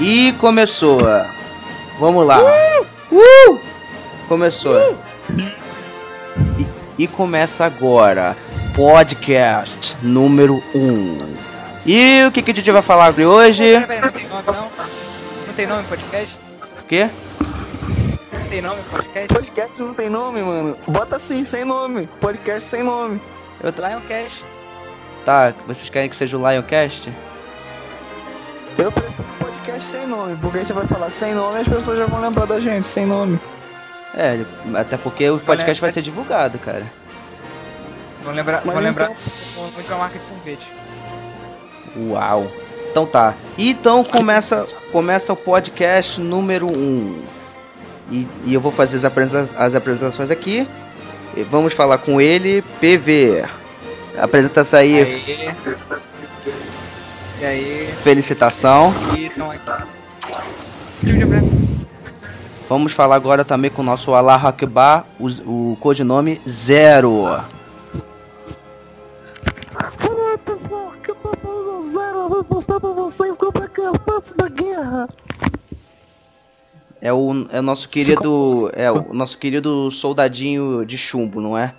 E 0.00 0.32
começou. 0.38 0.98
Vamos 1.98 2.26
lá. 2.26 2.40
Uh! 3.12 3.60
Começou. 4.26 4.96
E, 6.58 6.66
e 7.02 7.06
começa 7.06 7.66
agora. 7.66 8.34
Podcast 8.74 9.94
número 10.02 10.62
1. 10.74 10.78
Um. 10.78 11.36
E 11.84 12.24
o 12.24 12.32
que, 12.32 12.40
que 12.40 12.50
a 12.50 12.54
gente 12.54 12.70
vai 12.70 12.80
falar 12.80 13.08
aqui 13.08 13.26
hoje? 13.26 13.62
Pera, 13.62 13.86
pera, 13.86 14.06
não 14.06 14.12
tem 14.12 14.28
nome 14.28 14.42
não? 14.46 14.70
Não 15.46 15.54
tem 15.54 15.66
nome 15.66 15.84
podcast? 15.84 16.40
O 16.80 16.86
quê? 16.86 17.10
Não 18.32 18.48
tem 18.48 18.62
nome 18.62 18.82
podcast? 18.90 19.34
Podcast 19.34 19.82
não 19.82 19.94
tem 19.94 20.08
nome, 20.08 20.40
mano. 20.40 20.78
Bota 20.88 21.16
assim, 21.16 21.44
sem 21.44 21.64
nome. 21.66 22.06
Podcast 22.22 22.62
sem 22.62 22.82
nome. 22.82 23.20
Eu 23.62 23.70
tô... 23.70 23.86
Lioncast. 23.86 24.44
Tá, 25.26 25.52
vocês 25.66 25.90
querem 25.90 26.08
que 26.08 26.16
seja 26.16 26.38
o 26.38 26.50
Lioncast? 26.50 27.12
Eu 28.78 28.90
prefiro 28.90 29.39
podcast 29.70 29.84
sem 29.84 30.06
nome, 30.06 30.36
porque 30.36 30.58
aí 30.58 30.64
você 30.64 30.72
vai 30.72 30.86
falar 30.86 31.10
sem 31.10 31.34
nome 31.34 31.58
e 31.58 31.60
as 31.60 31.68
pessoas 31.68 31.98
já 31.98 32.06
vão 32.06 32.20
lembrar 32.20 32.46
da 32.46 32.60
gente, 32.60 32.86
sem 32.86 33.06
nome. 33.06 33.38
É, 34.14 34.40
até 34.74 34.96
porque 34.96 35.30
o 35.30 35.38
podcast 35.38 35.80
vai 35.80 35.92
ser 35.92 36.02
divulgado, 36.02 36.58
cara. 36.58 36.82
Vou 38.24 38.34
lembrar, 38.34 38.62
Mas 38.64 38.74
vou 38.74 38.82
lembrar 38.82 39.10
então- 39.10 39.70
muito 39.72 39.94
a 39.94 39.96
marca 39.96 40.18
de 40.18 40.24
sorvete. 40.24 40.72
Uau. 41.96 42.50
Então 42.90 43.06
tá. 43.06 43.34
Então 43.56 44.02
começa, 44.04 44.66
começa 44.90 45.32
o 45.32 45.36
podcast 45.36 46.20
número 46.20 46.66
1. 46.66 46.78
Um. 46.78 47.22
E, 48.10 48.28
e 48.44 48.54
eu 48.54 48.60
vou 48.60 48.72
fazer 48.72 48.96
as, 48.96 49.04
apresenta 49.04 49.48
as 49.56 49.74
apresentações 49.74 50.30
aqui. 50.30 50.66
E 51.36 51.42
vamos 51.44 51.72
falar 51.74 51.98
com 51.98 52.20
ele, 52.20 52.62
PV. 52.80 53.44
Apresenta-se 54.18 54.74
aí, 54.74 54.98
Aí. 55.00 56.00
E 57.40 57.44
aí? 57.44 57.86
felicitação. 58.02 58.92
E 59.16 59.24
estão 59.24 59.50
aqui. 59.50 59.64
Vamos 62.68 62.92
falar 62.92 63.16
agora 63.16 63.44
também 63.44 63.70
com 63.70 63.80
o 63.80 63.84
nosso 63.84 64.14
Allah 64.14 64.36
Akbar, 64.36 65.06
o, 65.18 65.72
o 65.72 65.76
codinome 65.76 66.40
Zero. 66.46 67.24
Fala 69.96 70.38
pessoal, 70.44 70.92
que 71.02 71.10
eu 71.10 71.14
tô 71.14 71.34
falando 71.36 71.90
zero, 71.90 72.18
eu 72.18 72.28
vou 72.28 72.46
mostrar 72.48 72.78
pra 72.78 72.90
vocês 72.90 73.36
como 73.38 73.64
é 73.64 73.68
que 73.68 73.80
é 73.80 73.98
fácil 73.98 74.36
da 74.36 74.48
guerra. 74.48 75.08
É 77.00 77.12
o, 77.12 77.46
é 77.50 77.58
o 77.58 77.62
nosso 77.62 77.88
querido. 77.88 78.70
É 78.74 78.92
o 78.92 79.14
nosso 79.14 79.38
querido 79.38 79.90
soldadinho 79.90 80.84
de 80.84 80.98
chumbo, 80.98 81.40
não 81.40 81.56
é? 81.56 81.74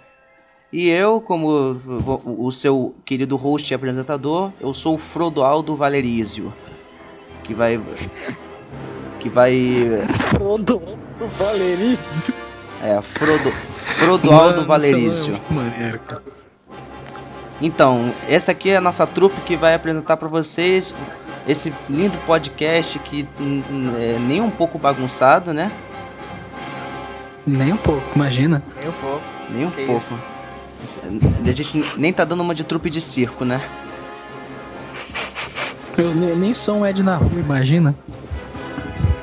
E 0.71 0.87
eu, 0.87 1.19
como 1.19 1.49
o, 1.49 2.47
o 2.47 2.51
seu 2.51 2.95
querido 3.05 3.35
host 3.35 3.71
e 3.71 3.75
apresentador, 3.75 4.51
eu 4.59 4.73
sou 4.73 4.95
o 4.95 4.97
Frodoaldo 4.97 5.75
Valerizio. 5.75 6.53
Que 7.43 7.53
vai. 7.53 7.81
Que 9.19 9.27
vai. 9.27 9.53
Frodo 10.29 10.81
do 11.19 11.27
Valerício. 11.27 12.33
É, 12.81 13.01
Frodo, 13.01 13.51
Frodoaldo 13.51 14.65
Valerizio. 14.65 15.37
maneiro, 15.51 15.99
cara. 15.99 16.23
Então, 17.61 18.11
essa 18.27 18.53
aqui 18.53 18.71
é 18.71 18.77
a 18.77 18.81
nossa 18.81 19.05
trupe 19.05 19.39
que 19.41 19.55
vai 19.55 19.75
apresentar 19.75 20.17
pra 20.17 20.27
vocês 20.27 20.93
esse 21.47 21.71
lindo 21.89 22.17
podcast 22.25 22.97
que 22.99 23.27
hum, 23.39 23.61
hum, 23.69 23.95
é 23.99 24.17
nem 24.19 24.41
um 24.41 24.49
pouco 24.49 24.79
bagunçado, 24.79 25.53
né? 25.53 25.71
Nem 27.45 27.73
um 27.73 27.77
pouco, 27.77 28.03
imagina. 28.15 28.63
Eu 28.83 28.91
vou. 28.93 29.21
Nem 29.49 29.65
um 29.65 29.71
Que 29.71 29.85
pouco. 29.85 30.30
A 31.45 31.51
gente 31.51 31.85
nem 31.97 32.13
tá 32.13 32.23
dando 32.23 32.41
uma 32.41 32.55
de 32.55 32.63
trupe 32.63 32.89
de 32.89 33.01
circo, 33.01 33.43
né? 33.45 33.61
Eu 35.97 36.13
nem, 36.15 36.35
nem 36.35 36.53
sou 36.53 36.77
um 36.77 36.85
Ed 36.85 37.03
na 37.03 37.15
rua, 37.15 37.31
imagina. 37.39 37.95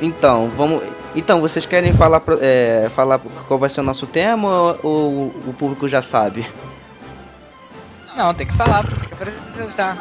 Então, 0.00 0.50
vamos. 0.56 0.82
Então, 1.14 1.40
vocês 1.40 1.66
querem 1.66 1.92
falar, 1.92 2.22
é, 2.40 2.90
falar 2.94 3.18
qual 3.46 3.58
vai 3.58 3.70
ser 3.70 3.80
o 3.80 3.84
nosso 3.84 4.06
tema 4.06 4.48
ou, 4.48 4.78
ou 4.82 5.26
o 5.46 5.54
público 5.58 5.88
já 5.88 6.02
sabe? 6.02 6.46
Não, 8.16 8.34
tem 8.34 8.46
que 8.46 8.54
falar, 8.54 8.84
tem 8.86 9.08
que 9.08 9.14
apresentar. 9.14 9.96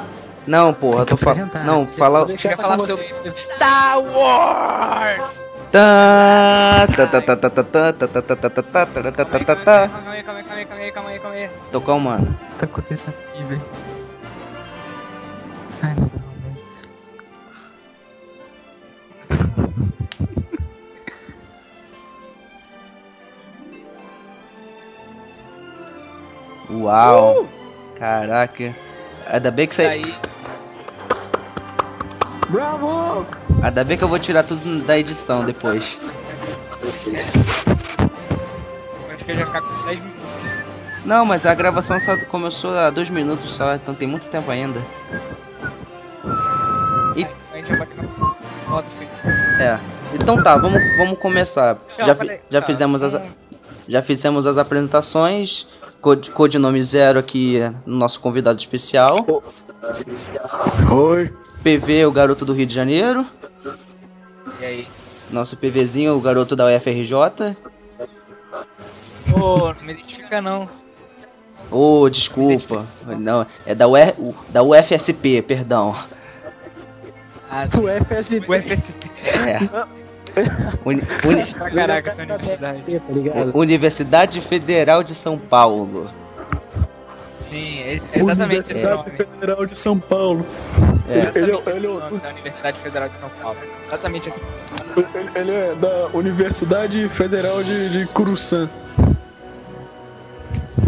Não, 0.45 0.73
porra, 0.73 1.05
Tem 1.05 1.17
tô 1.17 1.23
falando. 1.23 1.41
apresentar. 1.43 1.65
Não, 1.65 1.87
fala. 1.97 2.25
Quer 2.25 2.53
essa 2.53 2.61
falar 2.61 2.79
sobre. 2.79 3.05
Star 3.25 3.99
Wars! 3.99 5.46
Tá, 5.77 6.87
tá, 6.87 7.05
tá, 7.05 7.21
tá, 7.21 7.37
tá, 7.37 7.49
tá, 7.51 7.63
tá, 7.63 7.93
tá, 7.93 8.07
tá, 8.07 8.21
tá, 8.23 8.35
tá, 8.35 8.49
tá, 8.49 8.49
tá, 8.49 8.85
tá, 8.85 9.11
tá, 9.11 9.25
tá, 9.25 9.39
tá, 9.45 9.55
tá. 9.55 9.87
Calma 9.87 10.09
aí, 10.09 10.23
calma 10.23 10.39
aí, 10.39 10.43
calma 10.43 10.55
aí, 10.57 10.65
calma 10.65 10.81
aí, 10.81 10.91
calma 10.91 11.09
aí, 11.11 11.19
calma 11.19 11.35
aí. 11.35 11.49
Tô 11.71 11.79
calmando. 11.81 12.31
O 12.31 12.33
que 12.33 12.55
tá 12.55 12.65
acontecendo 12.65 13.13
aqui, 13.29 13.43
velho? 13.43 13.61
Ai. 15.83 15.95
Uau! 26.71 27.47
Caraca. 27.97 28.75
Ainda 29.27 29.51
bem 29.51 29.67
que 29.67 29.73
E 29.73 29.75
você. 29.75 29.81
aí, 29.83 30.15
Bravo! 32.49 33.25
Ainda 33.61 33.83
bem 33.83 33.97
que 33.97 34.03
eu 34.03 34.07
vou 34.07 34.19
tirar 34.19 34.43
tudo 34.43 34.85
da 34.85 34.97
edição 34.97 35.43
depois. 35.43 35.83
acho 39.13 39.25
que 39.25 39.31
eu 39.31 39.35
já 39.35 39.45
com 39.45 39.85
10 39.85 39.99
minutos. 39.99 40.17
Não, 41.05 41.25
mas 41.25 41.45
a 41.45 41.53
gravação 41.53 41.99
só 42.01 42.17
começou 42.25 42.77
há 42.77 42.89
dois 42.89 43.09
minutos 43.09 43.51
só, 43.51 43.75
então 43.75 43.95
tem 43.95 44.07
muito 44.07 44.27
tempo 44.27 44.51
ainda. 44.51 44.79
A 47.57 47.59
gente 47.59 47.69
já 47.69 47.77
bate 47.77 47.91
na 47.97 48.03
foto, 48.69 48.85
filho. 48.91 49.09
É. 49.59 49.79
Então 50.13 50.43
tá, 50.43 50.55
vamos, 50.55 50.79
vamos 50.97 51.17
começar. 51.17 51.77
Não, 51.97 52.05
Já, 52.05 52.13
peraí, 52.15 52.39
já 52.51 52.61
tá, 52.61 52.67
fizemos 52.67 53.01
as, 53.01 53.21
já 53.87 54.01
fizemos 54.03 54.45
as 54.45 54.57
apresentações. 54.57 55.65
Code, 55.99 56.29
codinome 56.29 56.83
Zero 56.83 57.17
aqui 57.17 57.59
no 57.85 57.97
nosso 57.97 58.19
convidado 58.19 58.59
especial. 58.59 59.25
Oi! 60.91 61.33
PV, 61.67 62.05
o 62.05 62.11
garoto 62.13 62.45
do 62.45 62.53
Rio 62.53 62.65
de 62.65 62.73
Janeiro. 62.73 63.25
E 64.61 64.65
aí? 64.65 64.87
Nosso 65.29 65.57
PVzinho, 65.57 66.15
o 66.15 66.21
garoto 66.21 66.55
da 66.55 66.65
UFRJ. 66.65 67.57
Ô, 69.33 69.73
não 69.73 69.75
me 69.83 69.91
identifica 69.91 70.41
não. 70.41 70.69
Oh, 71.69 72.07
desculpa. 72.09 72.85
Não, 73.19 73.45
é 73.65 73.75
da, 73.75 73.85
UR, 73.85 74.13
da 74.47 74.63
UFSP, 74.63 75.41
perdão. 75.41 75.93
Ah, 77.51 77.65
O 77.75 77.87
FSP. 78.05 78.45
o 78.49 78.53
FSP. 78.53 79.11
É. 79.45 79.59
Uni- 80.85 81.01
uni- 81.27 81.73
caraca, 81.75 82.11
essa 82.11 82.21
universidade. 82.21 82.81
Tá? 82.83 83.57
Universidade 83.57 84.39
Federal 84.39 85.03
de 85.03 85.13
São 85.13 85.37
Paulo. 85.37 86.09
Sim, 87.49 87.79
é 87.79 87.99
é 88.13 88.19
exatamente 88.19 88.73
esse 88.73 88.85
Universidade 88.85 88.97
nome. 88.97 89.11
Federal 89.17 89.65
de 89.65 89.75
São 89.75 89.99
Paulo. 89.99 90.45
É. 91.09 91.13
Ele, 91.13 91.21
ele, 91.35 91.51
Exatamente 91.51 91.69
esse 91.69 91.77
ele, 91.77 91.87
nome 91.87 92.17
da 92.19 92.29
Universidade 92.29 92.79
Federal 92.79 93.09
de 93.09 93.19
São 93.19 93.29
Paulo. 93.41 93.59
Exatamente 93.87 94.29
assim. 94.29 94.43
ele, 95.15 95.29
ele 95.35 95.51
é 95.51 95.75
da 95.75 96.07
Universidade 96.13 97.09
Federal 97.09 97.63
de, 97.63 97.89
de 97.89 98.05
Curuçã. 98.07 98.69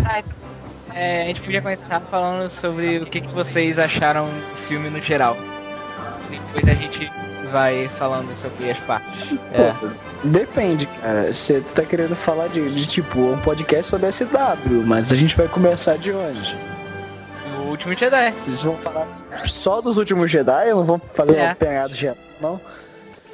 Ah, 0.05 0.21
é, 0.93 1.23
a 1.23 1.25
gente 1.27 1.41
podia 1.41 1.61
começar 1.61 2.01
falando 2.01 2.49
sobre 2.49 2.97
o 2.97 3.05
que, 3.05 3.21
que 3.21 3.33
vocês 3.33 3.79
acharam 3.79 4.25
do 4.25 4.55
filme 4.55 4.89
no 4.89 5.01
geral. 5.01 5.37
Depois 6.29 6.67
a 6.67 6.75
gente 6.75 7.09
vai 7.51 7.87
falando 7.89 8.35
sobre 8.37 8.69
as 8.71 8.77
partes. 8.79 9.33
É. 9.53 9.73
Depende, 10.23 10.85
cara. 11.01 11.25
Você 11.25 11.61
tá 11.75 11.83
querendo 11.83 12.15
falar 12.15 12.47
de, 12.47 12.69
de 12.71 12.85
tipo 12.87 13.19
um 13.19 13.37
podcast 13.39 13.85
sobre 13.87 14.11
SW, 14.11 14.83
mas 14.85 15.11
a 15.11 15.15
gente 15.15 15.35
vai 15.35 15.47
começar 15.47 15.97
de 15.97 16.11
onde? 16.11 16.55
O 17.59 17.69
último 17.71 17.93
Jedi. 17.95 18.33
Vocês 18.45 18.63
vão 18.63 18.75
falar 18.77 19.07
só 19.45 19.81
dos 19.81 19.97
últimos 19.97 20.29
Jedi? 20.31 20.69
Não 20.71 20.83
vão 20.85 20.99
fazer 21.13 21.35
É. 21.37 21.45
uma 21.47 21.55
pegada 21.55 21.89
de 21.93 22.11
não? 22.41 22.59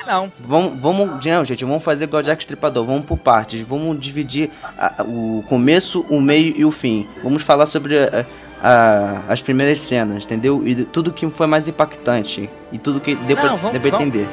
Não, 0.06 0.32
Vamos, 0.40 0.80
vamos, 0.80 1.26
não, 1.26 1.44
gente, 1.44 1.66
vamos 1.66 1.84
fazer 1.84 2.04
igual 2.04 2.22
Jack 2.22 2.44
Stripador, 2.44 2.86
vamos 2.86 3.06
por 3.08 3.18
partes, 3.18 3.66
vamos 3.68 4.00
dividir 4.00 4.52
a- 4.78 5.02
o 5.04 5.44
começo, 5.50 6.06
o 6.12 6.22
meio 6.22 6.56
e 6.56 6.64
o 6.64 6.72
fim. 6.72 7.08
Vamos 7.24 7.42
falar 7.42 7.66
sobre 7.66 7.98
a- 7.98 8.24
a- 8.68 9.22
as 9.32 9.42
primeiras 9.42 9.80
cenas, 9.82 10.24
entendeu? 10.26 10.68
E 10.68 10.86
tudo 10.86 11.12
que 11.14 11.30
foi 11.32 11.48
mais 11.48 11.68
impactante 11.68 12.50
e 12.72 12.80
tudo 12.80 13.00
que 13.00 13.16
deu 13.16 13.38
pra, 13.38 13.50
Não, 13.50 13.58
vamos- 13.58 13.72
deu 13.74 13.82
pra 13.82 13.92
vamos- 13.92 14.08
entender. 14.08 14.28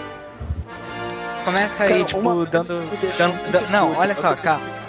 começa 1.44 1.82
aí, 1.84 1.88
Cara, 1.90 2.04
tipo, 2.04 2.20
dando. 2.46 2.68
dando- 3.18 3.52
dando- 3.52 3.70
não, 3.70 3.88
puto. 3.88 4.00
olha 4.00 4.14
só. 4.14 4.34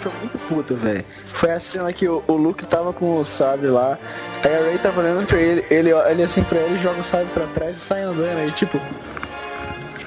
Tô 0.02 0.10
muito 0.20 0.38
puto, 0.48 0.74
velho. 0.76 1.04
Foi 1.26 1.50
a 1.50 1.58
cena 1.58 1.92
que 1.92 2.06
o, 2.08 2.22
o 2.26 2.32
Luke 2.34 2.64
tava 2.66 2.92
com 2.92 3.12
o 3.12 3.24
sabre 3.24 3.68
lá. 3.68 3.98
Aí 4.44 4.54
a 4.54 4.58
Ray 4.60 4.78
tava 4.78 5.00
olhando 5.00 5.26
pra 5.26 5.38
ele, 5.38 5.64
ele 5.70 5.92
olha 5.92 6.26
assim 6.26 6.42
pra 6.44 6.58
ele, 6.58 6.78
joga 6.78 7.00
o 7.00 7.04
sabre 7.04 7.26
pra 7.32 7.46
trás 7.46 7.70
e 7.70 7.80
sai 7.80 8.02
andando. 8.02 8.38
Aí, 8.38 8.50
tipo. 8.50 8.78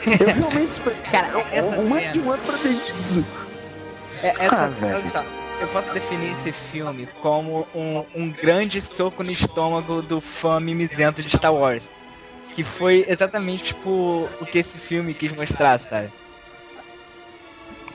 Eu 0.07 0.25
realmente 0.35 0.69
esperei 0.71 0.97
Cara, 1.11 1.27
essa 1.51 1.67
um 1.81 1.87
cena- 1.93 2.11
de 2.13 2.19
um 2.19 2.31
ano 2.31 2.41
pra 2.45 2.55
ver 2.57 2.69
isso. 2.69 3.25
É, 4.23 4.29
essa, 4.39 4.55
Ah, 4.55 4.67
velho. 4.67 5.01
Eu 5.59 5.67
posso 5.69 5.91
definir 5.93 6.31
esse 6.33 6.51
filme 6.51 7.07
como 7.21 7.67
um, 7.73 8.03
um 8.15 8.29
grande 8.29 8.81
soco 8.81 9.23
no 9.23 9.31
estômago 9.31 10.01
do 10.01 10.21
fã 10.21 10.59
mimizento 10.59 11.21
de 11.21 11.29
Star 11.35 11.53
Wars. 11.53 11.89
que 12.53 12.63
foi 12.63 13.05
exatamente, 13.07 13.63
tipo, 13.65 14.27
o 14.41 14.45
que 14.45 14.59
esse 14.59 14.77
filme 14.77 15.13
quis 15.13 15.31
mostrar, 15.33 15.79
sabe? 15.79 16.09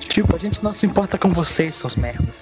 Tipo, 0.01 0.37
a 0.37 0.39
gente 0.39 0.63
não 0.63 0.71
se 0.73 0.85
importa 0.87 1.17
com 1.19 1.33
vocês, 1.33 1.75
seus 1.75 1.97
merdas. 1.97 2.35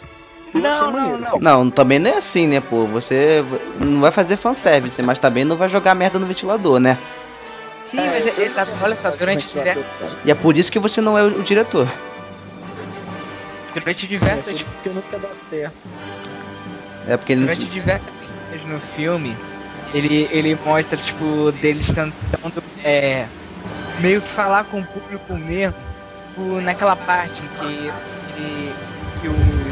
Não, 0.52 0.90
não, 0.90 1.18
não. 1.18 1.38
Não, 1.38 1.70
também 1.70 1.98
não 1.98 2.10
é 2.10 2.16
assim, 2.16 2.46
né, 2.46 2.60
pô? 2.60 2.84
Você 2.86 3.44
não 3.78 4.00
vai 4.00 4.10
fazer 4.10 4.36
fanservice, 4.36 5.00
mas 5.02 5.18
também 5.18 5.44
não 5.44 5.56
vai 5.56 5.68
jogar 5.68 5.94
merda 5.94 6.18
no 6.18 6.26
ventilador, 6.26 6.80
né? 6.80 6.98
Sim, 7.84 7.98
mas 8.06 8.26
ele, 8.38 8.50
tá, 8.50 8.66
olha 8.82 8.96
só, 9.00 9.10
durante, 9.10 9.46
diver- 9.46 9.78
E 10.24 10.30
é 10.30 10.34
por 10.34 10.56
isso 10.56 10.70
que 10.72 10.78
você 10.78 11.00
não 11.00 11.16
é 11.16 11.22
o 11.22 11.40
o 11.40 11.42
diretor. 11.42 11.88
Durante 13.74 14.06
diversas 14.06 14.54
tipo, 14.56 14.70
Porque 14.70 14.88
nunca 14.90 15.18
dá 15.18 15.28
certo. 15.48 15.76
É 17.06 17.16
porque 17.16 17.32
ele 17.32 17.40
não. 17.40 17.46
Durante 17.46 17.66
diversas 17.70 18.14
cenas 18.14 18.66
no 18.66 18.80
filme, 18.80 19.36
ele, 19.94 20.28
ele 20.30 20.54
mostra, 20.64 20.96
tipo, 20.96 21.52
deles 21.52 21.86
tentando 21.86 22.62
é, 22.84 23.26
meio 24.00 24.20
que 24.20 24.28
falar 24.28 24.64
com 24.64 24.80
o 24.80 24.86
público 24.86 25.34
mesmo, 25.34 25.76
tipo, 26.28 26.60
naquela 26.60 26.96
parte 26.96 27.40
que, 27.40 27.90
que, 28.34 29.20
que 29.20 29.28
o. 29.28 29.70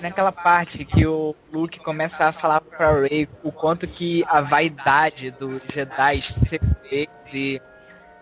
Naquela 0.00 0.30
parte 0.30 0.84
que 0.84 1.04
o 1.06 1.34
Luke 1.52 1.80
começa 1.80 2.26
a 2.26 2.32
falar 2.32 2.60
pra 2.60 2.92
Rey 2.92 3.28
o 3.42 3.50
quanto 3.50 3.84
que 3.86 4.24
a 4.28 4.40
vaidade 4.40 5.32
dos 5.32 5.60
Jedi 5.72 6.20
ser 6.20 6.60
feitos 6.88 7.34
e. 7.34 7.60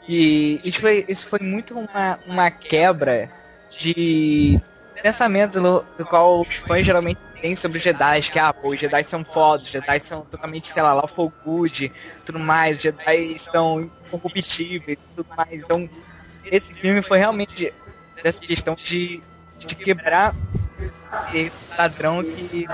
E 0.09 0.61
isso 0.65 0.81
foi, 0.81 1.05
isso 1.09 1.27
foi 1.27 1.41
muito 1.41 1.77
uma, 1.77 2.19
uma 2.29 2.49
quebra 2.49 3.29
de 3.71 4.61
pensamento 5.03 5.61
do, 5.61 5.85
do 5.99 6.05
qual 6.05 6.41
os 6.41 6.55
fãs 6.55 6.85
geralmente 6.85 7.21
têm 7.41 7.57
sobre 7.57 7.79
os 7.79 7.85
Jedi, 7.85 8.23
que 8.23 8.39
ah, 8.39 8.53
pô, 8.53 8.71
os 8.71 8.81
Jedi 8.81 9.03
são 9.05 9.25
foda, 9.25 9.63
os 9.63 9.71
Jedi 9.71 10.01
são 10.01 10.23
totalmente, 10.23 10.71
sei 10.71 10.83
lá, 10.83 10.95
lawful 10.95 11.33
good, 11.45 11.93
tudo 12.25 12.39
mais, 12.39 12.77
os 12.77 12.83
Jedi 12.83 13.39
são 13.39 13.91
incorruptíveis, 14.07 14.99
tudo 15.15 15.29
mais. 15.37 15.63
Então, 15.63 15.89
esse 16.45 16.73
filme 16.73 17.03
foi 17.03 17.19
realmente 17.19 17.73
dessa 18.23 18.41
questão 18.41 18.75
de, 18.75 19.23
de 19.59 19.75
quebrar 19.75 20.35
esse 21.33 21.77
padrão 21.77 22.23
que 22.23 22.67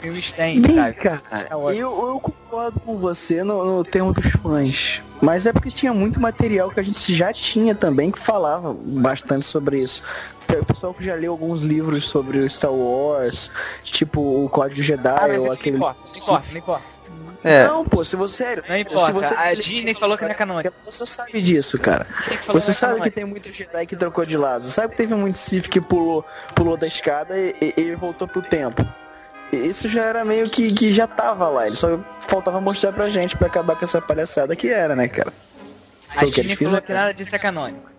filmes 0.00 0.32
têm, 0.32 0.60
Bem, 0.60 0.76
sabe? 0.76 0.94
cara, 0.94 1.56
Wars. 1.56 1.76
eu, 1.78 1.90
eu 1.90 2.20
concordo 2.20 2.80
com 2.80 2.96
você 2.98 3.42
no, 3.44 3.76
no 3.78 3.84
termo 3.84 4.12
dos 4.12 4.26
fãs. 4.32 5.02
Mas 5.20 5.44
é 5.46 5.52
porque 5.52 5.70
tinha 5.70 5.92
muito 5.92 6.18
material 6.20 6.70
que 6.70 6.80
a 6.80 6.82
gente 6.82 7.14
já 7.14 7.32
tinha 7.32 7.74
também 7.74 8.10
que 8.10 8.18
falava 8.18 8.74
bastante 8.74 9.44
sobre 9.44 9.78
isso. 9.78 10.02
O 10.48 10.64
pessoal 10.64 10.92
que 10.94 11.04
já 11.04 11.14
leu 11.14 11.32
alguns 11.32 11.62
livros 11.62 12.04
sobre 12.04 12.38
o 12.38 12.50
Star 12.50 12.72
Wars, 12.72 13.50
tipo 13.84 14.44
o 14.44 14.48
Código 14.48 14.82
Jedi 14.82 15.08
Ah, 15.08 15.28
mas 15.28 15.38
ou 15.38 15.44
isso 15.44 15.52
aquele. 15.52 15.78
não 15.78 15.90
importa, 15.90 16.10
não 16.10 16.18
importa, 16.22 16.46
não 16.50 16.58
importa. 16.58 16.84
É, 17.42 17.66
Não, 17.66 17.84
pô, 17.86 18.04
se 18.04 18.16
você 18.16 18.36
sério. 18.44 18.62
Não 18.68 18.74
se 18.74 18.82
importa, 18.82 19.12
você 19.12 19.34
a 19.34 19.54
Disney 19.54 19.94
falou 19.94 20.18
que 20.18 20.24
não 20.24 20.30
é 20.30 20.34
canônico. 20.34 20.74
Você 20.82 21.06
sabe 21.06 21.40
disso, 21.40 21.78
cara. 21.78 22.06
Você 22.48 22.70
é 22.70 22.74
sabe 22.74 23.00
que 23.00 23.10
tem 23.10 23.24
muito 23.24 23.50
Jedi 23.50 23.86
que 23.86 23.96
trocou 23.96 24.26
de 24.26 24.36
lado. 24.36 24.62
Sabe 24.64 24.90
que 24.90 24.96
teve 24.98 25.14
muito 25.14 25.36
Sith 25.38 25.68
que 25.68 25.80
pulou, 25.80 26.22
pulou 26.54 26.76
da 26.76 26.86
escada 26.86 27.38
e, 27.38 27.54
e, 27.76 27.80
e 27.80 27.94
voltou 27.94 28.28
pro 28.28 28.42
tempo. 28.42 28.86
Isso 29.52 29.88
já 29.88 30.02
era 30.04 30.24
meio 30.24 30.48
que, 30.48 30.72
que 30.72 30.92
já 30.92 31.06
tava 31.06 31.48
lá. 31.48 31.66
Ele 31.66 31.76
só 31.76 31.98
faltava 32.28 32.60
mostrar 32.60 32.92
pra 32.92 33.10
gente 33.10 33.36
pra 33.36 33.48
acabar 33.48 33.76
com 33.76 33.84
essa 33.84 34.00
palhaçada 34.00 34.54
que 34.54 34.68
era, 34.68 34.94
né, 34.94 35.08
cara? 35.08 35.32
A 36.10 36.20
Foi 36.20 36.28
o 36.28 36.32
que 36.32 36.42
Disney 36.42 36.56
falou 36.68 36.82
que 36.82 36.92
nada 36.92 37.12
disso 37.14 37.34
é 37.34 37.38
canônico. 37.38 37.90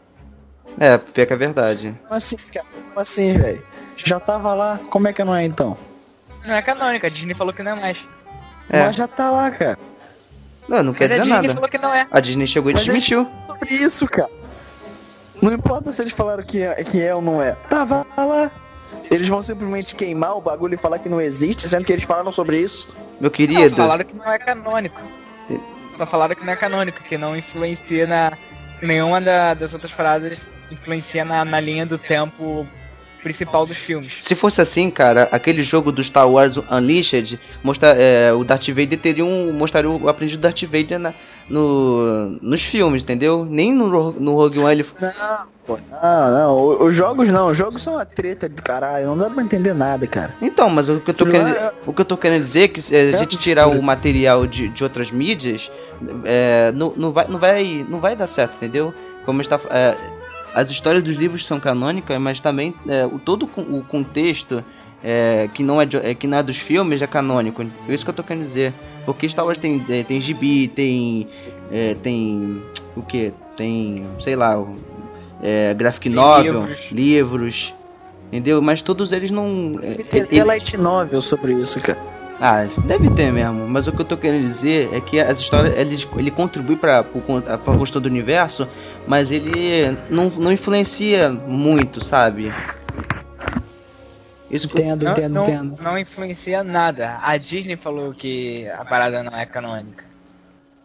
é, 0.80 0.98
pior 0.98 1.26
que 1.28 1.34
é 1.34 1.38
verdade. 1.38 1.96
Como 2.04 2.16
assim, 2.18 2.38
cara? 2.54 2.66
Como 2.88 3.00
assim, 3.00 3.38
velho? 3.38 3.64
Já 3.98 4.20
tava 4.20 4.54
lá, 4.54 4.80
como 4.90 5.08
é 5.08 5.14
que 5.14 5.24
não 5.24 5.36
é 5.36 5.44
então? 5.46 5.78
Não 6.46 6.56
é 6.56 6.62
canônico, 6.62 7.06
a 7.06 7.10
Disney 7.10 7.36
falou 7.36 7.54
que 7.54 7.62
não 7.64 7.74
é 7.74 7.76
mais. 7.76 8.08
É. 8.70 8.86
Mas 8.86 8.96
já 8.96 9.08
tá 9.08 9.30
lá, 9.30 9.52
cara. 9.52 9.78
Não, 10.68 10.82
não 10.84 10.94
quer 10.94 11.10
Mas 11.10 11.12
a 11.12 11.14
dizer 11.16 11.22
Disney 11.24 11.48
nada. 11.48 11.54
falou 11.54 11.70
que 11.70 11.78
não 11.78 11.94
é. 11.94 12.08
A 12.10 12.20
Disney 12.20 12.48
chegou 12.48 12.72
e 12.72 12.74
Mas 12.74 12.84
desmentiu. 12.86 13.28
Sobre 13.46 13.70
isso, 13.76 14.08
cara. 14.08 14.30
Não 15.42 15.52
importa 15.54 15.92
se 15.92 16.02
eles 16.02 16.14
falaram 16.14 16.44
que 16.44 16.62
é, 16.62 16.76
que 16.84 17.02
é 17.02 17.14
ou 17.14 17.22
não 17.22 17.42
é. 17.42 17.52
Tava 17.70 18.06
lá. 18.18 18.52
Eles 19.10 19.28
vão 19.28 19.44
simplesmente 19.44 19.94
queimar 19.96 20.38
o 20.38 20.42
bagulho 20.42 20.76
e 20.76 20.78
falar 20.78 21.00
que 21.00 21.10
não 21.10 21.20
existe, 21.20 21.68
sendo 21.68 21.84
que 21.86 21.92
eles 21.92 22.04
falaram 22.06 22.32
sobre 22.32 22.60
isso. 22.60 22.88
Meu 23.20 23.30
Não, 23.30 23.30
querido, 23.30 23.76
falaram 23.76 24.06
que 24.06 24.16
não 24.16 24.32
é 24.32 24.40
canônico. 24.40 25.02
Só 25.98 26.06
falaram 26.06 26.34
que 26.36 26.46
não 26.46 26.54
é 26.54 26.56
canônico, 26.56 27.04
que 27.04 27.18
não 27.18 27.36
influencia 27.36 28.08
na. 28.08 28.32
Nenhuma 28.82 29.22
da- 29.22 29.54
das 29.54 29.74
outras 29.74 29.92
frases 29.92 30.50
influencia 30.72 31.24
na, 31.24 31.46
na 31.46 31.60
linha 31.60 31.86
do 31.86 31.98
tempo 32.00 32.66
principal 33.22 33.64
dos 33.68 33.78
filmes. 33.78 34.18
se 34.24 34.36
fosse 34.36 34.60
assim, 34.62 34.90
cara, 34.90 35.30
aquele 35.32 35.62
jogo 35.62 35.92
do 35.92 36.04
Star 36.04 36.28
Wars 36.28 36.58
Unleashed, 36.58 37.40
mostra, 37.62 37.90
é, 37.92 38.34
o 38.34 38.44
Darth 38.44 38.68
Vader 38.70 39.00
teria 39.00 39.24
um. 39.24 39.52
mostraria 39.54 39.92
o 39.92 40.10
aprendido 40.10 40.42
Darth 40.42 40.64
Vader 40.64 40.98
na, 40.98 41.14
no, 41.52 42.38
nos 42.42 42.62
filmes, 42.64 43.04
entendeu? 43.04 43.46
Nem 43.46 43.74
no, 43.74 44.12
no 44.14 44.36
Rogue 44.36 44.60
One 44.60 44.72
ele. 44.72 44.86
Não, 45.00 45.12
pô, 45.68 45.78
não, 45.90 46.32
não. 46.32 46.84
Os 46.86 46.96
jogos 46.96 47.30
não, 47.30 47.48
os 47.48 47.58
jogos 47.58 47.82
são 47.82 47.94
uma 47.94 48.06
treta 48.06 48.48
do 48.50 48.62
caralho, 48.62 49.08
não 49.08 49.18
dá 49.18 49.30
pra 49.30 49.44
entender 49.44 49.74
nada, 49.74 50.08
cara. 50.08 50.34
Então, 50.42 50.70
mas 50.70 50.88
o 50.90 51.00
que 51.00 51.10
eu 51.10 51.14
tô 51.14 51.26
querendo, 51.26 51.50
é- 51.50 51.72
o 51.86 51.94
que 51.94 52.02
eu 52.02 52.06
tô 52.06 52.18
querendo 52.18 52.46
dizer 52.46 52.64
é 52.64 52.68
que 52.68 52.82
se 52.82 52.96
a 52.96 53.00
É 53.00 53.18
gente 53.18 53.38
tirar 53.38 53.68
o 53.68 53.82
material 53.82 54.48
de, 54.48 54.70
de 54.70 54.84
outras 54.84 55.12
mídias, 55.12 55.70
é, 56.26 56.72
não, 56.72 56.94
não, 56.96 57.12
vai, 57.12 57.28
não, 57.28 57.40
vai, 57.40 57.86
não 57.88 58.00
vai 58.00 58.16
dar 58.16 58.28
certo, 58.28 58.56
entendeu? 58.56 58.94
Como 59.26 59.42
está, 59.42 59.60
é, 59.70 59.96
as 60.54 60.70
histórias 60.70 61.04
dos 61.04 61.16
livros 61.16 61.46
são 61.46 61.60
canônicas, 61.60 62.20
mas 62.20 62.40
também 62.40 62.74
é, 62.88 63.06
o, 63.06 63.20
todo 63.20 63.44
o 63.46 63.84
contexto 63.84 64.64
é, 65.04 65.50
que, 65.54 65.64
não 65.64 65.82
é, 65.82 65.86
de- 65.86 65.98
é, 65.98 66.14
que 66.14 66.28
não 66.28 66.38
é 66.38 66.44
dos 66.44 66.58
filmes 66.58 67.02
é 67.02 67.08
canônico. 67.08 67.64
É 67.88 67.94
isso 67.94 68.04
que 68.04 68.10
eu 68.10 68.16
tô 68.16 68.24
querendo 68.24 68.46
dizer. 68.46 68.74
Porque 69.06 69.28
Star 69.30 69.46
Wars 69.46 69.58
tem, 69.58 69.84
é, 69.90 70.04
tem 70.04 70.22
gibi, 70.22 70.68
tem. 70.68 71.28
é, 71.72 71.96
tem. 71.96 72.62
o 72.96 73.02
que? 73.02 73.34
Tem. 73.58 74.04
sei 74.20 74.36
lá. 74.36 74.60
o- 74.60 74.76
É, 75.44 75.74
graphic 75.74 76.04
Tem 76.04 76.12
novel, 76.14 76.54
livros. 76.54 76.92
livros. 76.92 77.74
Entendeu? 78.28 78.62
Mas 78.62 78.82
todos 78.84 79.12
eles 79.12 79.32
não. 79.32 79.72
é, 79.82 79.96
Tem 79.96 80.20
ele- 80.22 80.22
até 80.22 80.44
light 80.44 80.78
novel 80.78 81.20
sobre 81.22 81.54
isso, 81.54 81.80
cara. 81.82 81.98
ah, 82.40 82.66
deve 82.86 83.10
ter 83.10 83.32
mesmo, 83.32 83.68
mas 83.68 83.88
o 83.88 83.92
que 83.92 84.02
eu 84.02 84.06
tô 84.06 84.16
querendo 84.16 84.48
dizer 84.48 84.90
é 84.94 85.02
que 85.02 85.20
as 85.20 85.40
histórias, 85.40 85.76
ele, 85.78 85.98
ele 86.18 86.32
contribui 86.32 86.76
para 86.76 87.04
pra 87.04 87.58
construção 87.58 88.02
do 88.02 88.08
universo, 88.08 88.68
mas 89.08 89.32
ele 89.32 89.98
não, 90.12 90.30
não 90.30 90.52
influencia 90.52 91.30
muito, 91.30 92.04
sabe? 92.04 92.52
Isso 94.52 94.68
que 94.68 94.82
Entendo, 94.82 95.06
Não, 95.06 95.12
entendo, 95.14 95.34
não, 95.34 95.44
entendo. 95.44 95.78
não 95.82 95.98
influencia 95.98 96.64
nada. 96.64 97.20
A 97.22 97.38
Disney 97.38 97.78
falou 97.78 98.14
que 98.14 98.68
a 98.70 98.84
parada 98.84 99.24
não 99.24 99.36
é 99.36 99.46
canônica. 99.46 100.04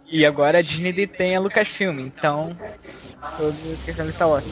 E 0.08 0.24
agora 0.24 0.58
a 0.58 0.62
Disney 0.62 0.92
detém 0.92 1.34
a 1.34 1.40
Lucasfilm, 1.40 1.98
então. 1.98 2.56
Toda 3.36 3.54
questão 3.84 4.06
de 4.06 4.12
Star 4.12 4.28
Wars. 4.28 4.44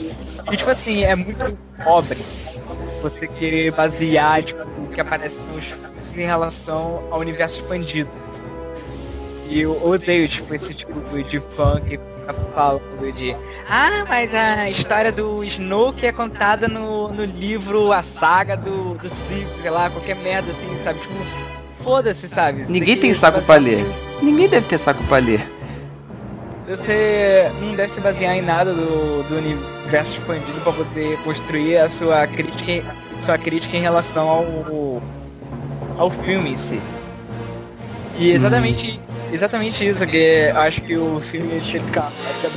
E 0.53 0.57
tipo 0.57 0.71
assim, 0.71 1.05
é 1.05 1.15
muito 1.15 1.57
pobre 1.85 2.19
você 3.01 3.29
querer 3.29 3.71
basear 3.73 4.43
tipo, 4.43 4.63
o 4.63 4.89
que 4.89 5.01
aparece 5.01 5.39
nos 5.53 5.65
filmes 5.65 6.13
em 6.17 6.27
relação 6.27 7.07
ao 7.11 7.21
universo 7.21 7.61
expandido. 7.61 8.11
E 9.49 9.61
eu 9.61 9.87
odeio, 9.87 10.29
tipo, 10.29 10.53
esse 10.55 10.75
tipo 10.75 11.23
de 11.23 11.39
fã 11.41 11.81
que 11.81 11.99
fica 11.99 12.35
de 13.13 13.37
Ah, 13.69 14.05
mas 14.09 14.35
a 14.35 14.69
história 14.69 15.13
do 15.13 15.43
Snoke 15.45 16.07
é 16.07 16.13
contada 16.13 16.69
no, 16.69 17.09
no 17.09 17.25
livro 17.25 17.93
A 17.93 18.03
Saga 18.03 18.57
do, 18.57 18.95
do 18.95 19.09
Sith, 19.09 19.49
sei 19.61 19.71
lá, 19.71 19.91
qualquer 19.91 20.17
merda 20.17 20.51
assim, 20.51 20.77
sabe? 20.83 21.01
Tipo, 21.01 21.15
foda-se, 21.83 22.29
sabe? 22.29 22.65
Você 22.65 22.73
Ninguém 22.73 22.95
que 22.95 23.03
tem 23.03 23.15
saco 23.15 23.41
pra 23.43 23.57
ler. 23.57 23.85
Ninguém 24.23 24.49
deve 24.49 24.67
ter 24.69 24.79
saco 24.79 25.03
pra 25.05 25.19
ler. 25.19 25.45
Você 26.67 27.51
não 27.61 27.75
deve 27.75 27.93
se 27.93 28.01
basear 28.01 28.35
em 28.35 28.41
nada 28.41 28.73
do, 28.73 29.23
do 29.29 29.37
universo 29.37 30.19
expandido 30.19 30.61
para 30.63 30.73
poder 30.73 31.19
construir 31.19 31.77
a 31.77 31.91
sua 31.91 32.27
crítica, 32.27 32.95
sua 33.23 33.37
crítica 33.37 33.77
em 33.77 33.83
relação 33.83 34.29
ao, 34.29 35.03
ao 35.99 36.11
filme 36.11 36.51
em 36.51 36.57
si. 36.57 36.81
E 38.19 38.31
exatamente, 38.31 38.99
exatamente 39.35 39.87
isso 39.87 40.07
que 40.07 40.51
acho 40.55 40.81
que 40.83 40.97
o 40.97 41.19
filme 41.19 41.55
Cara, 41.93 42.11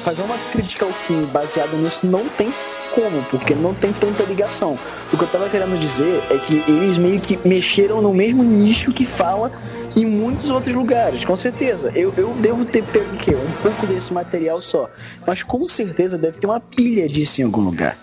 fazer 0.04 0.22
uma 0.22 0.38
crítica 0.52 0.86
ao 0.86 0.92
filme 0.92 1.26
baseado 1.28 1.76
nisso 1.78 2.06
não 2.06 2.28
tem 2.30 2.54
como, 2.94 3.22
porque 3.30 3.54
não 3.54 3.74
tem 3.74 3.92
tanta 3.94 4.24
ligação. 4.24 4.78
O 5.12 5.18
que 5.18 5.24
eu 5.24 5.28
tava 5.28 5.50
querendo 5.50 5.78
dizer 5.80 6.22
é 6.32 6.38
que 6.38 6.64
eles 6.68 6.98
meio 6.98 7.20
que 7.20 7.38
mexeram 7.48 8.02
no 8.02 8.14
mesmo 8.14 8.44
nicho 8.44 8.92
que 8.92 9.06
fala 9.06 9.52
em 9.96 10.06
muitos 10.06 10.50
outros 10.50 10.76
lugares, 10.76 11.26
com 11.26 11.36
certeza. 11.36 11.92
Eu, 11.96 12.14
eu 12.18 12.34
devo 12.36 12.64
ter 12.66 12.84
pego 12.84 13.14
o 13.14 13.18
quê? 13.18 13.36
Um 13.36 13.62
pouco 13.62 13.86
desse 13.88 14.14
material 14.14 14.62
só. 14.62 14.90
Mas 15.26 15.44
com 15.44 15.64
certeza 15.64 16.18
deve 16.18 16.40
ter 16.40 16.48
uma 16.48 16.60
pilha 16.60 17.08
disso 17.08 17.42
em 17.42 17.46
algum 17.46 17.62
lugar. 17.62 17.98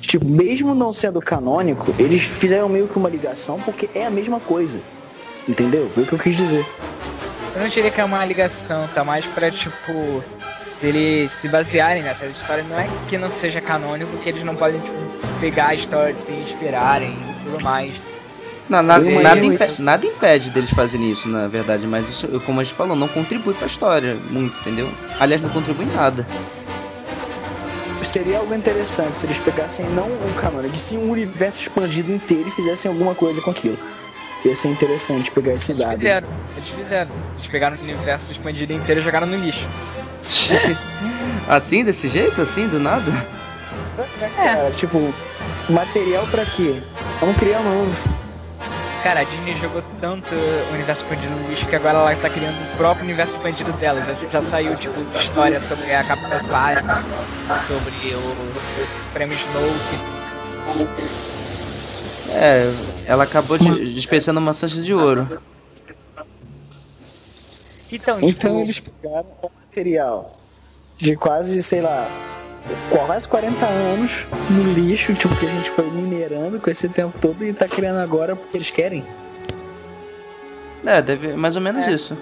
Tipo, 0.00 0.24
mesmo 0.24 0.74
não 0.74 0.90
sendo 0.90 1.20
canônico, 1.20 1.94
eles 1.98 2.22
fizeram 2.22 2.68
meio 2.68 2.88
que 2.88 2.96
uma 2.96 3.08
ligação 3.08 3.58
porque 3.60 3.88
é 3.94 4.06
a 4.06 4.10
mesma 4.10 4.40
coisa. 4.40 4.80
Entendeu? 5.48 5.90
Foi 5.94 6.02
o 6.02 6.06
que 6.06 6.12
eu 6.14 6.18
quis 6.18 6.36
dizer. 6.36 6.64
Eu 7.54 7.62
não 7.62 7.68
diria 7.68 7.90
que 7.90 8.00
é 8.00 8.04
uma 8.04 8.24
ligação, 8.24 8.88
tá 8.94 9.02
mais 9.04 9.24
pra, 9.26 9.50
tipo, 9.50 10.22
eles 10.82 11.30
se 11.32 11.48
basearem 11.48 12.02
nessa 12.02 12.26
história. 12.26 12.62
Não 12.68 12.78
é 12.78 12.88
que 13.08 13.18
não 13.18 13.28
seja 13.28 13.60
canônico, 13.60 14.16
que 14.18 14.28
eles 14.28 14.44
não 14.44 14.54
podem, 14.54 14.80
tipo, 14.80 14.96
pegar 15.40 15.68
a 15.68 15.74
história, 15.74 16.14
se 16.14 16.32
inspirarem 16.32 17.10
e 17.10 17.44
tudo 17.50 17.62
mais. 17.62 17.92
Na- 18.68 18.82
nada, 18.84 19.04
nada, 19.04 19.10
imagino 19.20 19.52
impe- 19.54 19.64
isso. 19.66 19.82
nada 19.82 20.06
impede 20.06 20.50
deles 20.50 20.70
fazerem 20.70 21.10
isso, 21.10 21.28
na 21.28 21.48
verdade, 21.48 21.84
mas 21.88 22.08
isso, 22.08 22.28
como 22.46 22.60
a 22.60 22.64
gente 22.64 22.76
falou, 22.76 22.94
não 22.94 23.08
contribui 23.08 23.52
pra 23.52 23.66
história 23.66 24.16
muito, 24.30 24.56
entendeu? 24.60 24.88
Aliás, 25.18 25.42
não 25.42 25.50
contribui 25.50 25.86
em 25.86 25.92
nada. 25.96 26.24
Seria 28.04 28.38
algo 28.38 28.52
interessante 28.54 29.12
se 29.12 29.26
eles 29.26 29.38
pegassem 29.38 29.84
não 29.90 30.06
um 30.06 30.32
canônico, 30.40 30.72
mas 30.72 30.80
sim 30.80 30.98
um 30.98 31.10
universo 31.10 31.62
expandido 31.62 32.10
inteiro 32.12 32.48
e 32.48 32.50
fizessem 32.52 32.90
alguma 32.90 33.14
coisa 33.14 33.40
com 33.40 33.50
aquilo. 33.50 33.78
Ia 34.44 34.56
ser 34.56 34.68
interessante 34.68 35.30
pegar 35.30 35.52
esse 35.52 35.72
Eles 35.72 35.84
dado. 35.84 35.98
fizeram, 35.98 36.28
eles 36.56 36.70
fizeram. 36.70 37.10
Eles 37.36 37.46
pegaram 37.48 37.76
o 37.76 37.80
universo 37.80 38.32
expandido 38.32 38.72
inteiro 38.72 39.00
e 39.00 39.04
jogaram 39.04 39.26
no 39.26 39.36
lixo. 39.36 39.68
assim, 41.48 41.84
desse 41.84 42.08
jeito, 42.08 42.40
assim, 42.40 42.68
do 42.68 42.78
nada? 42.78 43.26
Cara, 44.36 44.70
tipo, 44.70 45.12
material 45.68 46.26
pra 46.28 46.44
quê? 46.44 46.80
Vamos 47.20 47.36
criar 47.36 47.60
um 47.60 47.84
novo. 47.84 48.20
Cara, 49.02 49.20
a 49.20 49.24
Disney 49.24 49.56
jogou 49.56 49.82
tanto 50.00 50.34
o 50.34 50.74
universo 50.74 51.02
expandido 51.02 51.34
no 51.34 51.48
lixo 51.48 51.66
que 51.66 51.76
agora 51.76 51.98
ela 51.98 52.16
tá 52.16 52.28
criando 52.28 52.54
o 52.54 52.76
próprio 52.76 53.04
universo 53.04 53.34
expandido 53.34 53.72
dela. 53.72 54.00
Já, 54.02 54.40
já 54.40 54.42
saiu, 54.42 54.76
tipo, 54.76 55.00
história 55.18 55.60
sobre 55.60 55.94
a 55.94 56.04
Capitã 56.04 56.38
Clara, 56.48 56.82
sobre 57.66 58.14
o 58.14 59.02
Supremo 59.04 59.32
Snoke. 59.32 59.98
É, 62.32 62.70
ela 63.06 63.24
acabou 63.24 63.58
de, 63.58 63.94
dispensando 63.94 64.40
maçãs 64.40 64.72
de 64.72 64.94
ouro. 64.94 65.26
Então, 67.92 68.16
tipo, 68.16 68.28
Então 68.28 68.60
eles 68.60 68.78
pegaram 68.80 69.26
um 69.42 69.48
material 69.66 70.36
de 70.96 71.16
quase, 71.16 71.60
sei 71.62 71.80
lá, 71.80 72.08
quase 72.88 73.26
40 73.28 73.66
anos 73.66 74.26
no 74.48 74.72
lixo, 74.72 75.12
tipo, 75.14 75.34
que 75.36 75.46
a 75.46 75.50
gente 75.50 75.70
foi 75.70 75.90
minerando 75.90 76.60
com 76.60 76.70
esse 76.70 76.88
tempo 76.88 77.18
todo 77.20 77.44
e 77.44 77.52
tá 77.52 77.66
criando 77.66 77.98
agora 77.98 78.36
porque 78.36 78.56
eles 78.58 78.70
querem. 78.70 79.04
É, 80.86 81.02
deve 81.02 81.34
mais 81.34 81.56
ou 81.56 81.62
menos 81.62 81.86
É. 81.86 81.92
isso. 81.92 82.16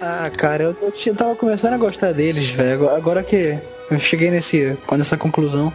Ah, 0.00 0.30
cara, 0.30 0.62
eu, 0.62 0.76
eu 0.80 0.92
tinha- 0.92 1.12
tava 1.14 1.34
começando 1.34 1.72
a 1.72 1.76
gostar 1.76 2.12
deles, 2.12 2.48
velho. 2.50 2.88
Agora- 2.88 3.24
que 3.24 3.58
eu 3.90 3.98
cheguei 3.98 4.30
nesse, 4.30 4.78
com 4.86 4.94
essa 4.94 5.16
conclusão, 5.16 5.72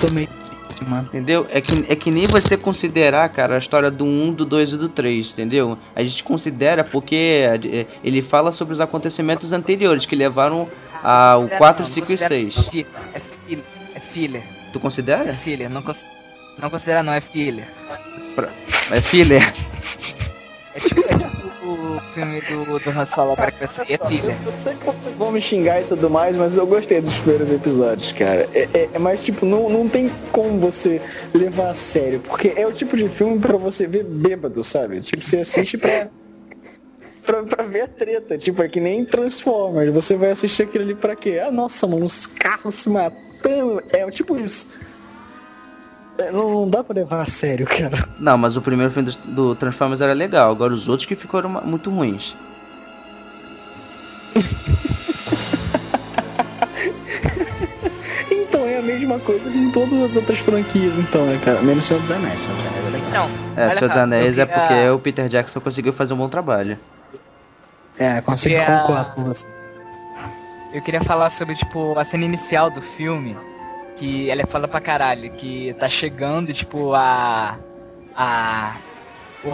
tô 0.00 0.08
meio 0.14 0.28
mano. 0.86 1.06
Entendeu? 1.08 1.46
É 1.50 1.60
que, 1.60 1.84
é 1.88 1.96
que 1.96 2.10
nem 2.10 2.26
você 2.26 2.56
considerar, 2.56 3.28
cara, 3.30 3.54
a 3.56 3.58
história 3.58 3.90
do 3.90 4.04
1, 4.04 4.32
do 4.32 4.44
2 4.44 4.72
e 4.72 4.76
do 4.76 4.88
3, 4.88 5.32
entendeu? 5.32 5.78
A 5.94 6.02
gente 6.02 6.22
considera 6.24 6.82
porque 6.84 7.14
é, 7.16 7.86
ele 8.02 8.22
fala 8.22 8.52
sobre 8.52 8.74
os 8.74 8.80
acontecimentos 8.80 9.52
anteriores 9.52 10.04
que 10.06 10.16
levaram 10.16 10.68
ao 11.02 11.40
considera 11.42 11.58
4, 11.58 11.82
não, 11.82 11.90
5 11.90 11.98
e 11.98 12.00
considera 12.08 12.34
6. 12.34 12.54
fi- 12.68 12.86
É 13.14 13.20
filha, 13.20 13.62
é 13.94 14.00
filha, 14.00 14.42
Tu 14.72 14.78
é 14.78 14.80
considera? 14.80 15.34
filha. 15.34 15.68
Não, 15.68 15.82
cons- 15.82 16.04
não 16.60 16.70
considera 16.70 17.02
não, 17.02 17.12
é 17.12 17.20
filha. 17.20 17.66
É 18.90 19.00
filha. 19.00 19.36
É 20.74 20.80
tipo, 20.80 21.00
é 21.00 21.14
tipo 21.14 21.33
o 21.96 22.00
filme 22.12 22.40
do, 22.42 22.78
do 22.78 22.90
Han 22.90 23.06
Solo 23.06 23.32
agora 23.32 23.50
que 23.52 23.64
é 23.64 23.66
filha. 23.66 24.36
Eu 24.44 24.52
sei 24.52 24.74
que 24.74 25.10
vão 25.18 25.30
me 25.32 25.40
xingar 25.40 25.80
e 25.80 25.84
tudo 25.84 26.08
mais, 26.10 26.36
mas 26.36 26.56
eu 26.56 26.66
gostei 26.66 27.00
dos 27.00 27.14
primeiros 27.20 27.50
episódios, 27.50 28.12
cara. 28.12 28.48
É, 28.54 28.68
é- 28.74 28.88
é 28.94 28.98
mais 28.98 29.24
tipo, 29.24 29.44
não, 29.46 29.68
não 29.68 29.88
tem 29.88 30.10
como 30.32 30.58
você 30.60 31.00
levar 31.32 31.70
a 31.70 31.74
sério, 31.74 32.20
porque 32.20 32.52
é 32.56 32.66
o 32.66 32.72
tipo 32.72 32.96
de 32.96 33.08
filme 33.08 33.38
pra 33.38 33.56
você 33.56 33.86
ver 33.86 34.04
bêbado, 34.04 34.62
sabe? 34.64 35.00
Tipo, 35.00 35.22
você 35.22 35.38
assiste 35.38 35.78
pra. 35.78 36.08
Pra, 37.24 37.42
pra 37.42 37.64
ver 37.64 37.80
a 37.82 37.88
treta, 37.88 38.36
tipo, 38.36 38.62
é 38.62 38.68
que 38.68 38.78
nem 38.78 39.02
Transformers, 39.02 39.90
você 39.94 40.14
vai 40.14 40.28
assistir 40.30 40.64
aquilo 40.64 40.84
ali 40.84 40.94
pra 40.94 41.16
quê? 41.16 41.40
Ah, 41.42 41.50
nossa, 41.50 41.86
mano, 41.86 42.04
os 42.04 42.26
carros 42.26 42.74
se 42.74 42.90
matando, 42.90 43.82
é 43.92 44.08
tipo 44.10 44.36
isso. 44.36 44.68
É, 46.18 46.30
não, 46.30 46.48
não 46.50 46.68
dá 46.68 46.84
pra 46.84 46.94
levar 46.94 47.20
a 47.20 47.24
sério, 47.24 47.66
cara. 47.66 48.06
Não, 48.18 48.38
mas 48.38 48.56
o 48.56 48.62
primeiro 48.62 48.92
filme 48.92 49.12
do, 49.24 49.54
Transformers 49.56 50.00
era 50.00 50.12
legal, 50.12 50.50
agora 50.50 50.72
os 50.72 50.88
outros 50.88 51.06
que 51.08 51.16
ficaram 51.16 51.48
muito 51.64 51.90
ruins. 51.90 52.34
Então 58.30 58.66
é 58.66 58.78
a 58.78 58.82
mesma 58.82 59.18
coisa 59.18 59.50
com 59.50 59.70
todas 59.70 60.02
as 60.02 60.16
outras 60.16 60.38
franquias, 60.38 60.98
então, 60.98 61.24
né, 61.26 61.40
cara? 61.44 61.60
Menos 61.62 61.84
Senhor 61.84 62.00
dos 62.00 62.10
Anéis, 62.10 62.38
Senhor 62.40 62.54
dos 62.54 62.64
Anéis 62.64 62.86
é 62.86 62.90
legal. 62.90 63.28
Então, 63.52 63.64
É, 63.64 63.70
Senhor 63.70 63.88
dos 63.88 63.96
Anéis 63.96 64.36
eu 64.38 64.42
é 64.42 64.46
porque 64.46 64.88
o 64.90 64.98
Peter 64.98 65.28
Jackson 65.28 65.60
conseguiu 65.60 65.92
fazer 65.92 66.14
um 66.14 66.16
bom 66.16 66.28
trabalho. 66.28 66.78
É, 67.98 68.20
consigo 68.20 68.54
queria- 68.56 68.80
concordar 68.80 69.14
com 69.14 69.24
você. 69.24 69.46
eu 70.72 70.82
queria 70.82 71.02
falar 71.02 71.30
sobre, 71.30 71.54
tipo, 71.54 71.96
a 71.98 72.04
cena 72.04 72.24
inicial 72.24 72.70
do 72.70 72.82
filme, 72.82 73.36
que 74.04 74.30
ela 74.30 74.42
é 74.42 74.46
foda 74.46 74.68
pra 74.68 74.80
caralho, 74.80 75.30
que 75.30 75.74
tá 75.78 75.88
chegando, 75.88 76.52
tipo, 76.52 76.94
a... 76.94 77.58
a... 78.14 78.76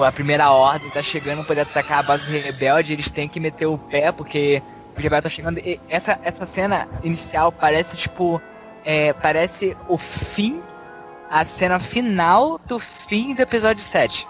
A 0.04 0.12
primeira 0.12 0.48
ordem 0.52 0.88
tá 0.90 1.02
chegando 1.02 1.38
pra 1.38 1.46
poder 1.46 1.60
atacar 1.62 1.98
a 1.98 2.02
base 2.04 2.38
rebelde, 2.38 2.92
eles 2.92 3.10
têm 3.10 3.28
que 3.28 3.40
meter 3.40 3.66
o 3.66 3.76
pé, 3.76 4.12
porque 4.12 4.62
o 4.96 5.00
rebelde 5.00 5.24
tá 5.24 5.28
chegando. 5.28 5.58
E 5.58 5.80
essa, 5.88 6.16
essa 6.22 6.46
cena 6.46 6.86
inicial 7.02 7.50
parece, 7.50 7.96
tipo, 7.96 8.40
é, 8.84 9.12
parece 9.14 9.76
o 9.88 9.98
fim, 9.98 10.62
a 11.28 11.44
cena 11.44 11.80
final 11.80 12.60
do 12.68 12.78
fim 12.78 13.34
do 13.34 13.40
episódio 13.40 13.82
7. 13.82 14.28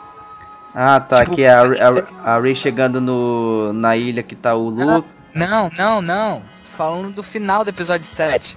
Ah, 0.74 0.98
tá, 0.98 1.24
Tipo, 1.24 1.36
que 1.36 1.42
é 1.42 1.50
a, 1.50 1.62
a, 1.62 2.36
a 2.36 2.40
Ray 2.40 2.56
chegando 2.56 2.98
no, 2.98 3.70
na 3.74 3.98
ilha 3.98 4.22
que 4.22 4.34
tá 4.34 4.54
o 4.54 4.70
Luke. 4.70 5.06
Não, 5.34 5.70
não, 5.76 6.00
não. 6.00 6.40
Tô 6.62 6.70
falando 6.70 7.12
do 7.16 7.22
final 7.22 7.64
do 7.64 7.68
episódio 7.68 8.06
7. 8.06 8.56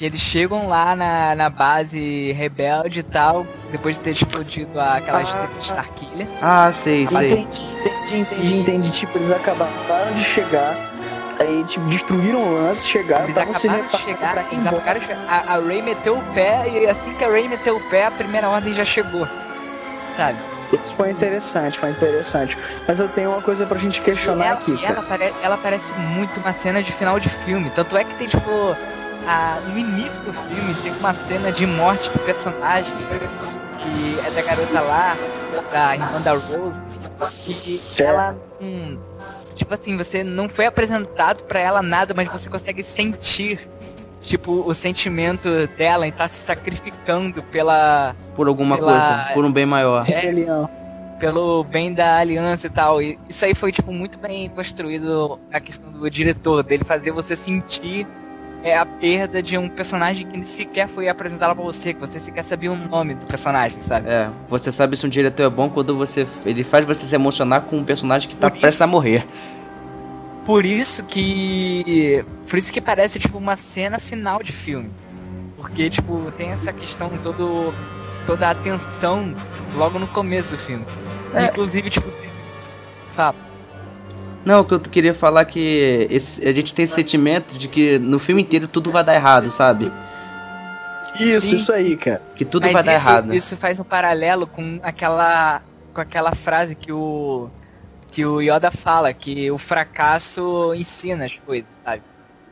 Que 0.00 0.06
eles 0.06 0.18
chegam 0.22 0.66
lá 0.66 0.96
na, 0.96 1.34
na 1.34 1.50
base 1.50 2.32
rebelde 2.32 3.00
e 3.00 3.02
tal, 3.02 3.46
depois 3.70 3.96
de 3.96 4.00
ter 4.00 4.12
explodido 4.12 4.80
aquela 4.80 5.18
Ah. 5.18 5.22
estrela 5.22 5.46
de 5.58 5.62
Starkiller. 5.66 6.26
Ah, 6.40 6.72
sei, 6.82 7.06
Mas 7.12 7.28
sei. 7.28 7.40
entendi, 7.40 7.62
entendi, 7.84 8.16
entendi, 8.20 8.54
entendi. 8.60 8.90
Tipo, 8.92 9.18
eles 9.18 9.30
acabaram 9.30 9.70
de 10.14 10.24
chegar, 10.24 10.74
aí, 11.38 11.62
tipo, 11.64 11.84
destruíram 11.84 12.38
o 12.42 12.62
lance, 12.62 12.88
chegaram, 12.88 13.24
Eles 13.24 13.36
estavam 13.36 13.52
se 13.60 13.68
acabaram 13.68 13.90
de 13.90 13.96
reparando 13.98 14.18
chegar, 14.18 14.32
pra 14.32 14.44
eles 14.52 14.66
acabaram 14.66 15.00
de 15.00 15.06
chegar. 15.06 15.20
A, 15.28 15.52
a 15.54 15.60
Ray 15.60 15.82
meteu 15.82 16.16
o 16.16 16.22
pé 16.32 16.64
e 16.70 16.86
assim 16.88 17.12
que 17.12 17.22
a 17.24 17.28
Ray 17.28 17.46
meteu 17.48 17.76
o 17.76 17.80
pé, 17.90 18.06
a 18.06 18.10
primeira 18.10 18.48
ordem 18.48 18.72
já 18.72 18.86
chegou. 18.86 19.28
Sabe? 20.16 20.38
Isso 20.72 20.94
foi 20.94 21.10
interessante, 21.10 21.78
foi 21.78 21.90
interessante. 21.90 22.56
Mas 22.88 22.98
eu 23.00 23.08
tenho 23.10 23.32
uma 23.32 23.42
coisa 23.42 23.66
pra 23.66 23.76
gente 23.76 24.00
questionar 24.00 24.46
ela, 24.46 24.54
aqui, 24.54 24.82
ela, 24.82 25.02
pare- 25.02 25.34
ela 25.42 25.58
parece 25.58 25.92
muito 25.92 26.40
uma 26.40 26.54
cena 26.54 26.82
de 26.82 26.90
final 26.90 27.20
de 27.20 27.28
filme. 27.28 27.68
Tanto 27.76 27.94
é 27.98 28.04
que 28.04 28.14
tem, 28.14 28.28
tipo, 28.28 28.74
a- 29.30 29.60
no 29.68 29.78
início 29.78 30.20
do 30.22 30.32
filme 30.32 30.74
tem 30.82 30.92
uma 30.98 31.14
cena 31.14 31.52
de 31.52 31.66
morte 31.66 32.10
de 32.10 32.18
personagem 32.20 32.92
que 33.78 34.18
é 34.26 34.30
da 34.30 34.42
garota 34.42 34.80
lá, 34.80 35.16
da 35.72 35.94
irmã 35.94 36.20
da 36.20 36.32
Rose, 36.32 36.80
que 37.44 37.80
ela. 38.02 38.36
hum, 38.60 38.98
tipo 39.54 39.72
assim, 39.72 39.96
você 39.96 40.22
não 40.24 40.48
foi 40.48 40.66
apresentado 40.66 41.44
pra 41.44 41.58
ela 41.60 41.80
nada, 41.82 42.12
mas 42.14 42.28
você 42.28 42.50
consegue 42.50 42.82
sentir. 42.82 43.68
Tipo, 44.20 44.52
o 44.68 44.74
sentimento 44.74 45.48
dela 45.78 46.06
em 46.06 46.10
estar 46.10 46.28
se 46.28 46.44
sacrificando 46.44 47.42
pela, 47.44 48.14
Por 48.36 48.48
alguma 48.48 48.76
Pela- 48.76 48.90
coisa, 48.92 49.30
por 49.32 49.44
um 49.46 49.50
bem 49.52 49.64
maior. 49.64 50.04
É. 50.10 50.30
Pelo 51.18 51.64
bem 51.64 51.94
da 51.94 52.18
aliança 52.18 52.66
e 52.66 52.70
tal. 52.70 53.00
E 53.00 53.18
isso 53.26 53.42
aí 53.46 53.54
foi, 53.54 53.72
tipo, 53.72 53.90
muito 53.92 54.18
bem 54.18 54.50
construído 54.50 55.40
a 55.50 55.58
questão 55.58 55.90
do 55.90 56.10
diretor, 56.10 56.62
dele 56.62 56.84
fazer 56.84 57.12
você 57.12 57.34
sentir 57.34 58.06
é, 58.62 58.76
a 58.76 58.84
perda 58.84 59.42
de 59.42 59.56
um 59.56 59.68
personagem 59.68 60.26
que 60.26 60.44
sequer 60.44 60.88
foi 60.88 61.08
apresentado 61.08 61.54
pra 61.54 61.64
você, 61.64 61.94
que 61.94 62.00
você 62.00 62.18
sequer 62.20 62.44
sabia 62.44 62.70
o 62.70 62.76
nome 62.76 63.14
do 63.14 63.26
personagem, 63.26 63.78
sabe? 63.78 64.08
É, 64.08 64.30
você 64.48 64.70
sabe 64.70 64.96
se 64.96 65.06
um 65.06 65.08
diretor 65.08 65.44
é 65.44 65.50
bom 65.50 65.70
quando 65.70 65.96
você 65.96 66.26
ele 66.44 66.64
faz 66.64 66.86
você 66.86 67.06
se 67.06 67.14
emocionar 67.14 67.62
com 67.62 67.78
um 67.78 67.84
personagem 67.84 68.28
que 68.28 68.36
tá 68.36 68.50
prestes 68.50 68.82
a 68.82 68.86
morrer. 68.86 69.26
Por 70.44 70.64
isso 70.64 71.04
que. 71.04 72.24
Por 72.48 72.58
isso 72.58 72.72
que 72.72 72.80
parece, 72.80 73.18
tipo, 73.18 73.38
uma 73.38 73.56
cena 73.56 73.98
final 73.98 74.42
de 74.42 74.52
filme. 74.52 74.90
Porque, 75.56 75.90
tipo, 75.90 76.32
tem 76.36 76.50
essa 76.50 76.72
questão 76.72 77.10
todo. 77.22 77.72
toda 78.26 78.50
a 78.50 78.54
tensão 78.54 79.34
logo 79.76 79.98
no 79.98 80.08
começo 80.08 80.50
do 80.50 80.58
filme. 80.58 80.84
É. 81.34 81.46
Inclusive, 81.46 81.90
tipo. 81.90 82.10
Fala. 83.10 83.49
Não, 84.44 84.60
o 84.60 84.64
que 84.64 84.72
eu 84.74 84.80
queria 84.80 85.14
falar 85.14 85.42
é 85.42 85.44
que 85.44 86.06
esse- 86.10 86.46
a 86.46 86.52
gente 86.52 86.74
tem 86.74 86.84
esse 86.84 86.94
sentimento 86.94 87.58
de 87.58 87.68
que 87.68 87.98
no 87.98 88.18
filme 88.18 88.40
inteiro 88.42 88.66
tudo 88.66 88.90
vai 88.90 89.04
dar 89.04 89.14
errado, 89.14 89.50
sabe? 89.50 89.92
Isso, 91.18 91.48
Sim. 91.48 91.56
isso 91.56 91.72
aí, 91.72 91.96
cara. 91.96 92.22
Que 92.34 92.44
tudo 92.44 92.64
Mas 92.64 92.72
vai 92.72 92.82
dar 92.82 92.94
isso, 92.96 93.08
errado. 93.08 93.34
Isso 93.34 93.56
faz 93.56 93.80
um 93.80 93.84
paralelo 93.84 94.46
com 94.46 94.78
aquela 94.82 95.62
com 95.92 96.00
aquela 96.00 96.32
frase 96.32 96.74
que 96.74 96.92
o 96.92 97.50
que 98.12 98.24
o 98.24 98.40
Yoda 98.40 98.70
fala 98.70 99.12
que 99.12 99.50
o 99.50 99.58
fracasso 99.58 100.72
ensina 100.74 101.26
as 101.26 101.36
coisas, 101.44 101.68
sabe? 101.84 102.02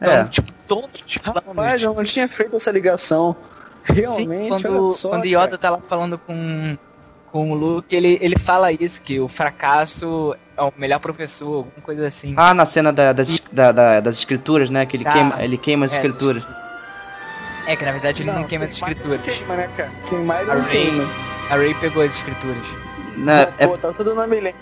Então, 0.01 0.13
É. 0.13 0.25
tipo, 0.25 0.53
todos 0.67 1.03
os 1.07 1.19
planos. 1.19 1.43
Rapaz, 1.47 1.83
eu 1.83 1.95
não 1.95 2.05
tinha 2.05 2.29
feito 2.29 2.55
essa 2.57 2.71
ligação. 2.71 3.35
Sim, 3.87 3.93
Realmente, 3.95 4.63
quando, 4.63 4.85
olha 4.87 4.93
só, 4.93 5.09
quando 5.09 5.23
cara. 5.31 5.45
Yoda 5.45 5.59
tá 5.59 5.71
lá 5.71 5.79
falando 5.89 6.19
com 6.19 6.77
com 7.31 7.51
o 7.53 7.55
Luke, 7.55 7.95
ele, 7.95 8.19
ele 8.23 8.39
fala 8.39 8.73
isso, 8.73 9.03
que 9.03 9.21
o 9.21 9.29
fracasso 9.29 10.35
o 10.65 10.73
melhor 10.77 10.99
professor, 10.99 11.47
alguma 11.57 11.83
coisa 11.83 12.07
assim. 12.07 12.35
Ah, 12.37 12.53
na 12.55 12.65
cena 12.67 12.93
da- 12.93 13.13
das, 13.13 13.39
da- 13.53 13.73
da- 13.73 14.01
das 14.01 14.17
escrituras, 14.19 14.71
né? 14.71 14.85
Que 14.87 14.97
ele, 14.97 15.05
Ah, 15.07 15.13
queima, 15.13 15.43
ele 15.43 15.59
queima 15.59 15.87
as 15.87 15.93
é, 15.93 15.97
escrituras. 15.97 16.43
É 17.67 17.77
que 17.77 17.85
na 17.85 17.93
verdade 17.93 18.23
ele 18.23 18.31
não, 18.33 18.45
queima 18.45 18.65
as 18.65 18.73
escrituras. 18.73 19.21
Queima, 19.23 19.57
né, 19.57 19.69
cara? 19.77 19.91
Queimar 20.09 20.41
ele 20.43 20.51
A 20.51 20.55
não 20.55 20.63
Rey- 20.63 20.71
queima. 20.87 21.05
A 21.51 21.57
Ray 21.57 21.75
pegou 21.75 22.03
as 22.03 22.15
escrituras. 22.17 22.63
Né, 23.17 23.53
é, 23.59 23.67
Pô, 23.67 23.77
tá 23.77 23.93
tudo 23.93 24.15
na 24.15 24.27
milênio. 24.27 24.55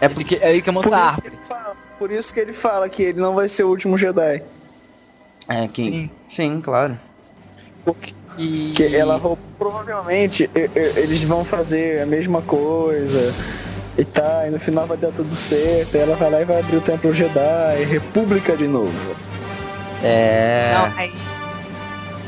é 0.00 0.06
Ele 0.06 0.24
que, 0.24 0.34
é 0.36 0.50
ele 0.50 0.60
que 0.60 0.66
Por 0.72 0.74
mostra 0.74 0.96
a 0.96 1.06
isso, 1.12 1.20
que 1.22 1.26
árvore. 1.28 1.36
ele 1.36 1.46
fala, 1.46 1.76
por 1.98 2.10
isso 2.10 2.34
que 2.34 2.40
ele 2.40 2.52
fala 2.52 2.88
que 2.88 3.02
ele 3.02 3.20
não 3.20 3.34
vai 3.34 3.48
ser 3.48 3.62
o 3.64 3.68
último 3.68 3.96
Jedi. 3.96 4.42
é 5.48 5.68
que, 5.68 5.84
Sim. 5.84 6.10
sim, 6.30 6.60
claro. 6.60 6.98
Porque 7.84 8.12
E 8.36 8.72
que 8.76 8.94
ela 8.94 9.14
roubou- 9.16 9.38
provavelmente 9.56 10.50
eles 10.96 11.22
vão 11.24 11.44
fazer 11.44 12.02
a 12.02 12.06
mesma 12.06 12.42
coisa. 12.42 13.32
E 13.98 14.04
tá, 14.04 14.44
e 14.46 14.50
no 14.50 14.58
final 14.58 14.86
vai 14.86 14.96
dar 14.96 15.10
tudo 15.12 15.32
certo. 15.32 15.94
E 15.94 15.98
ela 15.98 16.16
vai 16.16 16.30
lá 16.30 16.40
e 16.42 16.44
vai 16.44 16.60
abrir 16.60 16.76
o 16.76 16.80
Templo 16.80 17.14
Jedi, 17.14 17.84
República 17.88 18.56
de 18.56 18.68
novo. 18.68 19.16
É. 20.02 20.72
Não, 20.74 20.98
aí. 20.98 21.14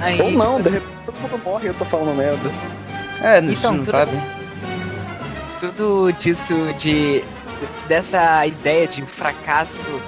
aí 0.00 0.22
Ou 0.22 0.30
não, 0.30 0.60
de 0.60 0.70
repente 0.70 0.92
todo 1.04 1.14
mundo 1.20 1.40
morre 1.44 1.64
e 1.64 1.68
eu 1.68 1.74
tô 1.74 1.84
falando 1.84 2.16
merda. 2.16 2.50
É, 3.22 3.40
não, 3.40 3.52
Então, 3.52 3.72
não 3.72 3.84
tudo- 3.84 3.90
sabe. 3.96 4.12
tudo 5.60 6.12
disso 6.18 6.54
de 6.78 7.22
dessa 7.88 8.46
ideia 8.46 8.86
de 8.86 9.02
o 9.02 9.06
fracasso 9.06 10.00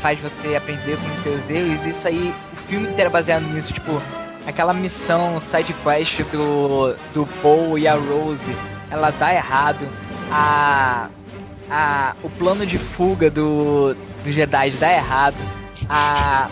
faz 0.00 0.18
você 0.20 0.56
aprender 0.56 0.96
com 0.98 1.22
seus 1.22 1.48
erros, 1.48 1.86
isso 1.86 2.08
aí, 2.08 2.34
o 2.52 2.56
filme 2.68 2.88
inteiro 2.88 3.08
é 3.08 3.12
baseado 3.12 3.42
nisso, 3.44 3.72
tipo, 3.72 4.02
aquela 4.46 4.74
missão 4.74 5.38
side 5.40 5.72
quest 5.84 6.20
do, 6.32 6.96
do 7.14 7.24
Paul 7.40 7.78
e 7.78 7.86
a 7.86 7.94
Rose, 7.94 8.44
ela 8.90 9.10
dá 9.10 9.32
errado, 9.32 9.86
a, 10.30 11.08
a 11.70 12.14
o 12.22 12.28
plano 12.30 12.64
de 12.66 12.78
fuga 12.78 13.30
do, 13.30 13.94
do 14.24 14.32
Jedi 14.32 14.70
dá 14.72 14.92
errado, 14.92 15.36
a 15.88 16.48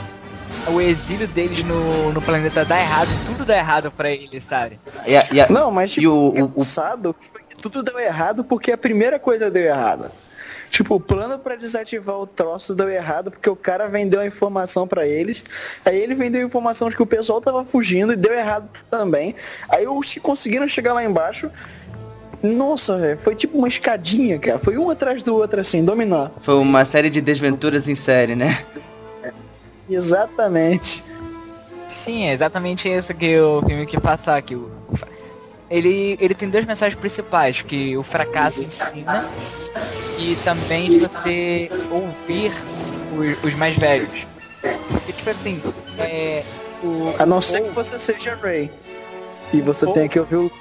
o 0.68 0.80
exílio 0.80 1.26
deles 1.28 1.62
no, 1.64 2.12
no 2.12 2.22
planeta 2.22 2.64
dá 2.64 2.80
errado, 2.80 3.08
tudo 3.26 3.44
dá 3.44 3.56
errado 3.56 3.90
pra 3.90 4.10
eles, 4.10 4.42
sabe? 4.44 4.78
E, 5.06 5.34
e 5.34 5.40
a- 5.40 5.48
Não, 5.50 5.70
mas 5.70 5.90
e 5.92 5.94
tipo, 5.96 6.08
o, 6.08 6.28
o, 6.28 6.32
o- 6.32 6.38
engraçado 6.50 7.14
que 7.50 7.56
tudo 7.56 7.82
deu 7.82 7.98
errado 7.98 8.42
porque 8.44 8.72
a 8.72 8.78
primeira 8.78 9.18
coisa 9.18 9.50
deu 9.50 9.64
errado. 9.64 10.10
Tipo, 10.70 10.96
o 10.96 11.00
plano 11.00 11.38
pra 11.38 11.54
desativar 11.54 12.16
o 12.16 12.26
troço 12.26 12.74
deu 12.74 12.88
errado 12.90 13.30
porque 13.30 13.48
o 13.48 13.54
cara 13.54 13.86
vendeu 13.88 14.20
a 14.20 14.26
informação 14.26 14.88
pra 14.88 15.06
eles. 15.06 15.40
Aí 15.84 15.96
ele 15.96 16.16
vendeu 16.16 16.40
a 16.42 16.44
informação 16.44 16.88
de 16.88 16.96
que 16.96 17.02
o 17.02 17.06
pessoal 17.06 17.40
tava 17.40 17.64
fugindo 17.64 18.12
e 18.12 18.16
deu 18.16 18.32
errado 18.32 18.68
também. 18.90 19.36
Aí 19.68 19.86
os 19.86 20.12
que 20.12 20.18
conseguiram 20.18 20.66
chegar 20.66 20.92
lá 20.94 21.04
embaixo. 21.04 21.48
Nossa, 22.44 22.98
velho, 22.98 23.18
foi 23.18 23.34
tipo 23.34 23.56
uma 23.56 23.68
escadinha, 23.68 24.38
cara. 24.38 24.58
Foi 24.58 24.76
um 24.76 24.90
atrás 24.90 25.22
do 25.22 25.34
outro 25.34 25.60
assim, 25.60 25.82
dominar. 25.84 26.30
foi 26.44 26.54
uma 26.56 26.84
série 26.84 27.08
de 27.08 27.20
desventuras 27.20 27.88
em 27.88 27.94
série, 27.94 28.36
né? 28.36 28.64
Exatamente. 29.88 31.02
Sim, 31.88 32.26
é 32.26 32.32
exatamente 32.32 32.88
isso 32.88 33.14
que 33.14 33.38
o 33.38 33.62
filme 33.66 33.86
quer 33.86 34.00
passar. 34.00 34.40
Que 34.42 34.54
o 34.54 34.70
fra- 34.94 35.08
ele, 35.70 36.16
ele 36.20 36.34
tem 36.34 36.48
duas 36.48 36.64
mensagens 36.64 36.98
principais, 36.98 37.62
que 37.62 37.96
o 37.96 38.02
fracasso 38.02 38.62
ensina 38.62 39.26
e 40.18 40.36
também 40.44 40.88
de 40.90 40.98
você 40.98 41.70
ouvir 41.90 42.52
os, 43.16 43.42
os 43.44 43.54
mais 43.54 43.76
velhos. 43.76 44.26
Porque, 44.90 45.12
tipo 45.12 45.30
assim, 45.30 45.62
é, 45.98 46.42
o, 46.82 47.14
A 47.18 47.24
não 47.26 47.40
ser 47.40 47.62
o, 47.62 47.64
que 47.66 47.70
você 47.70 47.98
seja 47.98 48.38
Ray. 48.42 48.70
E 49.52 49.60
você 49.60 49.86
Ou- 49.86 49.92
tenha 49.92 50.08
que 50.08 50.18
ouvir 50.18 50.36
o. 50.36 50.52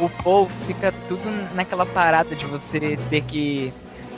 o 0.00 0.08
povo 0.08 0.50
fica 0.66 0.92
tudo 1.08 1.22
naquela 1.54 1.86
parada 1.86 2.34
de 2.34 2.46
você 2.46 2.98
ter 3.10 3.20
que. 3.22 3.72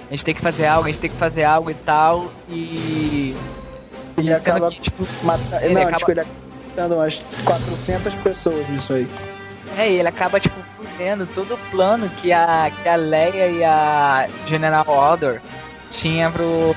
A 0.09 0.11
gente 0.13 0.25
tem 0.25 0.35
que 0.35 0.41
fazer 0.41 0.67
algo, 0.67 0.85
a 0.89 0.91
gente 0.93 1.01
tem 1.01 1.11
que 1.11 1.17
fazer 1.17 1.45
algo 1.45 1.71
e 1.71 1.75
tal, 1.75 2.31
e. 2.49 3.37
E 4.19 4.33
acaba 4.33 4.71
que, 4.71 4.81
tipo, 4.81 5.07
matando. 5.23 5.65
ele 5.65 5.75
Não, 5.75 5.83
acaba- 5.83 5.97
tipo, 5.99 6.11
ele 6.13 6.25
matando 6.69 6.95
umas 6.95 7.23
400 7.45 8.15
pessoas 8.17 8.69
nisso 8.69 8.93
aí. 8.95 9.07
É, 9.77 9.91
e 9.91 9.99
ele 9.99 10.09
acaba, 10.09 10.41
tipo, 10.41 10.57
fudendo 10.77 11.27
todo 11.27 11.55
o 11.55 11.59
plano 11.71 12.09
que 12.17 12.33
a, 12.33 12.71
que 12.83 12.89
a 12.89 12.97
Leia 12.97 13.49
e 13.49 13.63
a 13.65 14.27
General 14.47 14.87
Order 14.89 15.43
tinha 15.91 16.31
pro, 16.31 16.75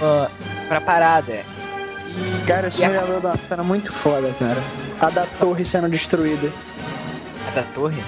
pra 0.67 0.81
parada. 0.81 1.31
E, 1.33 2.45
Cara, 2.45 2.67
isso 2.67 2.81
e 2.83 2.88
me 2.88 2.97
a, 2.97 3.01
lembrou 3.01 3.19
de 3.21 3.25
uma 3.27 3.38
cena 3.47 3.63
muito 3.63 3.93
foda, 3.93 4.33
cara. 4.38 4.57
A 4.99 5.09
da 5.09 5.25
torre 5.39 5.63
sendo 5.63 5.88
destruída. 5.88 6.51
a 7.47 7.51
da 7.55 7.63
torre? 7.63 8.03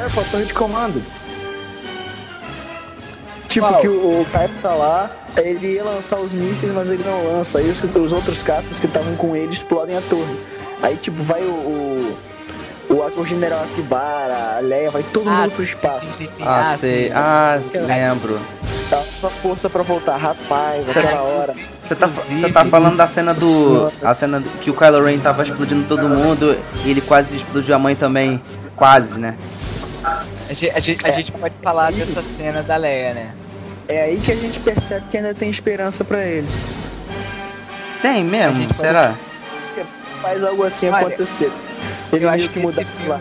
É, 0.00 0.08
pô, 0.08 0.20
a 0.20 0.24
torre 0.24 0.44
de 0.46 0.54
comando. 0.54 1.02
Tipo, 3.48 3.80
que 3.80 3.88
o, 3.88 4.20
o 4.20 4.26
Caio 4.32 4.48
tá 4.62 4.72
lá, 4.72 5.10
ele 5.36 5.74
ia 5.74 5.84
lançar 5.84 6.18
os 6.20 6.32
mísseis, 6.32 6.72
mas 6.72 6.88
ele 6.88 7.02
não 7.04 7.36
lança. 7.36 7.58
Aí 7.58 7.68
os, 7.68 7.82
os 7.82 8.12
outros 8.12 8.42
caças 8.42 8.78
que 8.78 8.86
estavam 8.86 9.14
com 9.16 9.36
ele 9.36 9.52
explodem 9.52 9.96
a 9.98 10.00
torre. 10.02 10.40
Aí, 10.82 10.96
tipo, 10.96 11.22
vai 11.22 11.42
o. 11.42 11.50
o 11.50 12.16
o, 12.90 13.20
o 13.20 13.24
general 13.24 13.62
Akibara, 13.62 14.56
a 14.56 14.60
Leia, 14.60 14.90
vai 14.90 15.04
todo 15.12 15.30
mundo 15.30 15.52
pro 15.52 15.62
espaço. 15.62 16.04
sim, 16.18 16.24
sim, 16.24 16.30
sim. 16.36 16.42
Ah, 16.44 16.76
sei. 16.76 17.04
sim. 17.06 17.12
Ah, 17.14 17.60
lembro. 17.86 18.40
Dá 18.90 19.00
uma 19.20 19.30
força 19.30 19.70
pra 19.70 19.82
voltar. 19.84 20.16
Rapaz, 20.16 20.88
aquela 20.88 21.22
hora. 21.22 21.54
Você 21.84 21.94
tá, 21.94 22.06
você 22.06 22.50
tá 22.50 22.64
falando 22.64 22.96
da 22.96 23.06
cena 23.06 23.32
do. 23.32 23.92
A 24.02 24.12
cena 24.12 24.42
que 24.60 24.70
o 24.70 24.74
Kylo 24.74 25.04
Ren 25.04 25.20
tava 25.20 25.44
explodindo 25.44 25.86
todo 25.86 26.08
mundo 26.08 26.58
e 26.84 26.90
ele 26.90 27.00
quase 27.00 27.36
explodiu 27.36 27.76
a 27.76 27.78
mãe 27.78 27.94
também. 27.94 28.42
Quase, 28.74 29.20
né? 29.20 29.36
A 30.50 30.52
gente, 30.52 30.70
a 30.76 30.80
gente- 30.80 31.06
a 31.06 31.12
gente 31.12 31.30
pode 31.32 31.54
falar 31.62 31.92
dessa 31.92 32.24
cena 32.36 32.60
da 32.62 32.76
Leia, 32.76 33.14
né? 33.14 33.32
É 33.86 34.02
aí 34.02 34.16
que 34.20 34.32
a 34.32 34.36
gente 34.36 34.58
percebe 34.58 35.06
que 35.08 35.16
ainda 35.16 35.32
tem 35.32 35.48
esperança 35.48 36.02
pra 36.04 36.24
ele. 36.26 36.48
Tem 38.02 38.24
mesmo? 38.24 38.66
pode- 38.66 38.78
Será? 38.80 39.14
Faz 40.20 40.42
algo 40.44 40.64
assim 40.64 40.88
Olha, 40.88 41.06
acontecer. 41.06 41.52
Ele 42.12 42.24
eu 42.24 42.28
acho 42.30 42.48
que 42.48 42.58
esse 42.58 42.66
muda 42.66 42.84
filme-. 42.84 43.20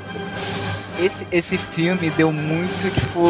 Esse, 0.99 1.27
esse 1.31 1.57
filme 1.57 2.09
deu 2.09 2.31
muito, 2.31 2.93
tipo, 2.93 3.23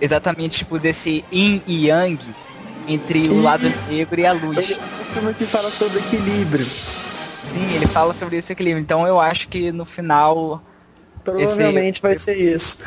exatamente, 0.00 0.58
tipo, 0.60 0.78
desse 0.78 1.22
yin 1.30 1.62
e 1.66 1.86
yang 1.88 2.18
entre 2.88 3.28
o 3.28 3.40
lado 3.42 3.68
Isso. 3.68 3.76
negro 3.92 4.20
e 4.20 4.26
a 4.26 4.32
luz. 4.32 4.58
Ele 4.58 4.72
é 4.74 4.76
um 4.78 5.12
filme 5.14 5.34
que 5.34 5.44
fala 5.44 5.70
sobre 5.70 5.98
equilíbrio. 6.00 6.66
Sim, 7.42 7.74
ele 7.74 7.86
fala 7.88 8.14
sobre 8.14 8.38
esse 8.38 8.52
equilíbrio. 8.52 8.80
Então 8.82 9.06
eu 9.06 9.20
acho 9.20 9.48
que 9.48 9.70
no 9.70 9.84
final. 9.84 10.62
Provavelmente 11.24 12.02
vai 12.02 12.16
ser 12.16 12.34
isso. 12.36 12.78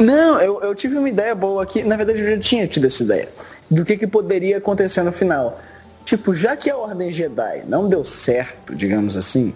Não, 0.00 0.40
eu, 0.40 0.60
eu 0.62 0.74
tive 0.74 0.96
uma 0.96 1.08
ideia 1.08 1.34
boa 1.34 1.62
aqui. 1.62 1.82
Na 1.82 1.96
verdade, 1.96 2.20
eu 2.20 2.30
já 2.36 2.38
tinha 2.38 2.66
tido 2.66 2.86
essa 2.86 3.02
ideia. 3.02 3.28
Do 3.70 3.84
que, 3.84 3.96
que 3.96 4.06
poderia 4.06 4.58
acontecer 4.58 5.02
no 5.02 5.12
final. 5.12 5.60
Tipo, 6.04 6.34
já 6.34 6.56
que 6.56 6.68
a 6.70 6.76
Ordem 6.76 7.12
Jedi 7.12 7.62
não 7.68 7.88
deu 7.88 8.04
certo, 8.04 8.74
digamos 8.74 9.16
assim, 9.16 9.52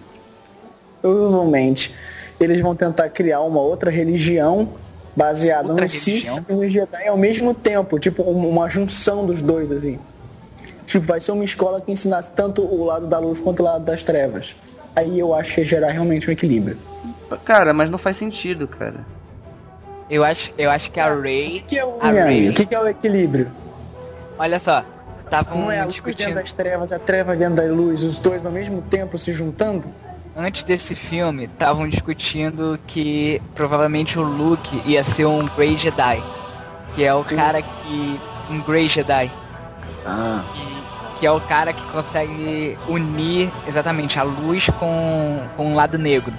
provavelmente 1.01 1.93
eles 2.39 2.61
vão 2.61 2.75
tentar 2.75 3.09
criar 3.09 3.41
uma 3.41 3.59
outra 3.59 3.89
religião 3.89 4.69
baseada 5.15 5.69
Outra 5.69 5.83
no 5.85 5.89
Sith 5.89 6.25
e 6.47 6.53
no 6.53 6.69
Jedi 6.69 7.07
ao 7.07 7.17
mesmo 7.17 7.53
tempo. 7.53 7.99
Tipo, 7.99 8.23
um- 8.23 8.47
uma 8.49 8.69
junção 8.69 9.25
dos 9.25 9.41
dois, 9.41 9.71
assim. 9.71 9.97
Tipo, 10.85 11.05
vai 11.05 11.19
ser 11.19 11.31
uma 11.31 11.43
escola 11.43 11.81
que 11.81 11.91
ensinasse 11.91 12.31
tanto 12.31 12.61
o 12.63 12.85
lado 12.85 13.07
da 13.07 13.17
luz 13.19 13.39
quanto 13.39 13.59
o 13.61 13.63
lado 13.63 13.83
das 13.83 14.03
trevas. 14.03 14.55
Aí 14.97 15.19
eu 15.19 15.33
acho 15.35 15.53
que 15.55 15.61
ia 15.61 15.65
gerar 15.67 15.91
realmente 15.91 16.27
um 16.29 16.33
equilíbrio. 16.33 16.77
Cara, 17.45 17.71
mas 17.73 17.89
não 17.91 17.97
faz 17.99 18.17
sentido, 18.17 18.67
cara. 18.67 19.05
Eu 20.09 20.23
acho, 20.23 20.51
eu 20.57 20.71
acho 20.71 20.91
que 20.91 20.99
a 20.99 21.13
Ray. 21.13 21.57
O 21.59 21.63
que 21.69 21.77
é 21.77 21.85
o 21.85 21.97
A 22.01 22.07
Yang? 22.11 22.19
Rey- 22.39 22.49
O 22.49 22.53
que 22.53 22.65
que 22.65 22.73
é 22.75 22.79
o 22.79 22.87
equilíbrio? 22.87 23.47
Olha 24.39 24.59
só, 24.59 24.83
estavam 25.19 25.59
Não 25.61 25.71
é 25.71 25.79
a 25.79 25.85
luz 25.85 25.95
dentro 25.95 26.11
discutindo. 26.11 26.35
das 26.35 26.53
trevas, 26.53 26.91
a 26.93 26.97
treva 26.99 27.35
dentro 27.35 27.55
da 27.55 27.63
luz, 27.63 28.01
os 28.03 28.17
dois 28.17 28.45
ao 28.45 28.51
mesmo 28.51 28.81
tempo 28.83 29.17
se 29.17 29.33
juntando? 29.33 29.87
Antes 30.35 30.63
desse 30.63 30.95
filme, 30.95 31.45
estavam 31.45 31.87
discutindo 31.89 32.79
que 32.87 33.41
provavelmente 33.55 34.17
o 34.17 34.21
Luke 34.23 34.81
ia 34.85 35.03
ser 35.03 35.25
um 35.25 35.45
Grey 35.55 35.77
Jedi. 35.77 36.23
Que 36.95 37.03
é 37.03 37.13
o 37.13 37.23
cara 37.23 37.61
que. 37.61 38.19
Um 38.49 38.61
Grey 38.61 38.87
Jedi. 38.87 39.31
Ah. 40.05 40.43
que, 40.53 40.76
que 41.19 41.25
é 41.25 41.31
o 41.31 41.39
cara 41.41 41.73
que 41.73 41.85
consegue 41.87 42.77
unir 42.87 43.51
exatamente 43.67 44.19
a 44.19 44.23
luz 44.23 44.69
com, 44.79 45.41
com 45.55 45.73
o 45.73 45.75
lado 45.75 45.97
negro. 45.97 46.33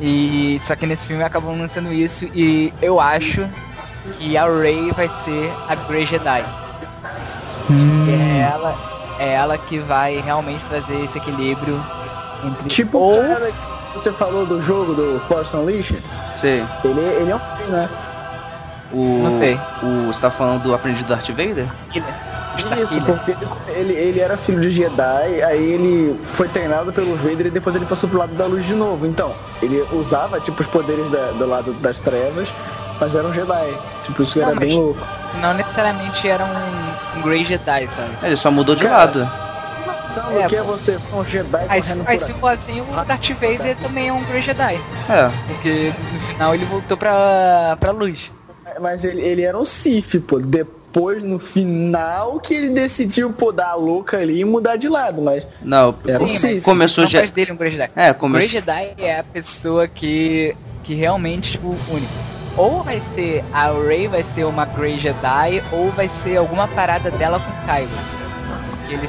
E 0.00 0.60
só 0.60 0.74
que 0.76 0.86
nesse 0.86 1.06
filme 1.06 1.22
acabou 1.22 1.56
não 1.56 1.68
sendo 1.68 1.92
isso 1.92 2.26
e 2.34 2.72
eu 2.82 3.00
acho 3.00 3.46
que 4.18 4.36
a 4.36 4.44
Rey 4.44 4.90
vai 4.92 5.08
ser 5.08 5.52
a 5.68 5.74
Grey 5.74 6.04
Jedi. 6.04 6.44
Que 7.66 8.10
é 8.12 8.50
ela, 8.52 8.76
é 9.18 9.32
ela 9.32 9.58
que 9.58 9.78
vai 9.78 10.20
realmente 10.20 10.64
trazer 10.64 11.02
esse 11.02 11.18
equilíbrio 11.18 11.82
entre 12.44 12.68
Tipo 12.68 12.98
ou 12.98 13.14
o 13.14 13.28
cara 13.28 13.50
que 13.50 13.98
você 13.98 14.12
falou 14.12 14.44
do 14.44 14.60
jogo 14.60 14.94
do 14.94 15.20
Force 15.20 15.56
Unleashed, 15.56 16.02
Sei. 16.38 16.62
ele, 16.84 17.00
ele 17.00 17.30
é 17.30 17.34
um 17.34 17.38
rei, 17.56 17.66
né? 17.68 17.88
O, 18.92 19.22
Não 19.24 19.38
sei. 19.38 19.58
O, 19.82 20.06
você 20.06 20.20
tá 20.20 20.30
falando 20.30 20.62
do 20.62 20.74
aprendiz 20.74 21.02
do 21.02 21.08
Darth 21.08 21.28
Vader? 21.28 21.66
Isso, 22.56 23.00
porque 23.02 23.36
ele, 23.68 23.92
ele, 23.92 24.20
era 24.20 24.36
filho 24.36 24.60
de 24.60 24.70
Jedi, 24.70 25.42
aí 25.42 25.72
ele 25.72 26.18
foi 26.32 26.48
treinado 26.48 26.92
pelo 26.92 27.16
Vader 27.16 27.46
e 27.46 27.50
depois 27.50 27.74
ele 27.76 27.86
passou 27.86 28.08
pro 28.08 28.18
lado 28.18 28.34
da 28.34 28.46
luz 28.46 28.64
de 28.64 28.74
novo. 28.74 29.06
Então, 29.06 29.34
ele 29.62 29.84
usava 29.92 30.40
tipo 30.40 30.62
os 30.62 30.68
poderes 30.68 31.10
da- 31.10 31.32
do 31.32 31.46
lado 31.46 31.72
das 31.74 32.00
trevas, 32.00 32.48
mas 33.00 33.14
era 33.14 33.26
um 33.26 33.32
Jedi. 33.32 33.76
Tipo, 34.04 34.22
isso 34.22 34.38
Não, 34.38 34.48
era 34.50 34.58
bem 34.58 34.74
louco. 34.78 35.00
não 35.40 35.54
necessariamente 35.54 36.28
era 36.28 36.44
um, 36.44 37.18
um 37.18 37.22
Grey 37.22 37.44
Jedi, 37.44 37.88
sabe? 37.88 38.10
Ele 38.22 38.36
só 38.36 38.50
mudou 38.50 38.74
de 38.74 38.82
Cara, 38.84 38.96
lado. 38.96 39.30
pensando 40.06 40.38
É, 40.40 40.48
que 40.48 40.56
é 40.56 40.62
você 40.62 40.98
um 41.12 41.24
Jedi 41.24 41.66
Aí, 41.68 41.82
se- 41.82 41.88
correndo 41.92 42.08
aí 42.08 42.18
se 42.20 42.32
for 42.34 42.48
assim, 42.48 42.80
o 42.80 43.04
Darth 43.04 43.30
Vader 43.32 43.76
também 43.82 44.08
é 44.08 44.12
um 44.12 44.22
Grey 44.24 44.42
Jedi. 44.42 44.80
É. 45.10 45.30
Porque 45.48 45.92
no 46.12 46.20
final 46.20 46.54
ele 46.54 46.64
voltou 46.64 46.96
pra, 46.96 47.76
pra 47.78 47.90
luz. 47.90 48.32
Mas 48.80 49.04
ele, 49.04 49.22
ele 49.22 49.42
era 49.42 49.56
um 49.58 49.64
Sith, 49.64 50.20
pô. 50.26 50.38
Depois, 50.38 50.76
no 51.20 51.38
final, 51.38 52.40
que 52.40 52.54
ele 52.54 52.70
decidiu, 52.70 53.30
pô, 53.32 53.52
dar 53.52 53.68
a 53.70 53.74
louca 53.74 54.16
ali 54.18 54.40
e 54.40 54.44
mudar 54.44 54.76
de 54.76 54.88
lado, 54.88 55.20
mas... 55.20 55.44
Não, 55.62 55.94
Era 56.06 56.26
Sim, 56.26 56.60
começou 56.60 57.06
já. 57.06 57.18
faz 57.18 57.32
dele 57.32 57.52
um 57.52 57.56
Grey 57.56 57.72
Jedi. 57.72 57.90
É, 57.94 58.00
O 58.02 58.04
Grey 58.04 58.14
começou. 58.14 58.48
Jedi 58.48 58.94
é 58.98 59.18
a 59.18 59.22
pessoa 59.24 59.86
que, 59.86 60.56
que 60.82 60.94
realmente, 60.94 61.52
tipo, 61.52 61.68
única. 61.90 62.12
Ou 62.56 62.82
vai 62.82 63.00
ser 63.00 63.44
a 63.52 63.70
Rey 63.70 64.08
vai 64.08 64.22
ser 64.22 64.44
uma 64.44 64.64
Grey 64.64 64.96
Jedi, 64.98 65.62
ou 65.70 65.90
vai 65.90 66.08
ser 66.08 66.38
alguma 66.38 66.66
parada 66.68 67.10
dela 67.10 67.38
com 67.38 67.50
o 67.50 67.74
Kylo. 67.76 67.90
Que 68.88 68.94
ele, 68.94 69.08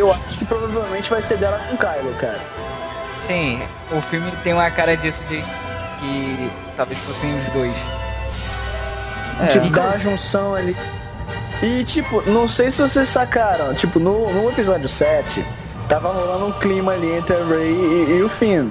Eu 0.00 0.10
acho 0.12 0.38
que 0.38 0.44
provavelmente 0.46 1.10
vai 1.10 1.20
ser 1.22 1.36
dela 1.36 1.60
com 1.68 1.76
Kylo, 1.76 2.14
cara. 2.18 2.40
sim, 3.26 3.60
o 3.90 4.00
filme 4.02 4.30
tem 4.42 4.54
uma 4.54 4.70
cara 4.70 4.96
disso 4.96 5.22
de 5.26 5.36
que 6.00 6.50
talvez 6.76 6.98
fossem 7.00 7.30
os 7.38 7.52
dois. 7.52 7.76
É. 9.42 9.46
Tipo, 9.46 9.70
dá 9.70 9.82
uma 9.82 9.98
junção 9.98 10.54
ali. 10.54 10.76
E, 11.62 11.84
tipo, 11.84 12.22
não 12.28 12.48
sei 12.48 12.70
se 12.72 12.82
vocês 12.82 13.08
sacaram, 13.08 13.72
tipo, 13.74 14.00
no, 14.00 14.30
no 14.32 14.48
episódio 14.50 14.88
7, 14.88 15.44
tava 15.88 16.08
rolando 16.08 16.46
um 16.46 16.52
clima 16.52 16.92
ali 16.92 17.12
entre 17.12 17.36
a 17.36 17.44
Rey 17.44 17.72
e, 17.72 18.16
e 18.18 18.22
o 18.22 18.28
Finn. 18.28 18.68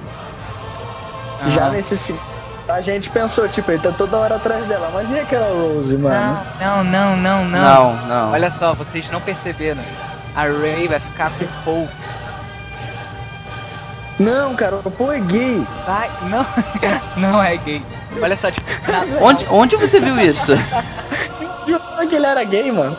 Já 1.48 1.64
Aham. 1.64 1.72
nesse 1.72 1.98
se- 1.98 2.16
a 2.68 2.82
gente 2.82 3.10
pensou, 3.10 3.48
tipo, 3.48 3.72
ele 3.72 3.82
tá 3.82 3.92
toda 3.92 4.18
hora 4.18 4.36
atrás 4.36 4.66
dela, 4.66 4.92
mas 4.94 5.10
e 5.10 5.20
aquela 5.20 5.48
Rose, 5.48 5.98
mano? 5.98 6.38
Não, 6.60 6.84
não, 6.84 7.16
não, 7.16 7.18
não, 7.18 7.46
não. 7.46 7.62
Não, 7.96 8.08
não. 8.08 8.32
Olha 8.34 8.52
só, 8.52 8.74
vocês 8.74 9.10
não 9.10 9.22
perceberam. 9.22 9.82
A 10.36 10.44
Rey 10.44 10.88
vai 10.88 11.00
ficar 11.00 11.32
com 11.32 11.46
o 11.46 11.48
Paul. 11.66 11.90
Não, 14.20 14.54
cara, 14.56 14.76
o 14.84 14.92
Paul 14.92 15.12
é 15.14 15.20
gay. 15.20 15.66
Vai, 15.88 16.10
não, 16.30 16.46
não 17.18 17.42
é 17.44 17.58
gay. 17.58 17.82
Olha 18.22 18.36
só, 18.38 18.52
tipo, 18.52 18.70
na- 18.92 19.06
Onde, 19.26 19.46
onde 19.50 19.76
você 19.78 20.00
viu 20.00 20.20
isso? 20.20 20.52
Jurava 21.68 22.06
que 22.08 22.16
ele 22.16 22.26
era 22.26 22.44
gay, 22.44 22.72
mano. 22.72 22.98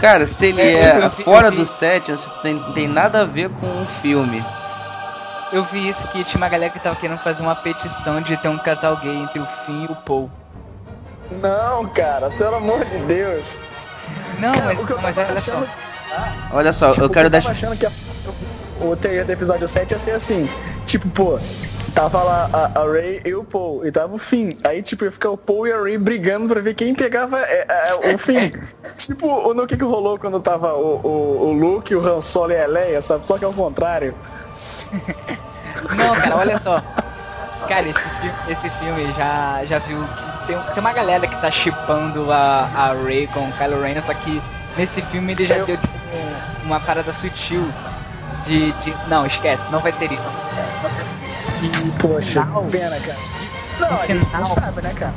Cara, 0.00 0.26
se 0.26 0.46
ele 0.46 0.60
É, 0.60 0.72
é 0.74 1.08
tipo, 1.08 1.22
fora 1.24 1.50
vi- 1.50 1.56
do 1.56 1.66
set, 1.66 2.12
isso 2.12 2.30
tem, 2.42 2.58
tem 2.72 2.86
nada 2.88 3.22
a 3.22 3.24
ver 3.24 3.50
com 3.50 3.66
o 3.66 3.86
filme. 4.00 4.44
eu 5.52 5.64
vi 5.64 5.88
isso 5.88 6.06
que 6.08 6.22
tinha 6.24 6.38
uma 6.40 6.48
galera 6.48 6.70
que 6.72 6.78
tava 6.78 6.94
querendo 6.96 7.18
fazer 7.18 7.42
uma 7.42 7.56
petição 7.56 8.20
de 8.20 8.36
ter 8.36 8.48
um 8.48 8.58
casal 8.58 8.96
gay 8.98 9.16
entre 9.16 9.40
o 9.40 9.46
Finn 9.46 9.84
e 9.88 9.92
o 9.92 9.96
Paul. 9.96 10.30
Não, 11.42 11.86
cara, 11.88 12.30
pelo 12.30 12.56
amor 12.56 12.84
de 12.84 12.98
Deus. 12.98 13.42
Não, 14.38 14.52
Cara, 14.52 14.74
mas, 15.02 15.16
não, 15.16 15.24
olha 15.24 15.40
só. 15.40 15.52
achando- 15.52 15.68
Olha 16.52 16.72
só, 16.72 16.90
Tipo, 16.90 17.04
eu 17.04 17.10
quero 17.10 17.26
eu 17.26 17.30
tava 17.30 17.44
dar. 17.44 17.50
achando 17.50 17.76
que 17.76 17.84
a- 17.86 17.90
o 18.80 18.96
teoria 18.96 19.24
do 19.24 19.32
episódio 19.32 19.66
7 19.68 19.90
ia 19.90 19.98
ser 19.98 20.12
assim. 20.12 20.48
Tipo, 20.86 21.08
pô, 21.10 21.38
tava 21.98 22.22
lá 22.22 22.48
a, 22.52 22.80
a 22.80 22.84
Ray 22.84 23.20
e 23.24 23.34
o 23.34 23.42
Paul, 23.42 23.84
e 23.84 23.90
tava 23.90 24.14
o 24.14 24.18
Finn. 24.18 24.52
Aí, 24.62 24.82
tipo, 24.82 25.04
ia 25.04 25.10
ficar 25.10 25.30
o 25.30 25.36
Paul 25.36 25.66
e 25.66 25.72
a 25.72 25.80
Ray 25.82 25.98
brigando 25.98 26.48
pra 26.48 26.60
ver 26.60 26.74
quem 26.74 26.94
pegava 26.94 27.40
é, 27.40 27.66
é, 27.68 28.14
o 28.14 28.18
Finn. 28.18 28.50
tipo, 28.96 29.26
o- 29.26 29.52
no 29.52 29.66
que 29.66 29.76
que 29.76 29.82
rolou 29.84 30.16
quando 30.16 30.38
tava 30.38 30.74
o, 30.74 31.00
o, 31.02 31.48
o 31.48 31.52
Luke, 31.52 31.92
o 31.94 32.06
Han 32.06 32.20
Solo 32.20 32.52
e 32.52 32.60
a 32.62 32.66
Leia, 32.68 33.00
sabe? 33.00 33.26
Só 33.26 33.36
que 33.36 33.44
é 33.44 33.48
o 33.48 33.52
contrário. 33.52 34.14
Não, 35.96 36.14
cara, 36.14 36.36
olha 36.36 36.58
só. 36.58 36.80
Cara, 37.68 37.86
esse 37.88 38.00
filme, 38.00 38.34
esse 38.48 38.70
filme 38.70 39.12
já, 39.14 39.60
já 39.64 39.78
viu 39.80 39.98
que 40.16 40.46
tem, 40.46 40.56
tem 40.58 40.78
uma 40.80 40.92
galera 40.92 41.26
que 41.26 41.40
tá 41.40 41.50
chipando 41.50 42.30
a, 42.32 42.68
a 42.76 42.92
Rey 43.04 43.26
com 43.26 43.40
o 43.40 43.52
Kylo 43.52 43.82
Ren, 43.82 44.00
só 44.02 44.14
que 44.14 44.40
nesse 44.76 45.02
filme 45.02 45.32
ele 45.32 45.46
já 45.46 45.56
Eu- 45.56 45.66
deu 45.66 45.76
tipo, 45.76 45.88
um- 46.14 46.66
uma 46.66 46.78
parada 46.80 47.12
sutil 47.12 47.68
de, 48.46 48.70
de. 48.72 48.94
Não, 49.08 49.26
esquece, 49.26 49.64
não 49.70 49.80
vai 49.80 49.92
ter 49.92 50.12
isso. 50.12 50.22
Poxa, 52.00 52.42
Final. 52.44 52.64
pena, 52.64 52.96
cara. 53.00 53.18
Não, 53.80 53.90
No 53.90 53.96
a 54.02 54.06
gente 54.06 54.24
final. 54.26 54.40
não 54.40 54.46
sabe, 54.46 54.82
né, 54.82 54.94
cara? 54.98 55.14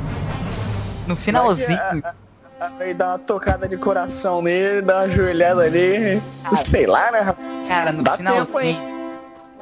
no 1.06 1.16
finalzinho. 1.16 1.68
Vai 1.78 2.00
que 2.00 2.06
a- 2.06 2.14
a- 2.60 2.64
a 2.66 2.68
Ray 2.78 2.94
dá 2.94 3.08
uma 3.08 3.18
tocada 3.18 3.68
de 3.68 3.76
coração 3.76 4.40
nele, 4.42 4.82
dá 4.82 4.98
uma 5.00 5.08
joelhada 5.08 5.62
ali. 5.62 6.22
Sei 6.54 6.86
lá, 6.86 7.10
né, 7.10 7.20
rapaz? 7.20 7.68
Cara, 7.68 7.92
no 7.92 8.02
Dá 8.02 8.16
tempo, 8.16 8.30
finalzinho. 8.46 8.92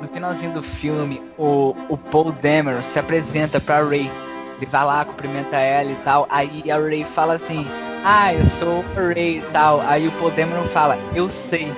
No 0.01 0.09
finalzinho 0.09 0.53
do 0.53 0.63
filme, 0.63 1.23
o, 1.39 1.75
o 1.89 1.97
Paul 1.97 2.33
Dameron 2.33 2.83
se 2.83 2.99
apresenta 2.99 3.59
pra 3.61 3.83
Ray. 3.83 4.11
Ele 4.57 4.67
vai 4.67 4.85
lá, 4.85 5.05
cumprimenta 5.05 5.57
ela 5.57 5.91
e 5.91 5.95
tal. 6.05 6.27
Aí 6.31 6.71
a 6.71 6.77
Ray 6.79 7.05
fala 7.05 7.35
assim: 7.35 7.67
Ah, 8.05 8.33
eu 8.35 8.45
sou 8.45 8.85
a 8.97 9.01
Ray 9.01 9.39
e 9.39 9.45
tal. 9.53 9.83
Aí 9.87 10.07
o 10.09 10.13
Paul 10.13 10.31
Dameron 10.31 10.65
fala: 10.69 10.99
Eu 11.15 11.31
sei. 11.31 11.73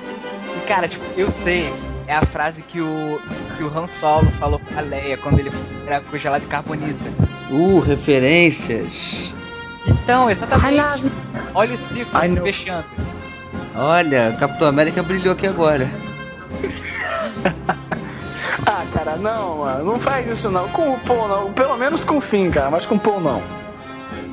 E 0.57 0.61
cara, 0.67 0.89
tipo, 0.89 1.05
eu 1.17 1.31
sei. 1.31 1.73
É 2.07 2.15
a 2.15 2.25
frase 2.25 2.63
que 2.63 2.81
o, 2.81 3.21
que 3.57 3.63
o 3.63 3.69
Han 3.69 3.87
Solo 3.87 4.31
falou 4.33 4.59
pra 4.59 4.81
Leia 4.83 5.17
quando 5.17 5.39
ele 5.39 5.51
era 5.87 6.01
congelado 6.01 6.43
de 6.43 6.49
carbonita. 6.49 7.11
Uh, 7.51 7.81
referências. 7.81 9.33
Então, 9.87 10.31
exatamente. 10.31 11.05
Olha 11.55 11.75
o 11.75 11.79
ciclo 11.79 12.21
se 12.21 12.41
fechando. 12.41 12.85
Olha, 13.75 14.37
Capitão 14.39 14.69
América 14.69 15.03
brilhou 15.03 15.33
aqui 15.33 15.47
agora. 15.47 15.89
Ah, 18.65 18.85
cara, 18.95 19.17
não, 19.17 19.59
mano, 19.59 19.85
não 19.85 19.99
faz 19.99 20.29
isso 20.29 20.51
não. 20.51 20.69
Com 20.69 20.93
o 20.93 21.01
Paul 21.01 21.27
não, 21.27 21.53
pelo 21.53 21.77
menos 21.77 22.05
com 22.05 22.19
o 22.19 22.21
Finn, 22.21 22.49
cara, 22.51 22.71
mas 22.71 22.87
com 22.87 22.95
o 22.95 22.99
Paul 22.99 23.21
não. 23.21 23.43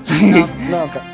Não, 0.09 0.47
não, 0.69 0.87
cara. 0.87 1.05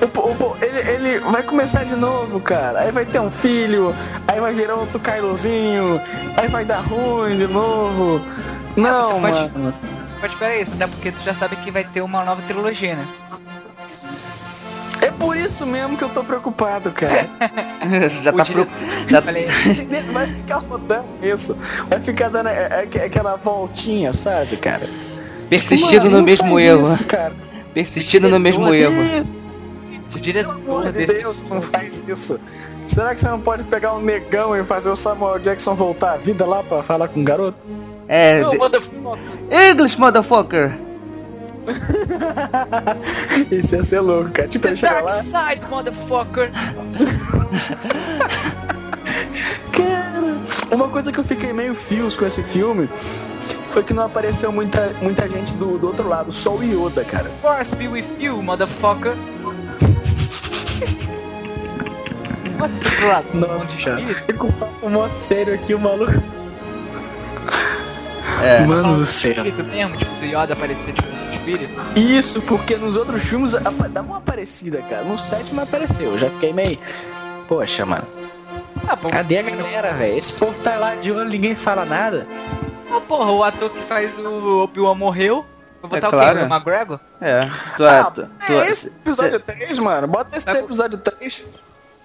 O, 0.00 0.44
o 0.44 0.56
ele, 0.62 0.78
ele 0.90 1.18
vai 1.20 1.42
começar 1.42 1.84
de 1.84 1.94
novo, 1.94 2.40
cara. 2.40 2.80
Aí 2.80 2.90
vai 2.90 3.04
ter 3.04 3.20
um 3.20 3.30
filho, 3.30 3.94
aí 4.26 4.40
vai 4.40 4.52
virar 4.52 4.74
outro 4.76 4.98
Kylozinho, 4.98 6.00
aí 6.36 6.48
vai 6.48 6.64
dar 6.64 6.80
ruim 6.80 7.36
de 7.36 7.46
novo. 7.46 8.20
Não, 8.76 9.20
você 9.20 9.20
pode- 9.32 9.58
mano. 9.58 9.74
Você 10.06 10.14
pode 10.20 10.32
esperar 10.32 10.56
isso, 10.60 10.70
até 10.74 10.86
porque 10.86 11.12
tu 11.12 11.22
já 11.24 11.34
sabe 11.34 11.56
que 11.56 11.70
vai 11.70 11.84
ter 11.84 12.00
uma 12.00 12.24
nova 12.24 12.40
trilogia, 12.42 12.94
né? 12.96 13.04
É 15.02 15.10
por 15.10 15.34
isso 15.36 15.64
mesmo 15.66 15.96
que 15.96 16.04
eu 16.04 16.10
tô 16.10 16.22
preocupado, 16.22 16.90
cara. 16.90 17.26
já 18.22 18.30
O 18.30 18.36
tá 18.36 18.42
dire- 18.44 18.64
pro... 18.64 18.68
já... 19.08 19.22
Falei, 19.22 19.46
vai 20.12 20.26
ficar 20.26 20.58
rodando 20.58 21.06
isso. 21.22 21.56
Vai 21.88 22.00
ficar 22.00 22.28
dando 22.28 22.48
é, 22.48 22.86
é, 22.94 23.04
aquela 23.04 23.36
voltinha, 23.36 24.12
sabe, 24.12 24.56
cara? 24.56 24.88
persistindo 25.48 26.04
Mano, 26.04 26.18
no 26.18 26.22
mesmo 26.22 26.60
erro. 26.60 26.82
isso, 26.82 27.04
cara. 27.06 27.32
Persistindo 27.74 28.28
no 28.28 28.38
mesmo 28.38 28.72
erro. 28.74 29.39
Pelo 30.12 30.24
diretor 30.24 30.52
amor 30.52 30.84
de 30.86 30.92
desse 31.06 31.20
Deus, 31.22 31.42
não 31.44 31.60
faz 31.62 32.04
isso. 32.08 32.38
Será 32.88 33.14
que 33.14 33.20
você 33.20 33.28
não 33.28 33.40
pode 33.40 33.62
pegar 33.64 33.94
um 33.94 34.00
negão 34.00 34.56
e 34.56 34.64
fazer 34.64 34.88
o 34.90 34.96
Samuel 34.96 35.38
Jackson 35.38 35.74
voltar 35.74 36.12
à 36.14 36.16
vida 36.16 36.44
lá 36.44 36.62
pra 36.62 36.82
falar 36.82 37.08
com 37.08 37.20
o 37.20 37.24
garoto? 37.24 37.58
É. 38.08 38.40
Não, 38.42 38.50
de- 38.50 38.58
motherfucker. 38.58 39.70
English, 39.70 39.98
motherfucker! 39.98 40.78
Isso 43.50 43.76
ia 43.76 43.82
ser 43.82 44.00
louco, 44.00 44.30
cara. 44.30 44.48
Tipo, 44.48 44.66
The 44.68 44.74
dark 44.74 45.04
lá. 45.04 45.10
side, 45.22 45.66
motherfucker. 45.68 46.50
Cara, 49.72 50.36
uma 50.72 50.88
coisa 50.88 51.12
que 51.12 51.18
eu 51.18 51.24
fiquei 51.24 51.52
meio 51.52 51.74
fios 51.74 52.16
com 52.16 52.26
esse 52.26 52.42
filme 52.42 52.88
foi 53.70 53.82
que 53.84 53.92
não 53.94 54.04
apareceu 54.04 54.50
muita, 54.50 54.92
muita 55.00 55.28
gente 55.28 55.52
do, 55.56 55.78
do 55.78 55.86
outro 55.88 56.08
lado, 56.08 56.32
só 56.32 56.54
o 56.54 56.62
Yoda, 56.62 57.04
cara. 57.04 57.30
Force 57.40 57.74
be 57.76 57.86
with 57.88 58.04
you, 58.18 58.42
motherfucker. 58.42 59.14
Você 62.68 63.36
Nossa, 63.36 63.76
cara. 63.76 64.00
espírito? 64.00 64.22
Fico 64.26 64.46
um 64.46 64.52
papo 64.52 64.90
mó 64.90 65.08
sério 65.08 65.54
aqui, 65.54 65.74
o 65.74 65.78
maluco. 65.78 66.12
É. 68.42 68.64
Mano 68.64 68.96
do 68.96 69.04
céu. 69.06 69.44
mesmo, 69.44 69.96
tipo, 69.96 70.14
do 70.16 70.24
Yoda 70.24 70.54
aparecer 70.54 70.92
tipo 70.94 71.08
um 71.08 71.32
espírito. 71.34 71.80
Isso, 71.96 72.40
porque 72.42 72.76
nos 72.76 72.96
outros 72.96 73.22
filmes 73.22 73.54
apa- 73.54 73.88
dá 73.88 74.00
uma 74.00 74.16
aparecida, 74.18 74.80
cara. 74.88 75.02
No 75.04 75.18
sétimo 75.18 75.60
apareceu. 75.60 76.12
Eu 76.12 76.18
já 76.18 76.30
fiquei 76.30 76.52
meio. 76.52 76.78
Poxa, 77.46 77.84
mano. 77.84 78.04
Ah, 78.88 78.96
bom. 78.96 79.10
Cadê 79.10 79.38
a 79.38 79.42
galera, 79.42 79.92
velho? 79.92 80.16
Esse 80.18 80.32
povo 80.34 80.58
tá 80.60 80.76
lá 80.76 80.94
de 80.94 81.12
olho, 81.12 81.28
ninguém 81.28 81.54
fala 81.54 81.84
nada. 81.84 82.26
Ah, 82.90 83.00
porra, 83.06 83.30
o 83.30 83.44
ator 83.44 83.70
que 83.70 83.80
faz 83.82 84.16
o 84.18 84.62
Obi-Wan 84.64 84.94
morreu. 84.94 85.44
Vou 85.82 85.90
botar 85.90 86.06
É 86.06 86.08
o 86.08 86.10
quê? 86.10 86.16
claro. 86.16 86.38
O 86.40 86.42
McGregor? 86.46 87.00
É. 87.20 87.40
Tu 87.76 87.84
é. 87.84 88.00
Ah, 88.00 88.04
Tu, 88.10 88.28
tu 88.46 88.52
é 88.52 88.70
esse 88.70 88.88
episódio 88.88 89.40
3, 89.40 89.78
mano. 89.78 90.06
Bota 90.06 90.36
esse 90.36 90.46
Vai- 90.46 90.60
episódio 90.60 90.98
3. 90.98 91.46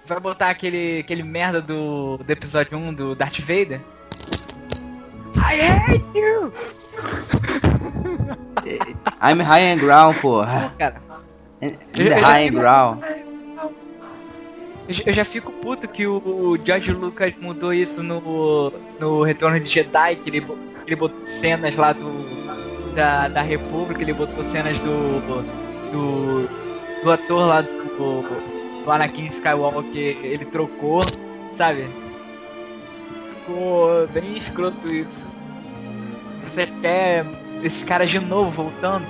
Vai 0.06 0.20
botar 0.20 0.50
aquele, 0.50 1.00
aquele 1.00 1.22
merda 1.22 1.60
do, 1.60 2.18
do 2.18 2.30
episódio 2.30 2.78
1 2.78 2.94
do 2.94 3.14
Darth 3.14 3.40
Vader? 3.40 3.80
I 5.36 5.60
hate 5.60 6.04
you! 6.14 6.52
I'm 9.20 9.40
high 9.40 9.72
and 9.72 9.78
ground, 9.78 10.16
porra. 10.20 10.72
Cara, 10.78 11.00
In 11.60 11.68
Eu- 11.68 12.04
the 12.04 12.12
eu 12.12 12.20
high 12.20 12.44
and 12.44 12.48
fico- 12.50 12.60
ground. 12.60 13.02
eu, 15.06 15.12
já- 15.12 15.24
fico 15.24 15.50
puto 15.52 15.88
que 15.88 16.06
o 16.06 16.56
George 16.64 16.92
Lucas 16.92 17.32
mudou 17.40 17.72
isso 17.74 18.02
no, 18.02 18.72
no 19.00 19.22
Retorno 19.22 19.58
de 19.58 19.66
Jedi, 19.68 20.16
que 20.16 20.30
ele, 20.30 20.46
ele 20.86 20.96
botou 20.96 21.26
cenas 21.26 21.74
lá 21.76 21.92
do, 21.92 22.92
da, 22.94 23.26
da 23.28 23.42
República, 23.42 24.02
ele 24.02 24.12
botou 24.12 24.44
cenas 24.44 24.78
do, 24.80 25.20
do, 25.90 26.48
do 27.02 27.10
ator 27.10 27.46
lá 27.46 27.60
do, 27.62 27.68
do 28.86 28.92
Anakin 28.92 29.26
Skywalker, 29.26 30.16
ele 30.22 30.46
trocou, 30.46 31.02
sabe? 31.54 31.84
ficou 33.46 34.06
bem 34.08 34.36
escroto 34.36 34.88
isso. 34.88 35.26
Você 36.44 36.66
quer 36.80 37.24
esses 37.62 37.84
caras 37.84 38.10
de 38.10 38.18
novo 38.18 38.50
voltando? 38.50 39.06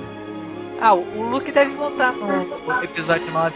Ah, 0.81 0.95
o 0.95 1.31
Luke 1.31 1.51
deve 1.51 1.71
voltar 1.73 2.13
no 2.13 2.83
episódio 2.83 3.31
9. 3.31 3.55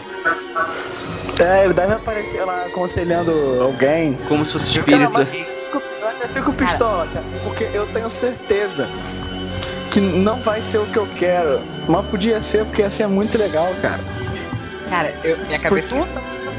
É, 1.38 1.64
ele 1.64 1.74
deve 1.74 1.94
aparecer 1.94 2.44
lá 2.44 2.64
aconselhando 2.66 3.32
alguém. 3.62 4.18
Como 4.28 4.44
se 4.44 4.52
fosse 4.52 4.66
Cara, 4.66 4.78
espírito. 4.78 5.10
mas 5.12 5.34
eu 5.34 6.08
ainda 6.08 6.28
fico 6.28 6.52
pistola, 6.52 7.06
cara, 7.12 7.24
porque 7.44 7.68
eu 7.74 7.86
tenho 7.88 8.08
certeza 8.08 8.88
que 9.90 10.00
não 10.00 10.40
vai 10.40 10.62
ser 10.62 10.78
o 10.78 10.86
que 10.86 10.96
eu 10.96 11.08
quero. 11.18 11.60
Mas 11.88 12.06
podia 12.06 12.42
ser, 12.42 12.64
porque 12.64 12.82
ia 12.82 12.90
ser 12.90 13.06
muito 13.06 13.36
legal, 13.36 13.68
cara. 13.82 14.00
Cara, 14.90 15.14
eu, 15.24 15.38
minha 15.46 15.58
cabeça. 15.58 15.96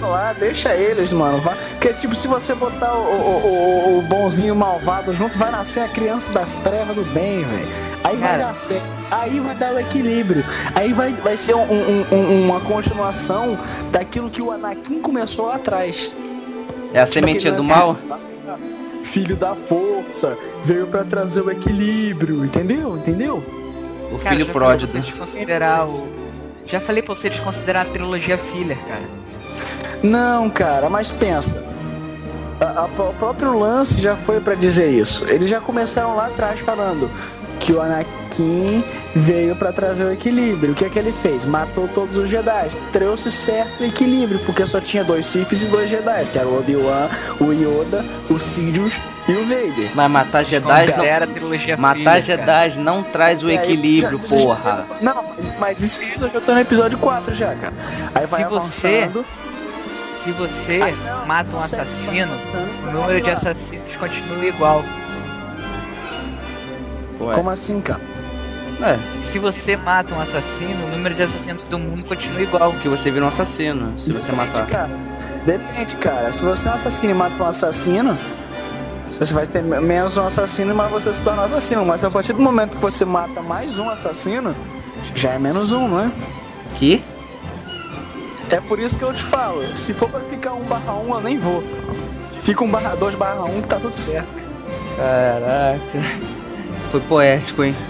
lá, 0.02 0.34
deixa 0.34 0.74
eles, 0.74 1.12
mano. 1.12 1.40
Vai. 1.42 1.56
Porque, 1.72 1.90
tipo, 1.94 2.16
se 2.16 2.28
você 2.28 2.56
botar 2.56 2.92
o, 2.94 3.02
o, 3.04 3.48
o, 3.96 4.00
o 4.00 4.02
bonzinho 4.04 4.56
malvado 4.56 5.14
junto, 5.14 5.38
vai 5.38 5.52
nascer 5.52 5.82
a 5.84 5.88
criança 5.88 6.32
das 6.34 6.56
trevas 6.56 6.96
do 6.96 7.04
bem, 7.14 7.44
velho. 7.44 7.68
Aí 8.04 8.16
vai 8.18 8.30
Cara. 8.32 8.44
dar 8.46 8.56
certo. 8.56 8.84
Aí 9.12 9.40
vai 9.40 9.54
dar 9.56 9.74
o 9.74 9.80
equilíbrio. 9.80 10.44
Aí 10.74 10.92
vai, 10.94 11.12
vai 11.12 11.38
ser 11.38 11.54
um- 11.56 11.62
um- 11.72 12.06
um- 12.12 12.46
uma 12.46 12.60
continuação 12.62 13.60
daquilo 13.92 14.30
que 14.30 14.42
o 14.42 14.50
Anakin 14.52 15.00
começou 15.02 15.46
lá 15.48 15.56
atrás. 15.58 16.10
É 16.94 17.02
a 17.02 17.06
sementinha 17.08 17.52
aquele 17.52 17.56
do 17.58 17.64
mal? 17.64 17.96
Filho 19.04 19.36
da 19.36 19.56
força, 19.56 20.38
veio 20.64 20.88
pra 20.88 21.04
trazer 21.04 21.42
o 21.42 21.52
equilíbrio, 21.52 22.44
entendeu? 22.46 22.96
Entendeu? 22.98 23.44
O 24.12 24.18
Cara, 24.20 24.30
filho 24.36 24.46
pródigo. 24.48 24.92
pra 24.92 25.02
você 25.02 25.08
desconsiderar 25.08 25.88
o. 25.88 26.21
Já 26.72 26.80
falei 26.80 27.02
pra 27.02 27.14
você 27.14 27.30
desconsiderar 27.30 27.86
a 27.86 27.90
trilogia 27.90 28.38
filler, 28.38 28.78
cara. 28.88 29.04
Não, 30.02 30.50
cara, 30.50 30.90
mas 30.90 31.12
pensa. 31.12 31.64
A- 32.60 32.82
a- 32.82 32.86
o 32.86 33.14
próprio 33.16 33.58
lance 33.58 34.00
já 34.02 34.16
foi 34.16 34.40
pra 34.40 34.56
dizer 34.56 34.90
isso. 34.90 35.26
Eles 35.30 35.50
já 35.50 35.60
começaram 35.60 36.16
lá 36.16 36.28
atrás 36.28 36.60
falando 36.60 37.10
que 37.62 37.72
o 37.74 37.80
Anakin 37.82 38.84
veio 39.16 39.56
pra 39.56 39.72
trazer 39.72 40.04
o 40.04 40.12
equilíbrio. 40.12 40.74
O 40.74 40.76
que 40.76 40.84
é 40.86 40.90
que 40.90 40.98
ele 41.00 41.12
fez? 41.14 41.46
Matou 41.46 41.88
todos 41.88 42.18
os 42.18 42.28
Jedi. 42.30 42.70
Trouxe 42.92 43.32
certo 43.32 43.84
equilíbrio, 43.84 44.40
porque 44.46 44.66
só 44.66 44.82
tinha 44.82 45.04
dois 45.04 45.26
Siths 45.28 45.62
e 45.62 45.66
dois 45.68 45.90
Jedi, 45.90 46.26
que 46.32 46.40
era 46.40 46.48
o 46.48 46.58
Obi-Wan, 46.58 47.08
o 47.40 47.54
Yoda, 47.54 48.04
o 48.30 48.40
Sidious 48.40 48.94
e 49.28 49.34
o 49.34 49.42
Vader. 49.46 49.92
Mas 49.94 50.12
matar 50.12 50.44
Jedi 50.44 50.68
não. 50.68 50.76
Desconsidera 50.76 51.26
a 51.26 51.28
trilogia 51.28 51.78
Matar 51.78 52.04
cara. 52.04 52.22
Jedi 52.22 52.80
não 52.80 53.04
traz 53.04 53.44
o 53.44 53.48
aí, 53.48 53.56
equilíbrio, 53.56 54.18
já- 54.18 54.28
já- 54.28 54.36
porra. 54.44 54.86
Não, 55.00 55.24
mas, 55.24 55.52
mas 55.60 55.82
isso 55.82 56.02
eu 56.26 56.30
já 56.32 56.42
tô 56.42 56.54
no 56.54 56.60
episódio 56.60 56.98
4 56.98 57.34
já, 57.36 57.54
cara. 57.56 57.74
Aí 58.16 58.26
vai 58.26 58.44
Se 58.44 58.50
você- 58.50 58.88
avançando. 58.88 59.26
Se 60.24 60.32
você 60.34 60.80
Ah, 60.84 61.18
não, 61.20 61.26
mata 61.26 61.56
um 61.56 61.60
assassino, 61.60 62.32
o 62.88 62.92
número 62.92 63.22
de 63.22 63.30
assassinos 63.32 63.96
continua 64.00 64.46
igual. 64.46 64.84
Ué. 67.22 67.36
Como 67.36 67.50
assim, 67.50 67.80
cara? 67.82 68.02
É, 68.82 68.98
Se 69.32 69.38
você 69.38 69.78
mata 69.78 70.14
um 70.16 70.20
assassino, 70.20 70.86
o 70.88 70.90
número 70.90 71.14
de 71.14 71.22
assassinos 71.22 71.62
do 71.70 71.78
mundo 71.78 72.04
continua 72.04 72.42
igual. 72.42 72.72
porque 72.74 72.90
você 72.90 73.12
vira 73.12 73.26
um 73.26 73.28
assassino 73.28 73.94
se 73.98 74.12
você 74.12 74.32
matar. 74.32 74.66
Cara, 74.66 74.90
depende, 75.46 75.96
cara. 75.98 76.32
Se 76.32 76.44
você 76.44 76.68
é 76.68 76.72
um 76.72 76.74
assassino 76.74 77.12
e 77.12 77.16
mata 77.16 77.44
um 77.44 77.48
assassino, 77.48 78.18
você 79.12 79.34
vai 79.34 79.46
ter 79.46 79.62
menos 79.62 80.18
um 80.18 80.26
assassino, 80.26 80.74
mas 80.74 80.90
você 80.90 81.14
se 81.14 81.22
torna 81.22 81.44
um 81.44 81.46
assassino. 81.46 81.86
Mas 81.86 82.04
a 82.04 82.10
partir 82.10 82.34
do 82.34 82.42
momento 82.42 82.72
que 82.72 82.82
você 82.82 83.06
mata 83.06 83.42
mais 83.42 83.78
um 83.78 83.88
assassino, 83.88 84.56
já 85.16 85.32
é 85.34 85.40
menos 85.40 85.72
um, 85.72 85.88
não 85.88 86.00
é? 86.06 86.12
Que? 86.76 87.04
É 88.50 88.60
por 88.62 88.80
isso 88.80 88.98
que 88.98 89.04
eu 89.04 89.14
te 89.14 89.24
falo, 89.24 89.64
se 89.64 89.94
for 89.94 90.10
pra 90.10 90.20
ficar 90.22 90.54
1 90.54 90.64
barra 90.64 90.94
1, 90.94 91.14
eu 91.14 91.22
nem 91.22 91.38
vou. 91.38 91.64
Fica 92.42 92.64
1 92.64 92.68
barra 92.68 92.96
2 92.96 93.16
barra 93.16 93.44
1 93.46 93.62
que 93.62 93.68
tá 93.68 93.76
tudo 93.78 93.96
certo. 93.96 94.28
Caraca. 94.98 96.41
Foi 96.92 97.00
poético, 97.02 97.64
hein? 97.64 97.74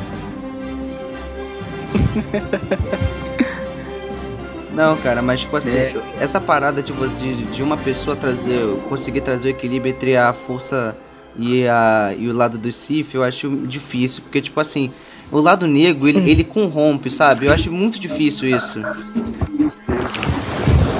Não, 4.73 4.95
cara, 4.97 5.21
mas 5.21 5.41
tipo 5.41 5.57
assim, 5.57 5.69
É. 5.69 5.93
essa 6.19 6.39
parada 6.39 6.81
tipo, 6.81 7.05
de, 7.07 7.43
de 7.45 7.61
uma 7.61 7.75
pessoa 7.75 8.15
trazer, 8.15 8.63
conseguir 8.87 9.21
trazer 9.21 9.49
o 9.49 9.51
equilíbrio 9.51 9.91
entre 9.93 10.15
a 10.15 10.33
força 10.47 10.95
e, 11.35 11.67
a, 11.67 12.15
e 12.17 12.29
o 12.29 12.33
lado 12.33 12.57
do 12.57 12.71
Sif, 12.71 13.13
eu 13.13 13.21
acho 13.23 13.49
difícil, 13.67 14.21
porque 14.23 14.41
tipo 14.41 14.57
assim, 14.59 14.91
o 15.29 15.39
lado 15.39 15.67
negro 15.67 16.07
ele, 16.07 16.29
ele 16.29 16.43
corrompe, 16.45 17.11
sabe? 17.11 17.47
Eu 17.47 17.53
acho 17.53 17.69
muito 17.71 17.99
difícil 17.99 18.47
isso. 18.47 18.79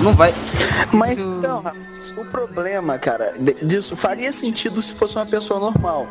Não 0.01 0.13
vai. 0.13 0.33
Mas 0.91 1.11
Isso- 1.17 1.35
então, 1.39 1.63
o 2.17 2.25
problema, 2.25 2.97
cara, 2.97 3.33
disso 3.63 3.95
faria 3.95 4.33
sentido 4.33 4.81
se 4.81 4.93
fosse 4.93 5.15
uma 5.15 5.25
pessoa 5.25 5.59
normal. 5.59 6.07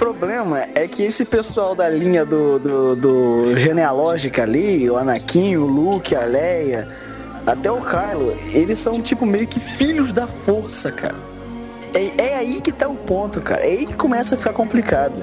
O 0.00 0.14
problema 0.14 0.66
é 0.74 0.88
que 0.88 1.02
esse 1.02 1.26
pessoal 1.26 1.74
da 1.74 1.86
linha 1.86 2.24
do, 2.24 2.58
do, 2.58 2.96
do 2.96 3.58
genealógica 3.58 4.44
ali, 4.44 4.88
o 4.88 4.96
Anakin, 4.96 5.58
o 5.58 5.66
Luke, 5.66 6.16
a 6.16 6.24
Leia, 6.24 6.88
até 7.46 7.70
o 7.70 7.82
Kylo, 7.82 8.34
eles 8.50 8.80
são 8.80 8.94
tipo 8.94 9.26
meio 9.26 9.46
que 9.46 9.60
filhos 9.60 10.10
da 10.10 10.26
força, 10.26 10.90
cara. 10.90 11.16
É, 11.92 12.12
é 12.16 12.36
aí 12.38 12.62
que 12.62 12.72
tá 12.72 12.88
o 12.88 12.96
ponto, 12.96 13.42
cara. 13.42 13.60
É 13.60 13.72
aí 13.72 13.86
que 13.86 13.94
começa 13.94 14.36
a 14.36 14.38
ficar 14.38 14.54
complicado. 14.54 15.22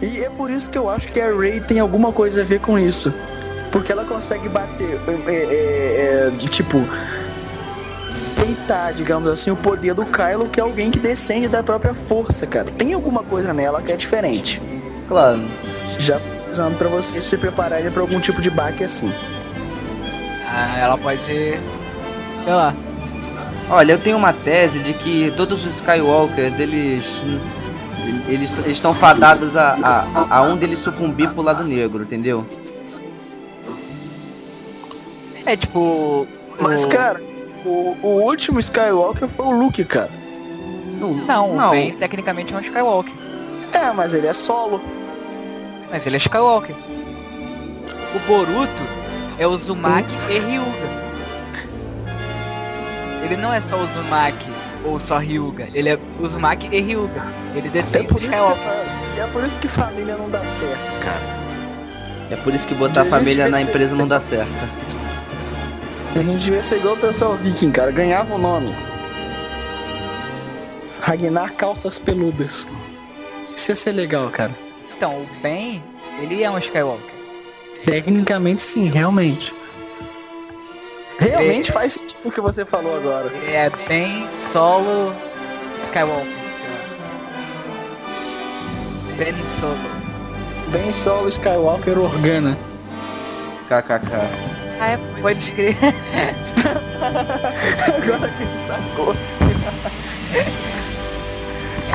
E 0.00 0.24
é 0.24 0.28
por 0.28 0.50
isso 0.50 0.68
que 0.68 0.76
eu 0.76 0.90
acho 0.90 1.06
que 1.06 1.20
a 1.20 1.32
Rey 1.32 1.60
tem 1.60 1.78
alguma 1.78 2.12
coisa 2.12 2.40
a 2.40 2.44
ver 2.44 2.58
com 2.60 2.76
isso. 2.76 3.14
Porque 3.70 3.92
ela 3.92 4.04
consegue 4.04 4.48
bater, 4.48 4.98
é, 5.28 5.32
é, 5.32 6.26
é, 6.26 6.30
de, 6.30 6.48
tipo, 6.48 6.78
peitar, 8.46 8.92
digamos 8.92 9.28
assim, 9.28 9.50
o 9.50 9.56
poder 9.56 9.94
do 9.94 10.04
Kylo, 10.04 10.48
que 10.48 10.58
é 10.58 10.62
alguém 10.62 10.90
que 10.90 10.98
descende 10.98 11.46
da 11.48 11.62
própria 11.62 11.94
força, 11.94 12.46
cara. 12.46 12.70
Tem 12.72 12.92
alguma 12.92 13.22
coisa 13.22 13.52
nela 13.54 13.80
que 13.80 13.92
é 13.92 13.96
diferente. 13.96 14.60
Claro. 15.06 15.40
Já 15.98 16.18
precisando 16.18 16.76
pra 16.76 16.88
vocês 16.88 17.22
se 17.24 17.36
prepararem 17.36 17.90
pra 17.90 18.00
algum 18.02 18.18
tipo 18.18 18.42
de 18.42 18.50
baque 18.50 18.82
assim. 18.84 19.12
Ah, 20.48 20.76
ela 20.78 20.98
pode. 20.98 21.22
Sei 21.24 21.60
lá. 22.52 22.74
Olha, 23.70 23.92
eu 23.92 23.98
tenho 23.98 24.16
uma 24.16 24.32
tese 24.32 24.80
de 24.80 24.92
que 24.92 25.32
todos 25.36 25.64
os 25.64 25.76
Skywalkers, 25.76 26.58
eles. 26.58 27.04
Eles 28.28 28.58
eles 28.58 28.66
estão 28.76 28.92
fadados 28.92 29.56
a, 29.56 29.78
a, 29.82 30.36
a 30.38 30.42
um 30.42 30.56
deles 30.56 30.80
sucumbir 30.80 31.30
pro 31.30 31.42
lado 31.42 31.62
negro, 31.62 32.02
entendeu? 32.02 32.44
É 35.46 35.56
tipo. 35.56 36.26
Mas, 36.60 36.84
o- 36.84 36.88
cara, 36.88 37.22
o, 37.64 37.96
o 38.02 38.22
último 38.22 38.58
Skywalker 38.60 39.28
foi 39.28 39.46
o 39.46 39.50
Luke, 39.50 39.84
cara. 39.84 40.10
Não, 41.26 41.56
o 41.56 41.70
Ben 41.70 41.92
tecnicamente 41.96 42.54
é 42.54 42.56
um 42.56 42.60
Skywalker. 42.60 43.12
É, 43.72 43.90
mas 43.92 44.14
ele 44.14 44.26
é 44.26 44.32
solo. 44.32 44.80
Mas 45.90 46.06
ele 46.06 46.16
é 46.16 46.18
Skywalker. 46.18 46.74
O 48.14 48.18
Boruto 48.26 48.82
é 49.38 49.46
o 49.46 49.50
Uzumaki 49.50 50.12
e 50.30 50.38
Ryuga. 50.38 51.02
Ele 53.24 53.36
não 53.36 53.52
é 53.52 53.60
só 53.60 53.76
Uzumaki 53.76 54.48
ou 54.84 54.98
só 55.00 55.18
Ryuga. 55.18 55.68
Ele 55.72 55.88
é 55.88 55.98
Uzumaki 56.20 56.68
e 56.70 56.80
Ryuga. 56.80 57.22
Ele 57.54 57.68
É 57.68 57.70
defende 57.70 58.08
por, 58.08 58.16
o 58.16 58.18
isso 58.18 58.28
que, 58.28 58.34
Skywalker. 58.34 58.72
é 59.18 59.26
por 59.32 59.44
isso 59.44 59.58
que 59.58 59.68
família 59.68 60.16
não 60.16 60.28
dá 60.28 60.38
certo, 60.40 61.00
cara. 61.02 61.42
É 62.30 62.36
por 62.36 62.54
isso 62.54 62.66
que 62.66 62.74
botar 62.74 63.02
a 63.02 63.04
família 63.04 63.48
na 63.48 63.60
empresa 63.60 63.94
não 63.94 64.06
dá 64.08 64.20
certo. 64.20 64.50
A 66.14 66.22
gente 66.22 66.44
devia 66.44 66.62
ser 66.62 66.76
igual 66.76 66.94
o 66.94 66.98
pessoal 66.98 67.34
viking, 67.36 67.70
cara. 67.70 67.90
Ganhava 67.90 68.34
o 68.34 68.38
nome. 68.38 68.74
Ragnar 71.00 71.54
Calças 71.54 71.98
Peludas. 71.98 72.66
Isso 73.44 73.70
ia 73.70 73.76
ser 73.76 73.92
legal, 73.92 74.28
cara. 74.30 74.52
Então, 74.96 75.22
o 75.22 75.26
Ben, 75.42 75.82
ele 76.20 76.42
é 76.42 76.50
um 76.50 76.58
Skywalker. 76.58 77.10
Tecnicamente, 77.84 78.60
sim, 78.60 78.88
realmente. 78.88 79.52
Realmente 81.18 81.72
faz 81.72 81.94
sentido 81.94 82.18
o 82.24 82.30
que 82.30 82.40
você 82.40 82.64
falou 82.64 82.96
agora. 82.96 83.26
Ele 83.28 83.52
é 83.52 83.70
Ben 83.88 84.26
Solo 84.28 85.14
Skywalker. 85.86 86.26
Ben 89.16 89.34
Solo. 89.60 90.02
Bem 90.72 90.90
solo 90.90 91.28
Skywalker 91.28 91.98
Organa. 91.98 92.56
KKK. 93.68 94.61
Ah, 94.82 94.88
é, 94.88 94.98
pode 95.20 95.38
escrever. 95.38 95.94
Agora 98.02 98.28
que 98.30 98.46
se 98.46 98.58
sacou. 98.66 99.14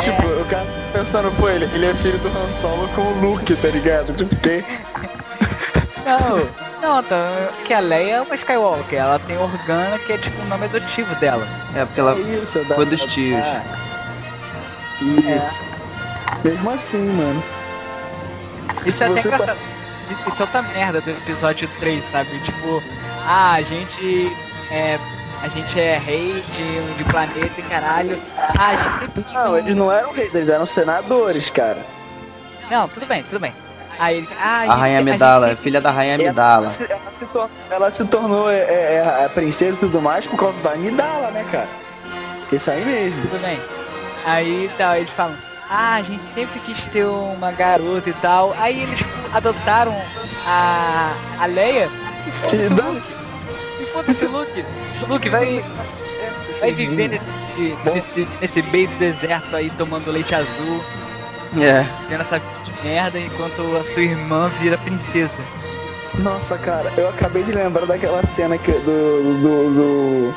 Tipo, 0.02 0.28
o 0.28 0.46
cara 0.46 0.66
pensando, 0.94 1.32
pô, 1.38 1.50
ele, 1.50 1.66
ele 1.74 1.88
é 1.88 1.94
filho 1.96 2.18
do 2.20 2.28
Han 2.28 2.48
Solo 2.48 2.88
com 2.90 3.02
o 3.02 3.20
Luke, 3.20 3.56
tá 3.56 3.68
ligado? 3.70 4.14
Tipo, 4.14 4.36
que? 4.38 4.64
Não, 6.06 6.48
não, 6.82 7.04
tá. 7.04 7.50
Que 7.66 7.74
a 7.74 7.80
Leia 7.80 8.16
é 8.18 8.22
uma 8.22 8.36
Skywalker. 8.36 9.00
Ela 9.00 9.18
tem 9.20 9.38
Organa, 9.38 9.98
que 10.00 10.14
é 10.14 10.18
tipo 10.18 10.40
o 10.42 10.46
nome 10.46 10.66
adotivo 10.66 11.14
dela. 11.16 11.46
É 11.74 11.84
porque 11.86 12.00
ela. 12.00 12.18
isso, 12.20 12.60
dá- 12.66 12.76
foi 12.76 12.86
dos 12.86 13.02
tios. 13.06 13.44
Isso. 15.02 15.64
Mesmo 16.44 16.70
assim, 16.70 17.08
mano. 17.10 17.44
Isso 18.86 19.04
é 19.04 19.08
até 19.08 19.22
Você 19.22 19.28
engraçado. 19.30 19.58
Isso- 19.58 19.77
Isso 20.10 20.42
é 20.42 20.46
outra 20.46 20.62
merda 20.62 21.02
do 21.02 21.10
episódio 21.12 21.68
3, 21.80 22.04
sabe? 22.12 22.40
Tipo, 22.40 22.82
ah, 23.26 23.54
a 23.54 23.62
gente 23.62 24.32
é, 24.72 25.00
a 25.44 25.48
gente 25.48 25.80
é 25.80 25.98
rei 25.98 26.44
de, 26.52 26.94
de 26.98 27.04
planeta 27.06 27.52
e 27.58 27.64
caralho. 27.64 28.20
Ah, 28.38 28.70
a 28.70 28.76
gente 28.76 29.12
tem 29.12 29.34
Não, 29.34 29.58
eles 29.58 29.76
não 29.76 29.92
eram 29.92 30.12
reis, 30.14 30.34
eles 30.34 30.48
eram 30.48 30.66
senadores, 30.66 31.50
cara. 31.50 31.86
Não, 32.70 32.88
tudo 32.88 33.06
bem, 33.06 33.24
tudo 33.24 33.40
bem. 33.40 33.54
Aí 34.00 34.18
ele. 34.18 34.28
Ah, 34.40 34.60
A 34.60 34.66
gente- 34.68 34.80
Rainha 34.80 35.00
Amidala, 35.00 35.48
sempre- 35.50 35.64
filha 35.64 35.82
da 35.82 35.90
Rainha 35.92 36.14
Ela 36.16 36.24
Amidala. 36.26 36.70
se, 36.70 36.84
ela 36.92 37.12
se 37.12 37.26
tor- 37.28 37.50
ela 37.70 37.92
se 37.92 38.06
tornou 38.06 38.50
é, 38.50 38.58
é, 38.60 39.24
a 39.26 39.30
princesa 39.30 39.76
e 39.78 39.80
tudo 39.80 40.02
mais 40.02 40.28
por 40.28 40.38
causa 40.38 40.62
da 40.62 40.72
Amidala, 40.74 41.32
né, 41.32 41.44
cara? 41.52 41.68
Isso 42.52 42.70
aí 42.70 42.86
mesmo. 42.86 43.22
Tudo 43.24 43.42
bem. 43.42 43.60
Aí 44.26 44.70
tal, 44.78 44.96
eles 44.96 45.10
falam, 45.12 45.36
ah, 45.70 45.96
a 45.96 46.02
gente 46.02 46.24
sempre 46.34 46.60
quis 46.62 46.88
ter 46.88 47.06
uma 47.06 47.52
garota 47.52 48.10
e 48.10 48.14
tal. 48.14 48.56
Aí 48.60 48.84
eles 48.84 49.00
adotaram 49.34 49.96
a, 50.46 51.14
a 51.40 51.46
Leia 51.46 51.90
e 52.26 52.32
foda-se 52.32 52.74
o. 52.74 52.76
Luke. 52.94 53.08
E 53.82 53.86
foda-se 53.86 54.26
o 54.26 54.32
Luke. 54.32 54.66
O 55.02 55.14
Luke 55.14 55.30
vai, 55.30 55.64
vai 56.62 56.72
viver 56.72 57.10
nesse, 57.10 57.26
nesse, 57.84 58.28
nesse 58.42 58.62
meio 58.64 58.88
do 58.88 58.96
deserto 58.98 59.56
aí 59.56 59.70
tomando 59.72 60.12
leite 60.12 60.34
azul, 60.34 60.84
É. 61.60 61.86
tendo 62.10 62.22
essa 62.22 62.42
merda, 62.84 63.20
enquanto 63.20 63.62
a 63.76 63.84
sua 63.84 64.04
irmã 64.04 64.50
vira 64.62 64.78
princesa. 64.78 65.44
Nossa, 66.20 66.58
cara, 66.58 66.92
eu 66.98 67.10
acabei 67.10 67.44
de 67.44 67.52
lembrar 67.52 67.86
daquela 67.86 68.24
cena 68.24 68.58
que, 68.58 68.72
do, 68.72 69.40
do, 69.42 69.74
do, 69.74 70.36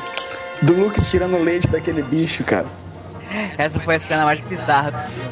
do 0.61 0.73
Luke 0.73 1.01
tirando 1.01 1.41
leite 1.41 1.67
daquele 1.67 2.03
bicho, 2.03 2.43
cara. 2.43 2.67
Essa 3.57 3.79
foi 3.79 3.95
a 3.95 3.99
cena 3.99 4.25
mais 4.25 4.39
bizarra 4.41 4.91
do 4.91 4.97
filme. 5.11 5.31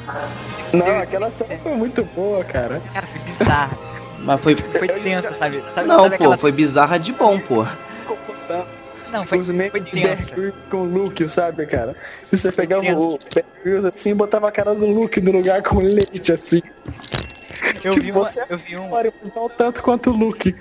Não, 0.74 1.00
aquela 1.00 1.30
cena 1.32 1.60
foi 1.62 1.76
muito 1.76 2.04
boa, 2.06 2.44
cara. 2.44 2.82
Cara, 2.94 3.08
foi 3.08 3.20
bizarra. 3.22 3.78
Mas 4.20 4.42
foi. 4.42 4.56
Foi 4.56 4.88
tensa, 4.88 5.34
sabe? 5.38 5.64
sabe 5.74 5.88
Não, 5.88 6.04
sabe 6.04 6.10
pô, 6.10 6.16
aquela... 6.16 6.38
foi 6.38 6.52
bizarra 6.52 6.98
de 6.98 7.12
bom, 7.14 7.40
pô. 7.40 7.66
Não, 9.12 9.26
foi, 9.26 9.40
Os 9.40 9.48
foi 9.48 9.82
tensa. 9.82 10.36
Com 10.70 10.78
o 10.78 10.86
Luke, 10.86 11.28
sabe, 11.30 11.66
cara? 11.66 11.96
Se 12.22 12.38
você 12.38 12.52
pegava 12.52 12.86
o 12.92 13.18
Bear 13.34 13.46
Grylls 13.64 13.88
assim 13.88 14.12
e 14.12 14.14
botava 14.14 14.48
a 14.48 14.52
cara 14.52 14.76
do 14.76 14.86
Luke 14.86 15.20
no 15.20 15.32
lugar 15.32 15.64
com 15.64 15.80
leite, 15.80 16.32
assim. 16.32 16.62
Eu 17.84 17.94
Tipo, 17.94 18.02
vi, 18.02 18.12
uma, 18.12 18.26
você- 18.26 18.44
eu 18.48 18.58
vi 18.58 18.78
um. 18.78 18.92
Olha, 18.92 19.12
não 19.36 19.50
tanto 19.50 19.82
quanto 19.82 20.12
o 20.12 20.14
Luke. 20.14 20.56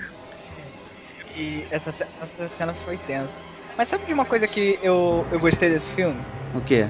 E 1.36 1.66
essa, 1.70 1.90
essa 2.20 2.48
cena 2.48 2.74
foi 2.74 2.96
tensa. 2.96 3.44
Mas 3.76 3.88
sabe 3.88 4.06
de 4.06 4.12
uma 4.14 4.24
coisa 4.24 4.48
que 4.48 4.78
eu, 4.82 5.26
eu 5.30 5.38
gostei 5.38 5.68
desse 5.68 5.86
filme? 5.94 6.20
O 6.54 6.60
quê? 6.60 6.88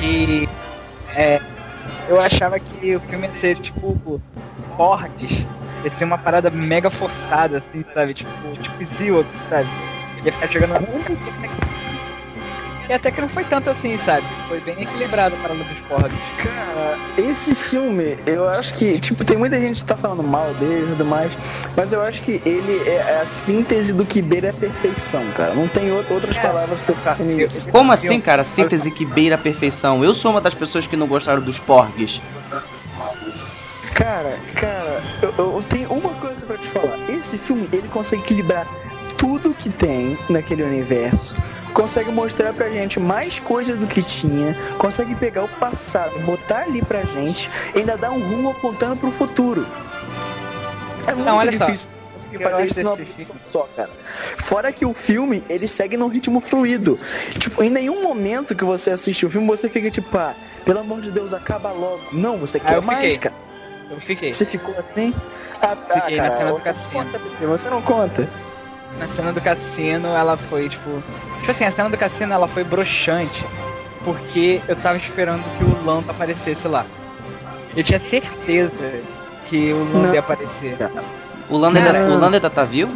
Que 0.00 0.48
é, 1.14 1.40
eu 2.08 2.20
achava 2.20 2.58
que 2.58 2.96
o 2.96 3.00
filme 3.00 3.26
ia 3.26 3.30
ser 3.30 3.56
tipo 3.56 4.20
porques. 4.76 5.46
Ia 5.84 5.90
ser 5.90 6.04
uma 6.04 6.18
parada 6.18 6.50
mega 6.50 6.90
forçada, 6.90 7.58
assim, 7.58 7.84
sabe? 7.94 8.14
Tipo, 8.14 8.30
tipo 8.60 8.84
Zillox, 8.84 9.28
sabe? 9.48 9.68
Ia 10.24 10.32
ficar 10.32 10.46
jogando. 10.48 11.69
E 12.90 12.92
até 12.92 13.08
que 13.12 13.20
não 13.20 13.28
foi 13.28 13.44
tanto 13.44 13.70
assim, 13.70 13.96
sabe? 13.98 14.26
Foi 14.48 14.58
bem 14.58 14.82
equilibrado 14.82 15.36
a 15.36 15.38
parada 15.38 15.62
dos. 15.62 15.78
Cara, 16.42 16.98
esse 17.16 17.54
filme, 17.54 18.18
eu 18.26 18.48
acho 18.48 18.74
que, 18.74 18.98
tipo, 18.98 19.24
tem 19.24 19.36
muita 19.36 19.60
gente 19.60 19.76
que 19.82 19.84
tá 19.84 19.96
falando 19.96 20.24
mal 20.24 20.52
dele 20.54 20.86
e 20.86 20.88
tudo 20.90 21.04
mais, 21.04 21.30
mas 21.76 21.92
eu 21.92 22.02
acho 22.02 22.20
que 22.20 22.42
ele 22.44 22.82
é 22.88 23.18
a 23.22 23.24
síntese 23.24 23.92
do 23.92 24.04
que 24.04 24.20
beira 24.20 24.50
a 24.50 24.52
perfeição, 24.52 25.24
cara. 25.36 25.54
Não 25.54 25.68
tem 25.68 25.88
out- 25.90 26.12
outras 26.12 26.34
Cara, 26.34 26.48
palavras 26.48 26.80
pra 26.80 26.92
eu 26.96 27.00
definir 27.16 27.44
isso. 27.44 27.68
Como 27.68 27.92
assim, 27.92 28.20
cara? 28.20 28.42
Síntese 28.42 28.90
que 28.90 29.04
beira 29.04 29.36
a 29.36 29.38
perfeição. 29.38 30.02
Eu 30.04 30.12
sou 30.12 30.32
uma 30.32 30.40
das 30.40 30.54
pessoas 30.54 30.84
que 30.84 30.96
não 30.96 31.06
gostaram 31.06 31.40
dos 31.40 31.60
porgs. 31.60 32.20
Cara, 33.94 34.36
cara, 34.56 35.00
eu, 35.22 35.32
eu 35.38 35.64
tenho 35.68 35.92
uma 35.92 36.10
coisa 36.14 36.44
pra 36.44 36.56
te 36.56 36.66
falar. 36.68 36.98
Esse 37.08 37.38
filme, 37.38 37.68
ele 37.72 37.86
consegue 37.86 38.22
equilibrar 38.22 38.66
tudo 39.16 39.54
que 39.54 39.68
tem 39.70 40.18
naquele 40.28 40.64
universo. 40.64 41.36
Consegue 41.74 42.10
mostrar 42.10 42.52
pra 42.52 42.68
gente 42.68 42.98
mais 42.98 43.38
coisas 43.40 43.76
do 43.78 43.86
que 43.86 44.02
tinha. 44.02 44.56
Consegue 44.78 45.14
pegar 45.14 45.44
o 45.44 45.48
passado, 45.48 46.18
botar 46.20 46.62
ali 46.62 46.82
pra 46.82 47.02
gente. 47.02 47.48
E 47.74 47.78
ainda 47.78 47.96
dar 47.96 48.10
um 48.10 48.20
rumo 48.20 48.50
apontando 48.50 48.96
pro 48.96 49.10
futuro. 49.10 49.66
É 51.06 51.12
muito 51.14 51.26
Não, 51.26 51.36
olha 51.36 51.56
só. 51.56 51.66
difícil. 51.66 51.88
que 52.30 52.36
eu 52.36 52.40
fazer 52.48 52.66
isso 52.66 52.82
numa 52.82 52.96
só, 53.52 53.68
cara. 53.74 53.90
Fora 54.36 54.72
que 54.72 54.84
o 54.86 54.92
filme, 54.94 55.42
ele 55.48 55.66
segue 55.66 55.96
num 55.96 56.08
ritmo 56.08 56.40
fluido. 56.40 56.98
Tipo, 57.38 57.62
em 57.62 57.70
nenhum 57.70 58.02
momento 58.02 58.54
que 58.54 58.64
você 58.64 58.90
assiste 58.90 59.26
o 59.26 59.30
filme, 59.30 59.46
você 59.48 59.68
fica 59.68 59.90
tipo, 59.90 60.16
ah, 60.16 60.34
pelo 60.64 60.78
amor 60.80 61.00
de 61.00 61.10
Deus, 61.10 61.32
acaba 61.32 61.72
logo. 61.72 62.00
Não, 62.12 62.36
você 62.38 62.58
Ah, 62.58 62.60
quer 62.68 62.76
eu 62.76 62.82
mais, 62.82 63.14
fiquei. 63.14 63.18
cara. 63.18 63.34
Eu 63.90 63.96
fiquei. 63.96 64.32
Você 64.32 64.44
ficou 64.44 64.74
assim? 64.78 65.12
Ah, 65.60 65.74
tá, 65.74 65.94
Fiquei 66.02 66.16
na 66.18 66.22
cara, 66.24 66.36
cena 66.36 66.50
do 66.50 66.56
você 66.58 66.62
cassino. 66.62 67.04
conta, 67.04 67.18
Você 67.46 67.70
não 67.70 67.82
conta. 67.82 68.28
Na 68.98 69.06
cena 69.06 69.32
do 69.32 69.40
cassino, 69.40 70.08
ela 70.08 70.36
foi, 70.36 70.68
tipo. 70.68 71.02
Tipo 71.38 71.50
assim, 71.50 71.64
a 71.64 71.70
cena 71.70 71.88
do 71.88 71.96
cassino 71.96 72.32
ela 72.32 72.48
foi 72.48 72.64
broxante. 72.64 73.44
Porque 74.04 74.60
eu 74.66 74.76
tava 74.76 74.96
esperando 74.96 75.42
que 75.58 75.64
o 75.64 75.84
Lando 75.84 76.10
aparecesse 76.10 76.66
lá. 76.66 76.86
Eu 77.76 77.84
tinha 77.84 77.98
certeza 77.98 79.02
que 79.46 79.72
o 79.72 79.78
Lando 79.92 80.08
Não. 80.08 80.14
ia 80.14 80.20
aparecer. 80.20 80.76
O 81.48 81.56
Lando 81.56 81.78
ainda, 81.78 81.92
o 82.04 82.18
Lando 82.18 82.36
ainda 82.36 82.50
tá 82.50 82.64
vivo? 82.64 82.92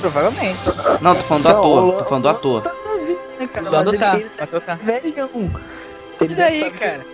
Provavelmente. 0.00 0.58
Não, 1.00 1.14
tô 1.14 1.22
falando 1.22 1.42
do 1.42 1.48
ator. 1.48 1.92
Tô 1.98 2.04
falando 2.04 2.22
do 2.22 2.28
ator. 2.28 2.62
Tá 2.62 2.72
vivo, 3.06 3.20
né, 3.38 3.46
cara? 3.46 3.68
O 3.68 3.72
Lando 3.72 3.98
tá. 3.98 4.16
O 4.16 4.42
ator 4.42 4.60
tá. 4.60 4.74
velhão. 4.74 5.30
E 6.20 6.28
daí, 6.28 6.70
cara? 6.70 7.06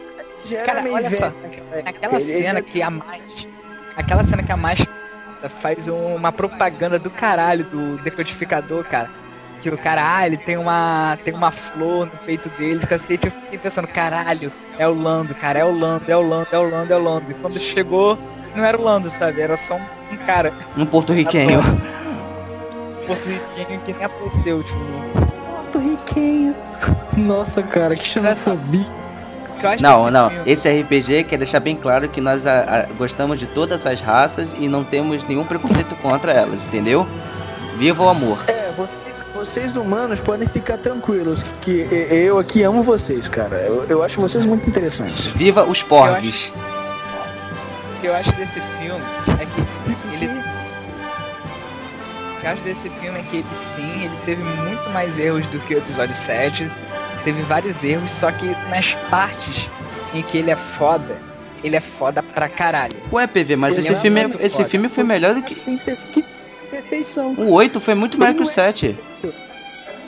Cara, 0.64 0.90
olha 0.90 1.10
só. 1.10 1.26
época. 1.26 1.82
Aquela 1.84 2.20
cena 2.20 2.62
que 2.62 2.82
a 2.82 2.90
mais. 2.90 3.48
Aquela 3.96 4.24
cena 4.24 4.42
que 4.42 4.52
a 4.52 4.56
mais 4.56 4.86
faz 5.48 5.88
uma 5.88 6.32
propaganda 6.32 6.98
do 6.98 7.10
caralho 7.10 7.64
do 7.64 7.96
decodificador, 8.02 8.84
cara. 8.84 9.10
Que 9.60 9.68
o 9.68 9.76
cara, 9.76 10.18
ah, 10.18 10.26
ele 10.26 10.36
tem 10.36 10.56
uma. 10.56 11.18
tem 11.24 11.34
uma 11.34 11.50
flor 11.50 12.06
no 12.06 12.18
peito 12.24 12.48
dele, 12.50 12.86
cacete, 12.86 13.26
eu 13.26 13.32
fiquei 13.32 13.58
pensando, 13.58 13.88
caralho, 13.88 14.52
é 14.78 14.86
o 14.86 14.94
Lando, 14.94 15.34
cara, 15.34 15.58
é 15.58 15.64
o 15.64 15.76
Lando, 15.76 16.04
é 16.06 16.16
o 16.16 16.22
Lando, 16.22 16.48
é 16.52 16.58
o 16.58 16.70
Lando, 16.70 16.92
é 16.92 16.96
o 16.96 17.02
Lando. 17.02 17.30
E 17.32 17.34
quando 17.34 17.58
chegou, 17.58 18.16
não 18.54 18.64
era 18.64 18.78
o 18.78 18.82
Lando, 18.82 19.10
sabe? 19.10 19.40
Era 19.40 19.56
só 19.56 19.74
um, 19.74 20.14
um 20.14 20.16
cara 20.26 20.52
Um 20.76 20.86
porto-riquenho. 20.86 21.60
porto-riquenho 23.04 23.80
que 23.80 23.92
nem 23.92 24.04
apareceu, 24.04 24.62
tipo. 24.62 24.78
Porto-riquenho. 25.56 26.54
Nossa, 27.16 27.60
cara, 27.62 27.96
que 27.96 28.06
xenofobia. 28.06 28.86
Não, 29.80 30.10
não. 30.10 30.30
filme- 30.30 30.50
Esse 30.50 30.68
RPG 30.68 31.24
quer 31.24 31.36
deixar 31.38 31.60
bem 31.60 31.76
claro 31.76 32.08
que 32.08 32.20
nós 32.20 32.46
a- 32.46 32.60
a- 32.60 32.82
gostamos 32.96 33.38
de 33.38 33.46
todas 33.46 33.84
as 33.86 34.00
raças 34.00 34.48
e 34.58 34.68
não 34.68 34.84
temos 34.84 35.26
nenhum 35.28 35.44
preconceito 35.44 35.94
contra 35.96 36.32
elas, 36.32 36.60
entendeu? 36.64 37.06
Viva 37.76 38.02
o 38.04 38.08
amor. 38.08 38.38
É, 38.48 38.70
vocês, 38.76 38.98
vocês 39.34 39.76
humanos 39.76 40.20
podem 40.20 40.48
ficar 40.48 40.78
tranquilos, 40.78 41.44
que 41.60 41.86
eu 42.10 42.38
aqui 42.38 42.62
amo 42.62 42.82
vocês, 42.82 43.28
cara. 43.28 43.56
Eu, 43.56 43.84
eu 43.88 44.02
acho 44.02 44.20
vocês 44.20 44.44
muito 44.44 44.68
interessantes. 44.68 45.26
Viva 45.28 45.64
os 45.64 45.82
porgs. 45.82 46.50
O 47.96 48.00
que 48.00 48.06
eu 48.06 48.14
acho 48.14 48.32
desse 48.32 48.60
filme 48.78 49.00
é 49.40 49.44
que 49.46 50.14
ele. 50.24 50.38
O 52.36 52.40
que 52.40 52.46
eu 52.46 52.50
acho 52.52 52.62
desse 52.62 52.88
filme 52.90 53.18
é 53.18 53.22
que 53.22 53.36
ele 53.38 53.46
sim, 53.48 54.02
ele 54.04 54.16
teve 54.24 54.42
muito 54.42 54.88
mais 54.90 55.18
erros 55.18 55.46
do 55.48 55.58
que 55.60 55.74
o 55.74 55.78
episódio 55.78 56.14
7. 56.14 56.70
Teve 57.28 57.42
vários 57.42 57.84
erros, 57.84 58.10
só 58.10 58.32
que 58.32 58.46
nas 58.70 58.94
partes 59.10 59.68
em 60.14 60.22
que 60.22 60.38
ele 60.38 60.50
é 60.50 60.56
foda, 60.56 61.18
ele 61.62 61.76
é 61.76 61.80
foda 61.80 62.22
pra 62.22 62.48
caralho. 62.48 62.96
Ué, 63.12 63.26
PV, 63.26 63.54
mas 63.54 63.76
Ele 63.76 63.86
esse 63.86 63.94
é 63.96 64.00
filme, 64.00 64.22
muito 64.22 64.42
esse 64.42 64.56
foda. 64.56 64.68
filme 64.70 64.88
foi 64.88 65.04
melhor 65.04 65.34
do 65.34 65.42
que. 65.42 65.54
Que 65.54 66.24
perfeição. 66.70 67.34
O 67.34 67.50
8 67.52 67.78
foi 67.80 67.94
muito 67.94 68.16
melhor 68.16 68.34
que 68.34 68.42
o 68.44 68.46
7. 68.46 68.96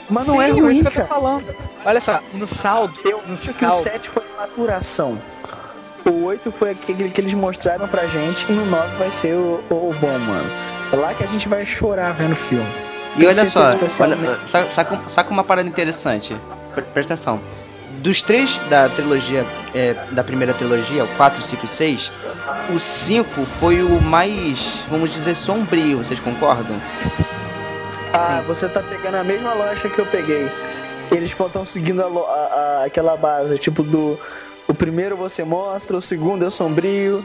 Mas 0.09 0.25
não 0.25 0.37
Sim, 0.37 0.41
é 0.41 0.49
isso 0.49 0.59
ruim, 0.61 0.81
que 0.81 0.87
eu 0.87 0.91
tô 0.91 0.97
cara. 0.97 1.05
falando. 1.09 1.55
Olha 1.85 2.01
só, 2.01 2.19
no 2.33 2.47
saldo, 2.47 2.99
Eu 3.05 3.21
no 3.27 3.33
acho 3.35 3.53
que 3.53 3.65
o 3.65 3.69
saldo. 3.69 3.83
7 3.83 4.09
foi 4.09 4.23
maturação. 4.35 5.21
O 6.03 6.23
8 6.23 6.51
foi 6.51 6.71
aquele 6.71 7.07
que 7.11 7.21
eles 7.21 7.35
mostraram 7.35 7.87
pra 7.87 8.07
gente 8.07 8.47
e 8.49 8.51
no 8.51 8.65
9 8.65 8.95
vai 8.97 9.09
ser 9.09 9.35
o, 9.35 9.63
o, 9.69 9.93
bom, 10.01 10.17
mano. 10.17 10.49
É 10.91 10.95
lá 10.95 11.13
que 11.13 11.23
a 11.23 11.27
gente 11.27 11.47
vai 11.47 11.63
chorar 11.67 12.13
vendo 12.13 12.31
o 12.31 12.35
filme. 12.35 12.65
E 13.15 13.27
olha 13.27 13.47
só, 13.47 13.75
olha, 13.99 14.17
saca, 14.73 14.97
saca 15.07 15.29
uma 15.29 15.43
parada 15.43 15.69
interessante. 15.69 16.35
Pre- 16.73 16.83
Presta 16.83 17.13
atenção. 17.13 17.41
Dos 18.01 18.21
três 18.21 18.49
da 18.69 18.89
trilogia, 18.89 19.45
é, 19.75 19.93
da 20.11 20.23
primeira 20.23 20.53
trilogia, 20.53 21.03
o 21.03 21.07
4, 21.09 21.41
5 21.43 21.65
e 21.65 21.69
6, 21.69 22.11
o 22.73 22.79
5 22.79 23.45
foi 23.59 23.83
o 23.83 24.01
mais, 24.01 24.57
vamos 24.89 25.11
dizer, 25.13 25.35
sombrio, 25.35 25.97
vocês 25.99 26.19
concordam? 26.19 26.75
Ah, 28.13 28.41
você 28.47 28.67
tá 28.67 28.81
pegando 28.81 29.15
a 29.17 29.23
mesma 29.23 29.53
lógica 29.53 29.89
que 29.89 29.99
eu 29.99 30.05
peguei. 30.05 30.49
Eles 31.11 31.29
estão 31.31 31.65
seguindo 31.65 32.01
a 32.01 32.05
a- 32.05 32.09
a- 32.81 32.85
aquela 32.85 33.15
base, 33.17 33.57
tipo 33.57 33.83
do. 33.83 34.17
O 34.67 34.73
primeiro 34.73 35.15
você 35.17 35.43
mostra, 35.43 35.97
o 35.97 36.01
segundo 36.01 36.45
é 36.45 36.49
sombrio. 36.49 37.23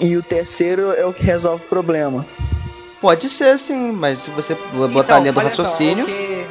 E 0.00 0.16
o 0.16 0.22
terceiro 0.22 0.92
é 0.92 1.04
o 1.04 1.12
que 1.12 1.22
resolve 1.24 1.64
o 1.64 1.68
problema. 1.68 2.24
Pode 3.00 3.28
ser 3.28 3.58
sim, 3.58 3.90
mas 3.92 4.22
se 4.22 4.30
você 4.30 4.56
botar 4.92 5.16
a 5.16 5.18
linha 5.20 5.32
do 5.32 5.40
só, 5.40 5.46
raciocínio. 5.48 6.04
o, 6.04 6.06
que, 6.06 6.46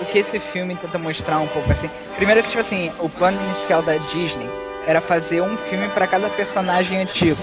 o 0.00 0.04
que 0.06 0.18
esse 0.18 0.38
filme 0.38 0.76
tenta 0.76 0.98
mostrar 0.98 1.38
um 1.38 1.46
pouco 1.48 1.70
assim. 1.70 1.90
Primeiro 2.16 2.42
que, 2.42 2.48
tipo 2.48 2.60
assim, 2.60 2.90
o 2.98 3.08
plano 3.08 3.38
inicial 3.44 3.82
da 3.82 3.96
Disney 3.96 4.48
era 4.86 5.00
fazer 5.00 5.42
um 5.42 5.56
filme 5.56 5.88
pra 5.88 6.06
cada 6.06 6.28
personagem 6.30 7.00
antigo. 7.00 7.38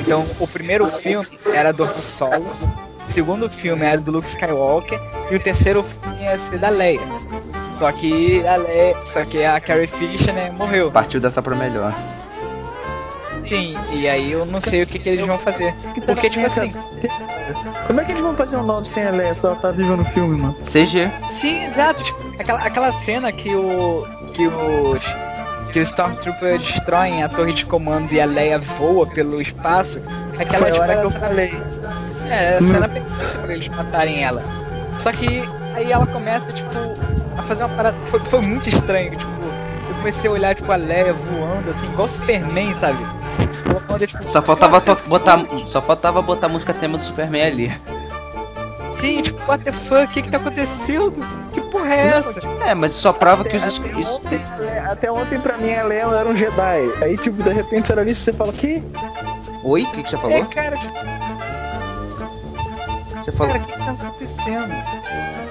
Então, 0.00 0.26
o 0.38 0.46
primeiro 0.46 0.86
filme 0.86 1.26
era 1.52 1.72
do 1.72 1.84
Han 1.84 1.92
Solo. 1.92 2.46
O 3.00 3.04
segundo 3.04 3.48
filme 3.48 3.84
era 3.84 4.00
do 4.00 4.12
Luke 4.12 4.26
Skywalker 4.26 5.00
e 5.30 5.36
o 5.36 5.40
terceiro 5.40 5.82
filme 5.82 6.22
ia 6.22 6.38
ser 6.38 6.58
da 6.58 6.68
Leia. 6.68 7.00
Só 7.78 7.90
que 7.90 8.46
a 8.46 8.56
Leia, 8.56 8.98
só 8.98 9.24
que 9.24 9.44
a 9.44 9.58
Carrie 9.60 9.86
Fisher, 9.86 10.32
né, 10.32 10.50
morreu. 10.56 10.90
Partiu 10.90 11.20
dessa 11.20 11.42
pra 11.42 11.54
melhor. 11.54 11.92
Sim, 13.52 13.76
e 13.92 14.08
aí 14.08 14.32
eu 14.32 14.46
não 14.46 14.62
sei 14.62 14.82
o 14.82 14.86
que, 14.86 14.98
que 14.98 15.10
eles 15.10 15.26
vão 15.26 15.38
fazer. 15.38 15.74
Porque, 16.06 16.30
tipo 16.30 16.46
assim. 16.46 16.72
Como 17.86 18.00
é 18.00 18.04
que 18.04 18.12
eles 18.12 18.22
vão 18.22 18.34
fazer 18.34 18.56
um 18.56 18.62
nome 18.62 18.86
sem 18.86 19.04
a 19.04 19.10
Leia 19.10 19.34
se 19.34 19.44
ela 19.44 19.56
tá 19.56 19.70
viva 19.70 19.94
no 19.94 20.06
filme, 20.06 20.40
mano? 20.40 20.56
CG. 20.72 21.10
Sim, 21.28 21.66
exato. 21.66 22.02
Tipo, 22.02 22.34
aquela, 22.40 22.62
aquela 22.62 22.92
cena 22.92 23.30
que 23.30 23.54
o. 23.54 24.08
que 24.32 24.46
os. 24.46 25.02
que 25.70 25.80
os 25.80 25.88
Stormtroopers 25.88 26.62
destroem 26.62 27.22
a 27.22 27.28
torre 27.28 27.52
de 27.52 27.66
comando 27.66 28.10
e 28.10 28.22
a 28.22 28.24
Leia 28.24 28.56
voa 28.56 29.06
pelo 29.06 29.38
espaço. 29.42 30.00
Aquela 30.38 30.58
Foi 30.58 30.70
a 30.70 30.72
tipo, 30.72 30.82
hora 30.84 30.96
que 30.96 31.04
eu 31.04 31.10
falei. 31.10 31.54
É, 32.30 32.56
a 32.56 32.62
cena 32.62 32.88
perfeita 32.88 33.38
pra 33.38 33.52
eles 33.52 33.68
matarem 33.68 34.24
ela. 34.24 34.42
Só 35.02 35.12
que 35.12 35.46
aí 35.74 35.92
ela 35.92 36.06
começa, 36.06 36.50
tipo, 36.52 36.70
a 37.36 37.42
fazer 37.42 37.64
uma 37.64 37.76
parada. 37.76 37.98
Foi, 38.00 38.18
foi 38.18 38.40
muito 38.40 38.70
estranho, 38.70 39.10
tipo, 39.10 39.30
eu 39.90 39.94
comecei 39.96 40.30
a 40.30 40.32
olhar, 40.32 40.54
tipo, 40.54 40.72
a 40.72 40.76
Leia 40.76 41.12
voando, 41.12 41.68
assim, 41.68 41.86
igual 41.88 42.08
Superman, 42.08 42.72
sabe? 42.80 43.04
Tipo, 44.06 44.30
Só 44.30 44.42
faltava 44.42 44.80
botar, 45.06 45.38
só 45.66 45.80
faltava 45.82 46.22
botar 46.22 46.46
a 46.46 46.48
música 46.50 46.72
tema 46.74 46.98
do 46.98 47.04
Superman 47.04 47.42
ali. 47.46 47.80
Sim, 48.98 49.22
tipo, 49.22 49.40
what 49.50 49.62
the 49.64 49.72
fuck, 49.72 50.04
o 50.04 50.08
que 50.08 50.22
que 50.22 50.30
tá 50.30 50.36
acontecendo? 50.36 51.12
Que 51.52 51.60
porra 51.60 51.92
é 51.94 52.06
essa? 52.08 52.40
É, 52.64 52.74
mas 52.74 52.94
só 52.94 53.12
prova 53.12 53.42
que 53.44 53.56
os 53.56 53.62
Até, 53.62 53.76
até, 53.76 54.00
isso, 54.00 54.10
ontem, 54.16 54.40
Leia- 54.58 54.84
até 54.92 55.10
ontem 55.12 55.40
pra 55.40 55.58
mim 55.58 55.74
a 55.74 55.82
Leia 55.84 56.02
era 56.04 56.28
um 56.28 56.36
Jedi. 56.36 56.92
Aí 57.02 57.16
tipo, 57.16 57.42
de 57.42 57.50
repente 57.50 57.86
você 57.88 57.92
olha 57.94 58.02
ali 58.02 58.12
e 58.12 58.14
você 58.14 58.32
fala, 58.32 58.52
que? 58.52 58.82
Oi, 59.64 59.82
o 59.82 59.86
que, 59.90 60.02
que 60.04 60.10
você 60.10 60.16
É, 60.16 60.18
falou? 60.18 60.44
cara, 60.46 60.76
tipo, 60.76 60.92
Você 63.24 63.32
falou. 63.32 63.52
cara, 63.52 63.62
o 63.64 63.66
que 63.66 63.72
que 63.72 63.78
tá 63.84 63.90
acontecendo? 63.92 64.74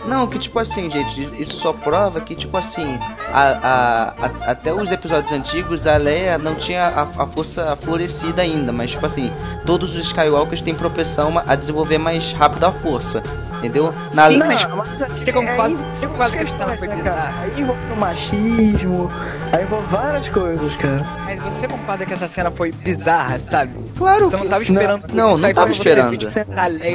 Não, 0.06 0.26
que 0.28 0.40
tipo 0.40 0.58
assim, 0.60 0.90
gente, 0.90 1.42
isso 1.42 1.58
só 1.60 1.72
prova 1.74 2.20
que, 2.22 2.36
tipo 2.36 2.58
assim, 2.58 2.98
a, 3.32 3.42
a, 3.42 4.10
a- 4.26 4.52
até 4.52 4.74
os 4.74 4.92
episódios 4.92 5.32
antigos 5.32 5.86
a 5.86 5.96
Leia 5.98 6.38
não 6.38 6.56
tinha 6.56 6.84
a, 6.88 7.02
a 7.24 7.28
força 7.28 7.78
florescida 7.82 8.42
ainda, 8.42 8.72
mas 8.72 8.92
tipo 8.92 9.06
assim, 9.06 9.32
todos 9.66 9.90
os 9.96 10.08
Skywalkers 10.08 10.62
têm 10.64 10.74
propensão 10.76 11.38
a 11.46 11.56
desenvolver 11.56 11.98
mais 12.00 12.34
rápido 12.34 12.66
a 12.66 12.72
força, 12.72 13.22
entendeu? 13.60 13.94
Na, 14.16 14.30
Sim, 14.30 14.38
na- 14.38 14.46
mas 14.48 15.02
assim, 15.02 15.26
você 15.26 15.32
concorda- 15.34 15.64
aí- 15.64 15.76
você 15.76 16.08
concorda 16.08 16.32
que 16.32 16.40
a 16.40 16.44
história 16.44 16.78
foi 16.78 16.88
né, 16.88 16.96
bizarra? 16.96 17.16
cara? 17.32 17.34
Aí 17.44 17.62
envolve 17.62 17.82
o 17.94 17.96
machismo, 17.98 19.10
aí 19.54 19.64
envolve 19.64 19.88
várias 19.88 20.30
coisas, 20.30 20.76
cara. 20.78 21.06
Mas 21.26 21.40
você 21.44 21.68
concorda 21.68 22.06
que 22.08 22.14
essa 22.14 22.28
cena 22.28 22.50
foi 22.50 22.72
bizarra, 22.72 23.40
sabe? 23.40 23.72
claro 23.98 24.26
Você 24.32 24.36
não 24.36 24.44
que- 24.44 24.50
tava 24.50 24.64
esperando 24.64 25.04
Não, 25.14 25.38
não 25.38 25.48
aí 25.48 25.54
tava 25.54 25.72
esperando. 25.72 26.18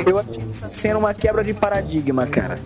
Eu 0.07 0.18
achei 0.18 0.42
essa 0.44 0.66
cena 0.68 0.98
uma 0.98 1.14
quebra 1.14 1.44
de 1.44 1.54
paradigma, 1.54 2.26
cara. 2.26 2.59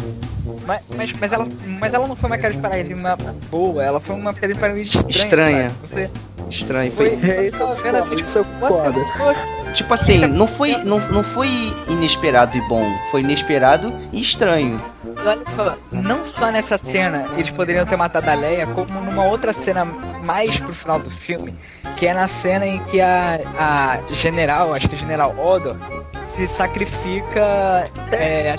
Mas, 0.67 0.81
mas, 0.97 1.13
mas, 1.13 1.33
ela, 1.33 1.47
mas 1.81 1.95
ela 1.95 2.07
não 2.07 2.17
foi 2.17 2.31
uma 2.31 2.39
queda 2.39 2.55
de 2.55 2.61
paradigma 2.61 3.17
boa, 3.51 3.83
ela 3.83 4.01
foi 4.01 4.17
uma 4.17 4.35
queda 4.35 4.55
de 4.55 4.61
paradigma 4.61 5.05
estranha. 5.09 5.25
Estranha. 5.25 5.71
Você 5.83 6.11
estranho, 6.51 6.93
foi, 6.93 7.17
foi. 7.17 7.31
É, 7.31 7.47
isso 7.47 7.63
assim, 7.63 8.45
concordo, 8.59 9.01
isso 9.01 9.19
eu 9.19 9.35
tipo? 9.35 9.71
Tipo 9.75 9.95
assim, 9.95 10.19
não 10.19 10.47
foi, 10.47 10.77
não, 10.85 10.99
não 11.11 11.23
foi 11.23 11.49
inesperado 11.89 12.57
e 12.57 12.61
bom, 12.63 12.85
foi 13.11 13.21
inesperado 13.21 13.93
e 14.13 14.21
estranho. 14.21 14.77
E 15.05 15.27
olha 15.27 15.45
só, 15.45 15.77
não 15.93 16.21
só 16.21 16.51
nessa 16.51 16.77
cena 16.77 17.27
eles 17.35 17.51
poderiam 17.51 17.87
ter 17.87 17.97
matado 17.97 18.29
a 18.29 18.35
Leia, 18.35 18.67
como 18.67 19.01
numa 19.01 19.25
outra 19.25 19.53
cena 19.53 19.85
mais 19.85 20.59
pro 20.59 20.73
final 20.73 20.99
do 20.99 21.11
filme, 21.11 21.55
que 21.97 22.07
é 22.07 22.15
na 22.15 22.27
cena 22.27 22.67
em 22.67 22.81
que 22.85 23.01
a, 23.01 23.41
a 23.59 24.13
general, 24.13 24.75
acho 24.75 24.89
que 24.89 24.97
a 24.97 24.99
general 24.99 25.35
Odo, 25.39 25.79
se 26.27 26.47
sacrifica. 26.47 27.89
é, 28.11 28.57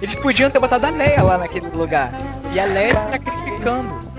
eles 0.00 0.14
podiam 0.16 0.50
ter 0.50 0.58
botado 0.58 0.86
a 0.86 0.90
Leia 0.90 1.22
lá 1.22 1.38
naquele 1.38 1.68
lugar. 1.70 2.10
E 2.52 2.60
a 2.60 2.64
Leia 2.64 2.94
se 2.96 3.10
sacrificando. 3.12 4.10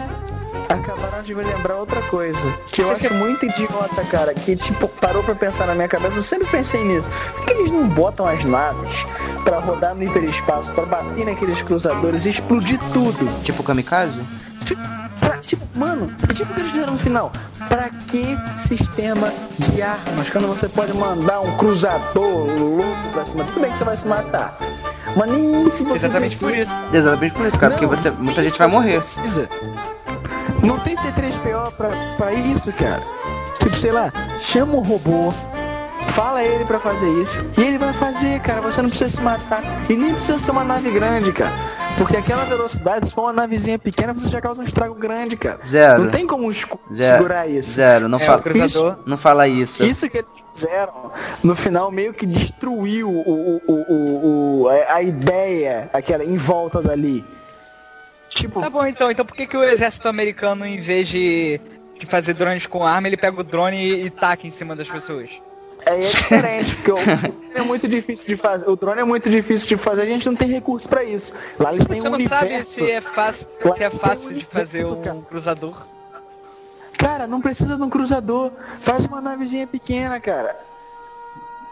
Acabaram 0.70 1.22
de 1.22 1.36
me 1.36 1.44
lembrar 1.44 1.76
outra 1.76 2.02
coisa. 2.04 2.54
Que 2.72 2.82
eu 2.82 2.88
Você- 2.88 3.08
acho 3.08 3.16
muito 3.16 3.46
idiota, 3.46 4.04
cara. 4.06 4.34
Que 4.34 4.56
tipo, 4.56 4.88
parou 4.88 5.22
pra 5.22 5.36
pensar 5.36 5.68
na 5.68 5.76
minha 5.76 5.88
cabeça. 5.88 6.18
Eu 6.18 6.24
sempre 6.24 6.48
pensei 6.48 6.82
nisso. 6.84 7.10
Por 7.36 7.46
que 7.46 7.52
eles 7.54 7.72
não 7.74 7.88
botam 7.90 8.26
as 8.26 8.46
naves 8.46 9.06
pra 9.44 9.60
rodar 9.60 9.94
no 9.94 10.04
hiperespaço, 10.04 10.72
pra 10.72 10.86
bater 10.86 11.26
naqueles 11.26 11.62
cruzadores 11.62 12.26
e 12.26 12.30
explodir 12.30 12.80
tudo? 12.94 13.44
Tipo 13.44 13.64
kamikaze? 13.64 14.22
Pra, 15.20 15.38
tipo, 15.40 15.64
mano, 15.78 16.08
tipo 16.34 16.52
o 16.52 16.56
que 16.56 16.62
eles 16.62 16.72
fizeram 16.72 16.94
no 16.94 17.00
final. 17.00 17.32
Pra 17.68 17.90
que 18.08 18.38
sistema 18.56 19.32
de 19.58 19.82
armas 19.82 20.30
quando 20.30 20.48
você 20.48 20.70
pode 20.70 20.94
mandar 20.94 21.42
um 21.42 21.58
cruzador 21.58 22.48
louco 22.58 23.10
pra 23.12 23.26
cima? 23.26 23.44
Tudo 23.44 23.60
bem 23.60 23.72
que 23.72 23.78
você 23.78 23.84
vai 23.84 23.98
se 23.98 24.08
matar. 24.08 24.58
Mas 25.16 25.32
nem 25.32 25.70
se 25.72 25.84
você 25.84 25.96
Exatamente 26.06 26.38
por 26.38 26.52
precisa- 26.52 26.74
isso. 26.86 26.96
Exatamente 26.96 27.34
por 27.34 27.46
isso, 27.46 27.60
cara, 27.60 27.72
porque 27.74 27.86
Não, 27.86 27.96
você, 27.96 28.12
muita 28.12 28.42
isso 28.42 28.50
gente 28.50 28.58
vai 28.58 28.68
morrer. 28.68 28.98
Precisa. 28.98 29.50
Não 30.64 30.78
tem 30.80 30.96
C3PO 30.96 31.72
pra, 31.74 31.90
pra 32.18 32.34
isso, 32.34 32.72
cara. 32.74 33.02
Tipo, 33.60 33.76
sei 33.78 33.92
lá, 33.92 34.12
chama 34.40 34.76
o 34.76 34.82
robô, 34.82 35.34
fala 36.10 36.44
ele 36.44 36.66
pra 36.66 36.80
fazer 36.80 37.10
isso. 37.10 37.38
E 37.58 37.62
ele 37.62 37.78
vai 37.78 37.94
fazer, 37.94 38.40
cara. 38.42 38.62
Você 38.62 38.82
não 38.82 38.90
precisa 38.90 39.10
se 39.10 39.22
matar. 39.22 39.62
E 39.90 39.96
nem 39.96 40.14
precisa 40.14 40.40
ser 40.40 40.52
uma 40.52 40.64
nave 40.64 40.90
grande, 40.92 41.32
cara. 41.32 41.52
Porque 41.98 42.18
aquela 42.18 42.44
velocidade, 42.46 43.08
se 43.08 43.14
for 43.14 43.24
uma 43.24 43.34
navezinha 43.34 43.78
pequena, 43.78 44.14
você 44.14 44.30
já 44.30 44.40
causa 44.42 44.62
um 44.62 44.64
estrago 44.66 44.96
grande, 44.96 45.36
cara. 45.38 45.60
Zero. 45.68 46.04
Não 46.04 46.10
tem 46.10 46.26
como 46.26 46.52
Zero. 46.54 46.74
segurar 47.18 47.48
isso. 47.48 47.72
Zero, 47.72 48.08
não 48.08 48.18
É, 48.18 48.24
fala. 48.24 48.40
o 48.40 48.42
cruzador. 48.44 48.98
Não 49.06 49.18
fala 49.18 49.48
isso. 49.48 49.84
Isso 49.84 50.10
que 50.10 50.18
eles 50.20 50.30
fizeram 50.50 51.12
no 51.44 51.56
final 51.56 51.92
meio 51.92 52.14
que 52.14 52.26
destruiu 52.26 53.10
o, 53.10 53.62
o, 53.68 54.64
o, 54.64 54.70
a 54.90 55.02
ideia 55.02 55.90
aquela 55.94 56.24
em 56.24 56.38
volta 56.38 56.82
dali. 56.82 57.24
Tipo, 58.30 58.62
Tá 58.62 58.70
bom 58.70 58.86
então, 58.86 59.12
então 59.12 59.26
por 59.26 59.36
que, 59.36 59.46
que 59.46 59.58
o 59.58 59.64
exército 59.64 60.08
americano, 60.08 60.66
em 60.66 60.78
vez 60.80 61.10
de, 61.10 61.60
de 62.00 62.06
fazer 62.06 62.34
drones 62.34 62.66
com 62.66 62.86
arma, 62.86 63.08
ele 63.08 63.18
pega 63.18 63.40
o 63.40 63.44
drone 63.44 63.78
e, 63.78 64.06
e 64.06 64.10
taca 64.10 64.48
em 64.48 64.52
cima 64.52 64.74
das 64.76 64.88
pessoas? 64.88 65.30
Aí 65.86 66.06
é 66.06 66.10
diferente, 66.14 66.76
porque 66.76 66.92
o, 66.92 66.96
drone 66.96 67.34
é 67.56 67.62
muito 67.62 67.88
difícil 67.88 68.28
de 68.28 68.38
fazer. 68.38 68.70
O 68.70 68.76
drone 68.76 69.02
é 69.02 69.04
muito 69.04 69.30
difícil 69.30 69.68
de 69.68 69.78
fazer, 69.78 70.02
a 70.02 70.06
gente 70.06 70.26
não 70.28 70.36
tem 70.36 70.48
recurso 70.50 70.88
pra 70.88 71.04
isso. 71.04 71.34
Lá 71.60 71.74
eles 71.74 71.86
têm 71.86 72.02
Você 72.02 72.08
um 72.08 72.12
não 72.12 72.18
universo. 72.18 72.40
sabe 72.52 72.64
se 72.66 72.92
é 72.92 73.02
fácil, 73.02 73.48
Lá 73.64 73.76
se 73.76 73.84
é 73.84 73.90
fácil 73.90 74.32
um 74.32 74.34
de 74.34 74.46
fazer 74.46 74.80
universo, 74.86 75.04
cara. 75.04 75.16
um 75.18 75.22
cruzador. 75.22 75.86
Cara, 76.98 77.26
não 77.28 77.42
precisa 77.42 77.76
de 77.76 77.82
um 77.82 77.90
cruzador. 77.90 78.52
Faz 78.80 79.06
uma 79.06 79.20
navezinha 79.22 79.66
pequena, 79.66 80.20
cara. 80.20 80.56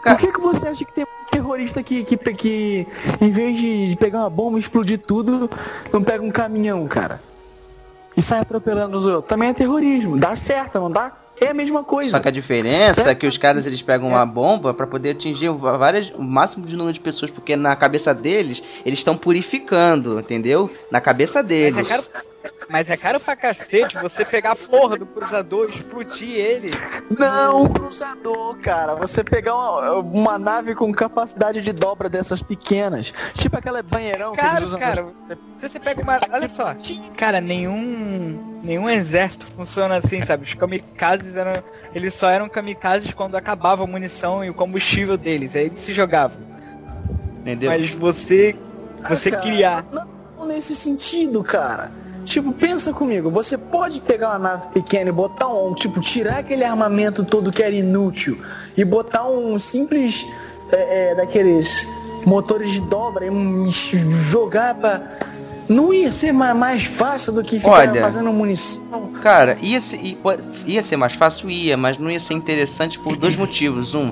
Cara- 0.02 0.16
Por 0.16 0.26
que, 0.26 0.32
que 0.32 0.40
você 0.40 0.66
acha 0.66 0.84
que 0.84 0.92
tem 0.92 1.04
um 1.04 1.30
terrorista 1.30 1.82
que, 1.82 2.02
que, 2.04 2.16
que 2.16 2.86
em 3.20 3.30
vez 3.30 3.56
de 3.56 3.88
de 3.88 3.96
pegar 3.96 4.20
uma 4.20 4.30
bomba 4.30 4.58
e 4.58 4.60
explodir 4.60 4.98
tudo, 4.98 5.48
não 5.92 6.02
pega 6.02 6.24
um 6.24 6.30
caminhão, 6.30 6.86
cara? 6.88 7.20
E 8.16 8.22
sai 8.22 8.40
atropelando 8.40 8.98
os 8.98 9.06
outros? 9.06 9.28
Também 9.28 9.50
é 9.50 9.54
terrorismo. 9.54 10.18
Dá 10.18 10.34
certo, 10.34 10.80
não 10.80 10.90
dá? 10.90 11.12
É 11.40 11.48
a 11.48 11.54
mesma 11.54 11.82
coisa. 11.82 12.10
Só 12.10 12.20
que 12.20 12.28
a 12.28 12.32
diferença 12.32 13.10
é 13.10 13.14
que 13.14 13.26
os 13.26 13.38
caras 13.38 13.66
eles 13.66 13.80
pegam 13.80 14.08
uma 14.08 14.26
bomba 14.26 14.74
pra 14.74 14.86
poder 14.86 15.12
atingir 15.12 15.50
várias, 15.50 16.10
o 16.10 16.22
máximo 16.22 16.66
de 16.66 16.76
número 16.76 16.92
de 16.92 17.00
pessoas, 17.00 17.30
porque 17.30 17.56
na 17.56 17.74
cabeça 17.74 18.12
deles 18.12 18.62
eles 18.84 18.98
estão 18.98 19.16
purificando, 19.16 20.20
entendeu? 20.20 20.70
Na 20.90 21.00
cabeça 21.00 21.38
Mas 21.40 21.48
deles. 21.48 21.78
é 21.78 21.84
caro, 21.84 22.04
mas 22.68 22.88
é 22.88 22.96
caro 22.96 23.18
pra 23.18 23.34
cacete 23.34 23.98
você 23.98 24.24
pegar 24.24 24.52
a 24.52 24.56
porra 24.56 24.96
do 24.96 25.04
cruzador 25.04 25.68
e 25.68 25.74
explodir 25.74 26.34
ele. 26.34 26.70
Não, 27.18 27.62
um 27.62 27.68
cruzador, 27.68 28.56
cara. 28.58 28.94
Você 28.94 29.24
pegar 29.24 29.54
uma, 29.56 29.94
uma 29.94 30.38
nave 30.38 30.74
com 30.74 30.92
capacidade 30.92 31.60
de 31.60 31.72
dobra 31.72 32.08
dessas 32.08 32.42
pequenas. 32.42 33.12
Tipo 33.34 33.58
aquela 33.58 33.82
banheirão 33.82 34.32
que 34.32 34.40
eles 34.40 34.52
Cara, 34.52 34.64
usam. 34.64 34.78
cara, 34.78 35.06
se 35.58 35.68
você 35.68 35.80
pega 35.80 36.00
uma. 36.00 36.20
Olha 36.32 36.48
só, 36.48 36.74
cara, 37.16 37.40
nenhum. 37.40 38.60
Nenhum 38.62 38.88
exército 38.88 39.46
funciona 39.46 39.96
assim, 39.96 40.24
sabe? 40.24 40.44
Os 40.44 40.54
kamikazes 40.54 41.36
eram. 41.36 41.62
Eles 41.94 42.14
só 42.14 42.28
eram 42.30 42.48
kamikazes 42.48 43.12
quando 43.12 43.34
acabava 43.34 43.84
a 43.84 43.86
munição 43.86 44.44
e 44.44 44.50
o 44.50 44.54
combustível 44.54 45.16
deles. 45.16 45.56
Aí 45.56 45.66
eles 45.66 45.80
se 45.80 45.92
jogavam. 45.92 46.40
Entendeu? 47.40 47.70
Mas 47.70 47.90
você. 47.90 48.56
Você 49.08 49.30
cara, 49.30 49.42
criar. 49.42 49.86
Não 49.90 50.20
nesse 50.50 50.74
sentido, 50.74 51.42
cara. 51.42 51.90
Tipo, 52.24 52.52
pensa 52.52 52.92
comigo, 52.92 53.30
você 53.30 53.56
pode 53.58 54.00
pegar 54.00 54.30
uma 54.30 54.38
nave 54.38 54.68
pequena 54.68 55.08
e 55.08 55.12
botar 55.12 55.48
um, 55.48 55.74
tipo, 55.74 56.00
tirar 56.00 56.38
aquele 56.38 56.64
armamento 56.64 57.24
todo 57.24 57.50
que 57.50 57.62
era 57.62 57.74
inútil 57.74 58.38
e 58.76 58.84
botar 58.84 59.26
um 59.28 59.58
simples 59.58 60.24
é, 60.70 61.10
é, 61.10 61.14
daqueles 61.14 61.86
motores 62.26 62.70
de 62.70 62.80
dobra 62.82 63.26
e 63.26 63.30
um- 63.30 63.66
jogar 63.68 64.74
pra. 64.74 65.02
Não 65.68 65.94
ia 65.94 66.10
ser 66.10 66.32
ma- 66.32 66.52
mais 66.52 66.82
fácil 66.84 67.32
do 67.32 67.42
que 67.44 67.58
ficar 67.60 67.70
Olha. 67.70 68.00
fazendo 68.00 68.32
munição? 68.32 69.12
Cara, 69.22 69.56
ia 69.62 69.80
ser, 69.80 70.00
ia 70.66 70.82
ser 70.82 70.96
mais 70.96 71.14
fácil, 71.14 71.48
ia, 71.48 71.76
mas 71.76 71.96
não 71.96 72.10
ia 72.10 72.18
ser 72.18 72.34
interessante 72.34 72.98
por 72.98 73.16
dois 73.16 73.36
motivos. 73.36 73.94
Um, 73.94 74.10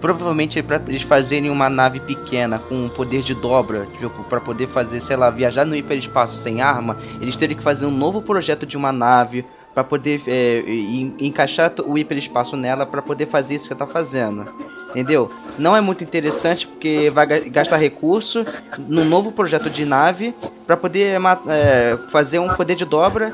provavelmente 0.00 0.62
para 0.62 0.80
eles 0.88 1.02
fazerem 1.02 1.50
uma 1.50 1.68
nave 1.68 2.00
pequena 2.00 2.58
com 2.58 2.88
poder 2.88 3.22
de 3.22 3.34
dobra, 3.34 3.86
tipo, 3.98 4.22
para 4.24 4.40
poder 4.40 4.68
fazer, 4.68 5.00
sei 5.00 5.16
lá, 5.16 5.30
viajar 5.30 5.64
no 5.64 5.76
hiperespaço 5.76 6.36
sem 6.38 6.60
arma, 6.62 6.96
eles 7.20 7.36
teriam 7.36 7.58
que 7.58 7.64
fazer 7.64 7.86
um 7.86 7.90
novo 7.90 8.22
projeto 8.22 8.64
de 8.66 8.76
uma 8.76 8.92
nave 8.92 9.44
para 9.74 9.84
poder 9.84 10.22
é, 10.26 10.60
en- 10.68 11.14
encaixar 11.20 11.72
o 11.86 11.96
hiperespaço 11.96 12.56
nela 12.56 12.84
para 12.84 13.00
poder 13.00 13.26
fazer 13.26 13.54
isso 13.54 13.68
que 13.68 13.74
tá 13.74 13.86
fazendo. 13.86 14.46
Entendeu? 14.90 15.30
Não 15.56 15.76
é 15.76 15.80
muito 15.80 16.02
interessante 16.02 16.66
porque 16.66 17.08
vai 17.10 17.24
ga- 17.24 17.38
gastar 17.48 17.76
recurso 17.76 18.44
num 18.88 19.04
novo 19.04 19.30
projeto 19.30 19.70
de 19.70 19.84
nave 19.84 20.34
para 20.66 20.76
poder 20.76 21.20
é, 21.48 21.96
fazer 22.10 22.40
um 22.40 22.48
poder 22.48 22.74
de 22.74 22.84
dobra 22.84 23.32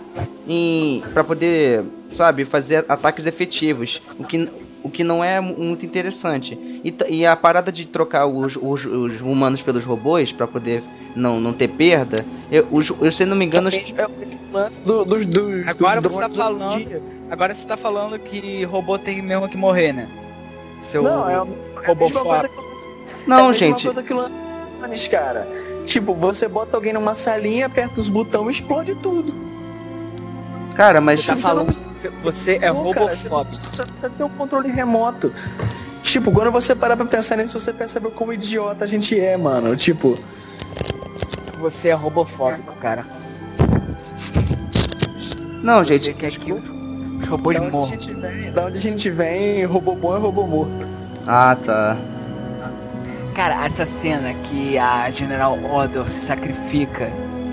para 1.15 1.25
poder, 1.25 1.85
sabe, 2.11 2.45
fazer 2.45 2.85
ataques 2.89 3.27
efetivos, 3.27 4.03
o 4.19 4.25
que 4.25 4.49
o 4.87 4.91
que 4.91 5.03
não 5.05 5.23
é 5.23 5.41
mu- 5.41 5.57
muito 5.59 5.85
interessante. 5.85 6.55
E, 6.85 6.95
e 7.09 7.27
a 7.27 7.35
parada 7.37 7.73
de 7.73 7.87
trocar 7.87 8.27
os, 8.27 8.57
os, 8.57 8.85
os 8.85 9.21
humanos 9.21 9.61
pelos 9.63 9.85
robôs 9.85 10.31
para 10.33 10.47
poder 10.47 10.83
não, 11.15 11.41
não 11.41 11.53
ter 11.53 11.69
perda, 11.69 12.25
eu, 12.51 12.67
os, 12.71 12.89
eu 13.01 13.11
se 13.11 13.25
não 13.25 13.37
me 13.37 13.45
engano, 13.45 13.69
os- 13.69 13.75
É 13.75 14.07
o 14.07 14.11
lance 14.53 14.81
do- 14.81 15.05
dos, 15.05 15.27
dos, 15.27 15.67
Agora 15.67 16.01
dos 16.01 16.13
você 16.13 16.21
tá 16.21 16.31
falando. 16.31 17.03
Agora 17.31 17.53
você 17.55 17.67
tá 17.67 17.77
falando 17.77 18.19
que 18.19 18.65
robô 18.65 18.99
tem 18.99 19.21
mesmo 19.21 19.49
que 19.49 19.57
morrer, 19.57 19.93
né? 19.93 20.09
Seu 20.81 21.03
Não, 21.03 21.29
é, 21.29 21.43
o- 21.43 21.49
é 21.83 21.87
robô 21.87 22.07
que 22.07 22.15
não, 23.27 23.51
é 23.51 23.55
gente. 23.55 23.85
coisa 23.85 24.03
que 24.03 24.13
o 24.13 24.17
lance 24.17 25.09
cara. 25.11 25.49
Tipo, 25.85 26.15
você 26.15 26.47
bota 26.47 26.77
alguém 26.77 26.93
numa 26.93 27.15
salinha, 27.15 27.67
aperta 27.67 28.01
os 28.01 28.09
botões 28.09 28.47
e 28.49 28.61
explode 28.61 28.95
tudo. 28.97 29.35
Cara, 30.77 31.01
mas 31.01 31.21
Você 31.21 31.27
tá 31.27 31.35
Você 31.37 31.43
falando. 31.43 31.67
não- 31.75 32.23
Você- 32.23 32.59
é 32.61 32.69
robofóbico. 32.69 33.57
você, 33.57 33.85
você 33.85 34.09
tem 34.11 34.27
um 34.27 34.29
controle 34.31 34.71
remoto. 34.71 35.33
Tipo, 36.03 36.31
quando 36.31 36.53
você 36.53 36.75
parar 36.75 36.97
pra 36.97 37.07
pensar 37.07 37.37
nisso, 37.37 37.59
você 37.59 37.73
percebe 37.73 38.11
como 38.11 38.33
idiota 38.33 38.85
a 38.85 38.87
gente 38.89 39.19
é, 39.19 39.37
mano. 39.37 39.75
Tipo, 39.75 40.17
Você 41.59 41.89
é 41.89 41.95
robofóbico, 41.95 42.75
cara. 42.75 43.07
não, 45.63 45.83
Você 45.85 45.99
gente. 45.99 46.15
quer 46.15 46.31
que 46.31 46.53
os 46.53 47.27
robôs 47.27 47.57
da 47.59 47.71
morram. 47.71 47.97
vem, 47.97 48.51
da 48.53 48.67
onde 48.67 48.77
a 48.77 48.81
gente 48.81 49.11
vem, 49.11 49.65
robô 49.65 49.95
bom 49.95 50.15
é 50.15 50.19
robô 50.19 50.47
morto. 50.47 50.87
Ah, 51.27 51.57
tá. 51.65 51.97
Cara, 53.35 53.65
essa 53.65 53.85
cena 53.85 54.33
que 54.45 54.79
a 54.79 55.11
General 55.11 55.59
Odor 55.65 56.09
se 56.09 56.21
sacrifica 56.27 57.11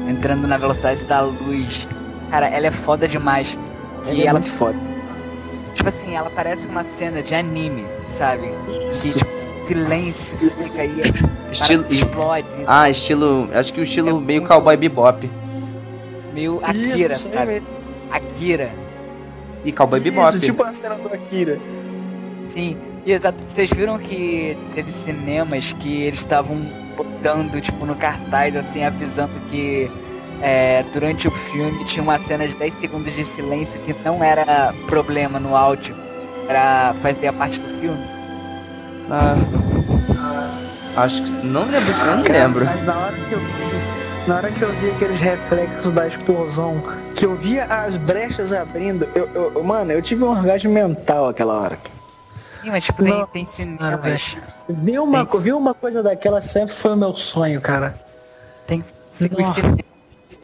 entrando 0.07 0.47
na 0.47 0.57
velocidade 0.57 1.03
da 1.05 1.21
luz. 1.21 1.88
Cara, 2.34 2.47
ela 2.47 2.65
é 2.65 2.71
foda 2.71 3.07
demais. 3.07 3.55
Ele 4.07 4.21
E 4.21 4.23
é 4.23 4.25
ela, 4.25 4.39
muito 4.39 4.51
foda. 4.53 4.75
tipo 5.75 5.88
assim, 5.88 6.15
ela 6.15 6.31
parece 6.31 6.65
uma 6.65 6.84
cena 6.84 7.21
de 7.21 7.36
anime, 7.36 7.86
sabe? 8.03 8.51
Que 8.65 8.89
Isso. 8.89 9.19
tipo, 9.19 9.31
silêncio 9.61 10.39
fica 10.49 10.81
aí, 10.81 10.99
Estilo, 11.51 11.86
explode. 11.86 12.47
ah, 12.65 12.89
estilo, 12.89 13.49
acho 13.53 13.71
que 13.71 13.79
o 13.81 13.84
estilo 13.84 14.19
meio 14.19 14.47
cowboy 14.47 14.75
bebop. 14.75 15.29
Meio 16.34 16.59
Akira, 16.63 17.13
Isso, 17.13 17.29
sabe? 17.31 17.45
mesmo. 17.45 17.67
Akira. 18.09 18.71
E 19.63 19.71
cowboy 19.71 19.99
bebop. 19.99 20.29
Isso, 20.29 20.39
tipo 20.39 20.63
a 20.63 20.71
cena 20.71 20.95
do 20.95 21.13
Akira. 21.13 21.59
Sim, 22.47 22.75
e 23.05 23.11
exato. 23.11 23.43
Vocês 23.45 23.69
viram 23.69 23.99
que 23.99 24.57
teve 24.73 24.89
cinemas 24.89 25.71
que 25.73 26.01
eles 26.01 26.17
estavam 26.19 26.57
botando, 26.97 27.61
tipo, 27.61 27.86
no 27.86 27.93
cartaz, 27.95 28.55
assim, 28.55 28.84
avisando 28.84 29.34
que 29.51 29.89
é, 30.41 30.84
durante 30.93 31.27
o 31.27 31.31
filme 31.31 31.84
tinha 31.86 32.03
uma 32.03 32.19
cena 32.21 32.47
de 32.47 32.53
10 32.55 32.73
segundos 32.75 33.13
de 33.15 33.23
silêncio 33.23 33.79
que 33.81 33.93
não 34.05 34.23
era 34.23 34.73
problema 34.88 35.39
no 35.39 35.55
áudio, 35.55 35.95
era 36.47 36.93
fazer 37.01 37.27
a 37.27 37.34
parte 37.34 37.59
do 37.59 37.69
filme. 37.79 38.03
Ah, 39.09 39.36
acho 40.97 41.21
que 41.21 41.29
não 41.45 41.65
lembro, 41.65 41.93
não 42.05 42.23
Cara, 42.23 42.39
lembro. 42.39 42.65
Mas 42.65 42.84
na 42.84 42.97
hora 42.97 43.13
que 43.15 43.31
eu 43.34 43.39
vi, 43.39 44.27
na 44.27 44.36
hora 44.36 44.51
que 44.51 44.61
eu 44.61 44.71
vi 44.73 44.89
aqueles 44.91 45.19
reflexos 45.19 45.91
da 45.91 46.07
explosão, 46.07 46.81
que 47.15 47.25
eu 47.25 47.36
via 47.36 47.65
as 47.65 47.97
brechas 47.97 48.53
abrindo, 48.53 49.07
eu, 49.13 49.27
eu- 49.34 49.63
mano, 49.63 49.91
eu 49.91 50.01
tive 50.01 50.23
um 50.23 50.29
orgasmo 50.29 50.71
mental 50.71 51.27
aquela 51.27 51.53
hora. 51.53 51.77
Sim, 52.61 52.69
mas 52.71 52.84
tipo, 52.86 53.03
tem, 53.03 53.25
tem 53.27 53.45
cara, 53.45 53.97
cinemas. 53.97 54.36
Ver 54.69 54.99
uma, 54.99 55.25
ver 55.25 55.53
uma 55.53 55.73
coisa 55.73 56.01
daquela 56.01 56.39
sempre 56.39 56.73
foi 56.73 56.93
o 56.93 56.97
meu 56.97 57.13
sonho, 57.13 57.59
cara. 57.59 57.93
Tem 58.65 58.79
Nossa. 58.79 58.93
cinemas, 59.11 59.84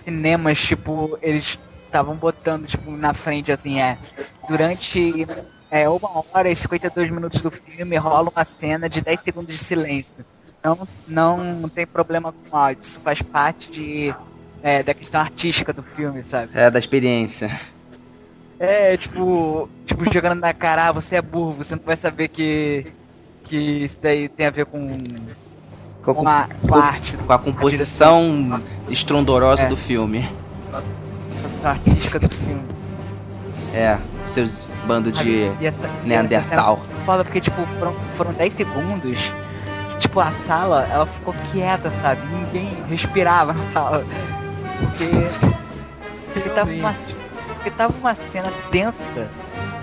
cinemas, 0.09 0.59
tipo, 0.59 1.17
eles 1.21 1.59
estavam 1.85 2.15
botando, 2.15 2.65
tipo, 2.65 2.91
na 2.91 3.13
frente, 3.13 3.51
assim, 3.51 3.79
é. 3.79 3.97
Durante 4.47 5.25
é, 5.71 5.87
uma 5.87 6.23
hora 6.33 6.49
e 6.49 6.55
52 6.55 7.11
minutos 7.11 7.41
do 7.41 7.51
filme 7.51 7.95
rola 7.97 8.29
uma 8.29 8.43
cena 8.43 8.89
de 8.89 9.01
10 9.01 9.21
segundos 9.21 9.57
de 9.57 9.63
silêncio. 9.63 10.11
Não, 11.07 11.37
não 11.37 11.69
tem 11.69 11.87
problema 11.87 12.33
com 12.33 12.57
áudio, 12.57 12.81
isso 12.81 12.99
faz 12.99 13.21
parte 13.21 13.71
de, 13.71 14.13
é, 14.61 14.83
da 14.83 14.93
questão 14.93 15.21
artística 15.21 15.71
do 15.71 15.81
filme, 15.81 16.21
sabe? 16.21 16.51
É, 16.53 16.69
da 16.69 16.79
experiência. 16.79 17.61
É, 18.59 18.97
tipo, 18.97 19.69
tipo, 19.85 20.11
jogando 20.11 20.39
na 20.39 20.53
cara, 20.53 20.87
ah, 20.87 20.91
você 20.91 21.15
é 21.15 21.21
burro, 21.21 21.53
você 21.53 21.75
não 21.75 21.83
vai 21.83 21.95
saber 21.95 22.27
que, 22.27 22.85
que 23.45 23.55
isso 23.55 23.99
daí 24.01 24.27
tem 24.27 24.47
a 24.47 24.51
ver 24.51 24.65
com, 24.65 24.97
Com, 26.03 26.13
com, 26.15 26.27
a, 26.27 26.47
com 26.67 26.75
a 26.75 26.79
arte, 26.83 27.17
com 27.17 27.33
a 27.33 27.37
composição 27.37 28.61
estrondorosa 28.89 29.63
É. 29.63 29.67
do 29.67 29.77
filme. 29.77 30.27
a 31.63 31.69
artística 31.69 32.19
do 32.19 32.29
filme. 32.29 32.63
É, 33.73 33.97
seus 34.33 34.51
bandos 34.87 35.13
de 35.19 35.51
E 35.59 35.65
essa- 35.65 35.89
Neandertal. 36.05 36.79
Foda 37.05 37.23
porque, 37.23 37.41
tipo, 37.41 37.61
foram, 37.77 37.93
foram 38.17 38.31
10 38.33 38.53
segundos 38.53 39.19
que, 39.91 39.97
tipo, 39.99 40.19
a 40.19 40.31
sala, 40.31 40.87
ela 40.91 41.05
ficou 41.05 41.35
quieta, 41.51 41.91
sabe? 42.01 42.21
Ninguém 42.27 42.71
respirava 42.89 43.53
na 43.53 43.63
sala. 43.71 44.03
Porque... 44.79 45.09
Porque 46.33 46.49
tava 46.49 46.71
uma, 46.71 46.95
porque 47.55 47.71
tava 47.71 47.93
uma 47.99 48.15
cena 48.15 48.51
tensa 48.71 49.27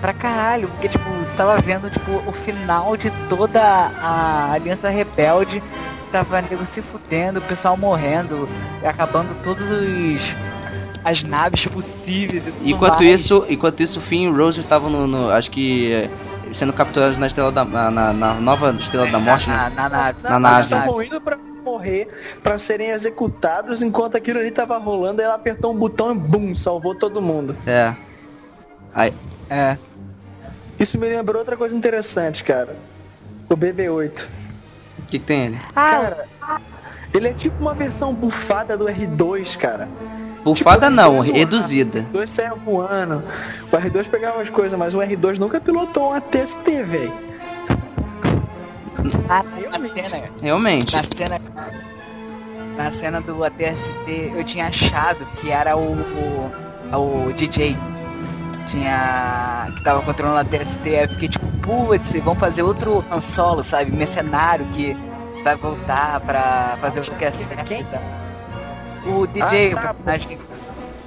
pra 0.01 0.13
caralho. 0.13 0.67
Porque, 0.69 0.87
tipo, 0.89 1.07
você 1.09 1.35
tava 1.37 1.59
vendo, 1.61 1.89
tipo, 1.91 2.11
o 2.27 2.31
final 2.31 2.97
de 2.97 3.11
toda 3.29 3.61
a 3.61 4.51
Aliança 4.53 4.89
Rebelde. 4.89 5.61
Tava 6.11 6.41
nego 6.41 6.65
se 6.65 6.81
fudendo, 6.81 7.39
o 7.39 7.41
pessoal 7.41 7.75
morrendo, 7.77 8.47
acabando 8.83 9.35
todos 9.43 9.65
os... 9.69 10.35
As 11.03 11.23
naves 11.23 11.65
possíveis 11.67 12.47
e 12.47 12.51
tudo 12.51 12.69
Enquanto 12.69 12.95
mais. 12.99 13.21
isso, 13.21 13.45
enquanto 13.47 13.81
isso, 13.81 13.99
o 13.99 14.01
Finn 14.01 14.23
e 14.23 14.27
o 14.29 14.35
Rose 14.35 14.59
estavam 14.59 14.89
no, 14.89 15.07
no- 15.07 15.29
acho 15.31 15.49
que 15.49 15.93
eh, 15.93 16.09
sendo 16.53 16.73
capturados 16.73 17.17
na 17.17 17.27
estrela 17.27 17.49
da 17.49 17.63
na, 17.63 17.89
na- 17.89 18.13
na 18.13 18.33
nova 18.33 18.71
estrela 18.77 19.07
da 19.07 19.17
morte, 19.19 19.47
né? 19.49 19.55
na, 19.55 19.69
na 19.83 19.89
nave. 19.89 20.17
Na 20.23 20.39
nave. 20.39 20.55
Eles 20.55 20.65
estavam 20.65 21.01
indo 21.01 21.21
pra 21.21 21.37
morrer, 21.63 22.09
pra 22.43 22.57
serem 22.57 22.89
executados, 22.89 23.81
enquanto 23.81 24.17
aquilo 24.17 24.39
ali 24.39 24.51
tava 24.51 24.77
rolando, 24.77 25.21
ela 25.21 25.35
apertou 25.35 25.71
um 25.73 25.77
botão 25.77 26.11
e 26.11 26.15
bum, 26.15 26.53
salvou 26.53 26.93
todo 26.93 27.21
mundo. 27.21 27.55
É. 27.65 27.93
Aí, 28.93 29.13
É. 29.49 29.77
Isso 30.77 30.97
me 30.97 31.07
lembrou 31.07 31.39
outra 31.39 31.55
coisa 31.55 31.73
interessante, 31.75 32.43
cara. 32.43 32.75
O 33.49 33.55
BB-8. 33.55 34.27
O 35.07 35.09
que, 35.09 35.19
que 35.19 35.25
tem 35.25 35.45
ele? 35.45 35.57
Cara, 35.73 36.27
ele 37.13 37.29
é 37.29 37.33
tipo 37.33 37.61
uma 37.61 37.73
versão 37.73 38.13
bufada 38.13 38.77
do 38.77 38.85
R2, 38.85 39.57
cara. 39.57 39.87
Bufada 40.43 40.87
Tipo, 40.87 40.95
não, 40.95 41.19
reduzida. 41.21 42.05
O 42.13 42.17
R2 42.17 42.27
saia 42.27 42.53
voando. 42.53 43.23
O 43.71 43.75
R2 43.75 44.07
pegava 44.09 44.41
as 44.41 44.49
coisas, 44.49 44.77
mas 44.77 44.93
o 44.93 44.97
R2 44.99 45.37
nunca 45.39 45.59
pilotou 45.59 46.09
uma 46.09 46.21
TST, 46.21 46.83
velho. 46.83 47.11
Ah, 49.29 49.43
Realmente. 49.57 50.01
na 50.01 50.05
cena, 50.07 50.29
Realmente. 50.41 50.93
na 50.95 51.03
cena, 51.03 51.39
na 52.77 52.91
cena 52.91 53.21
do 53.21 53.43
ATST, 53.43 54.33
eu 54.35 54.43
tinha 54.43 54.67
achado 54.67 55.25
que 55.37 55.49
era 55.51 55.77
o, 55.77 55.93
o, 55.93 57.27
o 57.29 57.33
DJ. 57.33 57.75
Tinha. 58.67 59.67
que 59.75 59.83
tava 59.83 60.01
controlando 60.01 60.37
a 60.37 60.41
ATST, 60.41 60.87
aí 60.89 61.03
eu 61.03 61.09
fiquei 61.09 61.29
tipo, 61.29 61.45
putz, 61.61 62.13
vamos 62.23 62.39
fazer 62.39 62.63
outro 62.63 63.03
Han 63.11 63.21
Solo, 63.21 63.63
sabe? 63.63 63.91
Mercenário 63.91 64.65
que 64.73 64.95
vai 65.43 65.55
voltar 65.55 66.19
pra 66.21 66.77
fazer 66.81 66.99
o 66.99 67.03
que 67.03 67.25
é 67.25 67.31
certo. 67.31 67.97
O 69.05 69.25
DJ, 69.27 69.71
Ah, 69.73 69.75
o 69.77 69.81
tá, 69.81 69.93
personagem, 69.93 70.37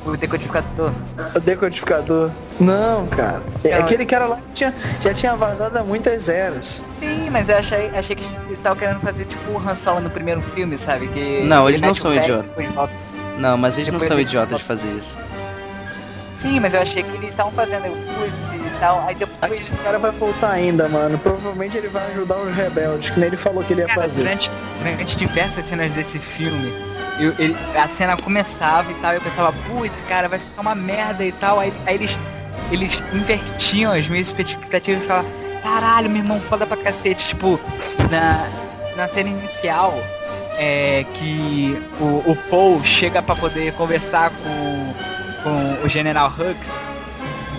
o 0.06 0.16
decodificador. 0.16 0.90
O 1.34 1.40
decodificador. 1.40 2.30
Não, 2.58 3.06
cara. 3.08 3.42
É 3.62 3.76
Não. 3.76 3.84
aquele 3.84 4.06
cara 4.06 4.26
lá 4.26 4.36
que 4.36 4.42
tinha, 4.54 4.74
já 5.02 5.12
tinha 5.12 5.36
vazado 5.36 5.78
há 5.78 5.82
muitas 5.82 6.28
eras. 6.30 6.82
Sim, 6.96 7.28
mas 7.30 7.48
eu 7.50 7.58
achei, 7.58 7.88
achei 7.90 8.16
que 8.16 8.24
eles 8.46 8.52
estavam 8.52 8.78
querendo 8.78 9.00
fazer 9.00 9.26
tipo 9.26 9.50
o 9.52 9.58
Han 9.58 9.74
Solo 9.74 10.00
no 10.00 10.08
primeiro 10.10 10.40
filme, 10.40 10.76
sabe? 10.78 11.08
Que 11.08 11.42
Não, 11.44 11.68
ele 11.68 11.76
eles 11.76 11.86
não 11.86 11.94
são 11.94 12.14
idiotas. 12.14 12.50
Não, 13.36 13.56
mas 13.58 13.74
eles 13.74 13.86
não 13.88 13.94
Depois 13.98 14.08
são 14.08 14.18
ele- 14.18 14.28
idiotas 14.28 14.58
de 14.58 14.64
fazer 14.64 14.88
isso. 14.88 15.19
Sim, 16.40 16.58
mas 16.58 16.72
eu 16.74 16.80
achei 16.80 17.02
que 17.02 17.10
eles 17.16 17.28
estavam 17.28 17.52
fazendo 17.52 17.86
o 17.86 17.96
putz 17.96 18.54
e 18.54 18.80
tal. 18.80 19.04
Aí 19.06 19.14
depois. 19.14 19.52
Esse 19.60 19.72
cara 19.84 19.98
vai 19.98 20.10
voltar 20.10 20.50
ainda, 20.52 20.88
mano. 20.88 21.18
Provavelmente 21.18 21.76
ele 21.76 21.88
vai 21.88 22.10
ajudar 22.12 22.36
os 22.38 22.54
rebeldes, 22.56 23.10
que 23.10 23.20
nem 23.20 23.26
ele 23.28 23.36
falou 23.36 23.62
que 23.62 23.72
ele 23.74 23.82
ia 23.82 23.86
Cara, 23.86 24.02
fazer. 24.02 24.22
durante, 24.22 24.50
durante 24.82 25.16
diversas 25.16 25.64
cenas 25.66 25.92
desse 25.92 26.18
filme, 26.18 26.72
eu, 27.18 27.34
ele- 27.38 27.56
a 27.76 27.86
cena 27.86 28.16
começava 28.16 28.90
e 28.90 28.94
tal, 28.94 29.12
eu 29.12 29.20
pensava, 29.20 29.52
putz, 29.68 29.94
cara, 30.08 30.28
vai 30.28 30.38
ficar 30.38 30.62
uma 30.62 30.74
merda 30.74 31.24
e 31.24 31.32
tal. 31.32 31.60
Aí, 31.60 31.72
aí 31.86 31.94
eles, 31.96 32.18
eles 32.72 32.98
invertiam 33.12 33.92
as 33.92 34.08
minhas 34.08 34.28
expectativas 34.28 35.02
e 35.04 35.06
falavam, 35.06 35.30
caralho, 35.62 36.08
meu 36.08 36.22
irmão, 36.22 36.40
foda 36.40 36.66
pra 36.66 36.76
cacete. 36.78 37.28
Tipo, 37.28 37.60
na, 38.10 38.48
na 38.96 39.06
cena 39.08 39.28
inicial, 39.28 39.92
é 40.58 41.04
que 41.14 41.78
o, 42.00 42.30
o 42.30 42.36
Paul 42.48 42.82
chega 42.82 43.20
pra 43.22 43.36
poder 43.36 43.74
conversar 43.74 44.30
com, 44.30 44.94
com 45.42 45.84
o 45.84 45.88
General 45.88 46.28
Hux. 46.28 46.70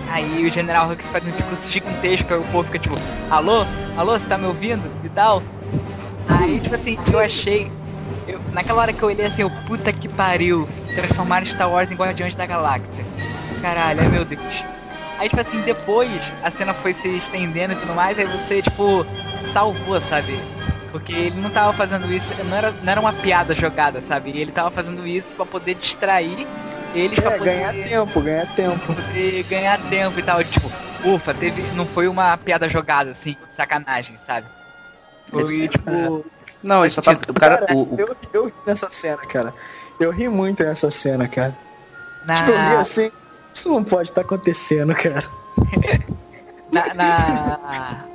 Aí 0.10 0.46
o 0.46 0.52
General 0.52 0.90
Hux 0.90 1.08
faz 1.08 1.26
um 1.26 1.32
discurso 1.32 1.72
gigantesco, 1.72 2.34
aí 2.34 2.40
o 2.40 2.44
povo 2.46 2.66
fica 2.66 2.80
tipo, 2.80 2.96
alô? 3.30 3.66
Alô, 3.98 4.20
você 4.20 4.28
tá 4.28 4.38
me 4.38 4.46
ouvindo? 4.46 4.92
E 5.04 5.10
tal. 5.10 5.42
Aí, 6.28 6.60
tipo 6.60 6.76
assim, 6.76 6.98
eu 7.12 7.20
achei. 7.20 7.72
Eu, 8.28 8.40
naquela 8.52 8.82
hora 8.82 8.94
que 8.94 9.02
eu 9.02 9.10
olhei 9.10 9.26
assim, 9.26 9.42
eu, 9.42 9.50
puta 9.66 9.92
que 9.92 10.08
pariu, 10.08 10.68
transformaram 10.96 11.46
Star 11.46 11.70
Wars 11.70 11.92
em 11.92 11.96
Guardiões 11.96 12.36
da 12.36 12.46
Galáxia. 12.46 13.06
Caralho, 13.62 14.10
meu 14.10 14.26
Deus. 14.26 14.42
Aí, 15.18 15.30
tipo 15.30 15.42
assim, 15.42 15.62
depois 15.62 16.34
a 16.44 16.50
cena 16.50 16.74
foi 16.74 16.94
se 16.94 17.08
estendendo 17.10 17.74
e 17.74 17.76
tudo 17.76 17.94
mais, 17.94 18.18
aí 18.18 18.26
você, 18.26 18.62
tipo, 18.62 19.06
salvou, 19.54 20.02
sabe? 20.02 20.38
Porque 20.92 21.14
ele 21.14 21.40
não 21.40 21.50
tava 21.50 21.72
fazendo 21.74 22.12
isso, 22.12 22.34
não 22.46 22.58
era, 22.58 22.72
não 22.84 22.92
era 22.92 23.00
uma 23.00 23.14
piada 23.14 23.54
jogada, 23.54 24.02
sabe? 24.02 24.32
Ele 24.32 24.52
tava 24.52 24.72
fazendo 24.72 25.06
isso 25.08 25.36
pra 25.36 25.46
poder 25.46 25.76
distrair 25.76 26.48
eles 26.94 27.18
É, 27.18 27.22
pra 27.22 27.32
poder 27.38 27.46
ganhar 27.56 27.74
tempo, 27.74 28.22
ganhar 28.22 28.48
tempo. 28.56 28.94
poder 28.94 29.44
ganhar 29.44 29.80
tempo 29.90 30.20
e 30.20 30.24
tal. 30.24 30.44
Tipo, 30.44 30.72
ufa, 31.06 31.34
teve. 31.34 31.62
Não 31.76 31.86
foi 31.86 32.08
uma 32.08 32.36
piada 32.38 32.68
jogada, 32.70 33.12
assim, 33.12 33.36
sacanagem, 33.50 34.16
sabe? 34.18 34.48
Foi 35.30 35.68
tipo. 35.68 36.26
Não, 36.64 36.86
ele 36.86 36.94
só 36.94 37.02
tá. 37.02 37.14
O 37.14 37.34
cara. 37.34 37.58
Cara, 37.58 37.74
o- 37.76 37.96
o- 37.96 38.00
eu, 38.00 38.16
eu 38.34 38.46
ri 38.46 38.54
nessa 38.68 38.88
cena, 38.92 39.18
cara. 39.18 39.52
Eu 40.00 40.12
ri 40.12 40.30
muito 40.30 40.64
nessa 40.64 40.92
cena, 40.92 41.28
cara. 41.28 41.56
Na, 42.24 42.36
Tipo, 42.36 42.52
eu 42.52 42.70
vi 42.70 42.76
assim, 42.76 43.12
isso 43.52 43.70
não 43.70 43.84
pode 43.84 44.10
estar 44.12 44.22
acontecendo, 44.22 44.94
cara. 44.94 45.24
na, 46.72 46.94
na, 46.94 48.06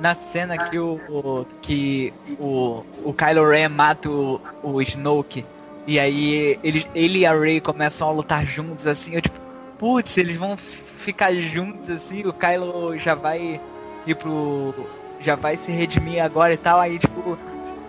na 0.00 0.14
cena 0.14 0.56
que 0.58 0.78
o, 0.78 1.00
o- 1.08 1.46
que 1.60 2.12
o, 2.38 2.84
o 3.04 3.12
Kylo 3.12 3.48
Ren 3.50 3.68
mata 3.68 4.08
o, 4.08 4.40
o 4.62 4.80
Snoke 4.82 5.44
e 5.88 5.98
aí 5.98 6.60
ele, 6.62 6.86
ele 6.94 7.20
e 7.20 7.26
a 7.26 7.32
Rey 7.32 7.62
começam 7.62 8.06
a 8.06 8.12
lutar 8.12 8.44
juntos 8.44 8.86
assim, 8.86 9.14
eu 9.14 9.22
tipo, 9.22 9.40
putz, 9.78 10.18
eles 10.18 10.36
vão 10.36 10.54
ficar 10.54 11.34
juntos 11.34 11.88
assim, 11.88 12.26
o 12.26 12.32
Kylo 12.32 12.98
já 12.98 13.14
vai 13.14 13.58
ir 14.06 14.14
pro 14.14 14.74
já 15.18 15.34
vai 15.34 15.56
se 15.56 15.72
redimir 15.72 16.22
agora 16.22 16.52
e 16.52 16.58
tal, 16.58 16.78
aí 16.78 16.98
tipo, 16.98 17.38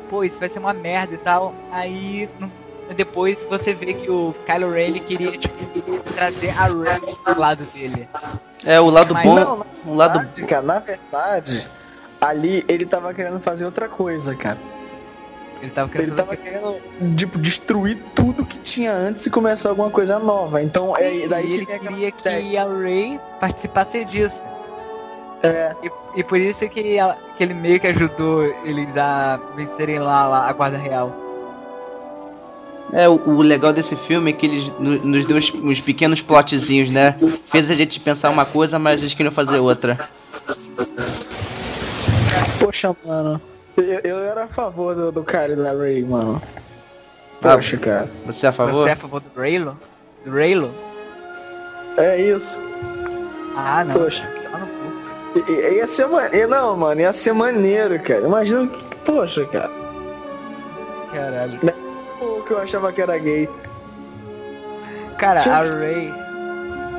pô, 0.09 0.23
isso 0.23 0.39
vai 0.39 0.47
ser 0.47 0.59
uma 0.59 0.71
merda 0.73 1.13
e 1.13 1.17
tal. 1.17 1.53
Aí 1.73 2.29
depois 2.95 3.43
você 3.43 3.73
vê 3.73 3.93
que 3.93 4.09
o 4.09 4.33
Kylo 4.45 4.71
Ren 4.71 4.87
ele 4.87 5.01
queria 5.01 5.37
tipo 5.37 5.99
trazer 6.15 6.51
a 6.51 6.67
Rey 6.67 7.15
pro 7.25 7.37
lado 7.37 7.65
dele. 7.65 8.07
É, 8.63 8.79
o 8.79 8.89
lado 8.89 9.13
Mas 9.13 9.25
bom. 9.25 9.35
não, 9.35 9.65
O 9.85 9.93
lado. 9.93 10.19
verdade, 10.19 10.45
cara, 10.45 10.61
na 10.61 10.79
verdade, 10.79 11.69
ali 12.21 12.63
ele 12.65 12.85
tava 12.85 13.13
querendo 13.13 13.41
fazer 13.41 13.65
outra 13.65 13.89
coisa, 13.89 14.33
cara. 14.35 14.57
Ele 15.61 15.71
tava 15.71 15.89
querendo 15.89 16.07
Ele 16.09 16.15
tava 16.15 16.35
querendo, 16.37 16.75
tipo, 17.17 17.37
destruir 17.37 17.97
tudo 18.15 18.45
que 18.45 18.57
tinha 18.59 18.93
antes 18.93 19.25
e 19.25 19.29
começar 19.29 19.69
alguma 19.69 19.89
coisa 19.89 20.17
nova. 20.19 20.61
Então 20.63 20.95
é 20.95 21.27
daí 21.27 21.47
e 21.49 21.53
ele 21.53 21.65
que 21.65 21.79
queria 21.79 22.07
ideia. 22.07 22.41
que 22.41 22.57
a 22.57 22.65
Rey 22.65 23.19
participasse 23.39 24.05
disso. 24.05 24.41
É, 25.43 25.73
E, 25.83 26.19
e 26.19 26.23
por 26.23 26.37
isso 26.37 26.67
que, 26.69 26.95
ela- 26.97 27.17
que 27.35 27.43
ele 27.43 27.53
meio 27.53 27.79
que 27.79 27.87
ajudou 27.87 28.43
eles 28.65 28.95
a 28.97 29.39
vencerem 29.55 29.99
lá, 29.99 30.27
lá 30.27 30.49
a 30.49 30.53
guarda 30.53 30.77
real. 30.77 31.13
É, 32.91 33.07
o, 33.07 33.13
o 33.29 33.41
legal 33.41 33.71
desse 33.71 33.95
filme 34.07 34.31
é 34.31 34.33
que 34.33 34.45
ele 34.45 34.73
no- 34.79 34.97
nos 35.05 35.25
deu 35.27 35.37
uns, 35.37 35.53
uns 35.53 35.79
pequenos 35.79 36.21
plotzinhos, 36.21 36.91
né? 36.91 37.15
Fez 37.51 37.69
a 37.69 37.75
gente 37.75 37.99
pensar 37.99 38.29
uma 38.31 38.45
coisa, 38.45 38.79
mas 38.79 38.99
eles 39.01 39.13
queriam 39.13 39.33
fazer 39.33 39.59
outra. 39.59 39.97
poxa, 42.59 42.95
mano. 43.05 43.39
Eu, 43.77 43.83
eu 44.03 44.17
era 44.23 44.43
a 44.43 44.47
favor 44.47 44.93
do, 44.95 45.11
do 45.11 45.23
cara 45.23 45.55
da 45.55 45.71
Ray, 45.71 46.03
mano. 46.03 46.41
Ah, 47.41 47.55
Poxa, 47.55 47.77
cara. 47.77 48.07
Você 48.25 48.45
é 48.45 48.49
a 48.49 48.53
favor? 48.53 48.73
Você 48.83 48.89
é 48.89 48.93
a 48.93 48.95
favor 48.97 49.21
do 49.21 49.39
Raylo? 49.39 49.77
Do 50.25 50.31
Raylo? 50.31 50.71
É 51.97 52.19
isso. 52.21 52.59
Ah, 53.55 53.83
não. 53.85 53.95
Poxa. 53.95 54.29
I- 55.35 55.51
i- 55.51 55.75
Ia 55.77 55.87
ser 55.87 56.07
maneiro. 56.07 56.49
Não, 56.49 56.75
mano, 56.75 56.99
ia 57.01 57.13
ser 57.13 57.33
maneiro, 57.33 57.97
cara. 58.01 58.21
Imagina 58.25 58.67
que. 58.67 58.83
Poxa, 59.05 59.45
cara. 59.45 59.71
Caralho. 61.13 61.59
O 62.21 62.43
que 62.43 62.51
eu 62.51 62.59
achava 62.61 62.91
que 62.91 63.01
era 63.01 63.17
gay. 63.17 63.49
Cara, 65.17 65.41
Tinha 65.41 65.55
a 65.55 65.63
Rey, 65.63 66.13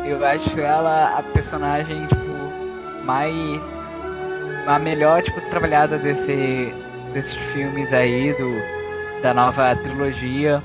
eu 0.06 0.24
acho 0.24 0.58
ela 0.60 1.18
a 1.18 1.22
personagem, 1.22 2.06
tipo, 2.06 3.04
mais. 3.04 3.60
A 4.66 4.78
melhor, 4.78 5.22
tipo, 5.22 5.40
trabalhada 5.50 5.98
desse, 5.98 6.74
desses 7.12 7.34
filmes 7.36 7.92
aí, 7.92 8.32
do, 8.34 9.22
da 9.22 9.32
nova 9.34 9.74
trilogia. 9.76 10.62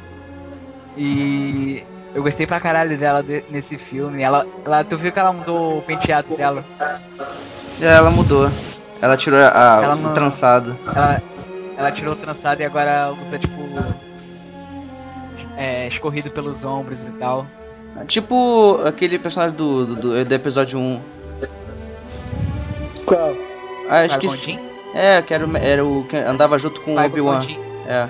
E 0.98 1.84
eu 2.14 2.24
gostei 2.24 2.46
pra 2.48 2.60
caralho 2.60 2.98
dela 2.98 3.22
de- 3.22 3.44
nesse 3.50 3.78
filme. 3.78 4.22
Ela, 4.22 4.46
ela, 4.66 4.84
tu 4.84 4.98
viu 4.98 5.12
que 5.12 5.20
ela 5.20 5.34
mudou 5.34 5.80
o 5.80 5.82
penteado 5.82 6.36
dela? 6.36 6.64
É, 7.82 7.86
ela 7.86 8.10
mudou. 8.10 8.50
Ela 9.02 9.18
tirou 9.18 9.40
a, 9.40 9.80
Ela 9.84 9.96
o 9.96 9.98
não- 9.98 10.14
trançado. 10.14 10.76
Ela, 10.96 11.22
ela 11.78 11.92
tirou 11.92 12.14
o 12.14 12.18
trançado 12.18 12.62
e 12.62 12.66
agora 12.66 13.14
usa, 13.28 13.38
tipo, 13.38 13.54
é, 15.58 15.88
escorrido 15.88 16.30
pelos 16.32 16.64
ombros 16.64 17.00
e 17.02 17.12
tal. 17.20 17.46
Tipo 18.08 18.82
aquele 18.86 19.18
personagem 19.20 19.56
do, 19.56 19.86
do, 19.86 19.96
do- 19.96 20.26
do 20.26 20.34
episódio 20.34 20.78
1. 20.78 21.00
Qual? 23.06 23.34
Ah, 23.90 24.02
acho 24.02 24.20
que. 24.20 24.28
Qui-Gon 24.28 24.36
Jinn? 24.36 24.60
É, 24.94 25.22
que 25.22 25.34
era, 25.34 25.46
o- 25.46 25.58
era 25.58 25.86
o 25.86 26.06
que 26.10 26.16
andava 26.18 26.58
junto 26.58 26.80
com 26.82 26.96
o 26.96 27.00
Obi-Wan. 27.06 27.46
É. 27.88 28.08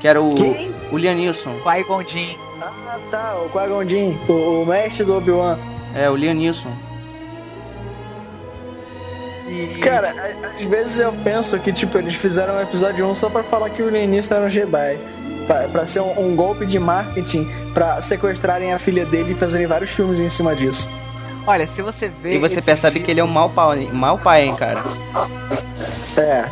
Que 0.00 0.08
era 0.08 0.20
o. 0.20 0.28
Quem? 0.34 0.74
O 0.92 0.96
Liam 0.98 1.14
Neeson. 1.14 1.54
Ah, 2.60 2.98
tá. 3.10 3.34
O 3.36 3.84
Jinn, 3.88 4.16
o, 4.28 4.62
o 4.62 4.66
mestre 4.66 5.04
do 5.04 5.16
Obi-Wan. 5.16 5.58
É, 5.94 6.08
o 6.10 6.16
Liam 6.16 6.34
Neeson. 6.34 6.70
E... 9.48 9.78
Cara, 9.80 10.14
às 10.56 10.64
vezes 10.64 10.98
eu 11.00 11.12
penso 11.24 11.58
que, 11.58 11.72
tipo, 11.72 11.96
eles 11.96 12.14
fizeram 12.14 12.56
o 12.56 12.60
episódio 12.62 13.06
1 13.06 13.14
só 13.14 13.30
pra 13.30 13.42
falar 13.42 13.70
que 13.70 13.82
o 13.82 13.90
Lenista 13.90 14.34
era 14.34 14.44
um 14.46 14.50
Jedi. 14.50 14.98
Pra, 15.46 15.60
pra 15.68 15.86
ser 15.86 16.00
um, 16.00 16.12
um 16.32 16.36
golpe 16.36 16.66
de 16.66 16.78
marketing 16.78 17.48
pra 17.72 18.00
sequestrarem 18.02 18.74
a 18.74 18.78
filha 18.78 19.06
dele 19.06 19.32
e 19.32 19.34
fazerem 19.34 19.66
vários 19.66 19.88
filmes 19.90 20.20
em 20.20 20.28
cima 20.28 20.54
disso. 20.54 20.86
Olha, 21.48 21.66
se 21.66 21.80
você 21.82 22.08
vê. 22.08 22.34
E 22.34 22.38
você 22.38 22.60
percebe 22.60 22.92
filme- 22.94 23.06
que 23.06 23.10
ele 23.10 23.20
é 23.20 23.24
um 23.24 23.28
mau 23.28 23.48
pai, 23.50 23.88
mau 23.92 24.18
pai, 24.18 24.42
hein, 24.42 24.54
cara. 24.54 24.80
É. 26.16 26.44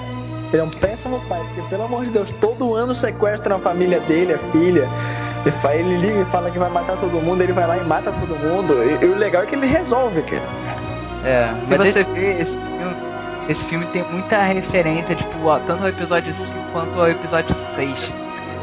Ele 0.53 0.63
é 0.63 0.65
um 0.65 0.71
péssimo 0.71 1.21
pai, 1.29 1.41
porque 1.55 1.69
pelo 1.69 1.85
amor 1.85 2.05
de 2.05 2.11
Deus, 2.11 2.31
todo 2.41 2.75
ano 2.75 2.95
sequestram 2.95 3.57
a 3.57 3.59
família 3.59 4.01
dele, 4.01 4.35
a 4.35 4.39
filha. 4.53 4.89
Ele, 5.45 5.97
liga 5.99 6.23
e 6.23 6.25
fala 6.27 6.51
que 6.51 6.59
vai 6.59 6.71
matar 6.71 6.97
todo 6.97 7.21
mundo, 7.21 7.41
ele 7.43 7.53
vai 7.53 7.67
lá 7.67 7.77
e 7.77 7.85
mata 7.85 8.11
todo 8.13 8.37
mundo. 8.39 8.75
E, 8.83 9.05
e 9.05 9.09
o 9.09 9.17
legal 9.17 9.43
é 9.43 9.47
que 9.47 9.55
ele 9.55 9.67
resolve, 9.67 10.23
cara. 10.23 10.43
É. 11.25 11.49
Se 11.69 11.77
Mas 11.79 11.93
você 11.93 12.01
ele- 12.01 12.13
vê 12.15 12.43
esse 12.43 12.53
filme, 12.57 12.97
esse 13.49 13.65
filme 13.67 13.87
tem 13.87 14.03
muita 14.11 14.41
referência, 14.43 15.15
tipo, 15.15 15.47
ó, 15.47 15.59
tanto 15.67 15.83
ao 15.83 15.89
episódio 15.89 16.33
5 16.35 16.55
quanto 16.73 16.99
ao 17.01 17.09
episódio 17.11 17.55
6. 17.77 18.13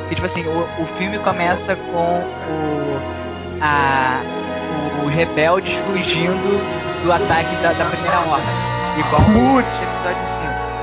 Que 0.10 0.16
tipo 0.16 0.26
assim, 0.26 0.44
o, 0.46 0.68
o 0.82 0.86
filme 0.98 1.18
começa 1.20 1.76
com 1.76 2.20
o. 2.50 3.00
A, 3.62 4.20
os 5.06 5.14
rebeldes 5.14 5.74
fugindo 5.86 7.04
do 7.04 7.12
ataque 7.12 7.56
da, 7.62 7.74
da 7.74 7.86
primeira 7.86 8.20
ordem. 8.20 8.48
Igual 9.00 9.22
no 9.30 9.60
episódio 9.60 10.28
5. 10.28 10.74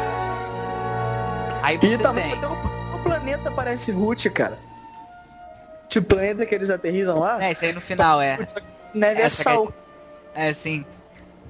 Aí 1.63 1.77
E 1.83 1.97
você 1.97 1.99
também 1.99 2.25
tem. 2.31 2.35
até 2.39 2.47
o, 2.47 2.53
o 2.97 2.99
planeta 3.03 3.51
parece 3.51 3.93
Root, 3.93 4.29
cara. 4.31 4.59
Tipo, 5.89 6.13
o 6.15 6.17
planeta 6.17 6.47
que 6.47 6.55
eles 6.55 6.71
aterrizam 6.71 7.19
lá, 7.19 7.43
É, 7.43 7.53
isso 7.53 7.65
aí 7.65 7.73
no 7.73 7.81
final, 7.81 8.21
é. 8.21 8.39
neve 8.95 9.21
é 9.21 9.25
é- 9.25 9.29
sal. 9.29 9.73
É 10.35 10.49
assim. 10.49 10.85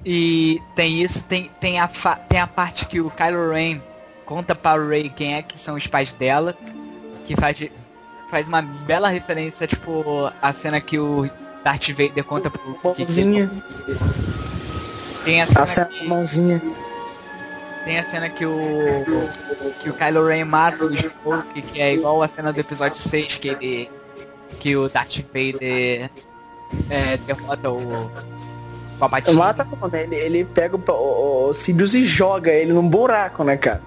E 0.03 0.59
tem 0.75 1.01
isso, 1.01 1.23
tem, 1.25 1.51
tem, 1.59 1.79
a 1.79 1.87
tem 1.87 2.39
a 2.39 2.47
parte 2.47 2.87
que 2.87 2.99
o 2.99 3.11
Kylo 3.11 3.51
Ren 3.51 3.79
conta 4.25 4.55
pra 4.55 4.73
Rey 4.83 5.09
quem 5.15 5.35
é 5.35 5.43
que 5.43 5.59
são 5.59 5.75
os 5.75 5.85
pais 5.85 6.11
dela, 6.13 6.55
que 7.23 7.35
faz, 7.35 7.63
faz 8.31 8.47
uma 8.47 8.63
bela 8.63 9.09
referência, 9.09 9.67
tipo, 9.67 10.31
a 10.41 10.53
cena 10.53 10.81
que 10.81 10.97
o 10.97 11.29
Darth 11.63 11.89
Vader 11.89 12.23
conta 12.23 12.49
pro 12.49 12.93
que 12.93 13.03
Mãozinha, 13.03 13.51
tem 15.23 15.41
a 15.41 15.43
a 15.43 15.47
cena 15.47 15.65
cena 15.65 15.85
que, 15.87 16.07
mãozinha. 16.07 16.61
tem 17.85 17.99
a 17.99 18.03
cena 18.03 18.29
que 18.29 18.45
o 18.45 19.05
que 19.81 19.89
o 19.89 19.93
Kylo 19.93 20.27
Ren 20.27 20.45
mata 20.45 20.85
o 20.85 20.93
Snoke, 20.93 21.61
que 21.61 21.81
é 21.81 21.93
igual 21.93 22.21
a 22.21 22.27
cena 22.27 22.51
do 22.51 22.59
episódio 22.59 22.97
6 22.99 23.35
que 23.35 23.47
ele 23.49 23.91
que 24.59 24.75
o 24.75 24.89
Darth 24.89 25.17
Vader 25.33 26.09
é, 26.89 27.17
derrota 27.17 27.69
o 27.69 28.11
Palpatine. 28.99 29.35
Mata 29.35 29.65
como, 29.65 29.87
né? 29.87 30.03
Ele, 30.03 30.15
ele 30.15 30.45
pega 30.45 30.77
o, 30.77 30.91
o, 30.91 31.49
o 31.49 31.53
Sidious 31.53 31.95
e 31.95 32.03
joga 32.03 32.51
ele 32.51 32.71
num 32.71 32.87
buraco, 32.87 33.43
né, 33.43 33.57
cara? 33.57 33.81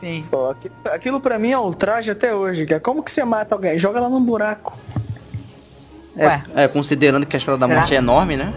Sim. 0.00 0.26
Pô, 0.30 0.50
aquilo, 0.50 0.74
aquilo 0.84 1.20
pra 1.20 1.38
mim 1.38 1.50
é 1.50 1.58
ultraje 1.58 2.10
até 2.10 2.34
hoje, 2.34 2.64
cara. 2.64 2.80
Como 2.80 3.02
que 3.02 3.10
você 3.10 3.24
mata 3.24 3.54
alguém? 3.54 3.78
Joga 3.78 4.00
lá 4.00 4.08
num 4.08 4.22
buraco. 4.22 4.76
Ué. 6.16 6.42
É, 6.54 6.64
é, 6.64 6.68
considerando 6.68 7.26
que 7.26 7.36
a 7.36 7.38
história 7.38 7.58
da 7.58 7.68
morte 7.68 7.94
é 7.94 7.98
enorme, 7.98 8.36
né? 8.36 8.52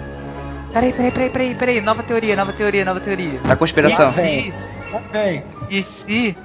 Peraí, 0.71 0.93
peraí, 0.93 1.11
peraí, 1.11 1.29
peraí, 1.29 1.55
peraí, 1.55 1.81
nova 1.81 2.03
teoria, 2.03 2.35
nova 2.35 2.53
teoria, 2.53 2.85
nova 2.85 2.99
teoria. 2.99 3.39
A 3.43 3.55
conspiração. 3.55 4.11
E 4.11 4.13
se, 4.13 4.53
e 5.69 5.83
se 5.83 6.37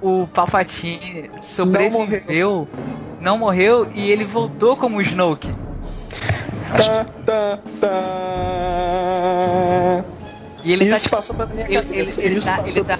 o 0.00 0.26
Palpatine 0.26 1.30
sobreviveu, 1.40 2.68
não 3.20 3.38
morreu 3.38 3.88
e 3.94 4.10
ele 4.10 4.24
voltou 4.24 4.76
como 4.76 5.00
Snoke? 5.00 5.54
Tá, 6.76 7.06
tá, 7.24 7.58
tá. 7.80 8.68
E 10.68 10.72
ele 10.72 10.84
isso 10.94 11.04
tá, 11.08 11.16
passou 11.16 11.34
pra 11.34 11.46
minha 11.46 11.64
ele- 11.66 11.76
cabeça. 11.76 12.20
ele- 12.20 12.28
ele 12.30 12.38
isso 12.38 12.46
tá- 12.46 12.56
passou 12.58 12.68
ele 12.68 12.84
tá- 12.84 12.98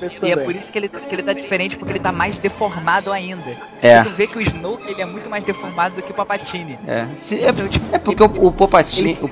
minha 0.00 0.28
E 0.28 0.32
é 0.32 0.36
por 0.36 0.54
isso 0.56 0.72
que 0.72 0.78
ele, 0.78 0.88
que 0.88 1.14
ele 1.14 1.22
tá 1.22 1.32
diferente, 1.32 1.76
porque 1.76 1.92
ele 1.92 1.98
tá 2.00 2.10
mais 2.12 2.38
deformado 2.38 3.12
ainda. 3.12 3.54
É. 3.82 4.02
Tu 4.02 4.10
vê 4.10 4.26
que 4.26 4.38
o 4.38 4.40
Snoke 4.40 4.90
ele 4.90 5.02
é 5.02 5.04
muito 5.06 5.28
mais 5.28 5.44
deformado 5.44 5.96
do 5.96 6.02
que 6.02 6.10
o 6.10 6.14
Papatini. 6.14 6.78
É, 6.86 7.06
se- 7.16 7.38
é, 7.38 7.50
Então, 7.50 7.68
tipo, 7.68 7.94
é 7.94 7.98
porque 7.98 8.22
o, 8.22 8.26
o 8.26 8.46
ele 8.46 8.50
Popatini, 8.52 9.14
se 9.14 9.24
o. 9.24 9.28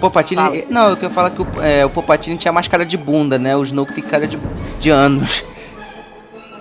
Popatini, 0.00 0.40
Fala. 0.40 0.62
não, 0.68 0.88
eu 0.90 0.96
quero 0.96 1.12
falar 1.12 1.30
que 1.30 1.42
o, 1.42 1.46
é, 1.62 1.84
o 1.84 1.90
Popatini 1.90 2.36
tinha 2.36 2.52
mais 2.52 2.68
cara 2.68 2.84
de 2.84 2.96
bunda, 2.96 3.38
né? 3.38 3.56
O 3.56 3.64
Snoke 3.64 3.94
tem 3.94 4.04
cara 4.04 4.26
de, 4.26 4.38
de 4.80 4.90
anos. 4.90 5.42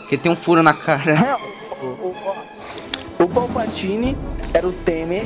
Que 0.08 0.16
ele 0.16 0.22
tem 0.22 0.32
um 0.32 0.36
furo 0.36 0.64
na 0.64 0.74
cara. 0.74 1.12
É, 1.12 1.84
o, 1.84 1.88
o, 1.88 2.16
o 3.24 3.28
Palpatine 3.28 4.16
era 4.54 4.68
o 4.68 4.72
Temer 4.72 5.26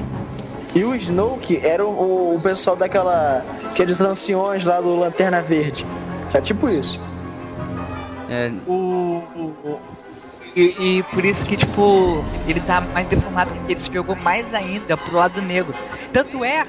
e 0.76 0.84
o 0.84 0.94
Snoke 0.96 1.60
era 1.64 1.86
o, 1.86 2.36
o 2.36 2.42
pessoal 2.42 2.76
daquela. 2.76 3.44
aqueles 3.72 4.00
anciões 4.02 4.64
lá 4.64 4.80
do 4.82 4.96
Lanterna 4.96 5.42
Verde. 5.42 5.86
É 6.34 6.40
tipo 6.42 6.70
isso. 6.70 7.00
É, 8.30 8.52
O, 8.68 8.72
o- 9.36 9.54
o- 9.64 9.80
e, 10.56 10.98
e 11.00 11.04
por 11.12 11.24
isso 11.26 11.46
que, 11.46 11.56
tipo, 11.58 12.24
ele 12.48 12.60
tá 12.60 12.82
mais 12.82 13.08
deformado, 13.08 13.54
porque 13.54 13.72
ele 13.74 13.80
se 13.80 13.92
jogou 13.94 14.16
mais 14.16 14.52
ainda 14.54 14.98
pro 14.98 15.16
lado 15.18 15.42
negro. 15.42 15.74
Tanto 16.12 16.44
é 16.44 16.68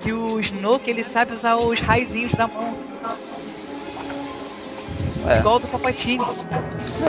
que 0.00 0.12
o 0.12 0.38
Snoke 0.40 0.88
ele 0.90 1.02
sabe 1.04 1.32
usar 1.32 1.56
os 1.56 1.80
raizinhos 1.80 2.32
da 2.34 2.46
mão. 2.48 2.74
É. 5.28 5.38
Igual 5.38 5.58
do 5.58 5.66
Papatini. 5.66 6.24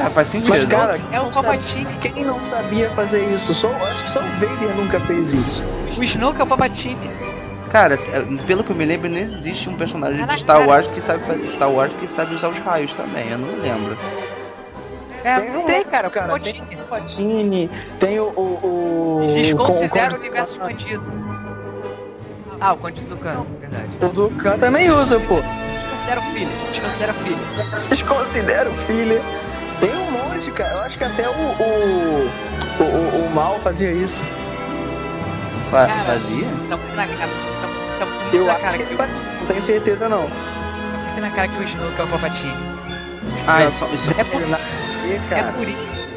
é, 0.05 0.09
faz 0.09 0.27
sentido. 0.27 0.49
Mas, 0.49 0.65
cara, 0.65 0.99
É 1.11 1.19
o 1.19 1.23
não 1.25 1.31
Papatini. 1.31 1.85
quem 2.01 2.23
não 2.25 2.41
sabia 2.41 2.89
fazer 2.89 3.19
isso? 3.21 3.53
Só, 3.53 3.69
acho 3.69 4.03
que 4.03 4.09
só 4.09 4.19
o 4.19 4.23
Vader 4.23 4.75
nunca 4.75 4.99
fez 5.01 5.33
isso. 5.33 5.63
O 5.97 6.03
Snoke 6.03 6.39
é 6.41 6.43
o 6.43 6.47
Papatini. 6.47 7.09
Cara, 7.71 7.95
é, 8.13 8.21
pelo 8.47 8.63
que 8.63 8.71
eu 8.71 8.75
me 8.75 8.85
lembro, 8.85 9.09
não 9.09 9.17
existe 9.17 9.69
um 9.69 9.75
personagem 9.77 10.25
na 10.25 10.35
de 10.35 10.41
Star 10.41 10.57
cara. 10.57 10.69
Wars 10.69 10.87
que 10.87 11.01
sabe 11.01 11.23
fazer 11.25 11.47
Star 11.53 11.69
Wars 11.69 11.93
que 11.93 12.07
sabe 12.07 12.33
usar 12.35 12.47
os 12.47 12.57
raios 12.59 12.93
também, 12.93 13.29
eu 13.29 13.37
não 13.37 13.49
lembro. 13.61 13.97
É, 15.23 15.39
Tem 15.41 15.55
um 15.57 15.65
tem, 15.65 15.83
cara, 15.83 16.09
cara, 16.09 16.33
o 16.33 16.39
tem 16.39 16.53
Papatini. 16.53 16.77
Patine, 16.89 17.69
tem 17.99 18.19
o. 18.19 18.23
o, 18.29 19.19
o 19.29 19.33
Desconsidera 19.35 20.09
com- 20.11 20.15
o 20.15 20.19
universo 20.19 20.53
expandido. 20.53 21.11
Ah, 22.61 22.73
o 22.73 22.77
Conde 22.77 23.01
do 23.01 23.17
Cano, 23.17 23.45
verdade. 23.59 23.89
O 24.01 24.07
do 24.07 24.29
Khan 24.31 24.57
também 24.57 24.89
usa, 24.89 25.19
pô. 25.19 25.35
Desconsidera 26.07 26.21
o 26.21 26.33
filho, 26.33 26.49
desconsidera 26.71 27.11
o 27.11 27.15
filho. 27.15 27.37
Eles 27.89 28.01
consideram 28.01 28.71
filha. 28.85 29.21
Tem 29.81 29.89
um 29.95 30.11
monte, 30.11 30.51
cara. 30.51 30.71
Eu 30.73 30.79
acho 30.79 30.97
que 30.97 31.03
até 31.03 31.27
o. 31.27 31.31
O, 31.33 32.29
o, 32.79 32.83
o, 32.83 33.25
o 33.25 33.31
Mal 33.35 33.59
fazia 33.59 33.91
isso. 33.91 34.21
Cara, 35.69 35.87
fazia? 36.05 36.47
Tá 36.69 36.77
muito 36.77 36.95
na 36.95 37.05
cara, 37.07 37.29
tá, 37.61 37.67
tá 37.99 38.05
muito 38.05 38.35
Eu 38.35 38.45
na 38.45 38.53
acho 38.53 38.61
cara 38.61 38.77
que 38.77 38.83
que. 38.85 39.21
Não 39.39 39.47
tenho 39.47 39.61
certeza, 39.63 40.07
não. 40.07 40.23
tá 40.29 40.97
muito 41.07 41.21
na 41.21 41.29
cara 41.31 41.47
que 41.49 41.59
o 41.59 41.63
Snoke 41.63 41.99
é 41.99 42.03
o. 42.03 42.53
Ah, 43.45 43.63
é 43.63 43.71
só, 43.71 43.85
isso, 43.87 44.09
É 44.17 44.23
por 44.23 44.41
isso, 44.41 44.55
é 45.05 45.19
cara. 45.29 45.51
por 45.51 45.67
isso 45.67 46.07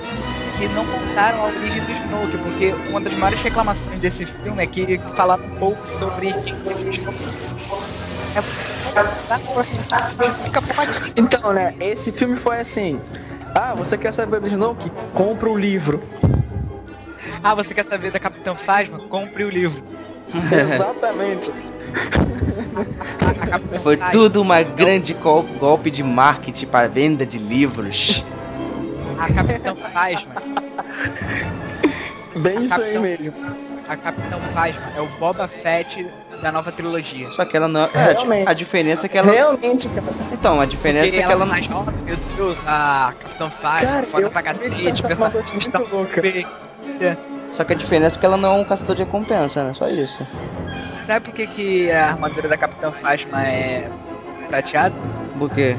que 0.58 0.68
não 0.68 0.84
contaram 0.84 1.40
a 1.40 1.46
origem 1.46 1.82
do 1.82 1.90
Snoke, 1.90 2.36
porque 2.38 2.74
uma 2.90 3.00
das 3.00 3.14
maiores 3.14 3.42
reclamações 3.42 4.00
desse 4.00 4.26
filme 4.26 4.62
é 4.62 4.66
que 4.66 4.98
falava 5.16 5.42
um 5.42 5.50
pouco 5.50 5.84
sobre 5.98 6.32
quem 6.44 6.54
foi 6.60 6.74
o 6.74 6.90
Snoke. 6.90 7.18
É 8.36 8.42
Então, 11.16 11.52
né? 11.52 11.74
Esse 11.80 12.12
filme 12.12 12.36
foi 12.36 12.60
assim. 12.60 13.00
Ah, 13.54 13.74
você 13.74 13.96
quer 13.98 14.12
saber 14.12 14.40
do 14.40 14.46
Snoke? 14.48 14.90
Compra 15.14 15.48
o 15.50 15.56
livro. 15.58 16.02
Ah, 17.42 17.54
você 17.54 17.74
quer 17.74 17.84
saber 17.84 18.10
da 18.10 18.18
Capitã 18.18 18.54
Phasma? 18.54 18.98
Compre 19.08 19.44
o 19.44 19.50
livro. 19.50 19.82
Exatamente. 20.74 21.50
A 23.50 23.78
Foi 23.82 23.96
tudo 24.12 24.40
uma 24.40 24.62
grande 24.62 25.12
gol- 25.14 25.42
golpe 25.58 25.90
de 25.90 26.02
marketing 26.02 26.66
para 26.66 26.86
venda 26.88 27.26
de 27.26 27.38
livros. 27.38 28.24
A 29.18 29.32
Capitã 29.32 29.74
Phasma. 29.74 30.32
Bem 32.36 32.64
isso 32.64 32.74
aí 32.80 32.94
Capitão- 32.94 33.02
mesmo. 33.02 33.69
A 33.90 33.96
Capitã 33.96 34.38
Phasma 34.54 34.92
é 34.96 35.00
o 35.00 35.06
Boba 35.18 35.48
Fett 35.48 36.06
da 36.40 36.52
nova 36.52 36.70
trilogia. 36.70 37.28
Só 37.32 37.44
que 37.44 37.56
ela 37.56 37.66
não. 37.66 37.82
É, 37.82 38.12
Realmente. 38.12 38.48
a 38.48 38.52
diferença 38.52 39.06
é 39.06 39.08
que 39.08 39.18
ela. 39.18 39.32
Realmente, 39.32 39.88
cara. 39.88 40.06
Então, 40.30 40.60
a 40.60 40.64
diferença 40.64 41.06
Porque 41.06 41.16
é 41.16 41.18
que 41.18 41.24
ela 41.24 41.32
ela 41.32 41.44
não. 41.44 41.52
mais 41.52 41.68
nova, 41.68 41.90
meu 41.90 42.16
Deus, 42.36 42.56
a 42.68 43.12
Capitã 43.18 43.50
Phasma, 43.50 43.88
Cara, 43.88 44.02
foda 44.04 44.30
pra 44.30 44.42
cacete, 44.42 44.70
personagem 44.70 45.12
armadura 45.12 45.44
muito 45.52 45.92
louca. 45.92 46.22
Só 47.50 47.64
que 47.64 47.72
a 47.72 47.76
diferença 47.76 48.16
é 48.16 48.20
que 48.20 48.26
ela 48.26 48.36
não 48.36 48.58
é 48.58 48.60
um 48.60 48.64
caçador 48.64 48.94
de 48.94 49.02
recompensa, 49.02 49.64
né? 49.64 49.74
Só 49.74 49.88
isso. 49.88 50.24
Sabe 51.04 51.24
por 51.24 51.34
que, 51.34 51.48
que 51.48 51.90
a 51.90 52.10
armadura 52.10 52.46
da 52.48 52.56
Capitã 52.56 52.92
Phasma 52.92 53.42
é 53.44 53.90
prateada? 54.48 54.94
Por 55.36 55.50
quê? 55.50 55.76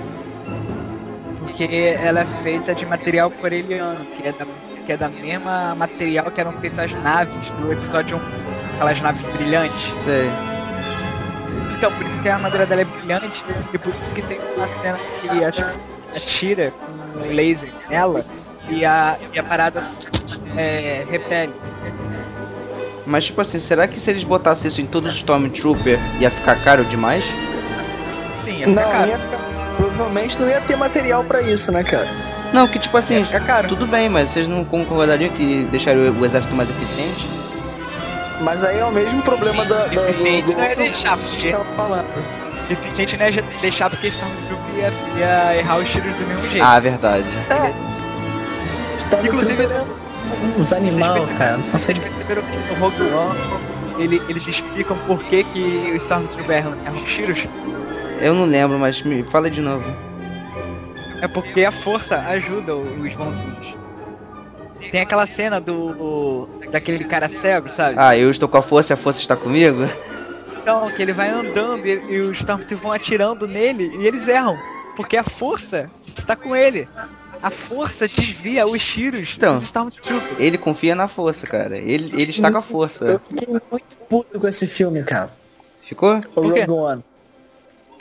Porque 1.39 1.95
ela 1.97 2.19
é 2.19 2.25
feita 2.25 2.75
de 2.75 2.85
material 2.85 3.31
coreliano, 3.31 4.03
que 4.05 4.27
é 4.27 4.33
da, 4.33 4.45
que 4.81 4.91
é 4.93 4.97
da 4.97 5.07
mesma 5.09 5.75
material 5.75 6.29
que 6.31 6.39
eram 6.41 6.51
feitas 6.53 6.79
as 6.91 7.03
naves 7.03 7.49
do 7.59 7.71
episódio 7.71 8.17
1. 8.17 8.21
Aquelas 8.75 9.01
naves 9.01 9.21
brilhantes. 9.33 9.93
Sei. 10.03 10.29
Então, 11.77 11.91
por 11.93 12.05
isso 12.05 12.19
que 12.21 12.29
a 12.29 12.35
armadura 12.35 12.65
dela 12.65 12.81
é 12.81 12.85
brilhante 12.85 13.43
e 13.73 13.77
por 13.77 13.89
isso 13.93 14.13
que 14.15 14.21
tem 14.23 14.39
uma 14.55 14.67
cena 14.79 14.97
que 15.21 15.43
ati- 15.43 15.79
atira 16.15 16.71
com 16.71 17.19
um 17.27 17.33
laser 17.35 17.69
nela 17.89 18.23
e 18.69 18.85
a, 18.85 19.17
e 19.33 19.39
a 19.39 19.43
parada 19.43 19.81
é, 20.57 21.05
repele. 21.09 21.53
Mas 23.05 23.25
tipo 23.25 23.41
assim, 23.41 23.59
será 23.59 23.87
que 23.87 23.99
se 23.99 24.09
eles 24.11 24.23
botassem 24.23 24.69
isso 24.69 24.79
em 24.79 24.85
todos 24.85 25.09
os 25.11 25.17
Stormtrooper 25.17 25.99
ia 26.19 26.29
ficar 26.29 26.55
caro 26.63 26.83
demais? 26.85 27.23
Sim, 28.43 28.59
ia 28.59 28.67
ficar 28.67 28.81
Não, 28.83 28.91
caro. 28.91 29.09
ia, 29.09 29.19
provavelmente 29.77 30.39
não 30.39 30.47
ia 30.47 30.61
ter 30.61 30.75
material 30.77 31.23
pra 31.23 31.41
isso, 31.41 31.71
né, 31.71 31.83
cara? 31.83 32.07
Não, 32.53 32.67
que 32.67 32.79
tipo 32.79 32.97
assim, 32.97 33.25
tudo 33.69 33.85
bem, 33.87 34.09
mas 34.09 34.29
vocês 34.29 34.47
não 34.47 34.65
concordariam 34.65 35.29
que 35.31 35.65
deixaria 35.71 36.11
o 36.11 36.25
exército 36.25 36.53
mais 36.53 36.69
eficiente? 36.69 37.25
Mas 38.41 38.63
aí 38.63 38.79
é 38.79 38.85
o 38.85 38.91
mesmo 38.91 39.21
problema 39.21 39.63
da, 39.65 39.85
da, 39.85 40.09
Eficiente 40.09 40.47
do, 40.47 40.53
não 40.53 40.63
é 40.63 40.75
deixar, 40.75 41.17
que 41.17 41.23
porque- 41.29 41.51
tava 41.51 41.65
falando. 41.75 42.05
Eficiente 42.69 43.17
não 43.17 43.25
é 43.25 43.31
deixar 43.61 43.89
porque 43.89 44.07
Stormtrooper 44.07 44.75
ia, 44.75 44.91
ia 45.17 45.57
errar 45.59 45.77
os 45.77 45.89
tiros 45.89 46.13
do 46.15 46.27
mesmo 46.27 46.49
jeito. 46.49 46.63
Ah, 46.63 46.79
verdade. 46.79 47.25
Tá 49.09 49.21
Inclusive, 49.23 49.67
uns 50.57 50.73
animal, 50.73 51.27
cara. 51.37 51.57
Não 51.57 51.65
Vocês 51.65 51.83
sei 51.83 51.95
perceberam 51.95 52.41
que 52.43 52.73
no 52.73 52.79
Rogue 52.79 53.01
One 53.03 54.03
ele, 54.03 54.21
eles 54.29 54.47
explicam 54.47 54.97
por 55.05 55.19
que, 55.23 55.43
que 55.43 55.91
o 55.91 55.95
Stormtrooper 55.97 56.57
erra 56.57 56.71
os 56.93 57.11
tiros? 57.13 57.43
Eu 58.19 58.33
não 58.33 58.45
lembro, 58.45 58.79
mas 58.79 59.01
me 59.03 59.21
fala 59.23 59.49
de 59.51 59.61
novo. 59.61 59.83
É 61.21 61.27
porque 61.27 61.63
a 61.63 61.71
força 61.71 62.19
ajuda 62.19 62.75
os 62.75 63.13
bonzinhos. 63.13 63.75
Tem 64.91 65.01
aquela 65.01 65.27
cena 65.27 65.61
do. 65.61 66.49
daquele 66.71 67.03
cara 67.03 67.29
cego, 67.29 67.69
sabe? 67.69 67.95
Ah, 67.99 68.17
eu 68.17 68.31
estou 68.31 68.49
com 68.49 68.57
a 68.57 68.63
força 68.63 68.93
e 68.93 68.95
a 68.95 68.97
força 68.97 69.21
está 69.21 69.35
comigo? 69.35 69.87
Então, 70.61 70.89
que 70.91 71.01
ele 71.01 71.13
vai 71.13 71.29
andando 71.29 71.85
e, 71.85 71.91
e 72.15 72.19
os 72.21 72.37
Stormtroopers 72.39 72.81
vão 72.81 72.91
atirando 72.91 73.47
nele 73.47 73.91
e 73.99 74.07
eles 74.07 74.27
erram. 74.27 74.57
Porque 74.95 75.15
a 75.17 75.23
força 75.23 75.89
está 76.17 76.35
com 76.35 76.55
ele. 76.55 76.87
A 77.41 77.49
força 77.49 78.07
desvia 78.07 78.67
os 78.67 78.83
tiros 78.83 79.35
Então. 79.37 79.55
dos 79.55 79.63
Stormtroopers. 79.65 80.39
Ele 80.39 80.57
confia 80.57 80.95
na 80.95 81.07
força, 81.07 81.45
cara. 81.47 81.77
Ele, 81.77 82.11
ele 82.13 82.31
está 82.31 82.51
com 82.51 82.57
a 82.57 82.61
Eu 82.61 82.65
força. 82.65 83.21
fiquei 83.27 83.47
muito 83.47 83.95
puto 84.09 84.39
com 84.39 84.47
esse 84.47 84.67
filme, 84.67 85.03
cara. 85.03 85.31
Ficou? 85.87 86.19
O? 86.35 86.41
Rogue 86.41 86.69
One. 86.69 87.03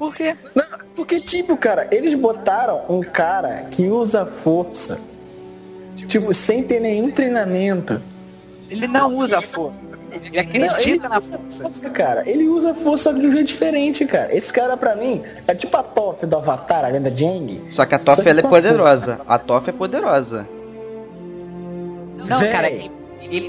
Por 0.01 0.17
quê? 0.17 0.35
Não, 0.55 0.65
porque, 0.97 1.21
tipo, 1.21 1.59
cara, 1.59 1.87
eles 1.91 2.15
botaram 2.15 2.87
um 2.89 3.03
cara 3.03 3.67
que 3.71 3.87
usa 3.87 4.25
força, 4.25 4.99
tipo, 5.95 6.33
sem 6.33 6.63
ter 6.63 6.81
nenhum 6.81 7.11
treinamento. 7.11 8.01
Ele 8.71 8.87
não 8.89 9.15
usa 9.15 9.43
força. 9.43 9.77
Ele 10.11 10.39
acredita 10.39 11.07
na 11.07 11.21
força. 11.21 11.63
Força, 11.63 11.91
cara, 11.91 12.23
ele 12.27 12.49
usa 12.49 12.75
força 12.75 13.13
de 13.13 13.27
um 13.27 13.31
jeito 13.31 13.49
diferente, 13.49 14.07
cara. 14.07 14.35
Esse 14.35 14.51
cara, 14.51 14.75
pra 14.75 14.97
mim, 14.97 15.21
é 15.47 15.55
tipo 15.55 15.77
a 15.77 15.83
Toph 15.83 16.23
do 16.25 16.35
Avatar, 16.35 16.87
a 16.87 16.89
lenda 16.89 17.11
de 17.11 17.27
Aang. 17.27 17.61
Só 17.71 17.85
que 17.85 17.95
a 17.95 17.99
que 17.99 18.29
ela 18.29 18.41
é 18.41 18.43
poderosa. 18.43 19.21
A 19.29 19.39
Toph 19.39 19.69
é 19.69 19.73
poderosa. 19.73 20.49
Não, 22.27 22.41
Véi. 22.41 22.51
cara, 22.51 22.71
ele, 22.71 22.91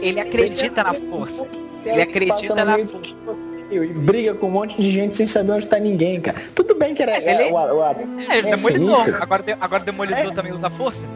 ele 0.03 0.19
acredita 0.19 0.83
na 0.83 0.93
força. 0.93 1.47
Ele 1.85 2.01
acredita 2.01 2.53
na 2.53 2.75
do- 2.75 3.50
E 3.71 3.87
briga 3.87 4.33
com 4.33 4.47
um 4.47 4.51
monte 4.51 4.79
de 4.81 4.91
gente 4.91 5.15
sem 5.15 5.25
saber 5.25 5.53
onde 5.53 5.67
tá 5.67 5.79
ninguém, 5.79 6.19
cara. 6.19 6.37
Tudo 6.53 6.75
bem 6.75 6.93
que 6.93 7.01
era 7.01 7.13
Mas 7.13 7.25
ele- 7.25 7.43
é, 7.43 7.51
o, 7.51 7.55
o, 7.55 7.83
É, 7.85 8.37
ele 8.37 8.49
é 8.49 8.51
é 8.51 8.55
demolidor. 8.57 8.95
sinistro. 8.97 9.23
Agora, 9.23 9.43
agora 9.61 9.83
demolidor 9.83 10.19
É. 10.19 10.31
também 10.31 10.51
usa 10.51 10.69
força? 10.69 11.07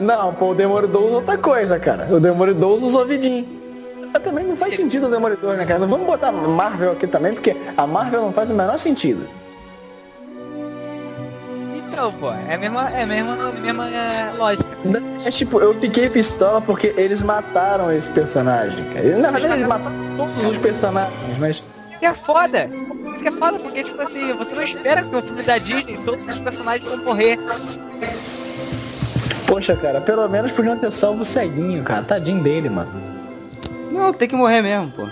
Não, 0.00 0.34
pô, 0.34 0.50
o 0.50 0.54
Demolidor 0.54 1.02
usa 1.04 1.14
outra 1.14 1.38
coisa, 1.38 1.78
cara. 1.78 2.06
O 2.14 2.20
Demolidor 2.20 2.72
usa 2.72 2.84
os 2.86 2.94
ouvidinhos. 2.94 3.46
Mas 4.12 4.22
também 4.22 4.44
não 4.44 4.56
faz 4.56 4.76
sentido 4.76 5.06
o 5.06 5.10
Demolidor, 5.10 5.56
né, 5.56 5.64
cara? 5.64 5.78
Não 5.80 5.88
vamos 5.88 6.06
botar 6.06 6.30
Marvel 6.32 6.92
aqui 6.92 7.06
também, 7.06 7.32
porque 7.32 7.56
a 7.76 7.86
Marvel 7.86 8.20
não 8.22 8.32
faz 8.32 8.50
o 8.50 8.54
menor 8.54 8.78
sentido. 8.78 9.26
Então, 11.74 12.12
pô, 12.12 12.30
é 12.30 12.54
a 12.54 12.58
mesma, 12.58 12.90
é 12.90 13.02
a 13.02 13.06
mesma, 13.06 13.32
a 13.48 13.52
mesma 13.52 13.88
é, 13.88 14.32
lógica. 14.36 14.66
É 15.24 15.30
tipo, 15.30 15.60
eu 15.60 15.72
fiquei 15.78 16.10
pistola 16.10 16.60
porque 16.60 16.92
eles 16.96 17.22
mataram 17.22 17.90
esse 17.90 18.08
personagem, 18.10 18.84
cara. 18.92 19.16
Na 19.16 19.30
verdade, 19.30 19.54
eles 19.54 19.66
mataram 19.66 19.94
todos 20.16 20.46
os 20.46 20.58
personagens, 20.58 21.38
mas. 21.38 21.62
Que 21.98 22.06
é 22.06 22.14
foda. 22.14 22.70
Isso 23.12 23.22
que 23.22 23.28
é 23.28 23.32
foda, 23.32 23.58
porque, 23.58 23.82
tipo 23.84 24.00
assim, 24.00 24.32
você 24.32 24.54
não 24.54 24.62
espera 24.62 25.02
que 25.02 25.14
o 25.16 25.22
filme 25.22 25.42
da 25.42 25.58
Disney 25.58 25.98
todos 26.04 26.24
os 26.26 26.38
personagens 26.38 26.88
vão 26.90 27.04
morrer. 27.04 27.38
Poxa, 29.46 29.76
cara, 29.76 30.00
pelo 30.00 30.28
menos 30.28 30.50
podiam 30.52 30.76
ter 30.76 30.90
salvo 30.90 31.22
o 31.22 31.24
ceguinho, 31.24 31.82
cara. 31.84 32.02
Tadinho 32.02 32.42
dele, 32.42 32.68
mano. 32.68 32.90
Não, 33.92 34.12
tem 34.12 34.28
que 34.28 34.34
morrer 34.36 34.60
mesmo, 34.60 34.90
pô. 34.90 35.06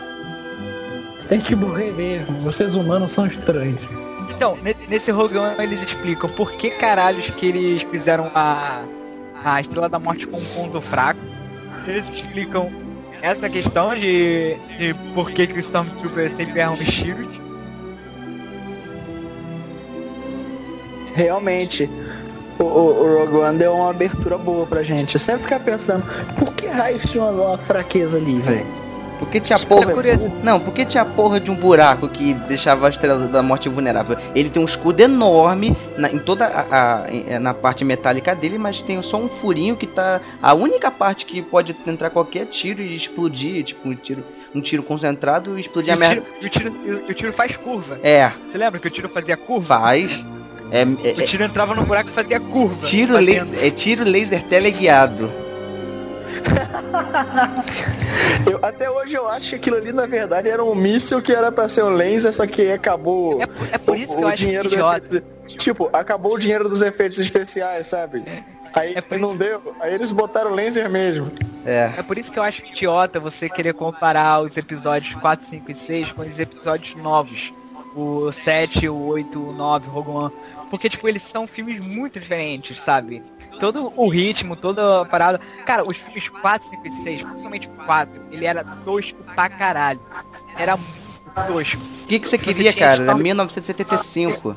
Tem 1.28 1.40
que 1.40 1.54
morrer 1.54 1.92
mesmo. 1.92 2.38
Vocês 2.40 2.74
humanos 2.74 3.12
são 3.12 3.26
estranhos. 3.26 3.80
Então, 4.30 4.58
ne- 4.62 4.74
nesse 4.88 5.10
Rogão 5.12 5.54
eles 5.58 5.82
explicam 5.82 6.28
por 6.30 6.52
que 6.52 6.70
caralhos 6.72 7.30
que 7.30 7.46
eles 7.46 7.82
fizeram 7.84 8.30
a, 8.34 8.82
a 9.44 9.60
Estrela 9.60 9.88
da 9.88 9.98
Morte 9.98 10.26
com 10.26 10.38
um 10.38 10.54
ponto 10.54 10.80
fraco. 10.80 11.20
Eles 11.86 12.08
explicam 12.10 12.70
essa 13.24 13.48
questão 13.48 13.94
de, 13.94 14.54
de 14.78 14.94
por 15.14 15.30
que, 15.30 15.46
que 15.46 15.58
os 15.58 15.64
Stormtroopers 15.64 16.36
sempre 16.36 16.60
erram 16.60 16.74
os 16.74 16.80
tiros. 16.80 17.26
Realmente, 21.14 21.88
o, 22.58 22.64
o, 22.64 23.02
o 23.02 23.18
Rogue 23.20 23.36
One 23.38 23.58
deu 23.58 23.72
uma 23.72 23.88
abertura 23.88 24.36
boa 24.36 24.66
pra 24.66 24.82
gente. 24.82 25.14
Eu 25.14 25.20
sempre 25.20 25.44
ficar 25.44 25.60
pensando, 25.60 26.04
por 26.36 26.52
que 26.52 26.66
raios 26.66 27.02
tinha 27.06 27.24
uma 27.24 27.56
fraqueza 27.56 28.18
ali, 28.18 28.38
velho? 28.40 28.83
Porque 29.24 29.40
tinha 29.40 29.58
porra. 29.58 29.92
é. 30.08 30.16
Não, 30.42 30.60
porque 30.60 30.84
tinha 30.84 31.02
a 31.02 31.06
porra 31.06 31.40
de 31.40 31.50
um 31.50 31.54
buraco 31.54 32.08
que 32.08 32.34
deixava 32.46 32.86
a 32.86 32.90
estrela 32.90 33.26
da 33.26 33.42
morte 33.42 33.68
vulnerável. 33.68 34.16
Ele 34.34 34.50
tem 34.50 34.62
um 34.62 34.66
escudo 34.66 35.00
enorme 35.00 35.76
na, 35.96 36.10
em 36.10 36.18
toda 36.18 36.46
a, 36.46 37.04
a- 37.04 37.10
em- 37.10 37.38
na 37.38 37.54
parte 37.54 37.84
metálica 37.84 38.34
dele, 38.34 38.58
mas 38.58 38.80
tem 38.82 39.00
só 39.02 39.16
um 39.16 39.28
furinho 39.28 39.76
que 39.76 39.86
tá. 39.86 40.20
A 40.42 40.54
única 40.54 40.90
parte 40.90 41.24
que 41.24 41.42
pode 41.42 41.74
entrar 41.86 42.10
qualquer 42.10 42.46
tiro 42.46 42.82
e 42.82 42.96
explodir, 42.96 43.64
tipo 43.64 43.88
um 43.88 43.94
tiro, 43.94 44.24
um 44.54 44.60
tiro 44.60 44.82
concentrado 44.82 45.54
e 45.54 45.58
E 45.58 45.60
explodir 45.62 45.92
a 45.92 45.96
o, 45.96 45.98
merda. 45.98 46.22
e, 46.40 46.46
o 46.46 46.50
tiro, 46.50 46.78
e 46.84 46.90
o- 46.90 47.04
e 47.08 47.12
o 47.12 47.14
tiro 47.14 47.32
faz 47.32 47.56
curva. 47.56 47.98
É, 48.02 48.30
Você 48.50 48.58
lembra 48.58 48.78
que 48.80 48.88
o 48.88 48.90
tiro 48.90 49.08
fazia 49.08 49.36
curva? 49.36 49.78
faz. 49.80 50.24
É, 50.70 50.80
é- 50.80 50.84
O 50.84 51.24
tiro 51.26 51.44
entrava 51.44 51.74
no 51.74 51.82
buraco 51.84 52.08
e 52.08 52.12
fazia 52.12 52.40
curva. 52.40 52.86
é 52.86 52.88
tiro, 52.90 53.14
laser, 53.18 53.46
é 53.66 53.70
tiro 53.70 54.04
laser 54.04 54.42
teleguiado. 54.44 55.30
Eu, 58.50 58.58
até 58.62 58.90
hoje 58.90 59.14
eu 59.14 59.26
acho 59.28 59.50
que 59.50 59.54
aquilo 59.56 59.76
ali, 59.76 59.92
na 59.92 60.06
verdade, 60.06 60.48
era 60.48 60.62
um 60.62 60.74
míssil 60.74 61.20
que 61.22 61.32
era 61.32 61.50
pra 61.50 61.68
ser 61.68 61.82
um 61.84 61.94
laser, 61.94 62.32
só 62.32 62.46
que 62.46 62.70
acabou. 62.72 63.40
É, 63.40 63.46
por- 63.46 63.68
é 63.72 63.78
por 63.78 63.96
isso 63.96 64.12
o- 64.12 64.16
que 64.16 64.22
eu 64.22 64.26
o 64.26 64.28
acho 64.28 64.36
dinheiro 64.36 64.64
dos 64.64 64.72
idiota. 64.72 65.06
efeitos- 65.06 65.34
Tipo, 65.56 65.90
acabou 65.92 66.34
o 66.34 66.38
dinheiro 66.38 66.68
dos 66.68 66.82
efeitos 66.82 67.18
especiais, 67.18 67.86
sabe? 67.86 68.24
Aí 68.74 68.94
É 68.96 69.18
não 69.18 69.28
isso- 69.30 69.38
deu, 69.38 69.74
aí 69.80 69.94
eles 69.94 70.10
botaram 70.10 70.50
laser 70.52 70.90
mesmo. 70.90 71.30
É. 71.64 71.90
É 71.98 72.02
por 72.02 72.18
isso 72.18 72.32
que 72.32 72.38
eu 72.38 72.42
acho 72.42 72.64
idiota 72.64 73.20
você 73.20 73.48
querer 73.48 73.72
comparar 73.74 74.40
os 74.40 74.56
episódios 74.56 75.14
4, 75.16 75.46
5 75.46 75.70
e 75.70 75.74
6 75.74 76.12
com 76.12 76.22
os 76.22 76.40
episódios 76.40 76.94
novos. 76.96 77.52
O 77.94 78.32
7, 78.32 78.88
o 78.88 78.96
8, 79.06 79.40
o 79.40 79.52
9, 79.52 79.88
o 79.88 79.90
Rogue 79.92 80.10
One. 80.10 80.32
Porque, 80.70 80.88
tipo, 80.88 81.06
eles 81.08 81.22
são 81.22 81.46
filmes 81.46 81.78
muito 81.78 82.18
diferentes, 82.18 82.80
sabe? 82.80 83.22
Todo 83.60 83.92
o 83.94 84.08
ritmo, 84.08 84.56
toda 84.56 85.02
a 85.02 85.04
parada. 85.04 85.40
Cara, 85.64 85.84
os 85.86 85.96
filmes 85.96 86.28
4, 86.28 86.68
5 86.70 86.88
e 86.88 86.90
6, 86.90 87.22
principalmente 87.22 87.68
o 87.68 87.84
4, 87.86 88.20
ele 88.32 88.44
era 88.44 88.64
tosco 88.84 89.22
pra 89.34 89.48
caralho. 89.48 90.00
Era 90.58 90.76
muito 90.76 91.46
tosco. 91.46 91.80
O 92.02 92.06
que, 92.08 92.18
que 92.18 92.28
você 92.28 92.36
Você 92.36 92.44
queria, 92.44 92.72
tinha 92.72 92.84
cara? 92.84 92.94
Era 92.94 93.02
história- 93.04 93.22
1975. 93.22 94.56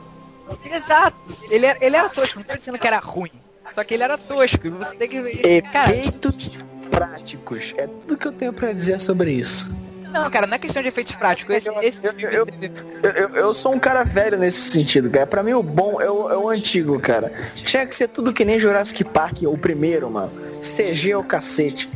Exato. 0.66 1.18
Ele 1.52 1.66
era, 1.66 1.86
ele 1.86 1.96
era 1.96 2.10
tosco, 2.10 2.40
não 2.40 2.46
tô 2.46 2.56
dizendo 2.56 2.80
que 2.80 2.88
era 2.88 2.98
ruim. 3.00 3.32
Só 3.74 3.84
que 3.84 3.94
ele 3.94 4.04
era 4.04 4.18
tosco. 4.18 4.66
E 4.66 4.70
você 4.70 4.96
tem 4.96 5.10
que 5.10 5.22
ver. 5.22 5.62
Cara, 5.72 5.96
Efeitos 5.96 6.50
práticos. 6.90 7.74
É 7.78 7.86
tudo 7.86 8.18
que 8.18 8.28
eu 8.28 8.32
tenho 8.32 8.54
pra 8.54 8.70
dizer 8.70 9.00
sobre 9.00 9.32
isso. 9.32 9.70
Não, 10.12 10.30
cara, 10.30 10.48
não 10.48 10.56
é 10.56 10.60
questão 10.60 10.82
de 10.82 10.88
efeitos 10.90 11.16
práticos. 11.16 11.56
Esse, 11.56 11.70
esse 11.82 12.02
Eu- 12.04 12.14
filme 12.14 12.72
eu- 13.04 13.12
eu- 13.12 13.30
eu 13.36 13.56
sou 13.56 13.74
um 13.76 13.80
cara 13.80 14.04
velho 14.04 14.38
nesse 14.38 14.72
sentido, 14.72 15.10
cara. 15.10 15.26
Pra 15.28 15.44
mim 15.44 15.54
o 15.54 15.64
bom 15.64 16.02
é 16.02 16.10
o, 16.10 16.30
é 16.32 16.38
o 16.38 16.50
antigo, 16.50 17.00
cara. 17.00 17.32
Tinha 17.56 17.86
que 17.86 17.96
ser 17.96 18.08
tudo 18.10 18.34
que 18.34 18.44
nem 18.46 18.60
Jurassic 18.60 19.04
Park, 19.04 19.44
o 19.44 19.58
primeiro, 19.58 20.10
mano. 20.10 20.32
CG 20.54 21.12
é 21.12 21.18
o 21.18 21.24
cacete. 21.24 21.90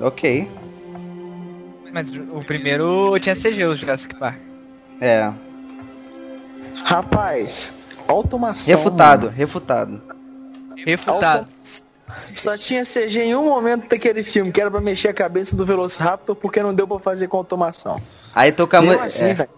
Ok. 0.00 0.48
Mas 1.92 2.10
o 2.10 2.44
primeiro 2.44 3.16
tinha 3.20 3.36
CG, 3.36 3.64
o 3.64 3.76
Jurassic 3.76 4.14
Park. 4.16 4.38
É. 5.00 5.30
Rapaz, 6.84 7.72
automação. 8.08 8.76
Refutado, 8.76 9.26
mano. 9.26 9.36
refutado. 9.36 10.02
Refutado. 10.84 11.46
Só 12.26 12.56
tinha 12.56 12.84
CG 12.84 13.20
em 13.20 13.34
um 13.34 13.44
momento 13.44 13.88
daquele 13.88 14.22
filme, 14.22 14.50
que 14.52 14.60
era 14.60 14.70
pra 14.70 14.80
mexer 14.80 15.08
a 15.08 15.14
cabeça 15.14 15.54
do 15.56 15.64
Velociraptor, 15.64 16.34
porque 16.34 16.62
não 16.62 16.74
deu 16.74 16.86
pra 16.86 16.98
fazer 16.98 17.28
com 17.28 17.36
automação. 17.36 18.00
Aí 18.34 18.52
tocamos. 18.52 18.90
Mesmo 18.90 19.04
assim, 19.04 19.26
é. 19.26 19.34
velho. 19.34 19.50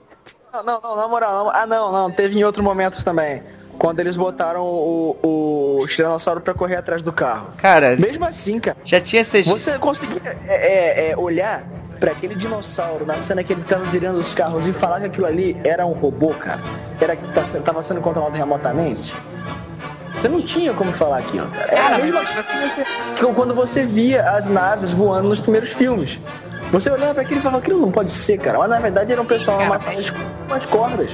Não, 0.52 0.62
não, 0.62 0.80
não, 0.80 0.96
na 0.96 1.08
moral, 1.08 1.44
não. 1.44 1.50
Ah, 1.50 1.66
não, 1.66 1.92
não. 1.92 2.10
Teve 2.10 2.38
em 2.38 2.44
outros 2.44 2.64
momentos 2.64 3.04
também. 3.04 3.42
Quando 3.78 4.00
eles 4.00 4.16
botaram 4.16 4.62
o, 4.62 5.16
o, 5.22 5.82
o 5.82 5.86
Tiranossauro 5.86 6.40
pra 6.40 6.54
correr 6.54 6.76
atrás 6.76 7.02
do 7.02 7.12
carro. 7.12 7.48
Cara, 7.58 7.94
Mesmo 7.96 8.24
assim, 8.24 8.58
cara. 8.58 8.76
já 8.84 9.00
tinha 9.00 9.22
CG. 9.22 9.42
Você 9.44 9.78
conseguia 9.78 10.38
é, 10.46 10.54
é, 10.54 11.10
é, 11.10 11.16
olhar 11.16 11.62
pra 12.00 12.12
aquele 12.12 12.34
dinossauro 12.34 13.04
na 13.04 13.14
cena 13.14 13.42
que 13.42 13.52
ele 13.52 13.62
tava 13.64 13.84
virando 13.84 14.18
os 14.18 14.34
carros 14.34 14.66
e 14.66 14.72
falar 14.72 15.00
que 15.00 15.06
aquilo 15.06 15.26
ali 15.26 15.60
era 15.62 15.84
um 15.84 15.92
robô, 15.92 16.30
cara? 16.30 16.60
Era 17.00 17.16
que 17.16 17.32
tá, 17.32 17.42
tava 17.64 17.82
sendo 17.82 18.00
controlado 18.00 18.36
remotamente? 18.36 19.14
Você 20.18 20.28
não 20.28 20.40
tinha 20.40 20.72
como 20.72 20.92
falar 20.92 21.18
aquilo, 21.18 21.46
cara. 21.48 21.68
Era 21.72 21.96
a 21.96 21.98
mesma 21.98 22.24
coisa 22.24 22.42
que 22.42 22.58
você- 22.68 22.84
que 23.16 23.32
quando 23.34 23.54
você 23.54 23.84
via 23.84 24.22
as 24.30 24.48
naves 24.48 24.92
voando 24.92 25.28
nos 25.28 25.40
primeiros 25.40 25.70
filmes. 25.72 26.18
Você 26.70 26.90
olhava 26.90 27.14
pra 27.14 27.22
aquilo 27.22 27.38
e 27.38 27.42
falava, 27.42 27.58
aquilo 27.58 27.80
não 27.80 27.92
pode 27.92 28.08
ser, 28.10 28.38
cara. 28.38 28.58
Mas 28.58 28.68
na 28.68 28.78
verdade 28.80 29.12
era 29.12 29.20
um 29.22 29.26
pessoal 29.26 29.58
Cara, 29.58 29.78
de 29.94 30.12
com 30.12 30.54
as 30.54 30.66
cordas. 30.66 31.12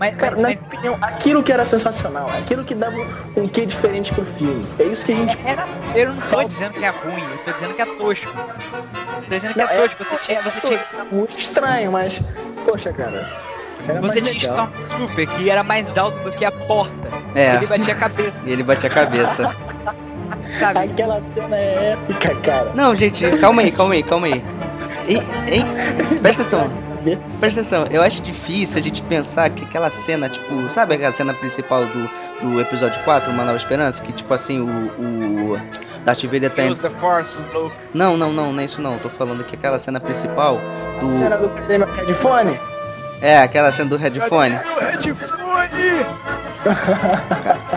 Mas, 0.00 0.14
Cara, 0.16 0.36
mas- 0.36 0.42
na 0.42 0.48
minha 0.48 0.60
opinião, 0.62 0.98
aquilo 1.00 1.42
que 1.42 1.52
era 1.52 1.64
sensacional, 1.64 2.30
aquilo 2.38 2.64
que 2.64 2.72
dava 2.74 2.96
um 3.36 3.46
quê 3.46 3.66
diferente 3.66 4.12
pro 4.14 4.24
filme. 4.24 4.64
É 4.78 4.84
isso 4.84 5.04
que 5.04 5.12
a 5.12 5.16
gente 5.16 5.36
Era, 5.44 5.66
eu 5.94 6.12
não 6.12 6.20
tô 6.20 6.44
dizendo 6.44 6.72
que 6.72 6.84
é 6.84 6.88
ruim, 6.90 7.22
eu 7.32 7.38
tô 7.38 7.50
dizendo 7.52 7.74
que 7.74 7.82
é 7.82 7.86
tosco. 7.86 8.30
Tô 8.32 9.34
dizendo 9.34 9.52
que 9.54 9.58
Não, 9.58 9.68
é 9.68 9.76
é- 9.76 9.80
tosco. 9.82 10.04
Você 10.04 10.16
tinha, 10.24 10.42
você 10.42 10.60
tinha, 10.68 10.80
muito 11.10 11.36
estranho, 11.36 11.90
mas 11.92 12.20
poxa, 12.64 12.92
cara. 12.92 13.28
Era 13.88 14.00
você 14.00 14.20
tinha 14.20 14.32
legal. 14.32 14.68
Stormtrooper 14.82 15.28
que 15.28 15.50
era 15.50 15.62
mais 15.62 15.96
alto 15.96 16.18
do 16.20 16.32
que 16.32 16.44
a 16.44 16.52
porta. 16.52 17.08
É. 17.34 17.56
Ele 17.56 17.66
batia 17.66 17.94
a 17.94 17.96
cabeça, 17.96 18.40
E 18.44 18.50
ele 18.50 18.62
bate 18.62 18.86
a 18.86 18.90
cabeça. 18.90 19.54
sabe? 20.58 20.80
Aquela 20.80 21.22
cena 21.34 21.56
é 21.56 21.92
épica, 21.92 22.34
cara. 22.36 22.72
Não, 22.74 22.94
gente, 22.94 23.24
calma 23.38 23.62
aí, 23.62 23.72
calma 23.72 23.94
aí, 23.94 24.02
calma 24.02 24.26
aí. 24.26 24.42
Hein? 25.08 25.64
Presta 26.20 26.42
atenção, 26.42 26.70
presta 27.40 27.60
atenção. 27.60 27.84
Eu 27.90 28.02
acho 28.02 28.22
difícil 28.22 28.78
a 28.78 28.82
gente 28.82 29.02
pensar 29.02 29.48
que 29.50 29.64
aquela 29.64 29.88
cena, 29.90 30.28
tipo, 30.28 30.68
sabe 30.70 30.94
aquela 30.94 31.12
cena 31.12 31.32
principal 31.32 31.84
do, 31.86 32.10
do 32.42 32.60
episódio 32.60 33.02
4, 33.04 33.30
Uma 33.30 33.44
Nova 33.44 33.56
Esperança? 33.56 34.02
Que 34.02 34.12
tipo 34.12 34.32
assim, 34.34 34.60
o. 34.60 35.54
o 35.54 35.60
Darth 36.04 36.22
Vader 36.24 36.50
tá. 36.50 36.64
Use 36.64 36.80
the 36.80 36.90
Force, 36.90 37.40
Luke. 37.54 37.74
Não, 37.94 38.16
não, 38.16 38.32
não, 38.32 38.52
não 38.52 38.60
é 38.60 38.66
isso 38.66 38.80
não. 38.80 38.98
Tô 38.98 39.08
falando 39.10 39.44
que 39.44 39.56
aquela 39.56 39.78
cena 39.78 40.00
principal 40.00 40.60
do. 41.00 41.08
Cena 41.16 41.36
do 41.36 41.48
meu 41.48 41.86
headphone? 41.94 42.58
É, 43.20 43.38
aquela 43.38 43.70
cena 43.72 43.88
do 43.90 43.96
headphone. 43.96 44.54
O 44.54 44.80
headphone! 44.80 46.06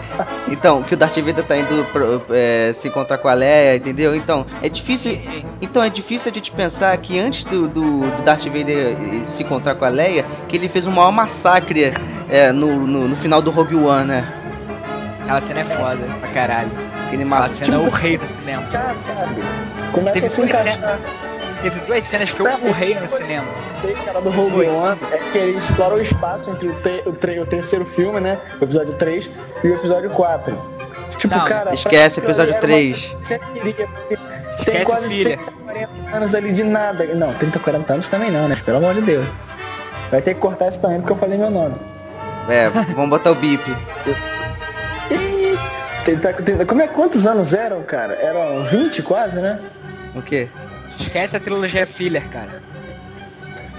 Então, 0.50 0.84
que 0.84 0.94
o 0.94 0.98
Darth 0.98 1.16
Vader 1.18 1.44
tá 1.46 1.56
indo 1.56 1.84
pro- 1.94 2.22
é, 2.36 2.74
se 2.74 2.88
encontrar 2.90 3.18
com 3.18 3.28
a 3.30 3.34
Leia, 3.34 3.78
entendeu? 3.78 4.14
Então, 4.16 4.46
é 4.62 4.68
difícil. 4.68 5.18
Então, 5.62 5.82
é 5.82 5.90
difícil 5.90 6.30
a 6.30 6.34
gente 6.34 6.52
pensar 6.52 6.96
que 6.98 7.18
antes 7.18 7.46
do, 7.46 7.68
do, 7.70 7.82
do 8.02 8.22
Darth 8.24 8.44
Vader 8.44 8.98
se 9.30 9.44
encontrar 9.44 9.76
com 9.76 9.86
a 9.86 9.90
Leia, 9.90 10.26
que 10.50 10.58
ele 10.58 10.68
fez 10.68 10.86
um 10.86 10.92
maior 10.92 11.12
massacre 11.12 11.94
é, 12.30 12.52
no, 12.52 12.86
no, 12.86 13.08
no 13.08 13.16
final 13.18 13.42
do 13.42 13.50
Rogue 13.50 13.76
One, 13.76 14.08
né? 14.08 14.28
Aquela 15.24 15.42
cena 15.42 15.60
é 15.62 15.64
foda 15.64 16.06
pra 16.20 16.30
caralho. 16.30 16.72
Aquele 17.08 17.24
Aquela 17.24 17.40
massacre. 17.42 17.66
cena 17.66 17.78
é 17.78 17.80
o 17.80 17.90
rei 17.90 18.18
do 18.18 18.26
cinema. 18.26 18.64
Cara, 18.72 18.94
sabe? 18.96 19.42
Como 19.94 20.10
é 20.10 20.12
que 20.12 20.22
se 20.22 20.36
duas 20.42 20.50
encaixa 20.50 21.00
Teve 21.62 21.80
duas 21.82 22.04
cenas 22.06 22.32
que 22.32 22.40
eu 22.40 22.46
urrei 22.46 22.96
no 22.96 23.08
cinema. 23.08 23.48
Tem 23.82 23.94
cara 23.96 24.20
do 24.22 24.30
Rogue. 24.30 24.66
One 24.68 24.98
é 25.12 25.18
que 25.18 25.38
ele 25.38 25.52
explora 25.52 25.96
o 25.96 26.02
espaço 26.02 26.50
entre 26.50 26.70
o, 26.70 26.76
te- 26.82 27.04
o, 27.06 27.12
tre- 27.12 27.40
o 27.40 27.46
terceiro 27.46 27.86
filme, 27.86 28.20
né? 28.20 28.40
O 28.60 28.64
episódio 28.64 28.94
3 28.96 29.30
e 29.64 29.68
o 29.68 29.76
episódio 29.76 30.10
4. 30.10 30.58
Tipo, 31.18 31.36
Não, 31.36 31.46
cara. 31.46 31.74
esquece 31.74 32.16
pra- 32.20 32.24
episódio 32.32 32.54
era 32.54 32.66
uma 32.66 32.74
3. 32.74 33.00
coisa 33.00 33.12
que 33.12 33.18
Você 33.28 33.40
queria, 33.40 33.88
porque 33.88 34.14
Esquece, 34.60 34.72
tem 34.78 34.84
quase 34.86 35.08
filha. 35.08 35.38
30, 35.38 35.52
40 35.66 36.16
anos 36.18 36.36
ali 36.36 36.52
de 36.52 36.64
nada. 36.64 37.06
Não, 37.06 37.34
30, 37.34 37.60
40 37.60 37.94
anos 37.94 38.08
também 38.10 38.32
não, 38.32 38.48
né? 38.48 38.58
Pelo 38.66 38.78
amor 38.78 38.94
de 38.96 39.02
Deus. 39.02 39.26
Vai 40.10 40.22
ter 40.22 40.34
que 40.34 40.40
cortar 40.40 40.68
isso 40.68 40.80
também 40.80 41.00
porque 41.00 41.14
eu 41.14 41.18
falei 41.18 41.38
meu 41.38 41.50
nome. 41.52 41.76
É, 42.50 42.68
vamos 42.70 43.10
botar 43.10 43.32
o 43.32 43.36
bip. 43.36 43.64
Ih, 45.12 45.58
30, 46.06 46.34
30, 46.34 46.66
como 46.66 46.82
é 46.82 46.88
quantos 46.88 47.26
anos 47.28 47.54
eram, 47.54 47.82
cara? 47.84 48.14
Eram 48.16 48.64
20 48.66 49.02
quase, 49.04 49.40
né? 49.40 49.60
O 50.16 50.22
quê? 50.22 50.48
Esquece 51.02 51.38
a 51.38 51.40
trilogia 51.40 51.86
Filler, 51.86 52.28
cara. 52.30 52.62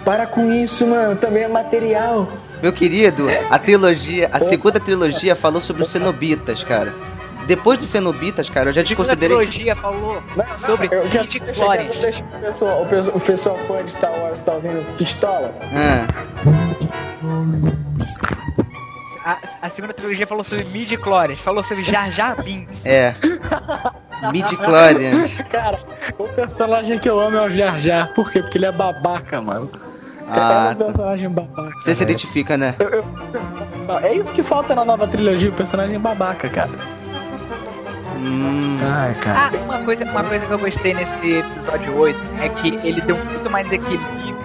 Para 0.05 0.27
com 0.27 0.53
isso, 0.53 0.87
mano. 0.87 1.17
Também 1.17 1.45
é 1.45 1.49
material. 1.49 2.29
Meu 2.63 2.73
querido, 2.73 3.27
a 3.51 3.59
trilogia, 3.59 4.29
a 4.33 4.41
segunda 4.41 4.79
trilogia 4.79 5.35
falou 5.35 5.61
sobre 5.61 5.83
os 5.83 5.89
cenobitas, 5.91 6.63
cara. 6.63 6.95
depois 7.47 7.79
do 7.81 7.89
Cenobitas, 7.89 8.49
cara, 8.49 8.71
eu 8.71 8.73
já 8.73 8.83
A 8.83 8.85
segunda 8.85 9.17
desconsiderei. 9.17 9.47
trilogia 9.49 9.75
falou 9.75 10.23
sobre 10.59 10.89
pessoal, 10.89 12.83
o 12.83 12.87
pessoal, 12.87 13.17
o 13.17 13.21
pessoal 13.21 13.59
fã 13.67 13.83
de 13.85 13.91
Star 13.91 14.13
Wars 14.13 14.39
tá 14.41 14.53
ouvindo 14.53 14.97
pistola. 14.97 15.53
Ah, 15.75 16.07
A, 19.25 19.39
a 19.63 19.69
segunda 19.71 19.93
trilogia 19.95 20.27
falou 20.27 20.43
sobre 20.43 20.65
midi 20.65 20.97
chlorians 20.97 21.39
falou 21.39 21.63
sobre 21.63 21.85
Jar 21.85 22.11
Jar 22.11 22.41
Binks. 22.43 22.85
é. 22.87 23.15
Midi-chlorians. 24.33 25.35
Cara, 25.51 25.79
o 26.19 26.29
personagem 26.29 26.99
que 26.99 27.09
eu 27.09 27.19
amo 27.19 27.37
é 27.37 27.43
o 27.43 27.51
Jar 27.51 27.81
Jar. 27.81 28.13
Por 28.15 28.31
quê? 28.31 28.41
Porque 28.41 28.57
ele 28.59 28.67
é 28.67 28.73
babaca, 28.73 29.41
mano. 29.41 29.69
Ah, 30.31 30.69
é 30.71 30.73
um 30.75 30.77
personagem 30.77 31.29
babaca. 31.29 31.73
Você 31.85 31.95
se 31.95 32.03
identifica, 32.05 32.57
né? 32.57 32.75
Eu- 32.79 32.89
eu- 32.91 33.99
é 34.01 34.15
isso 34.15 34.33
que 34.33 34.43
falta 34.43 34.75
na 34.75 34.85
nova 34.85 35.07
trilogia, 35.09 35.51
o 35.51 35.53
personagem 35.53 35.99
babaca, 35.99 36.49
cara. 36.49 36.71
Hum, 38.19 38.79
Ai, 38.81 39.15
cara. 39.17 39.51
Ah, 39.53 39.65
uma 39.65 39.79
coisa, 39.81 40.05
uma 40.05 40.23
coisa 40.23 40.47
que 40.47 40.53
eu 40.53 40.59
gostei 40.59 40.95
nesse 40.95 41.33
episódio 41.39 41.97
8 41.97 42.19
é 42.41 42.49
que 42.49 42.79
ele 42.85 43.01
deu 43.01 43.17
muito 43.17 43.51
mais 43.51 43.71
equilíbrio 43.73 44.37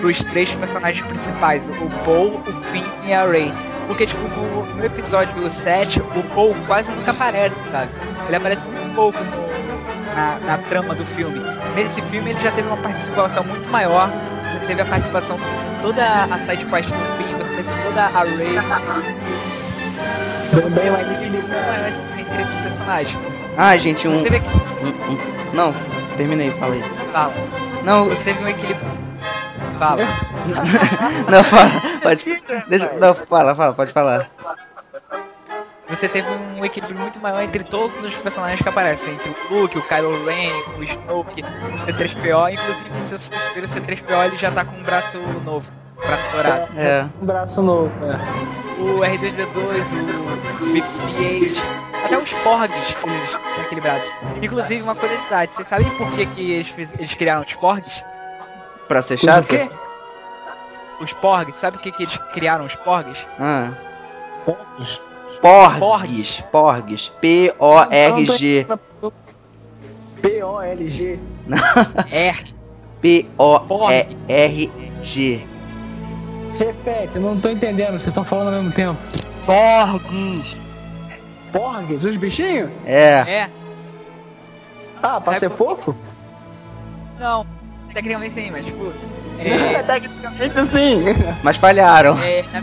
pros 0.00 0.22
três 0.24 0.50
personagens 0.52 1.04
principais, 1.06 1.68
o 1.68 2.04
Paul, 2.04 2.40
o 2.46 2.52
Finn 2.70 2.84
e 3.04 3.12
a 3.12 3.26
Rey. 3.26 3.52
Porque, 3.86 4.06
tipo, 4.06 4.22
no, 4.28 4.64
no 4.76 4.84
episódio 4.84 5.48
7, 5.48 6.00
o 6.00 6.22
Paul 6.34 6.54
quase 6.66 6.90
nunca 6.90 7.10
aparece, 7.10 7.56
sabe? 7.70 7.90
Ele 8.26 8.36
aparece 8.36 8.64
muito 8.66 8.94
pouco 8.94 9.18
no- 9.22 10.14
na, 10.14 10.38
na 10.46 10.58
trama 10.58 10.94
do 10.94 11.04
filme. 11.04 11.40
Nesse 11.74 12.00
filme 12.02 12.30
ele 12.30 12.40
já 12.40 12.50
teve 12.52 12.66
uma 12.68 12.76
participação 12.78 13.44
muito 13.44 13.68
maior. 13.68 14.08
Você 14.50 14.58
teve 14.66 14.80
a 14.82 14.84
participação 14.84 15.36
de 15.36 15.42
toda 15.82 16.02
a 16.24 16.38
side 16.46 16.64
quest 16.66 16.88
do 16.88 16.94
Finn, 17.16 17.36
você 17.38 17.56
teve 17.56 17.68
toda 17.84 18.04
a. 18.06 18.24
Então 20.46 20.70
teve 20.70 20.88
um 20.88 20.92
mais 20.92 21.10
equilíbrio 21.10 21.42
muito 21.42 21.66
maior 21.66 21.88
entre 22.18 22.42
esses 22.42 22.54
personagens. 22.62 23.18
Ah, 23.56 23.76
gente, 23.76 24.08
um, 24.08 24.14
Você 24.14 24.22
teve 24.24 24.36
aqui. 24.36 24.48
um- 24.82 25.12
um- 25.12 25.18
Não, 25.54 25.74
terminei, 26.16 26.50
falei. 26.52 26.82
Fala. 27.12 27.34
Não, 27.84 28.06
Você 28.06 28.24
teve 28.24 28.42
um 28.44 28.48
equilíbrio. 28.48 29.03
Fala. 29.78 30.02
não, 31.30 31.44
fala. 31.44 31.70
Pode, 32.02 32.24
deixa, 32.68 32.92
não, 33.00 33.14
fala, 33.14 33.54
fala, 33.54 33.72
pode 33.74 33.92
falar. 33.92 34.26
Você 35.88 36.08
teve 36.08 36.26
um 36.58 36.64
equilíbrio 36.64 36.98
muito 36.98 37.20
maior 37.20 37.42
entre 37.42 37.62
todos 37.62 38.02
os 38.04 38.14
personagens 38.16 38.60
que 38.60 38.68
aparecem. 38.68 39.12
Entre 39.14 39.30
o 39.50 39.60
Luke, 39.60 39.78
o 39.78 39.82
Kylo 39.82 40.24
Ren, 40.24 40.50
o 40.78 40.82
Snoke, 40.82 41.42
o 41.42 41.72
C3PO. 41.86 42.52
Inclusive, 42.52 42.90
se 43.06 43.18
você 43.18 43.60
o 43.60 43.68
C3PO, 43.68 44.24
ele 44.26 44.36
já 44.36 44.50
tá 44.50 44.64
com 44.64 44.76
um 44.76 44.82
braço 44.82 45.18
novo. 45.44 45.70
Braço 46.04 46.32
dourado. 46.32 46.68
É. 46.78 47.06
Um 47.20 47.26
braço 47.26 47.62
novo. 47.62 47.92
É. 48.04 48.80
O 48.80 48.98
R2D2, 49.00 49.92
o 50.60 50.66
BB-8, 50.72 51.58
até 52.04 52.18
os 52.18 52.32
Porgs, 52.32 52.76
eles 52.76 52.98
são 52.98 53.64
equilibrados. 53.64 54.06
Inclusive, 54.42 54.82
uma 54.82 54.94
curiosidade. 54.94 55.52
Vocês 55.52 55.68
sabem 55.68 55.88
por 55.96 56.10
que, 56.12 56.26
que 56.26 56.52
eles, 56.52 56.68
fiz- 56.68 56.92
eles 56.98 57.14
criaram 57.14 57.42
os 57.42 57.52
Porgs? 57.54 58.04
Pra 58.88 59.02
ser 59.02 59.14
Os 59.14 59.20
chato? 59.20 59.44
o 59.44 59.46
quê? 59.46 59.68
Os 61.00 61.12
Porgs, 61.14 61.56
sabe 61.56 61.76
por 61.78 61.82
que, 61.82 61.92
que 61.92 62.02
eles 62.04 62.16
criaram 62.32 62.64
os 62.66 62.76
Porgs? 62.76 63.26
Ah. 63.40 63.70
Porcos. 64.44 65.00
Porgs. 65.40 66.44
Porgs. 66.52 67.08
P-O-R-G. 67.20 68.66
P-O-L-G. 70.22 71.18
R. 72.10 72.54
P-O-R-G. 74.04 75.46
Repete, 76.58 77.16
eu 77.16 77.22
não 77.22 77.38
tô 77.40 77.48
entendendo, 77.50 77.88
vocês 77.92 78.06
estão 78.06 78.24
falando 78.24 78.46
ao 78.54 78.62
mesmo 78.62 78.70
tempo. 78.72 78.96
Porgs. 79.44 80.56
Porgs, 81.52 82.04
os 82.04 82.16
bichinhos? 82.16 82.70
É. 82.86 83.24
É. 83.26 83.50
Ah, 85.02 85.20
pra 85.20 85.34
Sabe 85.34 85.40
ser 85.40 85.50
por- 85.50 85.76
fofo? 85.76 85.96
Não, 87.18 87.44
tecnicamente 87.94 88.34
sim, 88.34 88.50
mas 88.50 88.66
tipo. 88.66 88.92
É, 89.38 89.82
Tecnicamente 89.84 90.66
sim. 90.66 91.02
Mas 91.42 91.56
falharam. 91.56 92.18
é, 92.22 92.44
na, 92.52 92.60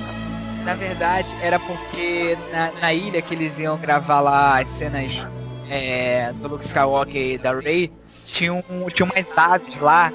na 0.66 0.76
verdade, 0.76 1.28
era 1.42 1.58
porque 1.60 2.38
na, 2.52 2.72
na 2.80 2.94
ilha 2.94 3.22
que 3.22 3.34
eles 3.34 3.58
iam 3.60 3.78
gravar 3.78 4.20
lá 4.22 4.60
as 4.60 4.68
cenas 4.70 5.26
é, 5.70 6.32
do 6.34 6.48
Luke 6.50 6.64
Skywalker 6.64 7.22
e 7.34 7.38
da 7.38 7.54
Rey, 7.54 7.92
tinham, 8.26 8.64
tinham 8.94 9.10
umas 9.10 9.38
aves 9.38 9.78
lá 9.78 10.12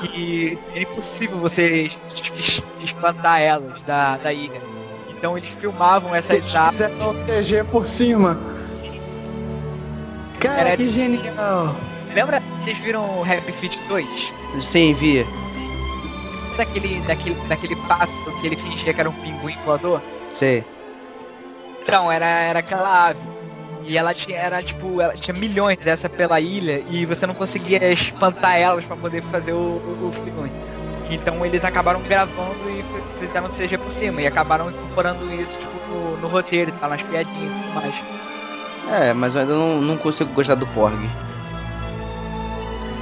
que 0.00 0.58
era 0.72 0.80
impossível 0.82 1.38
você 1.38 1.82
es- 1.84 1.98
es- 2.34 2.62
espantar 2.82 3.40
elas 3.40 3.82
da, 3.84 4.16
da 4.16 4.32
ilha. 4.32 4.60
Então 5.10 5.36
eles 5.38 5.50
filmavam 5.50 6.14
essas 6.14 6.38
Eles 6.38 6.54
aves. 6.56 6.80
um 7.02 7.14
CG 7.26 7.62
por 7.64 7.86
cima. 7.86 8.38
Cara, 10.40 10.60
Era- 10.60 10.76
que 10.76 10.90
genial. 10.90 11.76
Lembra? 12.14 12.42
Vocês 12.62 12.78
viram 12.78 13.04
o 13.20 13.22
Happy 13.22 13.52
Feet 13.52 13.78
2? 13.88 14.32
Sim, 14.62 14.94
vi. 14.94 15.26
Daquele, 16.56 17.00
daquele, 17.00 17.34
daquele 17.48 17.76
pássaro 17.76 18.32
que 18.40 18.46
ele 18.46 18.56
fingia 18.56 18.94
que 18.94 19.00
era 19.00 19.10
um 19.10 19.14
pinguim 19.14 19.56
voador? 19.64 20.00
Sei. 20.38 20.64
Então, 21.82 22.10
era, 22.10 22.26
era 22.26 22.58
aquela 22.60 23.08
ave. 23.08 23.20
E 23.86 23.98
ela 23.98 24.14
tinha, 24.14 24.38
era 24.38 24.62
tipo, 24.62 25.00
ela 25.00 25.14
tinha 25.14 25.36
milhões 25.36 25.76
dessa 25.76 26.08
pela 26.08 26.40
ilha 26.40 26.82
e 26.88 27.04
você 27.04 27.26
não 27.26 27.34
conseguia 27.34 27.92
espantar 27.92 28.56
elas 28.56 28.84
pra 28.84 28.96
poder 28.96 29.22
fazer 29.22 29.52
o, 29.52 29.56
o, 29.56 30.08
o 30.08 30.12
filme. 30.12 30.50
Então 31.10 31.44
eles 31.44 31.64
acabaram 31.64 32.00
gravando 32.00 32.70
e 32.70 32.82
fizeram 33.20 33.48
CG 33.48 33.76
por 33.76 33.90
cima 33.90 34.22
e 34.22 34.26
acabaram 34.26 34.70
incorporando 34.70 35.30
isso 35.34 35.58
tipo, 35.58 35.70
no, 35.90 36.16
no 36.16 36.28
roteiro, 36.28 36.72
tá 36.80 36.88
nas 36.88 37.02
piadinhas 37.02 37.54
e 37.54 37.60
tudo 37.60 37.74
mais. 37.74 37.94
É, 38.90 39.12
mas 39.12 39.34
eu 39.34 39.42
ainda 39.42 39.54
não, 39.54 39.80
não 39.80 39.96
consigo 39.98 40.32
gostar 40.32 40.54
do 40.54 40.66
Porg. 40.68 40.98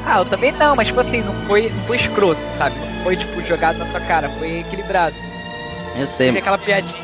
Ah, 0.04 0.18
eu 0.18 0.24
também 0.24 0.52
não, 0.52 0.74
mas 0.74 0.88
tipo 0.88 1.00
assim, 1.00 1.22
não 1.22 1.34
foi, 1.46 1.70
não 1.70 1.82
foi 1.84 1.96
escroto, 1.96 2.40
sabe? 2.58 2.76
Não 2.78 3.04
foi 3.04 3.16
tipo 3.16 3.40
jogado 3.42 3.78
na 3.78 3.84
tua 3.86 4.00
cara, 4.00 4.28
foi 4.30 4.60
equilibrado. 4.60 5.14
Eu 5.94 6.06
Teve 6.06 6.12
sei. 6.16 6.38
aquela 6.38 6.58
piadinha, 6.58 7.02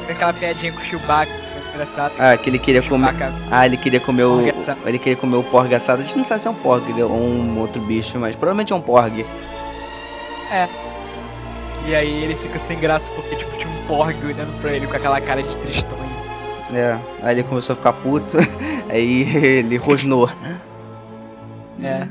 teve 0.00 0.12
aquela 0.12 0.32
piadinha 0.32 0.72
com 0.72 0.80
o 0.80 0.84
Chewbacca, 0.84 1.32
que 1.32 1.46
foi 1.48 1.72
engraçado. 1.74 2.12
Ah, 2.18 2.36
que 2.36 2.50
ele 2.50 2.58
queria 2.58 2.82
comer. 2.82 3.14
Ah, 3.50 3.64
ele 3.64 3.76
queria 3.76 4.00
comer 4.00 4.24
o. 4.24 4.40
Ele 4.84 4.98
queria 4.98 5.16
comer 5.16 5.36
o 5.36 5.42
porg 5.44 5.72
assado. 5.74 6.02
A 6.02 6.04
gente 6.04 6.16
não 6.16 6.24
sabe 6.24 6.42
se 6.42 6.48
é 6.48 6.50
um 6.50 6.54
porg 6.54 7.02
ou 7.02 7.10
um 7.10 7.58
outro 7.58 7.80
bicho, 7.80 8.18
mas 8.18 8.34
provavelmente 8.34 8.72
é 8.72 8.76
um 8.76 8.80
porg. 8.80 9.24
E 11.86 11.94
aí 11.94 12.24
ele 12.24 12.34
fica 12.34 12.58
sem 12.58 12.78
graça 12.80 13.10
porque 13.12 13.36
tipo 13.36 13.56
tinha 13.56 13.72
um 13.72 13.86
Porg 13.86 14.16
olhando 14.24 14.60
pra 14.60 14.72
ele 14.72 14.88
com 14.88 14.96
aquela 14.96 15.20
cara 15.20 15.40
de 15.40 15.56
tristonho. 15.58 16.02
É. 16.74 16.98
Aí 17.22 17.36
ele 17.36 17.44
começou 17.44 17.74
a 17.74 17.76
ficar 17.76 17.92
puto. 17.92 18.36
Aí 18.90 19.22
ele 19.22 19.76
rosnou. 19.76 20.28
É. 21.82 22.08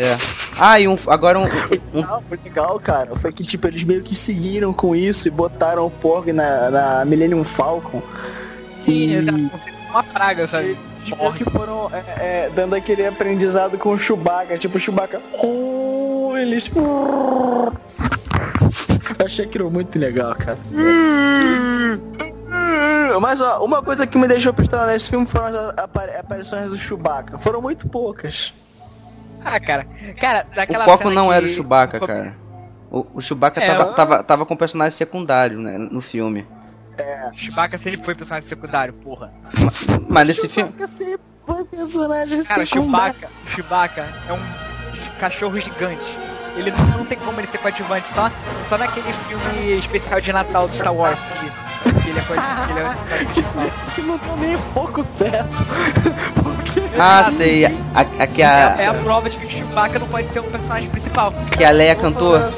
É. 0.00 0.16
Ah, 0.58 0.80
e 0.80 0.88
um. 0.88 0.96
Agora 1.06 1.38
um. 1.38 1.44
um 1.94 2.00
Não, 2.00 2.22
foi 2.22 2.38
legal, 2.42 2.78
cara. 2.80 3.14
Foi 3.16 3.32
que, 3.32 3.42
tipo, 3.44 3.66
eles 3.66 3.84
meio 3.84 4.02
que 4.02 4.14
seguiram 4.14 4.72
com 4.72 4.96
isso 4.96 5.28
e 5.28 5.30
botaram 5.30 5.86
o 5.86 5.90
Porg 5.90 6.32
na, 6.32 6.70
na 6.70 7.04
Millennium 7.04 7.44
Falcon. 7.44 8.02
Sim, 8.84 8.92
E- 9.10 9.14
exato. 9.16 9.50
Uma 9.90 10.02
praga, 10.02 10.46
sabe? 10.46 10.78
Eles 11.04 11.18
meio 11.18 11.32
que 11.34 11.44
foram 11.50 11.90
é, 11.92 11.98
é, 12.46 12.50
dando 12.54 12.74
aquele 12.74 13.06
aprendizado 13.06 13.76
com 13.76 13.90
o 13.90 13.98
Chewbacca. 13.98 14.56
Tipo, 14.56 14.78
o 14.78 14.80
Chewbacca... 14.80 15.20
Oh, 15.42 16.32
eles... 16.36 16.70
Eu 16.74 17.72
achei 19.26 19.44
aquilo 19.44 19.70
muito 19.70 19.98
legal, 19.98 20.34
cara. 20.34 20.56
Mas, 23.20 23.40
ó, 23.40 23.62
uma 23.64 23.82
coisa 23.82 24.06
que 24.06 24.16
me 24.18 24.26
deixou 24.26 24.52
pistola 24.54 24.86
nesse 24.86 25.10
filme 25.10 25.26
foram 25.26 25.46
as 25.46 25.56
apari- 25.78 26.16
aparições 26.16 26.70
do 26.70 26.78
Chewbacca. 26.78 27.38
Foram 27.38 27.60
muito 27.60 27.86
poucas. 27.88 28.52
Ah, 29.44 29.60
cara. 29.60 29.86
Cara, 30.20 30.46
daquela 30.54 30.84
o 30.84 30.86
foco 30.86 30.98
cena 31.04 31.14
não 31.14 31.28
que- 31.28 31.34
era 31.34 31.46
o 31.46 31.48
Chewbacca, 31.48 32.00
cara. 32.00 32.36
O, 32.90 33.06
o 33.14 33.20
Chewbacca 33.22 33.60
É, 33.62 33.66
tava, 33.74 33.82
eu- 33.90 33.94
tava, 33.94 34.22
tava 34.22 34.46
com 34.46 34.56
personagem 34.56 34.96
secundário, 34.96 35.58
né, 35.58 35.78
no 35.78 36.00
filme. 36.02 36.46
Chewbacca 37.34 37.78
sempre 37.78 38.04
foi 38.04 38.14
personagem 38.14 38.48
secundário, 38.48 38.92
porra. 38.94 39.32
Mas 40.08 40.28
nesse 40.28 40.48
filme. 40.48 40.70
Chewbacca 40.72 40.86
sempre 40.86 41.20
foi 41.46 41.64
personagem 41.64 42.44
Cara, 42.44 42.66
secundário. 42.66 43.14
Chewbacca, 43.14 43.28
o 43.46 43.48
Chewbacca 43.50 44.08
é 44.28 44.32
um 44.32 45.18
cachorro 45.18 45.58
gigante. 45.58 46.18
Ele 46.54 46.70
não, 46.70 46.86
não 46.98 47.06
tem 47.06 47.16
como 47.18 47.40
ele 47.40 47.46
ser 47.46 47.56
coadjuvante, 47.58 48.06
só, 48.12 48.30
só 48.68 48.76
naquele 48.76 49.10
filme 49.10 49.72
especial 49.78 50.20
de 50.20 50.32
Natal 50.34 50.68
do 50.68 50.74
Star 50.74 50.94
Wars 50.94 51.18
que, 51.18 51.92
que 52.02 52.10
ele 52.10 52.18
é 52.18 52.22
coadjuvante. 52.24 53.24
que 53.32 53.40
é 53.40 53.94
que 53.94 54.02
não 54.02 54.18
tá 54.18 54.36
nem 54.36 54.54
um 54.54 54.60
pouco 54.74 55.02
certo. 55.02 55.48
Porque 56.92 57.00
Ah, 57.00 57.32
sei. 57.36 57.64
A, 57.66 58.00
a, 58.22 58.26
que, 58.26 58.42
É, 58.42 58.44
é 58.44 58.86
a, 58.86 58.90
a 58.90 58.94
prova 58.94 59.30
de 59.30 59.36
que 59.36 59.46
o 59.46 59.50
Chewbacca 59.50 59.98
não 59.98 60.06
pode 60.08 60.28
ser 60.28 60.40
um 60.40 60.44
personagem 60.50 60.88
principal. 60.90 61.32
que 61.56 61.64
a 61.64 61.70
Leia 61.70 61.94
cantou. 61.94 62.36
Eu 62.36 62.52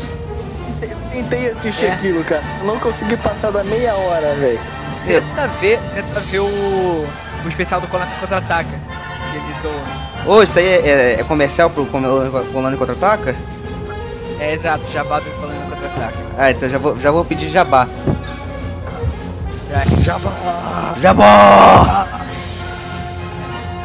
tentei 1.12 1.50
assistir 1.50 1.86
É. 1.86 1.92
aquilo, 1.92 2.24
cara. 2.24 2.42
Eu 2.60 2.66
não 2.66 2.78
consegui 2.78 3.16
passar 3.16 3.50
da 3.52 3.62
meia 3.64 3.94
hora, 3.94 4.34
velho. 4.34 4.60
Tenta 5.06 5.46
ver, 5.60 5.78
tenta 5.94 6.20
ver 6.20 6.40
o, 6.40 6.44
o 6.46 7.48
especial 7.48 7.80
do 7.80 7.86
Conan 7.88 8.06
Contra-Ataca. 8.20 8.68
Que 9.30 9.36
eles 9.36 9.62
zoam. 9.62 10.34
Ô, 10.36 10.42
isso 10.42 10.58
aí 10.58 10.66
é, 10.66 10.88
é- 11.16 11.20
é 11.20 11.24
comercial 11.24 11.70
pro 11.70 11.86
Colônia 11.86 12.76
Contra-Ataca? 12.76 13.36
É 14.40 14.54
exato, 14.54 14.90
jabá 14.92 15.20
do 15.20 15.30
Conan 15.40 15.54
Contra-Ataca. 15.70 16.18
Ah, 16.38 16.50
então 16.50 16.68
já 16.68 16.78
vou, 16.78 16.98
já 17.00 17.10
vou 17.12 17.24
pedir 17.24 17.50
jabá. 17.50 17.86
Já- 19.70 19.84
Já 20.02 20.18
Jabá! 21.00 22.06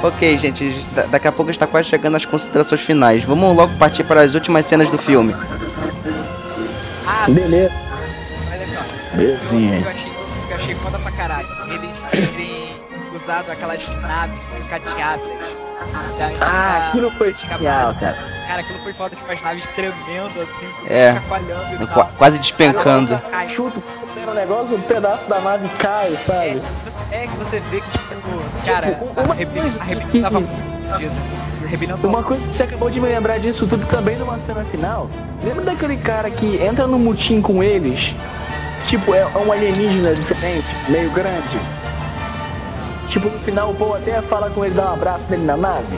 Ok, 0.01 0.37
gente, 0.37 0.69
da- 0.93 1.03
daqui 1.03 1.27
a 1.27 1.31
pouco 1.31 1.51
está 1.51 1.67
quase 1.67 1.89
chegando 1.89 2.15
às 2.15 2.25
considerações 2.25 2.81
finais. 2.81 3.23
Vamos 3.25 3.55
logo 3.55 3.73
partir 3.77 4.03
para 4.03 4.21
as 4.21 4.33
últimas 4.33 4.65
cenas 4.65 4.89
do 4.89 4.97
filme. 4.97 5.35
Ah, 7.05 7.25
Beleza. 7.27 7.73
olha 8.51 8.67
só. 8.67 9.17
Belezinha. 9.17 9.79
Eu 9.79 9.89
achei, 9.89 10.11
eu 10.51 10.55
achei 10.55 10.75
foda 10.75 10.99
pra 10.99 11.11
caralho. 11.11 11.47
Eles 11.67 11.97
terem 12.31 12.69
usado 13.13 13.51
aquelas 13.51 13.85
naves 14.01 14.41
sucateadas. 14.57 15.27
Da- 16.17 16.45
Ah, 16.45 16.87
aquilo 16.89 17.11
foi 17.11 17.33
genial, 17.33 17.93
cara. 17.99 18.17
Cara, 18.47 18.61
aquilo 18.61 18.79
foi 18.79 18.93
foda, 18.93 19.15
tipo, 19.15 19.31
as 19.31 19.41
naves 19.41 19.67
tremendo 19.75 20.41
assim, 20.41 20.87
É. 20.93 21.13
chacoalhando 21.13 21.83
e 21.83 21.87
tal. 21.87 22.09
quase 22.17 22.37
despencando. 22.39 23.21
Chuta 23.49 23.81
o 24.27 24.33
negócio, 24.33 24.75
um 24.77 24.81
pedaço 24.81 25.27
da 25.27 25.39
nave 25.39 25.67
cai, 25.77 26.13
É, 26.13 26.15
sabe? 26.15 26.61
é 27.11 27.27
que 27.27 27.35
você 27.37 27.59
vê 27.71 27.81
que, 27.81 27.91
tipo, 27.91 28.38
cara, 28.73 28.99
a 29.15 29.21
uma 29.21 29.35
coisa 29.35 29.79
tava 30.21 30.43
Uma 32.07 32.23
coisa 32.23 32.43
que 32.47 32.53
você 32.53 32.63
acabou 32.63 32.89
de 32.89 32.99
me 32.99 33.07
lembrar 33.07 33.37
disso 33.39 33.67
tudo 33.67 33.85
também 33.87 34.17
numa 34.17 34.39
cena 34.39 34.63
final. 34.65 35.09
Lembra 35.43 35.65
daquele 35.65 35.97
cara 35.97 36.29
que 36.31 36.57
entra 36.61 36.87
no 36.87 36.97
mutim 36.97 37.41
com 37.41 37.61
eles? 37.63 38.13
Tipo, 38.85 39.13
é 39.13 39.25
um 39.37 39.51
alienígena 39.51 40.13
diferente, 40.15 40.65
meio 40.87 41.11
grande. 41.11 41.59
Tipo, 43.07 43.29
no 43.29 43.39
final 43.39 43.71
o 43.71 43.75
Paul 43.75 43.95
até 43.95 44.21
fala 44.21 44.49
com 44.49 44.63
ele, 44.65 44.73
dá 44.73 44.89
um 44.91 44.93
abraço 44.93 45.23
nele 45.29 45.43
na 45.43 45.57
nave. 45.57 45.97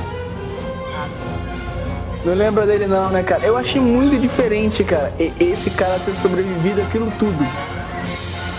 Não 2.23 2.33
lembra 2.35 2.65
dele 2.67 2.85
não, 2.85 3.09
né, 3.09 3.23
cara? 3.23 3.43
Eu 3.43 3.57
achei 3.57 3.81
muito 3.81 4.19
diferente, 4.19 4.83
cara, 4.83 5.11
esse 5.39 5.71
cara 5.71 5.99
ter 6.05 6.13
sobrevivido 6.13 6.81
aquilo 6.81 7.11
tudo. 7.17 7.47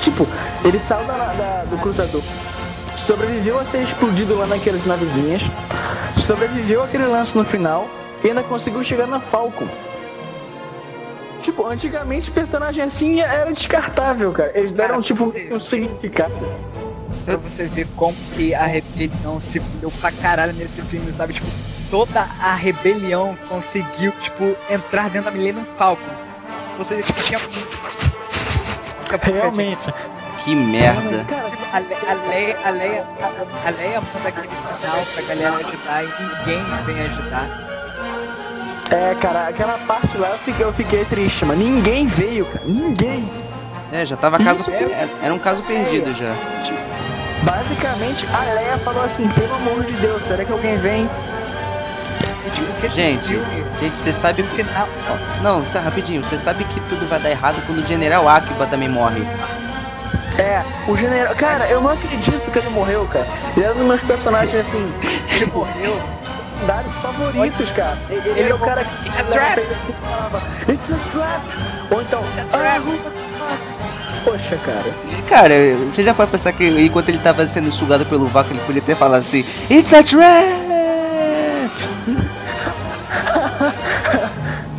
Tipo, 0.01 0.27
ele 0.65 0.79
saiu 0.81 1.07
da, 1.07 1.15
da- 1.15 1.65
do 1.71 1.77
cruzador, 1.79 2.21
sobreviveu 3.03 3.59
a 3.59 3.65
ser 3.65 3.83
explodido 3.83 4.37
lá 4.37 4.47
naquelas 4.47 4.85
navezinhas, 4.87 5.43
sobreviveu 6.25 6.83
aquele 6.83 7.05
lance 7.05 7.37
no 7.37 7.45
final 7.45 7.89
e 8.23 8.29
ainda 8.29 8.43
conseguiu 8.43 8.83
chegar 8.83 9.07
na 9.07 9.21
Falcon. 9.21 9.67
Tipo, 11.43 11.67
antigamente 11.67 12.31
o 12.31 12.33
personagem 12.33 12.85
assim 12.85 13.21
era 13.21 13.51
descartável, 13.51 14.31
cara. 14.31 14.53
Eles 14.55 14.73
deram, 14.73 15.03
Cara, 15.03 15.03
tipo, 15.03 15.35
um 15.51 15.59
significado. 15.59 16.33
pra 17.25 17.37
você 17.37 17.65
ver 17.65 17.89
como 17.97 18.15
que 18.37 18.55
a 18.55 18.65
rebelião 18.65 19.41
se 19.41 19.59
fudeu 19.59 19.91
pra 20.01 20.13
caralho 20.13 20.53
nesse 20.53 20.81
filme, 20.83 21.11
sabe? 21.13 21.35
Tipo, 21.35 21.49
toda 21.91 22.21
a 22.41 22.55
rebelião 22.55 23.37
conseguiu, 23.49 24.13
tipo, 24.21 24.55
entrar 24.71 25.11
dentro 25.11 25.31
da 25.33 25.37
Millennium 25.37 25.65
Falcon. 25.77 26.03
Você 26.79 27.03
tipo, 27.03 27.21
tinha... 27.25 27.41
Realmente. 29.25 29.93
Que 30.45 30.55
merda. 30.55 31.25
A, 31.73 31.79
Le- 31.79 31.97
a 32.09 32.29
Leia, 32.29 32.57
a 32.65 32.71
Leia, 32.71 33.07
a, 33.21 33.69
a 33.69 33.71
Leia 33.71 34.01
manda 34.01 34.29
aquele 34.29 34.49
final 34.49 35.07
pra 35.15 35.23
galera 35.23 35.57
ajudar 35.57 36.05
e 36.05 36.09
ninguém 36.23 36.65
vem 36.85 37.01
ajudar. 37.07 37.47
é, 38.91 39.15
cara, 39.21 39.49
aquela 39.49 39.79
parte 39.87 40.19
lá 40.19 40.29
eu 40.31 40.39
fiquei, 40.39 40.65
eu 40.67 40.73
fiquei 40.73 41.05
triste, 41.05 41.45
mas 41.45 41.57
ninguém 41.59 42.07
veio, 42.09 42.45
cara. 42.47 42.65
Ninguém. 42.67 43.29
É, 43.93 44.05
já 44.05 44.17
tava 44.17 44.39
caso. 44.39 44.69
É- 44.71 45.09
Era, 45.23 45.33
um 45.35 45.39
caso 45.39 45.63
perdido 45.63 46.13
já. 46.19 46.35
Basicamente, 47.45 48.27
a 48.35 48.53
Leia 48.55 48.79
falou 48.79 49.03
assim, 49.05 49.29
pelo 49.29 49.55
amor 49.55 49.85
de 49.85 49.93
Deus, 49.95 50.23
será 50.23 50.45
que 50.45 50.53
alguém 50.53 50.77
vem? 50.79 51.09
Gente, 52.95 53.27
gente, 53.81 53.95
você 54.03 54.13
sabe. 54.21 54.43
no 54.43 54.49
final, 54.49 54.89
Não, 55.43 55.65
só 55.67 55.79
rapidinho, 55.79 56.23
você 56.23 56.37
sabe 56.39 56.65
que 56.65 56.81
tudo 56.83 57.09
vai 57.09 57.19
dar 57.21 57.31
errado 57.31 57.63
quando 57.67 57.79
o 57.83 57.87
General 57.87 58.29
Akiba 58.29 58.67
também 58.67 58.89
morre. 58.89 59.23
É, 60.39 60.63
o 60.89 60.97
general. 60.97 61.35
Cara, 61.35 61.67
eu 61.67 61.81
não 61.81 61.91
acredito 61.93 62.51
que 62.51 62.59
ele 62.59 62.69
morreu, 62.71 63.07
cara. 63.13 63.27
Ele 63.57 63.65
era 63.67 63.75
um 63.75 63.79
dos 63.79 63.87
meus 63.87 64.01
personagens, 64.03 64.55
assim, 64.67 64.93
tipo, 65.39 65.59
morreu. 65.59 66.01
Secundários 66.23 66.95
favoritos, 66.97 67.71
cara. 67.73 67.99
Ele, 68.09 68.29
ele 68.41 68.51
é 68.51 68.55
o 68.55 68.59
cara 68.59 68.85
que 68.85 69.09
It's 69.09 69.19
a 69.19 69.25
trap. 69.25 69.61
falava, 70.01 70.43
It's 70.69 70.91
a 70.93 70.97
trap! 71.13 71.43
Ou 71.91 72.01
então, 72.03 72.21
It's 72.21 72.55
a 72.55 72.59
trap. 72.59 72.83
"Ah, 73.41 73.57
Poxa, 74.25 74.57
cara. 74.65 74.85
Cara, 75.29 75.55
você 75.93 76.03
já 76.05 76.15
pode 76.15 76.31
pensar 76.31 76.53
que 76.53 76.65
enquanto 76.69 77.09
ele 77.09 77.19
tava 77.19 77.47
sendo 77.49 77.73
sugado 77.73 78.07
pelo 78.07 78.27
vácuo, 78.29 78.53
ele 78.53 78.61
podia 78.65 78.83
ter 78.83 78.95
falado 78.97 79.21
assim: 79.21 79.45
It's 79.69 79.93
a 79.93 80.03
trap! 80.03 80.63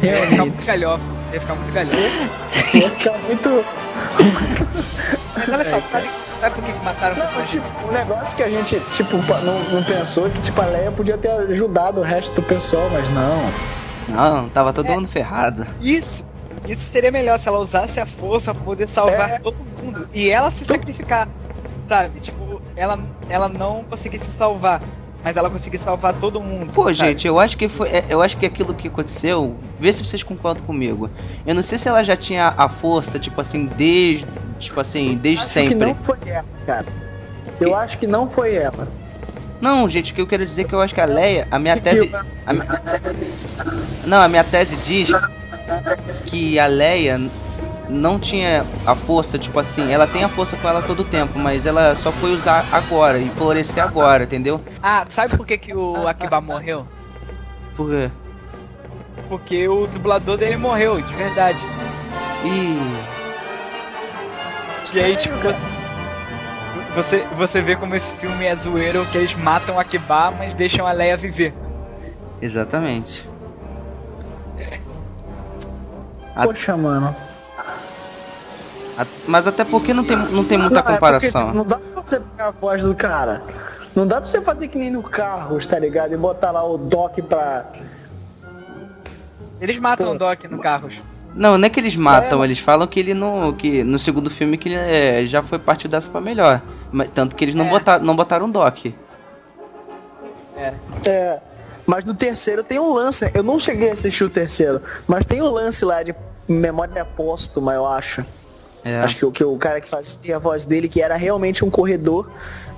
ia 0.01 0.27
ficar 0.27 0.45
muito 0.45 0.65
galhofa. 0.65 1.11
Ia 1.33 1.39
ficar 1.41 1.55
muito 1.55 1.73
galhofa. 1.73 1.97
Ia 2.73 2.89
ficar 2.89 3.13
muito. 3.27 3.65
Mas 5.35 5.49
olha 5.49 5.63
só, 5.65 5.79
sabe, 5.91 6.07
sabe 6.39 6.55
por 6.55 6.63
que, 6.63 6.73
que 6.73 6.85
mataram 6.85 7.15
o 7.15 7.17
Não, 7.17 7.25
personagem? 7.25 7.61
tipo, 7.61 7.87
um 7.87 7.91
negócio 7.91 8.35
que 8.35 8.43
a 8.43 8.49
gente, 8.49 8.79
tipo, 8.91 9.17
não, 9.43 9.59
não 9.71 9.83
pensou 9.83 10.29
que, 10.29 10.39
tipo, 10.41 10.61
a 10.61 10.65
Leia 10.65 10.91
podia 10.91 11.17
ter 11.17 11.29
ajudado 11.29 12.01
o 12.01 12.03
resto 12.03 12.33
do 12.35 12.43
pessoal, 12.43 12.87
mas 12.91 13.09
não. 13.09 13.43
Não, 14.09 14.49
tava 14.49 14.71
todo 14.73 14.87
mundo 14.89 15.07
ferrado. 15.07 15.65
Isso! 15.81 16.25
Isso 16.67 16.81
seria 16.85 17.11
melhor 17.11 17.39
se 17.39 17.47
ela 17.47 17.59
usasse 17.59 17.99
a 17.99 18.05
força 18.05 18.53
pra 18.53 18.63
poder 18.63 18.87
salvar 18.87 19.29
É. 19.31 19.39
todo 19.39 19.55
mundo. 19.81 20.07
E 20.13 20.29
ela 20.29 20.49
se 20.51 20.63
sacrificar. 20.63 21.27
Sabe? 21.89 22.19
Tipo, 22.21 22.61
ela, 22.75 22.97
ela 23.29 23.49
não 23.49 23.83
conseguisse 23.83 24.31
salvar. 24.31 24.81
Mas 25.23 25.35
ela 25.35 25.49
conseguisse 25.49 25.83
salvar 25.83 26.13
todo 26.13 26.39
mundo. 26.41 26.71
Pô, 26.73 26.83
sabe? 26.83 26.95
gente, 26.95 27.27
eu 27.27 27.39
acho 27.39 27.57
que 27.57 27.67
foi. 27.69 27.89
é, 27.89 28.05
Eu 28.09 28.21
acho 28.21 28.37
que 28.37 28.45
aquilo 28.45 28.73
que 28.73 28.87
aconteceu. 28.87 29.55
Vê 29.79 29.91
se 29.91 30.05
vocês 30.05 30.21
concordam 30.23 30.63
comigo. 30.65 31.09
Eu 31.45 31.55
não 31.55 31.63
sei 31.63 31.77
se 31.77 31.87
ela 31.87 32.03
já 32.03 32.15
tinha 32.15 32.53
a 32.57 32.69
força, 32.69 33.17
tipo 33.19 33.39
assim, 33.41 33.65
desde. 33.65 34.25
Tipo 34.63 34.79
assim, 34.81 35.15
desde 35.17 35.43
Acho 35.43 35.53
que 35.53 35.67
sempre. 35.67 35.75
não 35.75 35.95
foi 35.95 36.17
ela, 36.25 36.45
cara. 36.65 36.85
Eu 37.59 37.75
acho 37.75 37.97
que 37.97 38.07
não 38.07 38.29
foi 38.29 38.55
ela. 38.55 38.87
Não, 39.61 39.87
gente, 39.87 40.11
o 40.11 40.15
que 40.15 40.21
eu 40.21 40.27
quero 40.27 40.45
dizer 40.45 40.61
é 40.63 40.65
que 40.65 40.73
eu 40.73 40.81
acho 40.81 40.93
que 40.93 40.99
a 41.01 41.05
Leia, 41.05 41.47
a 41.49 41.57
minha 41.59 41.75
Que 41.75 41.81
tese. 41.81 42.07
que- 42.07 42.15
a 42.45 42.53
mi- 42.53 42.61
Não, 44.05 44.21
a 44.21 44.27
minha 44.27 44.43
tese 44.43 44.75
diz 44.77 45.09
que 46.25 46.59
a 46.59 46.65
Leia 46.65 47.19
não 47.89 48.19
tinha 48.19 48.65
a 48.85 48.95
força, 48.95 49.37
tipo 49.37 49.57
assim, 49.59 49.91
ela 49.91 50.07
tem 50.07 50.23
a 50.23 50.29
força 50.29 50.57
com 50.57 50.67
ela 50.67 50.81
todo 50.81 51.01
o 51.01 51.05
tempo, 51.05 51.37
mas 51.39 51.65
ela 51.65 51.95
só 51.95 52.11
foi 52.11 52.33
usar 52.33 52.65
agora 52.71 53.19
e 53.19 53.29
florescer 53.29 53.83
agora, 53.83 54.23
entendeu? 54.23 54.59
Ah, 54.81 55.05
sabe 55.07 55.37
por 55.37 55.45
que, 55.45 55.57
que 55.57 55.75
o 55.75 56.07
Akiba 56.07 56.41
morreu? 56.41 56.85
Por 57.77 57.89
quê? 57.89 58.09
Porque 59.29 59.67
o 59.67 59.87
dublador 59.87 60.37
dele 60.37 60.57
morreu, 60.57 61.01
de 61.01 61.13
verdade. 61.15 61.59
Ih, 62.43 62.77
E 64.95 64.99
aí, 64.99 65.15
tipo, 65.17 65.35
você, 66.95 67.25
você 67.33 67.61
vê 67.61 67.75
como 67.75 67.95
esse 67.95 68.11
filme 68.13 68.45
é 68.45 68.55
zoeiro, 68.55 69.05
que 69.11 69.17
eles 69.17 69.33
matam 69.35 69.75
o 69.75 69.79
Akiba, 69.79 70.31
mas 70.37 70.53
deixam 70.53 70.85
a 70.85 70.91
Leia 70.91 71.17
viver. 71.17 71.53
exatamente. 72.41 73.27
A- 76.35 76.43
Poxa, 76.43 76.75
mano. 76.77 77.15
a- 78.97 79.05
mas 79.27 79.45
até 79.47 79.63
porque 79.63 79.93
não 79.93 80.03
tem, 80.03 80.15
não 80.17 80.43
tem 80.43 80.57
muita 80.57 80.75
Não, 80.75 80.81
é 80.81 80.93
comparação. 80.93 81.45
tipo, 81.45 81.57
não 81.57 81.65
dá 81.65 81.77
pra 81.77 82.01
você 82.01 82.19
pegar 82.19 82.47
a 82.47 82.51
voz 82.51 82.81
do 82.83 82.95
cara. 82.95 83.41
Não 83.95 84.07
dá 84.07 84.19
pra 84.19 84.27
você 84.29 84.41
fazer 84.41 84.67
que 84.67 84.77
nem 84.77 84.89
no 84.91 85.03
carro, 85.03 85.57
tá 85.67 85.77
ligado? 85.77 86.13
E 86.13 86.17
botar 86.17 86.49
lá 86.51 86.63
o 86.63 86.77
dock 86.77 87.21
pra. 87.21 87.65
Eles 89.61 89.77
matam 89.79 90.07
Pô. 90.07 90.13
o 90.13 90.17
Doc 90.17 90.43
no 90.45 90.57
carros. 90.59 90.95
Não, 91.35 91.57
não 91.57 91.65
é 91.65 91.69
que 91.69 91.79
eles 91.79 91.95
matam, 91.95 92.41
É, 92.41 92.45
eles 92.45 92.59
falam 92.59 92.85
que 92.87 92.99
ele 92.99 93.13
não. 93.13 93.51
que 93.53 93.83
no 93.83 93.97
segundo 93.97 94.29
filme 94.29 94.57
que 94.57 94.69
ele 94.69 94.75
é, 94.75 95.25
já 95.25 95.41
foi 95.43 95.57
partiu 95.57 95.89
dessa 95.89 96.07
pra 96.09 96.21
melhor. 96.21 96.61
Mas, 96.91 97.09
tanto 97.13 97.35
que 97.35 97.43
eles 97.43 97.55
não, 97.55 97.65
É. 97.65 97.69
botaram, 97.69 98.03
não 98.03 98.15
botaram 98.15 98.45
um 98.45 98.51
doc. 98.51 98.85
É. 101.07 101.39
Mas 101.85 102.05
no 102.05 102.13
terceiro 102.13 102.63
tem 102.63 102.79
um 102.79 102.93
lance. 102.93 103.29
Eu 103.33 103.43
não 103.43 103.59
cheguei 103.59 103.89
a 103.89 103.93
assistir 103.93 104.23
o 104.23 104.29
terceiro, 104.29 104.81
mas 105.07 105.25
tem 105.25 105.41
um 105.41 105.49
lance 105.49 105.83
lá 105.83 106.01
de 106.03 106.15
memória 106.47 107.03
póstuma, 107.03 107.73
eu 107.73 107.85
acho. 107.85 108.23
É. 108.85 108.99
Acho 108.99 109.15
que, 109.17 109.25
o- 109.25 109.31
que 109.31 109.43
o 109.43 109.57
cara 109.57 109.81
que 109.81 109.89
fazia 109.89 110.35
a 110.35 110.39
voz 110.39 110.65
dele, 110.65 110.87
que 110.87 111.01
era 111.01 111.15
realmente 111.15 111.63
um 111.65 111.69
corredor, 111.69 112.29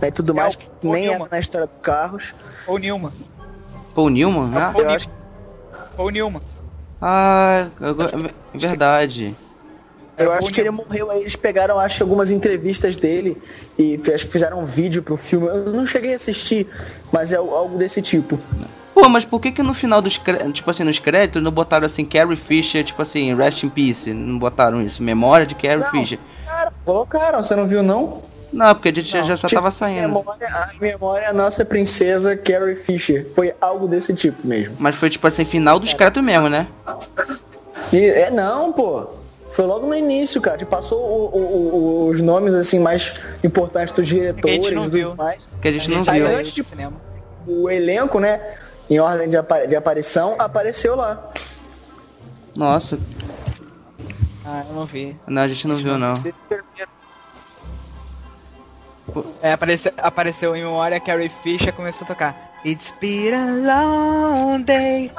né, 0.01 0.07
e 0.07 0.11
tudo 0.11 0.31
É, 0.31 0.35
mais, 0.35 0.53
o 0.55 0.57
que 0.59 0.67
Paul 0.81 0.93
nem 0.93 1.05
era 1.07 1.13
Newman. 1.15 1.27
na 1.31 1.39
história 1.39 1.67
dos 1.67 1.75
carros. 1.81 2.33
Ou 2.67 2.77
Nilma. 2.77 3.11
Paul 3.93 4.09
Newman? 4.09 4.51
É 4.53 4.57
o 4.57 4.61
Ah, 4.61 4.65
Paul 4.71 4.73
eu 4.73 4.73
Newman. 4.87 4.95
acho- 4.95 5.09
Ou 5.97 6.09
Nilma. 6.09 6.41
Ah 7.07 7.67
agora- 7.79 8.11
é 8.53 8.57
verdade. 8.57 9.35
Eu 10.17 10.31
É, 10.31 10.37
acho 10.37 10.51
que 10.51 10.61
ele 10.61 10.71
morreu 10.71 11.11
aí, 11.11 11.19
eles 11.19 11.35
pegaram, 11.35 11.77
acho, 11.77 12.01
algumas 12.01 12.31
entrevistas 12.31 12.95
dele 12.95 13.37
e 13.77 13.99
acho 14.13 14.25
que 14.25 14.31
fizeram 14.31 14.61
um 14.61 14.65
vídeo 14.65 15.03
pro 15.03 15.17
filme. 15.17 15.47
Eu 15.47 15.73
não 15.73 15.85
cheguei 15.85 16.13
a 16.13 16.15
assistir, 16.15 16.67
mas 17.11 17.33
é 17.33 17.35
algo 17.35 17.77
desse 17.77 18.01
tipo. 18.01 18.39
Pô, 18.93 19.09
mas 19.09 19.25
por 19.25 19.41
que 19.41 19.51
que 19.51 19.61
no 19.61 19.73
final 19.73 20.01
dos 20.01 20.15
créditos, 20.17 20.53
tipo 20.53 20.71
assim, 20.71 20.85
nos 20.85 20.99
créditos 20.99 21.43
não 21.43 21.51
botaram 21.51 21.85
assim 21.85 22.05
Carrie 22.05 22.37
Fisher, 22.37 22.81
tipo 22.85 23.01
assim, 23.01 23.35
Rest 23.35 23.63
in 23.63 23.69
Peace? 23.69 24.13
Não 24.13 24.39
botaram 24.39 24.81
isso? 24.81 25.03
Memória 25.03 25.45
de 25.45 25.53
Carrie 25.53 25.79
Não. 25.83 25.91
Fisher. 25.91 26.17
Cara, 26.45 26.71
colocaram, 26.85 27.43
você 27.43 27.53
não 27.53 27.67
viu 27.67 27.83
não? 27.83 28.21
Não, 28.55 28.73
porque 28.73 28.89
a 28.89 28.91
gente 28.93 29.09
já- 29.09 29.21
já 29.21 29.35
só 29.37 29.47
Tipo, 29.47 29.61
tava 29.61 29.71
saindo. 29.71 30.01
Memória, 30.07 30.47
a 30.47 30.71
memória, 30.79 31.29
a 31.29 31.33
nossa 31.33 31.65
princesa 31.65 32.35
Carrie 32.37 32.75
Fisher. 32.75 33.27
Foi 33.35 33.53
algo 33.59 33.87
desse 33.87 34.13
tipo 34.13 34.47
mesmo. 34.47 34.75
Mas 34.79 34.95
foi 34.95 35.09
tipo 35.09 35.27
assim, 35.27 35.43
final 35.43 35.77
dos 35.79 35.93
créditos 35.93 36.23
mesmo, 36.23 36.47
né? 36.47 36.65
E, 37.91 37.97
é 38.05 38.31
não, 38.31 38.71
pô. 38.71 39.07
Foi 39.51 39.65
logo 39.65 39.87
no 39.87 39.95
início, 39.95 40.41
cara. 40.41 40.57
Te 40.57 40.65
passou 40.65 40.99
o- 40.99 41.37
o- 41.37 41.75
o- 41.75 42.09
os 42.09 42.19
nomes 42.21 42.53
assim 42.53 42.79
mais 42.79 43.13
importantes 43.43 43.93
dos 43.93 44.05
É 44.05 44.09
a 44.09 44.13
gente 44.33 44.41
diretores 44.41 44.73
não 44.73 44.85
e 44.85 44.89
viu. 44.89 45.09
tudo 45.11 45.17
mais. 45.17 45.47
Que 45.61 45.67
a 45.67 45.71
gente 45.71 45.89
não 45.89 46.03
já 46.03 46.11
viu. 46.13 46.27
Antes 46.27 46.51
do 46.53 46.55
de- 46.55 46.63
cinema. 46.63 46.93
o 47.47 47.69
elenco, 47.69 48.19
né? 48.19 48.41
Em 48.89 48.99
ordem 48.99 49.29
de, 49.29 49.37
apa- 49.37 49.65
de 49.67 49.75
aparição, 49.75 50.35
apareceu 50.39 50.95
lá. 50.95 51.29
Nossa, 52.55 52.97
Ah, 54.45 54.63
eu 54.69 54.75
não 54.75 54.85
vi. 54.85 55.15
não, 55.27 55.41
a 55.41 55.47
gente 55.47 55.67
não 55.67 55.75
viu 55.75 55.97
não. 55.97 56.13
É, 59.41 59.53
apareceu, 59.53 59.93
apareceu 59.97 60.55
em 60.55 60.65
uma 60.65 60.77
hora 60.77 60.95
a 60.95 60.99
Carrie 60.99 61.29
Fisher 61.29 61.71
começou 61.73 62.03
a 62.05 62.07
tocar. 62.07 62.35
It's 62.65 62.91
been 62.99 63.33
a 63.33 63.45
long 63.45 64.63
day. 64.63 65.11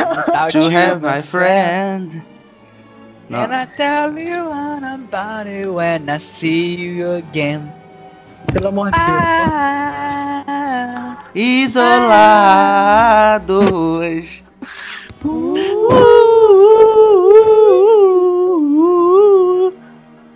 without 0.00 0.52
To 0.52 0.58
you, 0.58 0.70
have 0.70 1.02
my 1.02 1.20
friend. 1.22 2.22
And 3.28 3.48
Não. 3.48 3.52
I 3.52 3.66
tell 3.76 4.18
you 4.18 4.48
all 4.50 4.82
about 4.82 5.46
it 5.48 5.66
when 5.68 6.08
I 6.08 6.18
see 6.18 6.76
you 6.76 7.16
again. 7.16 7.70
Pelo 8.52 8.68
amor 8.68 8.90
de 8.92 8.96
Deus. 8.98 9.06
Ah, 10.48 11.18
Isolados. 11.34 12.46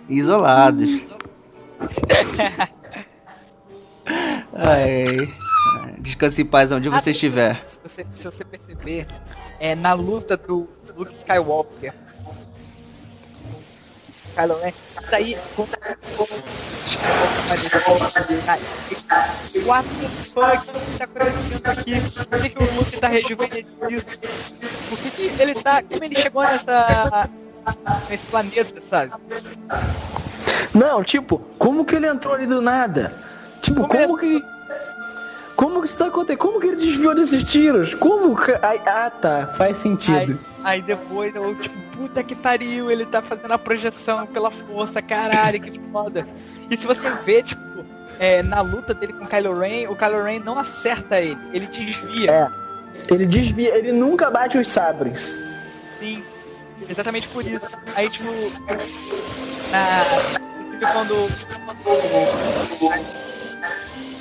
Isolados. 0.09 1.01
Ai, 4.53 5.05
descanse 5.99 6.41
em 6.41 6.45
paz 6.45 6.71
onde 6.71 6.89
você 6.89 7.11
estiver. 7.11 7.63
se, 7.65 7.79
você, 7.81 8.05
se 8.15 8.25
você 8.25 8.43
perceber, 8.43 9.07
é 9.59 9.75
na 9.75 9.93
luta 9.93 10.35
do 10.35 10.67
Luke 10.95 11.13
Skywalker. 11.13 11.93
Kylo 14.35 14.59
Ren, 14.61 14.71
tá 15.09 15.17
aí 15.17 15.37
contra 15.55 15.97
o 16.17 16.27
What 19.65 19.87
the 19.87 20.07
fuck? 20.07 20.67
O 20.67 20.79
que 20.79 20.97
tá 20.97 21.03
acontecendo 21.05 21.67
aqui? 21.67 22.01
Por 22.29 22.41
que, 22.41 22.49
que 22.49 22.63
o 22.63 22.75
Luke 22.75 22.99
tá 22.99 23.07
rejuvenescido? 23.07 24.19
Por 24.89 24.97
que, 24.97 25.11
que 25.11 25.41
ele 25.41 25.53
tá. 25.55 25.83
Como 25.83 26.03
ele 26.03 26.15
chegou 26.15 26.43
nessa. 26.43 27.29
nesse 28.09 28.27
planeta, 28.27 28.81
sabe? 28.81 29.13
Não, 30.73 31.03
tipo, 31.03 31.39
como 31.57 31.85
que 31.85 31.95
ele 31.95 32.07
entrou 32.07 32.33
ali 32.33 32.45
do 32.45 32.61
nada? 32.61 33.13
Tipo, 33.61 33.87
Como 33.87 34.03
como, 34.03 34.17
que. 34.17 34.43
Como 35.55 35.81
que 35.81 35.87
isso 35.87 35.97
tá 35.97 36.07
acontecendo? 36.07 36.39
Como 36.39 36.59
que 36.59 36.67
ele 36.67 36.77
desviou 36.77 37.13
desses 37.13 37.43
tiros? 37.43 37.93
Como 37.93 38.35
que. 38.35 38.51
Ai, 38.61 38.81
ah, 38.85 39.09
tá. 39.09 39.53
Faz 39.57 39.77
sentido. 39.77 40.39
Aí, 40.63 40.75
aí 40.75 40.81
depois 40.81 41.35
eu, 41.35 41.55
tipo, 41.55 41.77
puta 41.97 42.23
que 42.23 42.35
pariu, 42.35 42.89
ele 42.89 43.05
tá 43.05 43.21
fazendo 43.21 43.51
a 43.51 43.59
projeção 43.59 44.25
pela 44.25 44.49
força, 44.49 45.01
caralho, 45.01 45.59
que 45.61 45.79
foda. 45.91 46.27
E 46.69 46.75
se 46.75 46.87
você 46.87 47.09
vê, 47.23 47.43
tipo, 47.43 47.85
é, 48.19 48.41
na 48.41 48.61
luta 48.61 48.93
dele 48.93 49.13
com 49.13 49.25
o 49.25 49.27
Kylo 49.27 49.59
Ren, 49.59 49.87
o 49.87 49.95
Kylo 49.95 50.23
Ren 50.23 50.39
não 50.39 50.57
acerta 50.57 51.19
ele, 51.19 51.37
ele 51.53 51.67
desvia. 51.67 52.31
É. 52.31 53.13
Ele 53.13 53.25
desvia, 53.25 53.77
ele 53.77 53.91
nunca 53.91 54.29
bate 54.29 54.57
os 54.57 54.67
sabres. 54.67 55.37
Sim, 55.99 56.23
exatamente 56.89 57.27
por 57.27 57.45
isso. 57.45 57.77
Aí, 57.95 58.09
tipo, 58.09 58.31
na, 59.71 60.03
quando 60.93 61.13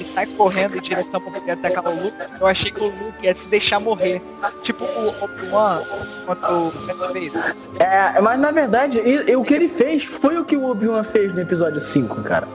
ele 0.01 0.09
sai 0.09 0.27
correndo 0.27 0.77
em 0.77 0.81
direção 0.81 1.21
pra 1.21 1.31
poder 1.33 1.51
atacar 1.53 1.87
o 1.87 2.03
Luke, 2.03 2.17
eu 2.41 2.47
achei 2.47 2.71
que 2.73 2.81
o 2.81 2.87
Luke 2.87 3.15
ia 3.23 3.35
se 3.35 3.49
deixar 3.49 3.79
morrer. 3.79 4.23
Tipo 4.63 4.85
o 4.85 5.25
Obi-Wan, 5.25 5.83
quando 6.25 6.45
o 6.45 6.71
Vader. 6.71 7.57
É, 7.79 8.21
mas 8.21 8.39
na 8.41 8.51
verdade, 8.51 8.99
e- 9.01 9.31
e 9.31 9.37
o 9.37 9.45
que 9.45 9.53
ele 9.55 9.69
fez 9.69 10.05
foi 10.05 10.39
o 10.39 10.45
que 10.45 10.57
o 10.57 10.65
Obi-Wan 10.71 11.05
fez 11.05 11.35
no 11.35 11.41
episódio 11.41 11.81
5, 11.81 12.23
cara. 12.23 12.49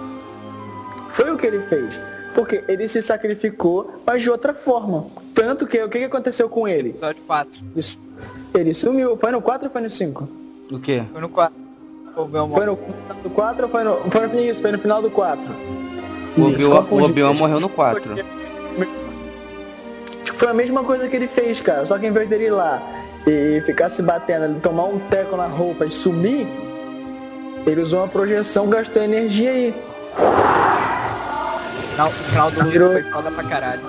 Foi 1.09 1.31
o 1.31 1.37
que 1.37 1.45
ele 1.47 1.61
fez. 1.63 1.93
Porque 2.33 2.63
ele 2.67 2.87
se 2.87 3.01
sacrificou, 3.01 3.93
mas 4.05 4.21
de 4.21 4.29
outra 4.29 4.53
forma. 4.53 5.05
Tanto 5.33 5.65
que 5.65 5.81
o 5.81 5.87
que, 5.87 5.99
que 5.99 6.03
aconteceu 6.05 6.49
com 6.49 6.67
ele? 6.67 6.89
Episódio 6.89 7.21
4. 7.25 7.51
Isso- 7.75 7.99
Ele 8.53 8.73
sumiu. 8.73 9.15
Foi 9.17 9.31
no 9.31 9.41
4 9.41 9.67
ou 9.67 9.71
foi 9.71 9.81
no 9.81 9.89
5? 9.89 10.27
O 10.71 10.79
quê? 10.79 11.03
Foi 11.11 11.21
no 11.21 11.29
4. 11.29 11.53
O 12.17 12.25
meu 12.25 12.47
Foi 12.49 12.65
no, 12.65 12.79
no 13.23 13.29
4 13.29 13.63
ou 13.65 13.69
foi 13.69 13.83
no. 13.83 13.95
Foi 14.09 14.27
no 14.27 14.39
isso, 14.39 14.61
foi 14.61 14.71
no 14.71 14.79
final 14.79 15.01
do 15.01 15.09
4. 15.11 15.43
O 16.37 17.03
Obi-Wan 17.03 17.33
morreu 17.33 17.59
no 17.59 17.69
4. 17.69 18.15
Foi 20.33 20.49
a 20.49 20.53
mesma 20.53 20.83
coisa 20.83 21.07
que 21.07 21.15
ele 21.15 21.27
fez, 21.27 21.61
cara. 21.61 21.85
Só 21.85 21.97
que 21.97 22.05
em 22.07 22.11
vez 22.11 22.27
dele 22.27 22.45
ir 22.45 22.51
lá 22.51 22.81
e 23.25 23.61
ficar 23.65 23.89
se 23.89 24.01
batendo, 24.03 24.45
ele 24.45 24.59
tomar 24.59 24.83
um 24.85 24.99
teco 24.99 25.37
na 25.37 25.47
roupa 25.47 25.85
e 25.85 25.91
sumir, 25.91 26.45
ele 27.65 27.81
usou 27.81 28.01
uma 28.01 28.07
projeção, 28.07 28.67
gastou 28.69 29.01
energia 29.01 29.51
aí. 29.51 29.73
final, 31.91 32.07
o 32.09 32.11
final 32.11 32.51
do 32.51 32.65
Virou- 32.65 32.91
foi 32.91 33.03
foda 33.03 33.31
pra 33.31 33.43
caralho. 33.45 33.81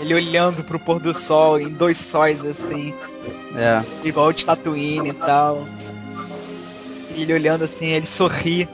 Ele 0.00 0.14
olhando 0.14 0.62
pro 0.64 0.78
pôr 0.78 1.00
do 1.00 1.12
sol 1.12 1.58
em 1.58 1.68
dois 1.68 1.98
sóis 1.98 2.44
assim, 2.44 2.94
É. 3.56 3.82
igual 4.06 4.32
de 4.32 4.44
Tatooine 4.46 5.10
e 5.10 5.14
tal. 5.14 5.64
E 7.16 7.22
ele 7.22 7.32
olhando 7.34 7.64
assim, 7.64 7.86
ele 7.86 8.06
sorri. 8.06 8.68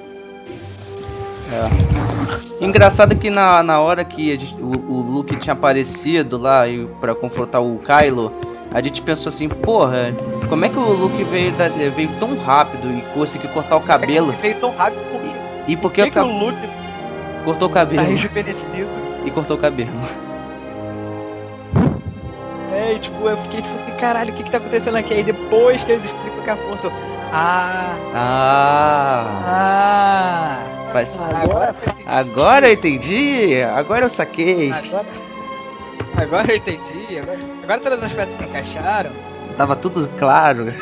É. 1.53 2.10
Engraçado 2.61 3.17
que 3.17 3.31
na, 3.31 3.63
na 3.63 3.81
hora 3.81 4.05
que 4.05 4.37
gente- 4.39 4.61
o, 4.61 4.67
o 4.69 5.01
Luke 5.01 5.37
tinha 5.37 5.53
aparecido 5.55 6.37
lá 6.37 6.69
e 6.69 6.87
para 7.01 7.15
confrontar 7.15 7.63
o 7.63 7.79
Kylo, 7.79 8.33
a 8.73 8.81
gente 8.83 9.01
pensou 9.03 9.31
assim, 9.31 9.49
porra, 9.49 10.15
como 10.49 10.65
é 10.65 10.69
que 10.69 10.79
o 10.79 10.93
Luke 10.93 11.25
veio, 11.25 11.53
da- 11.53 11.69
veio 11.69 12.11
tão 12.21 12.37
rápido 12.39 12.87
e 12.91 13.01
conseguiu 13.15 13.51
cortar 13.51 13.77
o 13.77 13.81
cabelo? 13.81 14.29
Ele 14.33 14.37
veio 14.39 14.55
tão 14.57 14.75
rápido 14.77 15.01
por 15.11 15.21
quê? 15.21 15.29
E 15.69 15.77
Por 15.77 15.83
porque 15.83 16.03
que, 16.05 16.11
que 16.11 16.19
o 16.19 16.39
Luke 16.39 16.69
cortou 17.45 17.69
o 17.69 17.71
tá 17.71 17.81
cabelo? 17.81 18.03
rejuvenescido? 18.09 18.89
E 19.25 19.31
cortou 19.31 19.57
o 19.57 19.61
cabelo. 19.61 19.91
É, 22.73 22.95
e, 22.95 22.99
tipo, 22.99 23.29
eu 23.29 23.37
fiquei 23.39 23.63
tipo 23.63 23.75
assim, 23.75 23.97
caralho, 23.97 24.33
o 24.33 24.37
que 24.37 24.43
que 24.45 24.51
tá 24.51 24.59
acontecendo 24.59 24.97
aqui? 24.97 25.13
Aí 25.15 25.23
depois 25.23 25.83
que 25.83 25.93
eles 25.93 26.07
explicam 26.07 26.43
que 26.45 26.51
a 26.51 26.57
força. 26.57 26.91
Ah, 27.33 27.95
Ah, 28.15 29.25
ah. 29.47 30.80
Faz- 30.93 31.09
Agora, 31.43 31.75
agora 32.07 32.69
eu 32.69 32.73
entendi, 32.75 33.63
agora 33.63 34.07
eu 34.07 34.11
saquei. 34.11 34.71
Agora, 34.73 35.07
agora 36.17 36.53
eu 36.53 36.57
entendi. 36.57 37.19
Agora, 37.19 37.39
agora 37.63 37.81
todas 37.81 38.03
as 38.03 38.13
peças 38.13 38.35
se 38.37 38.45
encaixaram. 38.45 39.11
Tava 39.57 39.77
tudo 39.77 40.09
claro. 40.19 40.73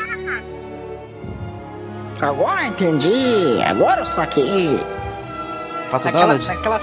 agora 2.21 2.65
entendi. 2.65 3.61
Agora 3.67 4.01
eu 4.01 4.05
saquei. 4.05 4.79
Pato 5.91 6.05
Naquela, 6.05 6.25
Donald? 6.37 6.47
naquela... 6.47 6.79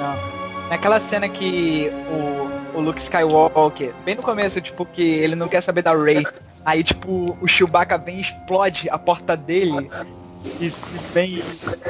Não. 0.00 0.68
Naquela 0.70 1.00
cena 1.00 1.28
que 1.28 1.90
o, 2.74 2.78
o 2.78 2.80
Luke 2.80 3.00
Skywalker, 3.00 3.92
bem 4.04 4.14
no 4.14 4.22
começo, 4.22 4.60
tipo, 4.60 4.86
que 4.86 5.02
ele 5.02 5.34
não 5.34 5.48
quer 5.48 5.60
saber 5.60 5.82
da 5.82 5.94
Rey. 5.94 6.24
Aí, 6.64 6.82
tipo, 6.82 7.36
o 7.40 7.46
Chewbacca 7.46 7.98
vem 7.98 8.16
e 8.18 8.20
explode 8.22 8.88
a 8.88 8.98
porta 8.98 9.36
dele. 9.36 9.90
E, 10.44 10.68
vem 11.12 11.42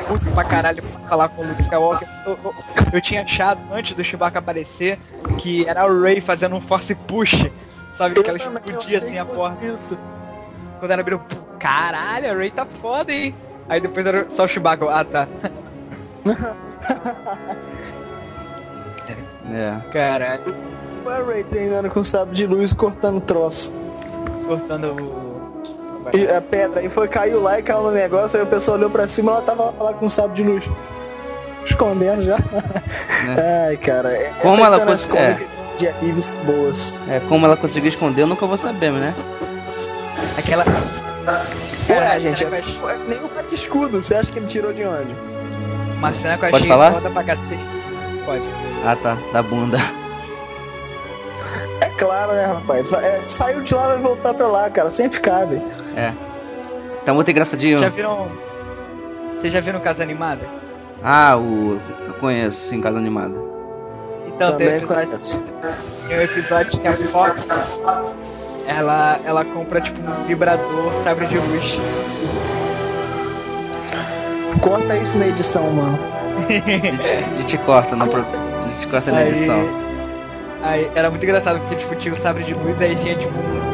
puto 0.09 0.31
pra 0.33 0.45
caralho 0.45 0.83
pra 0.83 1.01
falar 1.09 1.29
com 1.31 1.43
o 1.43 1.47
Luke 1.49 1.63
Skywalker. 1.63 2.09
Eu, 2.25 2.39
eu, 2.45 2.55
eu 2.93 3.01
tinha 3.01 3.23
achado, 3.23 3.61
antes 3.73 3.95
do 3.95 4.05
Chewbacca 4.05 4.39
aparecer, 4.39 4.99
que 5.39 5.67
era 5.69 5.83
a 5.83 6.01
Rey 6.01 6.21
fazendo 6.21 6.55
um 6.57 6.61
force 6.61 6.95
push. 6.95 7.51
Sabe? 7.93 8.23
Que 8.23 8.29
ela 8.29 8.39
explodia 8.39 8.99
assim 8.99 9.19
a 9.19 9.25
porta. 9.25 9.65
Isso. 9.65 9.99
Quando 10.79 10.91
ela 10.91 11.01
abriu, 11.01 11.21
caralho, 11.59 12.31
a 12.31 12.35
Ray 12.35 12.51
tá 12.51 12.65
foda, 12.65 13.13
hein? 13.13 13.35
Aí 13.69 13.81
depois 13.81 14.05
era 14.07 14.29
só 14.29 14.45
o 14.45 14.49
Chewbacca, 14.49 14.87
ah 14.91 15.05
tá. 15.05 15.29
É. 19.53 19.77
Caralho, 19.93 20.55
O 21.05 21.27
Ray 21.27 21.45
treinando 21.45 21.91
com 21.91 22.03
sabre 22.03 22.35
de 22.35 22.47
luz, 22.47 22.73
cortando 22.73 23.21
troço. 23.21 23.73
cortando 24.47 24.85
o. 25.01 25.24
E 26.13 26.27
a 26.29 26.41
pedra, 26.41 26.81
aí 26.81 26.89
foi, 26.89 27.09
caiu 27.09 27.41
lá 27.41 27.59
e 27.59 27.63
caiu 27.63 27.83
no 27.83 27.91
negócio, 27.91 28.39
aí 28.39 28.45
o 28.45 28.49
pessoal 28.49 28.77
olhou 28.77 28.91
pra 28.91 29.07
cima 29.07 29.33
ela 29.33 29.43
tava 29.43 29.73
lá 29.81 29.93
com 29.95 30.09
sabre 30.09 30.37
de 30.37 30.43
luz. 30.43 30.65
Escondendo 31.65 32.23
já. 32.23 32.37
Ai, 33.69 33.77
cara. 33.79 34.11
é- 34.13 34.33
Como 34.43 34.65
ela 34.65 34.77
cenas 34.79 35.07
cons- 35.07 35.17
é. 35.17 35.37
de 35.79 36.23
são 36.23 36.37
boas. 36.45 36.95
É, 37.09 37.21
como 37.29 37.47
ela 37.47 37.57
conseguiu 37.57 37.89
esconder, 37.89 38.23
eu 38.23 38.27
nunca 38.27 38.47
vou 38.47 38.59
saber, 38.59 38.93
né? 38.93 39.15
Aquela. 40.39 40.65
Cara, 41.89 42.19
gente, 42.19 42.45
é, 42.45 42.49
achei- 42.49 42.79
é 42.89 42.99
nem 43.09 43.19
o 43.25 43.29
bate 43.29 43.55
escudo. 43.55 44.03
Você 44.03 44.15
acha 44.15 44.31
que 44.31 44.39
ele 44.39 44.47
tirou 44.47 44.73
de 44.73 44.85
onde? 44.85 45.15
Uma 45.97 46.13
cena 46.13 46.37
que 46.37 46.45
eu 46.45 46.51
Pode 46.51 46.57
achei 46.65 46.69
falar? 46.69 46.93
foda 46.93 47.11
pra 47.11 47.25
cacete. 47.25 47.59
Pode. 48.27 48.43
Ah 48.85 48.97
tá, 49.03 49.17
da 49.33 49.43
bunda. 49.43 49.79
É 51.81 51.87
claro, 51.99 52.33
né, 52.33 52.45
rapaz? 52.47 52.93
É, 52.93 53.21
saiu 53.27 53.63
de 53.63 53.75
lá 53.75 53.89
vai 53.89 53.99
voltar 53.99 54.35
pra 54.35 54.47
lá, 54.47 54.69
cara. 54.71 54.89
Sempre 54.91 55.21
cabe. 55.21 55.61
É. 55.97 56.12
Tá 57.05 57.12
muito 57.15 57.31
engraçadinho. 57.31 57.79
Já 57.79 57.89
viram. 57.89 58.29
Vocês 59.37 59.53
já 59.53 59.61
viram 59.61 59.81
Casa 59.81 60.03
Animada? 60.03 60.41
Ah, 61.03 61.37
o. 61.37 61.79
Eu 62.07 62.15
conheço, 62.15 62.69
sim, 62.69 62.81
casa 62.81 62.97
animada. 62.97 63.35
Então, 64.27 64.57
tem 64.57 64.69
um 64.69 64.81
Também 64.81 65.05
episódio, 65.05 65.43
tem 66.09 66.19
um 66.19 66.21
episódio 66.23 66.81
que 66.81 66.89
a 66.89 66.93
Fox. 66.93 67.49
Ela, 68.66 69.19
ela 69.27 69.45
compra 69.45 69.81
tipo 69.83 70.01
um 70.01 70.25
vibrador 70.25 70.95
sabre 71.03 71.27
de 71.27 71.37
luz. 71.37 71.79
Corta 74.61 74.97
isso 74.97 75.19
na 75.19 75.27
edição, 75.27 75.71
mano. 75.71 75.99
A 76.49 76.51
gente, 76.53 77.11
a 77.11 77.41
gente 77.41 77.59
corta 77.59 77.95
no 77.95 78.07
pro... 78.09 78.25
Eles 78.66 78.85
cortam 78.87 79.15
na 79.15 79.21
Aí- 79.21 79.29
edição. 79.29 79.85
Aí 80.62 80.91
era 80.95 81.11
muito 81.11 81.23
engraçado 81.23 81.61
porque 81.61 81.75
tipo, 81.77 81.95
tinha 81.97 82.15
o 82.15 82.16
sabre 82.16 82.43
de 82.45 82.55
luz, 82.55 82.81
aí 82.81 82.97
tinha 82.97 83.15
tipo 83.16 83.35
um 83.39 83.74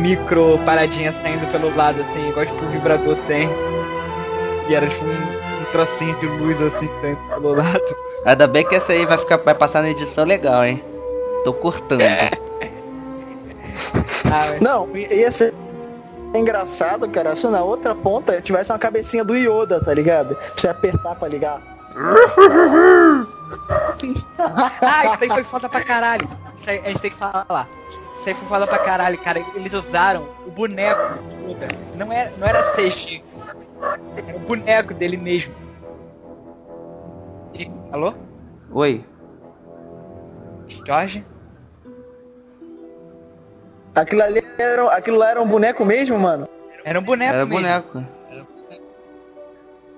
micro 0.00 0.58
paradinha 0.64 1.12
saindo 1.12 1.50
pelo 1.50 1.74
lado, 1.76 2.00
assim, 2.00 2.28
igual 2.28 2.46
tipo 2.46 2.64
o 2.64 2.68
vibrador 2.68 3.16
tem. 3.26 3.48
E 4.68 4.74
era 4.74 4.86
tipo 4.86 5.04
um, 5.04 5.08
um 5.10 5.64
trocinho 5.72 6.14
de 6.18 6.26
luz 6.26 6.60
assim 6.60 6.88
saindo 7.00 7.18
pelo 7.28 7.54
lado. 7.54 7.96
Ainda 8.24 8.46
bem 8.46 8.66
que 8.66 8.74
essa 8.74 8.92
aí 8.92 9.04
vai, 9.06 9.18
ficar, 9.18 9.36
vai 9.38 9.54
passar 9.54 9.82
na 9.82 9.90
edição 9.90 10.24
legal, 10.24 10.64
hein? 10.64 10.82
Tô 11.44 11.52
cortando. 11.54 12.00
Ah, 14.24 14.46
mas- 14.50 14.60
Não, 14.60 14.88
ia 14.96 15.30
ser 15.30 15.54
engraçado, 16.34 17.08
cara, 17.08 17.34
se 17.36 17.46
na 17.46 17.62
outra 17.62 17.94
ponta 17.94 18.40
tivesse 18.40 18.72
uma 18.72 18.78
cabecinha 18.78 19.22
do 19.24 19.36
Yoda, 19.36 19.80
tá 19.84 19.94
ligado? 19.94 20.34
Pra 20.34 20.44
você 20.56 20.68
apertar 20.68 21.14
pra 21.14 21.28
ligar. 21.28 21.60
Ah, 24.82 25.04
isso 25.06 25.18
aí 25.22 25.28
foi 25.28 25.44
foda 25.44 25.68
pra 25.68 25.80
caralho. 25.82 26.28
Isso 26.56 26.68
aí 26.68 26.80
a 26.84 26.88
gente 26.88 27.00
tem 27.00 27.10
que 27.10 27.16
falar. 27.16 27.68
Isso 28.16 28.28
aí 28.28 28.34
foi 28.34 28.48
foda 28.48 28.66
pra 28.66 28.78
caralho, 28.78 29.18
cara. 29.18 29.44
Eles 29.54 29.72
usaram 29.72 30.28
o 30.46 30.50
boneco 30.50 31.00
do 31.22 31.50
Yoda. 31.52 31.68
Não 31.96 32.12
era, 32.12 32.32
não 32.38 32.46
era 32.46 32.62
CG. 32.74 33.22
Era 34.26 34.36
o 34.36 34.40
boneco 34.40 34.94
dele 34.94 35.16
mesmo. 35.16 35.54
E- 37.54 37.70
Alô? 37.92 38.14
Oi. 38.72 39.04
Jorge? 40.86 41.24
Aquilo 43.94 44.22
ali 44.22 44.44
era, 44.58 44.92
aquilo 44.96 45.16
lá 45.18 45.30
era 45.30 45.40
um 45.42 45.46
boneco 45.46 45.84
mesmo, 45.84 46.18
mano? 46.18 46.48
Era 46.84 46.98
um 46.98 47.02
boneco 47.02 47.34
Era 47.34 47.46
mesmo. 47.46 47.62
boneco. 47.62 48.04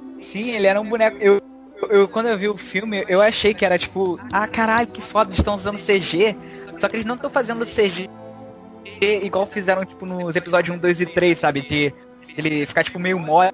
Sim, 0.04 0.50
ele 0.50 0.66
era 0.66 0.80
um 0.80 0.88
boneco. 0.88 1.16
Eu, 1.20 1.40
eu, 1.90 2.08
quando 2.08 2.28
eu 2.28 2.38
vi 2.38 2.48
o 2.48 2.56
filme, 2.56 3.04
eu 3.08 3.20
achei 3.20 3.54
que 3.54 3.64
era 3.64 3.78
tipo, 3.78 4.18
ah 4.32 4.46
caralho, 4.46 4.86
que 4.86 5.00
foda, 5.00 5.30
eles 5.30 5.38
estão 5.38 5.54
usando 5.54 5.78
CG. 5.78 6.36
Só 6.78 6.88
que 6.88 6.96
eles 6.96 7.06
não 7.06 7.14
estão 7.16 7.30
fazendo 7.30 7.64
CG 7.66 8.08
igual 9.22 9.46
fizeram 9.46 9.84
tipo 9.84 10.04
nos 10.06 10.34
episódios 10.36 10.76
1, 10.76 10.80
2 10.80 11.00
e 11.00 11.06
3, 11.06 11.38
sabe? 11.38 11.62
De 11.62 11.92
ele 12.36 12.66
ficar 12.66 12.82
tipo 12.84 12.98
meio 12.98 13.18
mole 13.18 13.50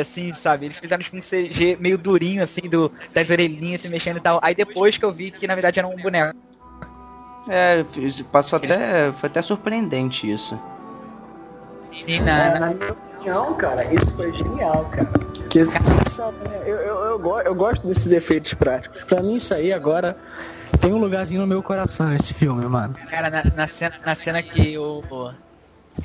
assim, 0.00 0.32
sabe? 0.34 0.66
Eles 0.66 0.78
fizeram 0.78 1.02
tipo 1.02 1.16
um 1.16 1.20
CG 1.20 1.76
meio 1.80 1.96
durinho 1.96 2.42
assim, 2.42 2.62
do, 2.62 2.90
das 3.14 3.30
orelhinhas 3.30 3.80
se 3.80 3.88
mexendo 3.88 4.18
e 4.18 4.20
tal. 4.20 4.38
Aí 4.42 4.54
depois 4.54 4.98
que 4.98 5.04
eu 5.04 5.12
vi 5.12 5.30
que 5.30 5.46
na 5.46 5.54
verdade 5.54 5.78
era 5.78 5.88
um 5.88 5.96
boneco. 5.96 6.36
É, 7.48 7.84
passou 8.30 8.58
até. 8.58 9.12
Foi 9.20 9.28
até 9.28 9.40
surpreendente 9.40 10.30
isso. 10.30 10.58
Sim, 11.80 12.20
na, 12.20 12.44
É, 12.44 12.58
na- 12.58 12.66
minha 12.74 12.92
opinião, 12.92 13.54
cara, 13.54 13.82
isso 13.94 14.10
foi 14.14 14.32
genial, 14.34 14.84
cara. 14.90 15.10
Né, 15.10 16.62
eu, 16.66 16.76
eu, 16.76 17.04
eu, 17.04 17.18
go- 17.18 17.40
eu 17.40 17.54
gosto 17.54 17.86
desses 17.88 18.12
efeitos 18.12 18.52
práticos. 18.54 19.02
Pra 19.04 19.22
mim, 19.22 19.36
isso 19.36 19.54
aí 19.54 19.72
agora 19.72 20.16
tem 20.80 20.92
um 20.92 20.98
lugarzinho 20.98 21.40
no 21.40 21.46
meu 21.46 21.62
coração, 21.62 22.14
esse 22.14 22.34
filme, 22.34 22.66
mano. 22.66 22.94
Cara, 23.08 23.30
na, 23.30 23.44
na 23.44 23.66
cena, 23.66 23.94
na 24.04 24.14
cena 24.14 24.42
que 24.42 24.76
o. 24.78 25.02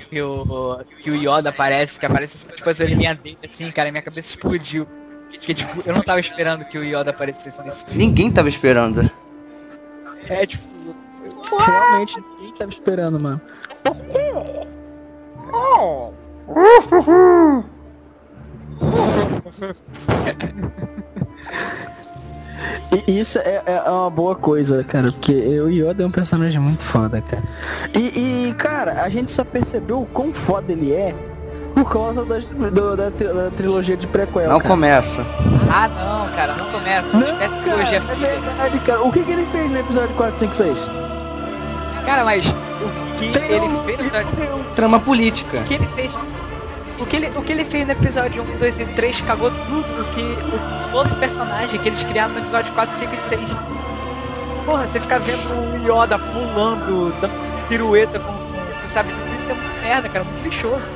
Que 0.10 0.22
o, 0.22 0.80
que 1.03 1.11
o 1.11 1.15
Yoda 1.15 1.49
aparece, 1.49 1.99
que 1.99 2.06
aparece 2.06 2.48
tipo 2.48 2.68
as 2.68 2.80
orelhinhas 2.80 3.15
dele 3.19 3.38
assim, 3.45 3.69
cara, 3.69 3.91
minha 3.91 4.02
cabeça 4.02 4.31
explodiu. 4.31 4.88
Porque, 5.30 5.53
tipo, 5.53 5.84
eu 5.85 5.94
não 5.94 6.02
tava 6.02 6.19
esperando 6.19 6.65
que 6.65 6.80
o 6.80 6.84
Yoda 6.84 7.11
aparecesse 7.11 7.64
nesse 7.64 7.85
filme. 7.85 8.07
Ninguém 8.07 8.31
tava 8.31 8.49
esperando. 8.49 9.10
É, 10.27 10.48
tipo, 10.48 10.73
Realmente, 11.57 12.23
ninguém 12.40 12.53
tava 12.56 12.72
esperando, 12.72 13.19
mano. 13.19 13.41
E 23.07 23.20
isso 23.20 23.40
é, 23.40 23.61
é 23.65 23.90
uma 23.90 24.10
boa 24.10 24.36
coisa, 24.36 24.84
cara, 24.84 25.11
porque 25.11 25.32
o 25.60 25.70
Yoda 25.70 26.03
é 26.03 26.06
um 26.07 26.11
personagem 26.11 26.60
muito 26.61 26.84
foda, 26.84 27.22
cara. 27.22 27.44
E, 27.94 28.48
e, 28.49 28.53
cara, 28.53 29.02
a 29.03 29.10
gente 29.10 29.32
só 29.32 29.44
percebeu 29.44 30.02
o 30.02 30.06
quão 30.06 30.32
foda 30.34 30.72
ele 30.72 30.91
é 30.94 31.14
por 31.74 31.90
causa 31.90 32.24
das- 32.24 32.45
do- 32.45 32.95
da, 32.95 33.10
tri- 33.10 33.28
da 33.34 33.49
trilogia 33.52 33.98
de 33.98 34.06
prequel, 34.07 34.48
Não 34.49 34.57
cara. 34.60 34.70
começa. 34.70 35.26
ah 35.72 35.88
não, 35.88 36.36
cara, 36.36 36.53
não 36.53 36.65
começa. 36.72 37.07
Não 37.14 37.20
Não, 37.20 37.64
cara, 37.64 37.78
hoje 37.82 37.95
é 37.95 37.98
é 37.98 38.02
verdade, 38.40 38.80
cara. 38.86 39.02
O 39.02 39.11
que, 39.11 39.24
que 39.24 39.32
ele 39.32 39.45
fez 39.52 39.72
no 39.72 39.80
episódio 39.80 40.15
4, 40.15 40.38
5, 40.40 40.56
6? 40.56 40.88
Cara, 42.06 42.24
mas 42.26 42.45
o 42.48 43.18
que 43.18 43.26
ele 43.26 43.70
fez 43.86 43.98
no 43.99 44.06
episódio. 44.06 44.65
Trama 44.76 44.99
política. 44.99 45.60
O 45.60 45.64
que 45.64 45.74
ele 45.76 45.88
fez. 45.88 46.14
O 47.04 47.06
que 47.06 47.18
ele, 47.18 47.32
o 47.36 47.42
que 47.42 47.52
ele 47.52 47.66
fez 47.66 47.86
no 47.86 47.92
episódio 47.92 48.44
1, 48.44 48.58
2 48.60 48.80
e 48.80 48.86
3 48.86 49.22
cagou 49.22 49.52
tudo 49.52 50.02
o 50.02 50.06
que. 50.14 50.22
O, 50.22 50.92
todo 50.92 51.20
personagem 51.20 51.78
que 51.80 51.90
eles 51.90 52.02
criaram 52.04 52.34
no 52.34 52.40
episódio 52.40 52.74
4, 52.74 52.98
5 52.98 53.14
e 53.14 53.18
6. 53.18 53.42
Porra, 54.66 54.88
você 54.88 55.00
fica 55.02 55.20
vendo 55.20 55.50
o 55.50 55.78
Yoda 55.86 56.18
pulando, 56.18 57.14
dando 57.20 57.68
pirueta 57.68 58.20
com. 58.20 58.32
Você 58.32 58.88
sabe, 58.88 59.10
isso 59.10 59.52
é 59.52 59.54
muito 59.54 59.84
merda, 59.84 60.08
cara, 60.08 60.24
muito 60.24 60.44
lixoso. 60.46 60.88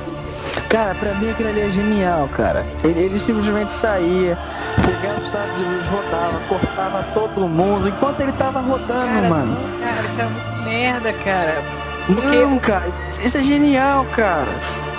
Cara, 0.70 0.94
pra 0.94 1.12
mim 1.14 1.30
aquilo 1.30 1.50
ali 1.50 1.60
é 1.60 1.68
genial, 1.70 2.28
cara. 2.34 2.64
Ele, 2.82 3.00
ele 3.00 3.18
simplesmente 3.18 3.70
saía, 3.72 4.38
pegava 4.76 5.20
o 5.20 5.26
saco 5.26 5.54
de 5.58 5.64
luz, 5.64 5.86
rodava, 5.88 6.40
cortava 6.48 7.02
todo 7.12 7.46
mundo, 7.46 7.86
enquanto 7.88 8.20
ele 8.20 8.32
tava 8.32 8.60
rodando, 8.60 9.12
Cara, 9.12 9.28
mano. 9.28 9.54
não, 9.54 9.78
cara, 9.78 10.00
isso 10.10 10.20
é 10.20 10.24
muito 10.24 10.64
merda, 10.64 11.12
cara. 11.12 11.62
Porque 12.06 12.44
Não, 12.46 12.58
cara, 12.58 12.86
isso 13.22 13.36
é 13.36 13.42
genial, 13.42 14.06
cara. 14.16 14.48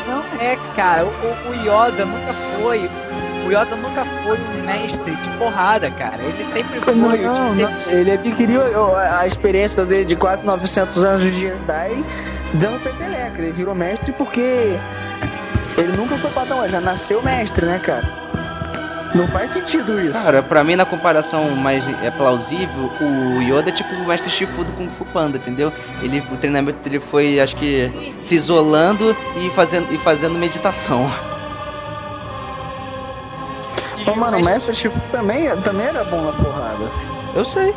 Não 0.09 0.23
é, 0.41 0.57
cara, 0.75 1.05
o, 1.05 1.09
o- 1.09 1.53
Yoda 1.63 2.05
nunca 2.05 2.33
foi. 2.33 2.89
O 3.45 3.51
Yoda 3.51 3.75
nunca 3.77 4.03
foi 4.23 4.37
um 4.37 4.63
mestre 4.65 5.15
de 5.15 5.29
porrada, 5.37 5.89
cara. 5.91 6.17
Ele 6.21 6.51
sempre 6.51 6.79
foi 6.81 6.93
Não, 6.95 7.11
tipo 7.11 7.23
não. 7.27 7.91
Ele 7.91 8.11
adquiriu 8.11 8.61
a 8.95 9.19
a 9.21 9.27
experiência 9.27 9.85
dele 9.85 10.05
de 10.05 10.15
quase 10.15 10.43
900 10.45 11.03
anos 11.03 11.23
de 11.23 11.31
Jedi 11.41 12.03
dando 12.53 12.81
peteleca. 12.83 13.41
Ele 13.41 13.51
virou 13.51 13.73
mestre 13.75 14.11
porque 14.13 14.75
ele 15.77 15.91
nunca 15.97 16.15
foi 16.17 16.29
padrão, 16.31 16.67
já 16.69 16.79
nasceu 16.81 17.21
mestre, 17.23 17.65
né, 17.65 17.79
cara? 17.79 18.03
Não 19.15 19.27
faz 19.29 19.49
sentido 19.49 19.99
isso. 19.99 20.13
Cara, 20.13 20.43
pra 20.43 20.63
mim, 20.63 20.75
na 20.75 20.85
comparação 20.85 21.49
mais 21.51 21.83
é 22.03 22.11
plausível, 22.11 22.91
o 23.01 23.41
Yoda 23.41 23.69
é 23.69 23.73
tipo 23.73 23.93
o 23.95 24.05
mestre 24.07 24.29
Shifu 24.29 24.63
do 24.63 24.71
Kung 24.73 24.89
Fu 24.97 25.05
Panda, 25.05 25.37
entendeu? 25.37 25.73
Ele, 26.01 26.23
o 26.31 26.37
treinamento 26.37 26.77
dele 26.87 26.99
foi, 26.99 27.39
acho 27.39 27.55
que, 27.55 27.91
se 28.21 28.35
isolando 28.35 29.15
e 29.35 29.49
fazendo, 29.51 29.91
e 29.91 29.97
fazendo 29.97 30.35
meditação. 30.37 31.11
Ô, 34.05 34.15
mano, 34.15 34.37
o 34.37 34.43
mestre 34.45 34.73
Shifu 34.75 34.99
também, 35.11 35.49
também 35.61 35.87
era 35.87 36.03
bom 36.03 36.21
na 36.21 36.31
porrada. 36.31 36.85
Eu 37.35 37.45
sei. 37.45 37.73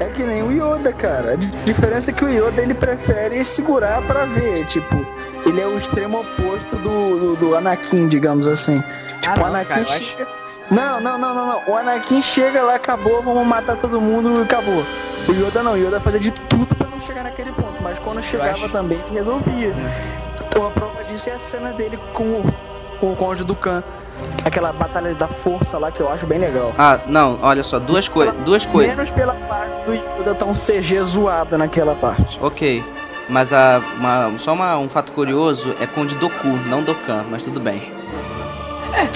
É 0.00 0.06
que 0.06 0.22
nem 0.22 0.42
o 0.42 0.50
Yoda, 0.50 0.92
cara. 0.92 1.32
A 1.32 1.36
di- 1.36 1.46
diferença 1.64 2.10
é 2.10 2.14
que 2.14 2.24
o 2.24 2.28
Yoda 2.28 2.60
ele 2.60 2.74
prefere 2.74 3.44
segurar 3.44 4.02
pra 4.02 4.24
ver. 4.24 4.66
Tipo, 4.66 5.06
ele 5.46 5.60
é 5.60 5.66
o 5.66 5.76
extremo 5.78 6.20
oposto 6.20 6.76
do, 6.76 7.18
do, 7.18 7.36
do 7.36 7.56
Anakin, 7.56 8.08
digamos 8.08 8.46
assim. 8.46 8.80
Tipo, 9.20 9.26
Ah, 9.26 9.36
não, 9.36 9.46
Anakin 9.46 9.68
cara, 9.68 9.80
acho- 9.82 10.04
chega. 10.04 10.28
Não, 10.70 11.00
não, 11.00 11.18
não, 11.18 11.34
não, 11.34 11.46
não. 11.46 11.62
O 11.68 11.76
Anakin 11.76 12.22
chega 12.22 12.62
lá, 12.62 12.74
acabou, 12.76 13.22
vamos 13.22 13.46
matar 13.46 13.76
todo 13.76 14.00
mundo 14.00 14.40
e 14.40 14.42
acabou. 14.42 14.82
O 15.28 15.32
Yoda 15.32 15.62
não, 15.62 15.72
o 15.72 15.76
Yoda 15.76 16.00
fazia 16.00 16.20
de 16.20 16.30
tudo 16.30 16.74
pra 16.74 16.88
não 16.88 17.00
chegar 17.02 17.22
naquele 17.24 17.52
ponto. 17.52 17.82
Mas 17.82 17.98
quando 17.98 18.22
chegava 18.22 18.52
acho- 18.52 18.68
também, 18.70 18.98
ele 19.06 19.18
resolvia. 19.18 19.74
Então 20.48 20.66
a 20.66 20.70
prova 20.70 21.02
disso 21.04 21.28
é 21.28 21.32
a 21.32 21.38
cena 21.38 21.72
dele 21.72 21.98
com 22.14 22.22
o, 22.24 22.54
com 22.98 23.12
o 23.12 23.16
Conde 23.16 23.44
do 23.44 23.54
Khan. 23.54 23.82
Aquela 24.44 24.72
batalha 24.72 25.12
da 25.14 25.26
força 25.28 25.76
lá 25.76 25.90
que 25.90 26.00
eu 26.00 26.10
acho 26.10 26.24
bem 26.26 26.38
legal. 26.38 26.72
Ah, 26.78 26.98
não, 27.06 27.38
olha 27.42 27.62
só, 27.64 27.78
duas 27.78 28.08
coisas, 28.08 28.34
duas 28.44 28.64
coisas. 28.64 28.94
Menos 28.94 29.10
pela 29.10 29.34
parte 29.34 29.84
do 29.84 29.92
Yoda 29.94 30.34
tá 30.34 30.44
um 30.46 30.54
CG 30.54 31.00
zoado 31.04 31.58
naquela 31.58 31.94
parte. 31.96 32.38
Ok. 32.40 32.82
Mas 33.28 33.52
a, 33.52 33.80
uma- 33.98 34.32
só 34.40 34.52
uma- 34.52 34.76
um 34.78 34.88
fato 34.88 35.12
curioso 35.12 35.74
é 35.80 35.86
Conde 35.86 36.14
Doku, 36.16 36.48
não 36.66 36.82
Dokkan, 36.82 37.24
mas 37.30 37.42
tudo 37.42 37.58
bem. 37.60 37.90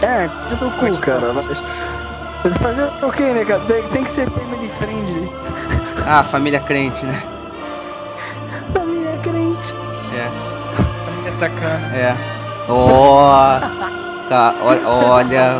É, 0.02 0.28
do 0.56 0.70
cu, 0.78 0.96
cara. 0.98 1.32
Mas... 1.32 1.58
Fazer 2.58 2.88
o 3.02 3.10
que, 3.10 3.22
né, 3.22 3.44
cara? 3.44 3.60
Tem, 3.66 3.82
tem 3.88 4.04
que 4.04 4.10
ser 4.10 4.30
family 4.30 4.70
friendly. 4.78 5.30
Ah, 6.06 6.24
família 6.24 6.60
crente, 6.60 7.04
né? 7.04 7.22
Família 8.72 9.18
crente. 9.22 9.74
É, 10.14 10.28
Família 11.04 11.32
sacana. 11.38 11.96
é. 11.96 12.16
Ó, 12.68 13.58
tá, 14.28 14.54
olha, 14.62 15.58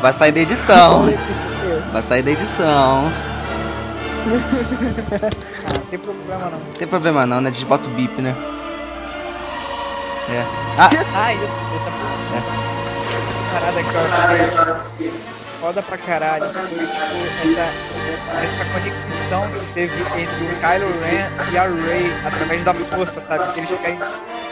vai 0.00 0.12
sair 0.14 0.32
da 0.32 0.40
edição. 0.40 1.08
Vai 1.92 2.02
sair 2.02 2.22
da 2.22 2.30
edição. 2.32 3.10
Ah, 5.64 5.78
não 5.78 5.86
tem 5.86 5.98
problema 5.98 6.44
não. 6.44 6.58
Não 6.58 6.72
tem 6.78 6.88
problema 6.88 7.26
não, 7.26 7.40
né? 7.40 7.50
A 7.50 7.52
gente 7.52 7.64
bota 7.66 7.86
o 7.86 7.90
bip, 7.90 8.20
né? 8.20 8.34
É. 10.30 10.44
Ah, 10.78 10.88
Ah, 11.14 11.34
eu, 11.34 11.40
eu 11.42 11.48
tá 11.84 11.92
Parada 13.52 13.80
aqui, 13.80 13.90
ó. 13.96 15.14
Foda 15.60 15.82
pra 15.82 15.96
caralho. 15.98 16.44
Foi 16.52 16.62
tipo 16.62 16.82
essa, 17.42 17.70
essa 18.44 18.64
conexão 18.72 19.48
que 19.50 19.72
teve 19.72 20.00
entre 20.00 20.44
o 20.44 20.56
Kylo 20.60 20.90
Ren 21.00 21.52
e 21.52 21.58
a 21.58 21.62
Rey 21.62 22.12
através 22.26 22.64
da 22.64 22.74
força, 22.74 23.22
sabe? 23.26 23.52
Que 23.52 23.60
eles 23.60 23.70
ficarem 23.70 23.98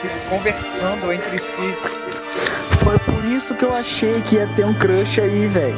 se 0.01 0.09
conversando 0.31 1.13
entre 1.13 1.39
si. 1.39 1.77
Foi 2.85 2.99
por 2.99 3.25
isso 3.25 3.55
que 3.55 3.65
eu 3.65 3.75
achei 3.75 4.21
que 4.23 4.37
ia 4.37 4.47
ter 4.55 4.65
um 4.65 4.75
crush 4.75 5.21
aí, 5.21 5.47
velho. 5.49 5.77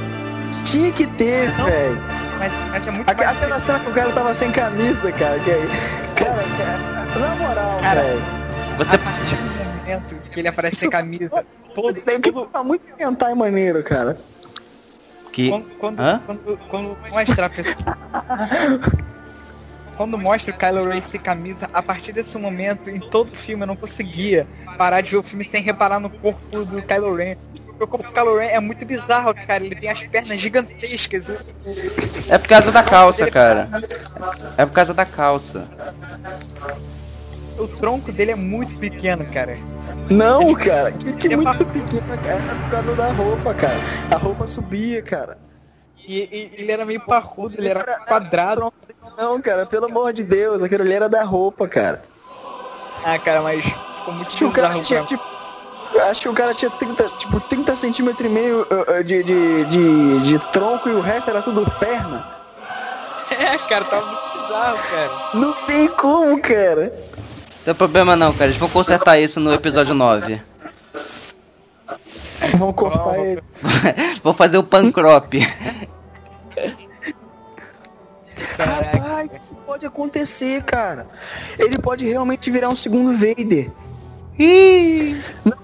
Tinha 0.65 0.93
que 0.93 1.07
ter, 1.07 1.51
velho. 1.51 2.24
Mas, 2.49 2.71
mas 2.71 2.87
é 2.87 2.91
muito 2.91 3.07
mais 3.07 3.21
Aquela 3.21 3.59
cena 3.59 3.81
que 3.81 3.91
o 3.91 3.95
cara 3.95 4.13
tava 4.13 4.35
sem 4.35 4.53
camisa, 4.53 5.13
cara. 5.13 5.39
Que 5.41 5.51
aí, 5.51 5.69
cara, 6.17 6.43
cara, 6.59 7.19
na 7.19 7.35
moral, 7.37 7.81
Cara, 7.81 8.03
velho. 8.03 8.23
Você 8.77 8.95
A 8.95 8.99
partir 8.99 9.37
do 9.37 9.65
momento 9.65 10.31
que 10.31 10.41
ele 10.41 10.49
aparece 10.49 10.77
sem 10.77 10.91
camisa, 10.91 11.31
todo, 11.75 12.01
Tem 12.01 12.21
que 12.21 12.33
todo, 12.33 12.47
tá 12.49 12.63
muito 12.63 12.85
hentai 12.99 13.35
maneiro, 13.35 13.83
cara. 13.83 14.19
que 15.33 15.49
quando, 15.49 15.65
quando, 15.79 16.01
Hã? 16.01 16.23
quando, 16.27 16.59
quando 16.69 16.99
mostra 17.11 17.47
a 17.47 17.51
pessoa. 17.51 17.77
Quando 19.97 20.19
mostra 20.19 20.53
o 20.53 20.59
Kylo 20.59 20.89
Ren 20.89 21.01
sem 21.01 21.21
camisa, 21.21 21.71
a 21.73 21.81
partir 21.81 22.13
desse 22.13 22.37
momento, 22.37 22.91
em 22.91 22.99
todo 22.99 23.33
o 23.33 23.37
filme, 23.37 23.63
eu 23.63 23.67
não 23.69 23.77
conseguia 23.77 24.45
parar 24.77 25.01
de 25.01 25.13
ver 25.13 25.19
o 25.19 25.23
filme 25.23 25.45
sem 25.45 25.63
reparar 25.63 26.01
no 26.01 26.11
corpo 26.11 26.65
do 26.65 26.83
Kylo 26.83 27.15
Ren. 27.15 27.37
O 27.81 27.87
corpo 27.87 28.07
do 28.07 28.13
Kylo 28.13 28.39
Ren 28.39 28.47
é 28.47 28.61
muito 28.61 28.87
bizarro, 28.87 29.35
cara. 29.35 29.65
Ele 29.65 29.75
tem 29.75 29.91
as 29.91 30.05
pernas 30.05 30.41
gigantescas. 30.41 31.31
é 32.29 32.39
por 32.39 32.49
causa 32.49 32.71
da 32.71 32.83
calça, 32.83 33.31
cara. 33.31 33.69
É 34.57 34.65
por 34.65 34.73
causa 34.73 34.95
da 34.95 35.05
calça. 35.05 35.69
O, 37.59 37.69
tronco 37.69 38.13
dele 38.13 38.33
é 38.33 38.37
muito 38.37 38.77
pequeno, 38.79 39.25
cara. 39.27 39.57
Não, 40.11 40.55
cara, 40.55 40.93
que, 40.93 41.13
que 41.13 41.27
Ele 41.27 41.35
é 41.35 41.37
muito 41.37 41.67
pequena, 41.67 42.17
cara. 42.17 42.43
É 42.43 42.63
por 42.63 42.71
causa 42.71 42.95
da 42.95 43.13
roupa, 43.13 43.55
cara. 43.55 43.77
A 44.11 44.17
roupa 44.17 44.47
subia, 44.47 45.03
cara. 45.03 45.39
E, 46.07 46.19
e 46.21 46.63
ele 46.63 46.71
era 46.73 46.85
meio 46.85 47.01
parrudo, 47.01 47.57
ele 47.59 47.69
era 47.69 47.83
quadrado. 48.07 48.73
Não, 49.17 49.41
cara, 49.41 49.67
pelo 49.67 49.87
amor 49.87 50.13
de 50.13 50.23
Deus, 50.23 50.63
aquilo 50.63 50.83
ali 50.83 50.93
era 50.93 51.09
da 51.09 51.25
roupa, 51.25 51.67
cara. 51.69 52.03
Ah, 53.05 53.19
cara, 53.19 53.43
mas 53.43 53.65
ficou 53.65 54.15
muito 54.15 54.29
Acho 54.29 54.39
que 54.39 54.45
o 54.45 54.53
cara 54.53 54.69
bizarro 54.69 54.85
tinha, 54.85 55.05
tipo. 55.05 55.34
Acho 56.03 56.23
que 56.23 56.29
o 56.29 56.35
cara 56.35 56.55
tinha 56.55 56.71
30, 56.71 57.09
tipo, 57.19 57.41
30 57.41 57.77
centímetros 57.77 58.29
e 58.29 58.33
meio 58.33 58.63
uh, 58.63 58.99
uh, 58.99 59.05
de, 59.05 59.23
de, 59.23 59.65
de, 59.65 60.21
de 60.21 60.39
tronco 60.51 60.89
e 60.89 60.93
o 60.93 61.01
resto 61.01 61.31
era 61.31 61.43
tudo 61.43 61.71
perna. 61.79 62.33
É, 63.37 63.59
cara, 63.59 63.85
tava 63.87 64.07
muito 64.07 64.43
bizarro, 64.43 64.79
cara. 64.79 65.11
Não 65.35 65.53
tem 65.67 65.89
como, 65.89 66.41
cara. 66.41 66.93
Não 66.93 67.65
tem 67.65 67.75
problema 67.75 68.15
não, 68.15 68.33
cara. 68.33 68.45
Eles 68.45 68.59
vão 68.59 68.69
consertar 68.69 69.19
isso 69.19 69.41
no 69.41 69.53
episódio 69.53 69.93
9. 69.93 70.41
Vamos 72.57 72.77
cortar 72.77 73.19
ele. 73.19 73.43
Vou 74.23 74.35
fazer 74.35 74.59
o 74.59 74.63
pancrop. 74.63 75.33
Caraca. 78.57 78.99
Rapaz, 78.99 79.33
isso 79.33 79.55
pode 79.67 79.87
acontecer, 79.87 80.63
cara. 80.63 81.07
Ele 81.59 81.79
pode 81.79 82.07
realmente 82.07 82.51
virar 82.51 82.69
um 82.69 82.77
segundo 82.77 83.13
Vader. 83.13 83.71
Não, 85.45 85.64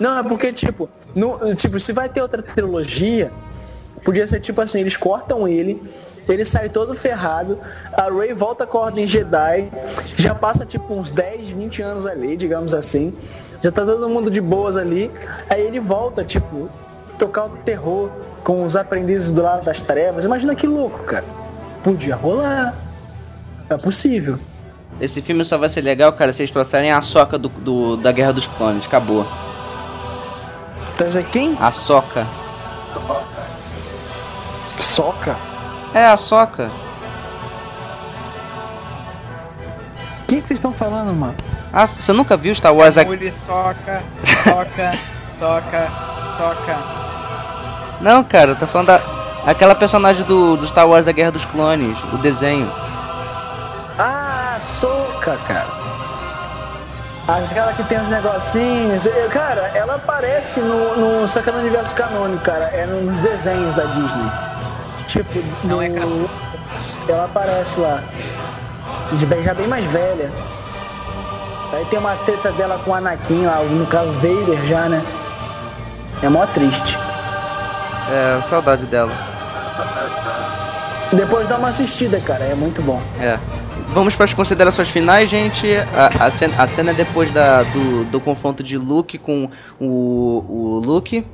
é 0.00 0.22
porque, 0.22 0.52
tipo, 0.52 0.88
no, 1.14 1.38
tipo, 1.54 1.78
se 1.80 1.92
vai 1.92 2.08
ter 2.08 2.22
outra 2.22 2.42
trilogia, 2.42 3.30
podia 4.04 4.26
ser 4.26 4.40
tipo 4.40 4.60
assim, 4.60 4.78
eles 4.80 4.96
cortam 4.96 5.48
ele, 5.48 5.80
ele 6.28 6.44
sai 6.44 6.68
todo 6.68 6.94
ferrado, 6.94 7.58
a 7.92 8.04
Rey 8.10 8.32
volta 8.32 8.66
com 8.66 8.78
a 8.78 8.82
Ordem 8.82 9.06
Jedi, 9.06 9.68
já 10.16 10.34
passa 10.34 10.64
tipo 10.64 10.94
uns 10.94 11.10
10, 11.10 11.50
20 11.50 11.82
anos 11.82 12.06
ali, 12.06 12.36
digamos 12.36 12.72
assim, 12.74 13.12
já 13.62 13.72
tá 13.72 13.84
todo 13.84 14.08
mundo 14.08 14.30
de 14.30 14.40
boas 14.40 14.76
ali, 14.76 15.10
aí 15.50 15.62
ele 15.66 15.80
volta, 15.80 16.22
tipo, 16.22 16.68
tocar 17.18 17.46
o 17.46 17.48
terror 17.64 18.10
com 18.44 18.64
os 18.64 18.76
aprendizes 18.76 19.32
do 19.32 19.42
lado 19.42 19.64
das 19.64 19.82
trevas. 19.82 20.24
Imagina 20.24 20.54
que 20.54 20.66
louco, 20.68 21.02
cara. 21.02 21.24
Podia 21.82 22.14
rolar. 22.14 22.72
É 23.68 23.76
possível. 23.76 24.38
Esse 25.00 25.20
filme 25.20 25.44
só 25.44 25.58
vai 25.58 25.68
ser 25.68 25.80
legal, 25.80 26.12
cara, 26.12 26.32
se 26.32 26.42
eles 26.42 26.52
trouxerem 26.52 26.92
a 26.92 27.02
soca 27.02 27.36
do, 27.36 27.48
do- 27.48 27.96
da 27.96 28.12
Guerra 28.12 28.32
dos 28.32 28.46
Clones. 28.46 28.84
Acabou. 28.86 29.26
Isso 31.06 31.18
é 31.18 31.22
quem? 31.22 31.56
A 31.60 31.70
soca. 31.70 32.26
Soca. 34.68 35.36
É, 35.94 36.04
a 36.04 36.16
soca. 36.16 36.70
Quem 40.26 40.40
que 40.40 40.46
vocês 40.46 40.58
estão 40.58 40.72
falando, 40.72 41.14
mano? 41.14 41.34
Ah, 41.72 41.86
você 41.86 42.12
nunca 42.12 42.36
viu 42.36 42.54
Star 42.54 42.74
Wars? 42.74 42.98
A... 42.98 43.02
Ele 43.02 43.32
soca, 43.32 44.02
soca, 44.44 44.98
soca, 45.38 45.88
soca. 46.36 46.78
Não, 48.00 48.22
cara, 48.24 48.54
tá 48.54 48.66
falando 48.66 48.88
da... 48.88 49.00
Aquela 49.46 49.74
personagem 49.74 50.24
do, 50.24 50.56
do 50.56 50.68
Star 50.68 50.86
Wars 50.86 51.06
da 51.06 51.12
Guerra 51.12 51.32
dos 51.32 51.44
Clones, 51.46 51.96
o 52.12 52.18
desenho. 52.18 52.70
Ah, 53.98 54.58
soca, 54.60 55.38
cara. 55.46 55.87
Aquela 57.28 57.72
que 57.74 57.82
tem 57.84 58.00
os 58.00 58.08
negocinhos. 58.08 59.04
Eu- 59.04 59.28
Cara, 59.28 59.70
ela 59.74 59.96
aparece 59.96 60.60
no, 60.60 60.96
no 61.20 61.28
Sacana 61.28 61.58
Universo 61.58 61.94
Canônico, 61.94 62.42
cara. 62.42 62.64
É 62.72 62.86
nos 62.86 63.20
desenhos 63.20 63.74
da 63.74 63.84
Disney. 63.84 64.30
Tipo, 65.06 65.42
Não 65.64 65.76
no... 65.76 65.82
é 65.82 65.88
canônico. 65.90 66.30
Ela 67.08 67.24
aparece 67.26 67.78
lá. 67.80 68.02
De 69.12 69.26
bem, 69.26 69.42
já 69.42 69.52
bem 69.54 69.66
mais 69.66 69.84
velha. 69.86 70.30
Aí 71.72 71.84
tem 71.86 71.98
uma 71.98 72.14
treta 72.24 72.50
dela 72.52 72.80
com 72.82 72.90
o 72.92 72.94
Anakin, 72.94 73.44
lá, 73.44 73.56
no 73.56 73.86
caso 73.86 74.10
Vader 74.12 74.64
já, 74.66 74.88
né? 74.88 75.02
É 76.22 76.28
mó 76.28 76.46
triste. 76.46 76.98
É, 78.10 78.40
saudade 78.48 78.86
dela. 78.86 79.12
Depois 81.12 81.46
dá 81.46 81.56
uma 81.58 81.68
assistida, 81.68 82.18
cara. 82.20 82.44
É 82.44 82.54
muito 82.54 82.80
bom. 82.82 83.00
É. 83.20 83.38
Vamos 83.88 84.14
para 84.14 84.26
as 84.26 84.34
considerações 84.34 84.88
finais, 84.88 85.28
gente. 85.28 85.66
A, 85.94 86.26
a 86.26 86.30
cena, 86.30 86.54
a 86.58 86.66
cena 86.66 86.90
é 86.90 86.94
depois 86.94 87.32
da, 87.32 87.62
do, 87.62 88.04
do 88.04 88.20
confronto 88.20 88.62
de 88.62 88.76
Luke 88.76 89.18
com 89.18 89.50
o, 89.80 90.44
o 90.48 90.82
Luke. 90.84 91.24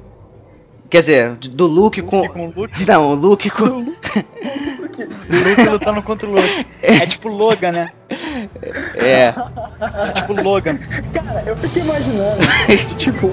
Quer 0.88 1.00
dizer, 1.00 1.36
do 1.36 1.66
Luke 1.66 2.00
com. 2.02 2.28
Com 2.28 2.46
o 2.46 2.52
Luke, 2.54 2.84
Não, 2.86 3.10
o 3.10 3.14
Luke 3.14 3.50
com. 3.50 3.64
o 3.64 3.78
Luke 3.78 5.62
lutando 5.68 6.02
contra 6.02 6.28
o 6.28 6.34
Luke. 6.34 6.66
É 6.80 7.06
tipo 7.06 7.28
Logan, 7.28 7.72
né? 7.72 7.90
É. 8.94 9.34
É 9.80 10.12
tipo 10.12 10.40
Logan. 10.40 10.78
Cara, 11.12 11.42
eu 11.46 11.56
fiquei 11.56 11.82
imaginando, 11.82 12.38
tipo, 12.96 13.28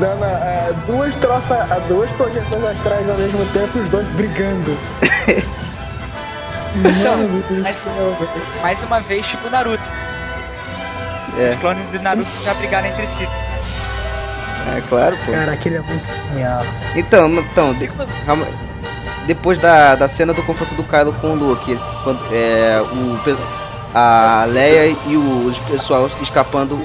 dando 0.00 0.24
ah, 0.24 0.72
duas 0.86 1.14
troças, 1.16 1.50
ah, 1.52 1.80
duas 1.88 2.10
projeções 2.12 2.64
astrais 2.64 3.08
ao 3.08 3.16
mesmo 3.16 3.44
tempo 3.52 3.78
e 3.78 3.80
os 3.82 3.88
dois 3.90 4.08
brigando. 4.08 4.76
Mano 6.82 7.42
do 7.42 7.62
mas- 7.62 7.76
céu, 7.76 8.16
velho. 8.18 8.30
Mais 8.62 8.82
uma 8.82 9.00
vez, 9.00 9.26
tipo 9.26 9.48
Naruto. 9.50 9.88
É, 11.38 11.50
Os 11.54 11.60
clones 11.60 11.90
de 11.90 11.98
Naruto 11.98 12.28
já 12.44 12.54
brigaram 12.54 12.86
entre 12.88 13.06
si. 13.06 13.28
é 14.76 14.82
claro, 14.88 15.16
pô. 15.24 15.32
Cara, 15.32 15.52
aquele 15.52 15.76
é 15.76 15.80
muito 15.80 16.06
genial. 16.28 16.62
Então, 16.94 17.28
então, 17.38 17.74
de- 17.74 17.90
calma. 18.24 18.46
depois 19.26 19.58
da, 19.60 19.94
da 19.94 20.08
cena 20.08 20.32
do 20.32 20.42
confronto 20.42 20.74
do 20.74 20.82
Kylo 20.84 21.12
com 21.14 21.32
o 21.32 21.34
Luke, 21.34 21.78
quando 22.04 22.20
é 22.32 22.80
o 22.80 23.18
a 23.94 24.44
Leia 24.48 24.94
e 25.06 25.16
o 25.16 25.46
os 25.46 25.58
pessoal 25.70 26.10
escapando 26.22 26.78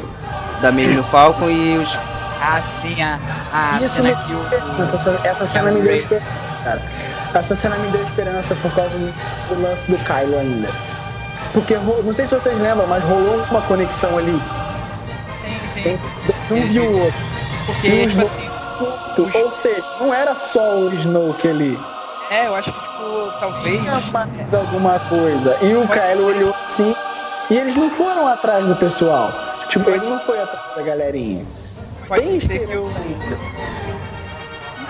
da 0.61 0.71
Millennium 0.71 1.03
Falcon 1.05 1.49
e 1.49 1.77
os 1.77 1.89
Ah, 2.41 2.61
sim, 2.81 3.01
a, 3.01 3.19
a 3.53 3.77
Isso 3.77 3.95
cena 3.95 4.09
me- 4.09 4.15
que 4.15 4.33
o. 4.33 4.83
Essa, 4.83 4.99
cena- 4.99 5.19
essa 5.23 5.45
cena 5.45 5.71
me 5.71 5.81
deu 5.81 5.95
esperança, 5.95 6.25
cara. 6.63 6.81
Essa 7.33 7.55
cena 7.55 7.75
me 7.77 7.87
deu 7.91 8.03
esperança 8.03 8.55
por 8.55 8.71
causa 8.73 8.89
do, 8.97 9.61
lance 9.61 9.89
do 9.89 9.97
Kylo 9.99 10.37
ainda. 10.39 10.69
Porque, 11.53 11.75
não 11.75 12.13
sei 12.13 12.25
se 12.25 12.33
vocês 12.35 12.57
lembram, 12.59 12.87
mas 12.87 13.03
rolou 13.03 13.43
uma 13.49 13.61
conexão 13.63 14.17
ali 14.17 14.41
Sim, 15.41 15.59
sim. 15.73 15.99
um 16.51 16.57
e 16.57 16.79
o 16.79 17.03
outro. 17.03 17.19
Porque, 17.65 17.87
Os 18.05 18.11
tipo 18.11 18.21
assim. 18.21 18.51
Ou 19.43 19.51
seja, 19.51 19.83
não 19.99 20.13
era 20.13 20.33
só 20.33 20.77
o 20.77 20.93
Snoke 20.95 21.47
ali. 21.47 21.79
É, 22.29 22.47
eu 22.47 22.55
acho 22.55 22.71
que, 22.71 22.79
tipo, 22.79 23.31
talvez. 23.39 23.63
Tinha 23.81 24.01
mais 24.11 24.53
alguma 24.53 24.99
coisa. 25.01 25.57
E 25.61 25.73
o 25.75 25.85
Pode 25.87 25.99
Kylo 25.99 26.15
ser. 26.29 26.35
olhou 26.37 26.55
assim. 26.55 26.95
E 27.49 27.57
eles 27.57 27.75
não 27.75 27.89
foram 27.89 28.27
atrás 28.27 28.65
do 28.65 28.75
pessoal. 28.77 29.31
Tipo, 29.69 29.89
ele 29.89 30.05
não 30.05 30.19
foi 30.21 30.41
atrás 30.41 30.75
da 30.75 30.81
galerinha. 30.81 31.45
Pode 32.07 32.21
Tem 32.23 32.39
ser 32.39 32.67
que 32.67 32.73
eu. 32.73 32.85
ainda. 32.87 33.37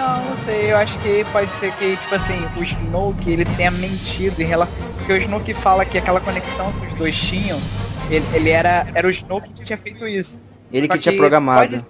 Não, 0.02 0.26
não 0.26 0.38
sei, 0.38 0.72
eu 0.72 0.78
acho 0.78 0.98
que 0.98 1.24
pode 1.26 1.52
ser 1.60 1.72
que, 1.76 1.96
tipo 1.96 2.16
assim, 2.16 2.44
o 2.58 2.64
Snoke 2.64 3.30
ele 3.30 3.46
tenha 3.46 3.70
mentido 3.70 4.42
em 4.42 4.46
relação. 4.46 4.74
Porque 4.98 5.14
o 5.14 5.18
Snoke 5.18 5.54
fala 5.54 5.86
que 5.86 5.96
aquela 6.00 6.20
conexão 6.20 6.74
que 6.74 6.88
os 6.88 6.94
dois 6.96 7.16
tinham, 7.16 7.62
ele, 8.10 8.26
ele 8.34 8.50
era. 8.50 8.88
Era 8.96 9.08
o 9.08 9.12
Snoke 9.12 9.54
que 9.54 9.64
tinha 9.64 9.78
feito 9.78 10.08
isso. 10.08 10.42
ele 10.74 10.88
Só 10.88 10.94
que 10.94 11.00
tinha 11.00 11.16
programado. 11.16 11.70
Pode, 11.70 11.86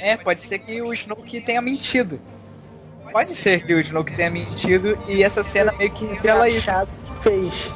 é, 0.00 0.16
pode 0.16 0.40
ser 0.40 0.60
que 0.60 0.80
o 0.80 0.94
Snoke 0.94 1.42
tenha 1.42 1.60
mentido. 1.60 2.18
Pode 3.12 3.34
ser 3.34 3.66
que 3.66 3.74
o 3.74 3.80
Snoke 3.80 4.14
tenha 4.14 4.30
mentido 4.30 4.98
e 5.06 5.22
essa 5.22 5.44
cena 5.44 5.72
meio 5.72 5.90
que 5.90 6.06
revela 6.06 6.48
isso. 6.48 6.70
Fez. 7.20 7.70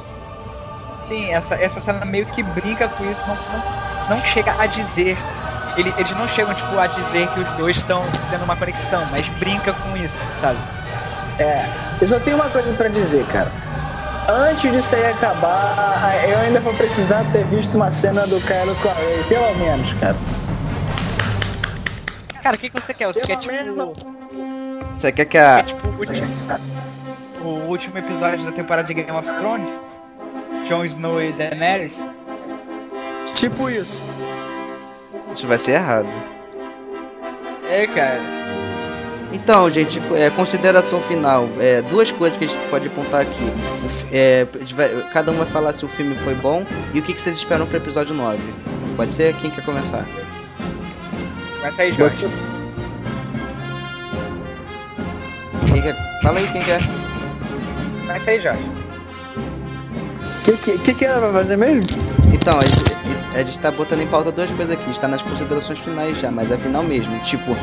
Sim, 1.07 1.29
essa, 1.31 1.53
essa 1.53 1.79
cena 1.79 2.03
meio 2.03 2.25
que 2.25 2.41
brinca 2.41 2.89
com 2.89 3.05
isso, 3.11 3.27
não, 3.27 3.35
não, 3.35 4.09
não 4.17 4.25
chega 4.25 4.59
a 4.59 4.65
dizer. 4.65 5.15
Ele- 5.77 5.93
eles 5.97 6.11
não 6.11 6.27
chegam, 6.29 6.53
tipo, 6.53 6.77
a 6.79 6.87
dizer 6.87 7.27
que 7.29 7.39
os 7.41 7.51
dois 7.53 7.75
estão 7.77 8.01
tendo 8.29 8.43
uma 8.43 8.55
conexão, 8.55 9.05
mas 9.11 9.27
brinca 9.39 9.73
com 9.73 9.97
isso, 9.97 10.15
sabe? 10.41 10.57
É, 11.37 11.65
eu 12.01 12.07
só 12.07 12.19
tenho 12.19 12.37
uma 12.37 12.49
coisa 12.49 12.71
pra 12.73 12.87
dizer, 12.87 13.25
cara. 13.25 13.51
Antes 14.27 14.71
disso 14.73 14.95
aí 14.95 15.05
acabar, 15.11 16.13
eu 16.27 16.39
ainda 16.39 16.59
vou 16.61 16.73
precisar 16.73 17.23
ter 17.31 17.43
visto 17.45 17.75
uma 17.75 17.89
cena 17.91 18.25
do 18.25 18.39
Kylo 18.41 18.73
com 18.81 18.89
a 18.89 18.93
Rey, 18.93 19.23
pelo 19.27 19.53
menos, 19.55 19.91
cara. 19.99 20.15
Cara, 22.41 22.55
o 22.55 22.59
que, 22.59 22.69
que 22.69 22.79
você 22.79 22.93
quer? 22.93 23.07
Você 23.07 23.21
quer, 23.21 23.37
Pelo 23.39 23.41
tipo, 23.41 23.53
menos 23.53 23.93
Você 24.99 25.11
quer 25.11 25.25
que 25.25 25.31
quer, 25.31 25.45
a. 25.59 25.63
tipo 25.63 25.87
o, 27.43 27.47
o 27.47 27.67
último 27.67 27.97
episódio 27.97 28.45
da 28.45 28.51
temporada 28.51 28.87
de 28.87 28.93
Game 28.93 29.11
of 29.11 29.27
Thrones? 29.35 29.69
Jon 30.67 30.85
Snow 30.85 31.21
e 31.21 31.31
Daenerys? 31.33 32.05
Tipo 33.35 33.69
isso. 33.69 34.03
Isso 35.35 35.45
vai 35.45 35.57
ser 35.57 35.71
errado. 35.73 36.07
É, 37.69 37.85
cara. 37.87 38.19
Então, 39.33 39.69
gente, 39.69 39.99
é, 40.15 40.29
consideração 40.29 41.01
final. 41.01 41.47
É, 41.59 41.81
duas 41.81 42.09
coisas 42.09 42.37
que 42.37 42.45
a 42.45 42.47
gente 42.47 42.69
pode 42.69 42.87
apontar 42.87 43.21
aqui. 43.21 43.51
É, 44.11 44.47
cada 45.11 45.31
um 45.31 45.35
vai 45.35 45.47
falar 45.47 45.73
se 45.73 45.83
o 45.83 45.89
filme 45.89 46.15
foi 46.15 46.33
bom 46.35 46.63
e 46.93 46.99
o 46.99 47.01
que, 47.01 47.13
que 47.13 47.21
vocês 47.21 47.35
esperam 47.35 47.65
pro 47.65 47.77
episódio 47.77 48.13
9. 48.15 48.37
Pode 48.95 49.13
ser? 49.13 49.35
Quem 49.35 49.51
quer 49.51 49.65
começar? 49.65 50.05
Começa 51.57 51.81
aí, 51.81 51.91
Jorge. 51.91 52.27
Quem 55.67 55.81
quer? 55.81 56.21
Fala 56.21 56.39
aí 56.39 56.47
quem 56.47 56.61
quer. 56.61 56.79
Começa 58.07 58.31
aí, 58.31 58.39
Jorge. 58.39 58.63
O 58.63 60.43
que, 60.45 60.57
que, 60.57 60.77
que, 60.77 60.93
que 60.93 61.05
era 61.05 61.19
pra 61.19 61.33
fazer 61.33 61.57
mesmo? 61.57 61.81
Então, 62.31 62.57
a 62.57 62.61
gente, 62.61 62.94
a 63.35 63.43
gente 63.43 63.59
tá 63.59 63.69
botando 63.69 64.01
em 64.01 64.07
pauta 64.07 64.31
duas 64.31 64.49
coisas 64.49 64.71
aqui. 64.71 64.83
A 64.83 64.87
gente 64.87 64.99
tá 64.99 65.07
nas 65.07 65.21
considerações 65.21 65.79
finais 65.79 66.17
já, 66.19 66.31
mas 66.31 66.49
é 66.51 66.57
final 66.57 66.83
mesmo. 66.83 67.17
Tipo, 67.19 67.55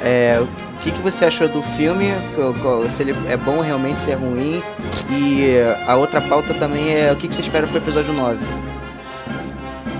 é, 0.00 0.38
o 0.40 0.82
que, 0.82 0.90
que 0.90 0.98
você 1.00 1.24
achou 1.24 1.48
do 1.48 1.62
filme? 1.76 2.12
Se 2.96 3.02
ele 3.02 3.14
é 3.28 3.36
bom 3.36 3.60
realmente, 3.60 3.98
se 4.04 4.12
é 4.12 4.14
ruim. 4.14 4.62
E 5.10 5.56
a 5.86 5.96
outra 5.96 6.20
pauta 6.20 6.54
também 6.54 6.94
é 6.94 7.12
o 7.12 7.16
que, 7.16 7.28
que 7.28 7.34
você 7.34 7.42
espera 7.42 7.66
pro 7.66 7.78
episódio 7.78 8.12
9. 8.12 8.38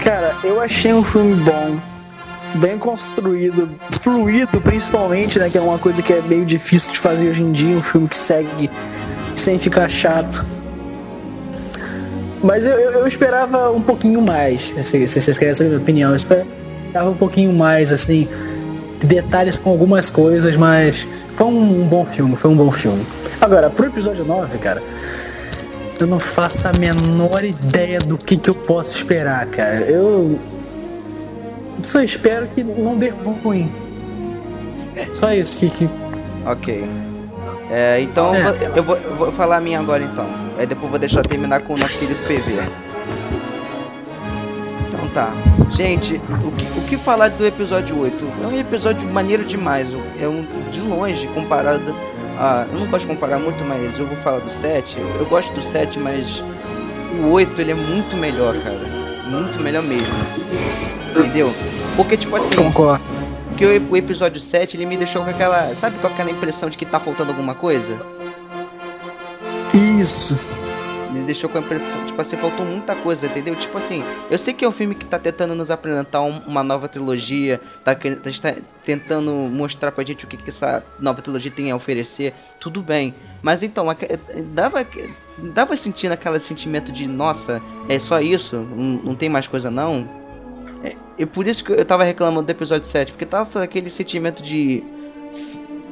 Cara, 0.03 0.37
eu 0.45 0.61
achei 0.61 0.95
um 0.95 1.03
filme 1.03 1.35
bom, 1.35 1.77
bem 2.55 2.79
construído, 2.79 3.69
fluido 4.01 4.61
principalmente, 4.61 5.39
né? 5.39 5.51
Que 5.51 5.59
é 5.59 5.61
uma 5.61 5.79
coisa 5.79 6.01
que 6.01 6.13
é 6.13 6.23
meio 6.23 6.47
difícil 6.47 6.93
de 6.93 6.99
fazer 7.01 7.29
hoje 7.29 7.43
em 7.43 7.51
dia, 7.51 7.77
um 7.77 7.83
filme 7.83 8.09
que 8.09 8.17
segue 8.17 8.71
sem 9.35 9.59
ficar 9.59 9.89
chato. 9.89 10.47
Mas 12.47 12.65
eu, 12.65 12.79
eu, 12.79 12.93
eu 12.93 13.07
esperava 13.09 13.73
um 13.73 13.83
pouquinho 13.83 14.23
mais, 14.23 14.73
se, 14.85 15.07
se 15.07 15.21
vocês 15.21 15.37
querem 15.37 15.53
saber 15.53 15.67
a 15.67 15.71
minha 15.71 15.83
opinião, 15.83 16.11
eu 16.11 16.17
esperava 16.17 17.11
um 17.11 17.15
pouquinho 17.15 17.53
mais, 17.53 17.91
assim, 17.93 18.29
detalhes 19.03 19.59
com 19.59 19.71
algumas 19.71 20.11
coisas, 20.11 20.55
mas 20.55 21.05
foi 21.35 21.49
um, 21.49 21.83
um 21.83 21.85
bom 21.85 22.07
filme, 22.07 22.37
foi 22.37 22.51
um 22.51 22.57
bom 22.57 22.71
filme. 22.71 23.05
Agora, 23.41 23.69
pro 23.69 23.87
episódio 23.87 24.25
9, 24.25 24.59
cara, 24.59 24.81
eu 25.99 26.07
não 26.07 26.21
faço 26.21 26.69
a 26.69 26.73
menor 26.73 27.45
ideia 27.45 27.99
do 27.99 28.17
que, 28.17 28.37
que 28.37 28.49
eu 28.49 28.55
posso 28.55 28.95
esperar, 28.95 29.45
cara. 29.47 29.81
Eu 29.81 30.39
só 31.83 32.01
espero 32.01 32.47
que 32.47 32.63
não 32.63 32.97
dê 32.97 33.13
ruim. 33.43 33.69
Só 35.15 35.33
isso 35.33 35.59
que, 35.59 35.69
que 35.69 35.91
Ok. 36.47 36.85
É, 37.71 38.01
então 38.01 38.35
É. 38.35 38.39
eu 38.41 38.53
vou- 38.55 38.77
eu, 38.77 38.83
vou, 38.83 38.97
eu 38.97 39.15
vou 39.17 39.33
falar 39.33 39.57
a 39.57 39.61
minha 39.61 39.81
agora 39.81 40.03
então. 40.03 40.27
Aí 40.59 40.67
depois 40.67 40.85
eu 40.85 40.91
vou 40.91 40.99
deixar 40.99 41.23
terminar 41.23 41.61
com 41.63 41.75
o 41.75 41.79
nosso 41.79 41.99
querido 41.99 42.19
PV. 42.27 42.61
Então 44.89 45.09
tá. 45.09 45.31
Gente, 45.73 46.21
o 46.45 46.51
que, 46.53 46.79
o 46.79 46.83
que 46.83 46.97
falar 46.97 47.31
do 47.31 47.45
episódio 47.47 47.99
8? 47.99 48.25
É 48.43 48.47
um 48.47 48.59
episódio 48.59 49.03
maneiro 49.09 49.45
demais. 49.45 49.89
É 50.21 50.27
um 50.29 50.45
de 50.71 50.81
longe 50.81 51.27
comparado 51.35 51.95
a. 52.39 52.67
Eu 52.73 52.81
não 52.81 52.99
de 52.99 53.07
comparar 53.07 53.39
muito, 53.39 53.63
mas 53.65 53.99
eu 53.99 54.07
vou 54.07 54.17
falar 54.19 54.39
do 54.39 54.51
7. 54.51 54.97
Eu 55.19 55.27
gosto 55.27 55.53
do 55.53 55.63
7, 55.65 55.99
mas 55.99 56.43
o 57.25 57.31
8 57.33 57.61
ele 57.61 57.73
é 57.73 57.75
muito 57.75 58.17
melhor, 58.17 58.55
cara. 58.63 58.79
Muito 59.27 59.61
melhor 59.63 59.83
mesmo. 59.83 60.07
Entendeu? 61.17 61.53
Porque 61.97 62.17
tipo 62.17 62.37
assim. 62.37 62.57
concordo. 62.57 63.03
Porque 63.57 63.65
o, 63.65 63.93
o 63.93 63.97
episódio 63.97 64.39
7 64.39 64.77
ele 64.77 64.85
me 64.85 64.99
deixou 64.99 65.25
com 65.25 65.31
aquela. 65.31 65.75
Sabe 65.77 65.97
com 65.99 66.07
aquela 66.07 66.31
impressão 66.31 66.69
de 66.69 66.77
que 66.77 66.85
tá 66.85 67.01
faltando 67.01 67.31
alguma 67.31 67.55
coisa? 67.55 67.97
Isso. 69.99 70.39
Ele 71.15 71.25
deixou 71.25 71.49
com 71.49 71.57
a 71.57 71.61
impressão, 71.63 72.05
tipo 72.07 72.21
assim, 72.21 72.37
faltou 72.37 72.67
muita 72.67 72.95
coisa, 72.97 73.25
entendeu? 73.25 73.55
Tipo 73.57 73.79
assim, 73.79 74.05
eu 74.31 74.37
sei 74.37 74.53
que 74.53 74.63
é 74.63 74.69
um 74.69 74.73
filme 74.73 74.95
que 74.95 75.07
tá 75.07 75.19
tentando 75.19 75.55
nos 75.55 75.71
apresentar 75.71 76.21
um- 76.21 76.41
uma 76.47 76.63
nova 76.63 76.87
trilogia, 76.89 77.59
tá, 77.83 77.95
tá, 77.95 78.11
tá 78.43 78.55
tentando 78.85 79.31
mostrar 79.33 79.91
pra 79.93 80.05
gente 80.05 80.27
o 80.27 80.29
que, 80.29 80.37
que 80.37 80.51
essa 80.51 80.85
nova 81.01 81.23
trilogia 81.23 81.51
tem 81.51 81.71
a 81.71 81.77
oferecer, 81.77 82.35
tudo 82.61 82.83
bem. 82.83 83.15
Mas 83.41 83.63
então, 83.63 83.87
dava, 84.53 84.87
dava 85.39 85.75
sentindo 85.79 86.13
aquele 86.13 86.39
sentimento 86.41 86.93
de, 86.93 87.07
nossa, 87.07 87.63
é 87.89 87.99
só 87.99 88.21
isso? 88.21 88.57
Não, 88.57 88.85
não 89.03 89.15
tem 89.15 89.31
mais 89.31 89.47
coisa 89.47 89.71
não? 89.71 90.26
É, 90.87 90.95
e 91.19 91.27
por 91.27 91.47
isso 91.49 91.65
que 91.65 91.73
eu 91.73 91.85
tava 91.85 92.05
reclamando 92.05 92.47
do 92.47 92.51
episódio 92.51 92.87
7, 92.89 93.13
porque 93.13 93.27
tava 93.27 93.63
aquele 93.63 93.91
sentimento 93.91 94.43
de. 94.43 94.83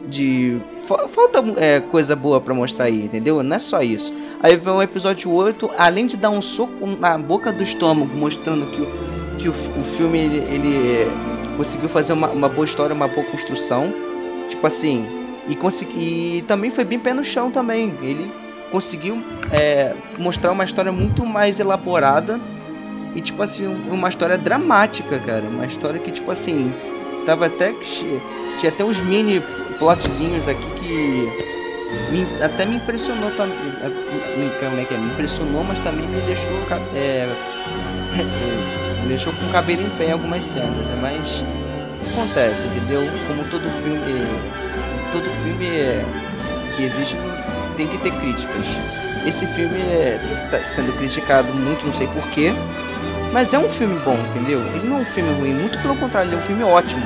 de. 0.09 0.59
fa- 0.87 1.09
falta 1.09 1.43
é, 1.57 1.81
coisa 1.81 2.15
boa 2.15 2.41
pra 2.41 2.55
mostrar 2.55 2.87
aí, 2.87 3.05
entendeu? 3.05 3.43
Não 3.43 3.57
é 3.57 3.59
só 3.59 3.83
isso. 3.83 4.13
Aí 4.41 4.57
vem 4.57 4.73
o 4.73 4.83
episódio 4.83 5.31
8, 5.33 5.71
além 5.79 6.07
de 6.07 6.17
dar 6.17 6.31
um 6.31 6.43
soco 6.43 6.87
na 6.87 7.17
boca 7.17 7.51
do 7.51 7.63
estômago, 7.63 8.15
mostrando 8.15 8.67
que, 8.67 8.83
o, 8.83 8.87
que 9.39 9.49
o, 9.49 9.53
o 9.53 9.85
filme 9.97 10.19
ele, 10.19 10.37
ele 10.55 11.11
conseguiu 11.57 11.89
fazer 11.89 12.13
uma, 12.13 12.29
uma 12.29 12.49
boa 12.49 12.65
história, 12.67 12.95
uma 12.95 13.09
boa 13.09 13.27
construção. 13.27 13.93
Tipo 14.51 14.67
assim, 14.67 15.07
e, 15.49 15.57
consegui, 15.57 16.39
e 16.39 16.43
também 16.43 16.71
foi 16.71 16.85
bem 16.85 16.99
pé 16.99 17.15
no 17.15 17.25
chão 17.25 17.51
também. 17.51 17.95
Ele 18.03 18.31
conseguiu 18.71 19.23
é, 19.51 19.95
mostrar 20.19 20.53
uma 20.53 20.65
história 20.65 20.93
muito 20.93 21.25
mais 21.25 21.59
elaborada 21.59 22.39
e 23.15 23.21
tipo 23.21 23.43
assim, 23.43 23.67
um- 23.67 23.93
uma 23.95 24.09
história 24.09 24.37
dramática, 24.37 25.19
cara. 25.21 25.43
Uma 25.43 25.67
história 25.67 25.99
que, 26.01 26.11
tipo 26.11 26.31
assim, 26.31 26.73
tava 27.27 27.47
até 27.47 27.73
Tinha 28.61 28.71
até 28.73 28.85
uns 28.85 28.99
mini 28.99 29.43
plotzinhos 29.79 30.47
aqui 30.49 30.65
que. 30.81 31.45
me- 32.13 32.43
até 32.43 32.65
me 32.65 32.77
impressionou 32.77 33.31
também. 33.33 33.57
Como 34.61 34.81
é 34.81 34.85
que 34.85 34.95
é? 34.95 34.99
Me 34.99 35.07
impressionou, 35.07 35.65
mas 35.65 35.79
também 35.83 36.07
me 36.07 36.21
deixou. 36.23 36.79
É, 36.95 37.29
me 39.03 39.09
deixou 39.09 39.33
com 39.33 39.47
o 39.47 39.51
cabelo 39.51 39.83
em 39.83 39.91
pé 39.99 40.07
em 40.07 40.13
algumas 40.13 40.43
cenas, 40.45 40.71
né? 40.71 40.99
Mas 41.03 41.45
acontece, 42.13 42.63
entendeu? 42.69 43.03
Como 43.27 43.43
todo 43.45 43.63
filme. 43.83 44.27
Todo 45.13 45.25
filme 45.45 45.67
é, 45.67 46.05
que 46.77 46.85
existe 46.85 47.17
tem 47.77 47.87
que 47.87 47.99
ter 47.99 48.13
críticas. 48.13 48.65
Esse 49.27 49.47
filme 49.55 49.81
é, 49.81 50.19
tá 50.51 50.59
sendo 50.75 50.93
criticado 50.99 51.53
muito, 51.55 51.85
não 51.87 51.95
sei 51.95 52.07
porquê. 52.09 52.53
Mas 53.35 53.53
é 53.53 53.59
um 53.59 53.69
filme 53.69 53.99
bom, 54.05 54.17
entendeu? 54.31 54.61
Ele 54.61 54.89
não 54.89 54.99
é 54.99 55.01
um 55.01 55.05
filme 55.07 55.35
ruim, 55.41 55.55
muito 55.55 55.77
pelo 55.83 55.97
contrário, 55.97 56.29
ele 56.29 56.37
é 56.37 56.39
um 56.39 56.43
filme 56.43 56.63
ótimo. 56.63 57.03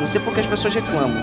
Não 0.00 0.08
sei 0.08 0.18
porque 0.22 0.40
as 0.40 0.46
pessoas 0.46 0.72
reclamam. 0.72 1.22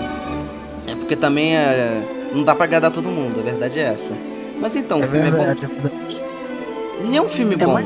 É 0.86 0.94
porque 0.94 1.16
também 1.16 1.56
é, 1.56 2.00
não 2.32 2.44
dá 2.44 2.54
pra 2.54 2.64
agradar 2.64 2.92
todo 2.92 3.08
mundo, 3.08 3.40
a 3.40 3.42
verdade 3.42 3.80
é 3.80 3.94
essa. 3.94 4.12
Mas 4.60 4.76
então, 4.76 4.98
o 4.98 5.04
É 5.04 5.08
filme 5.08 5.30
verdade. 5.32 5.64
é 5.64 5.66
bom. 5.66 5.90
Ele 7.00 7.16
é 7.16 7.20
um 7.20 7.28
filme 7.28 7.54
É 7.54 7.58
bom. 7.58 7.76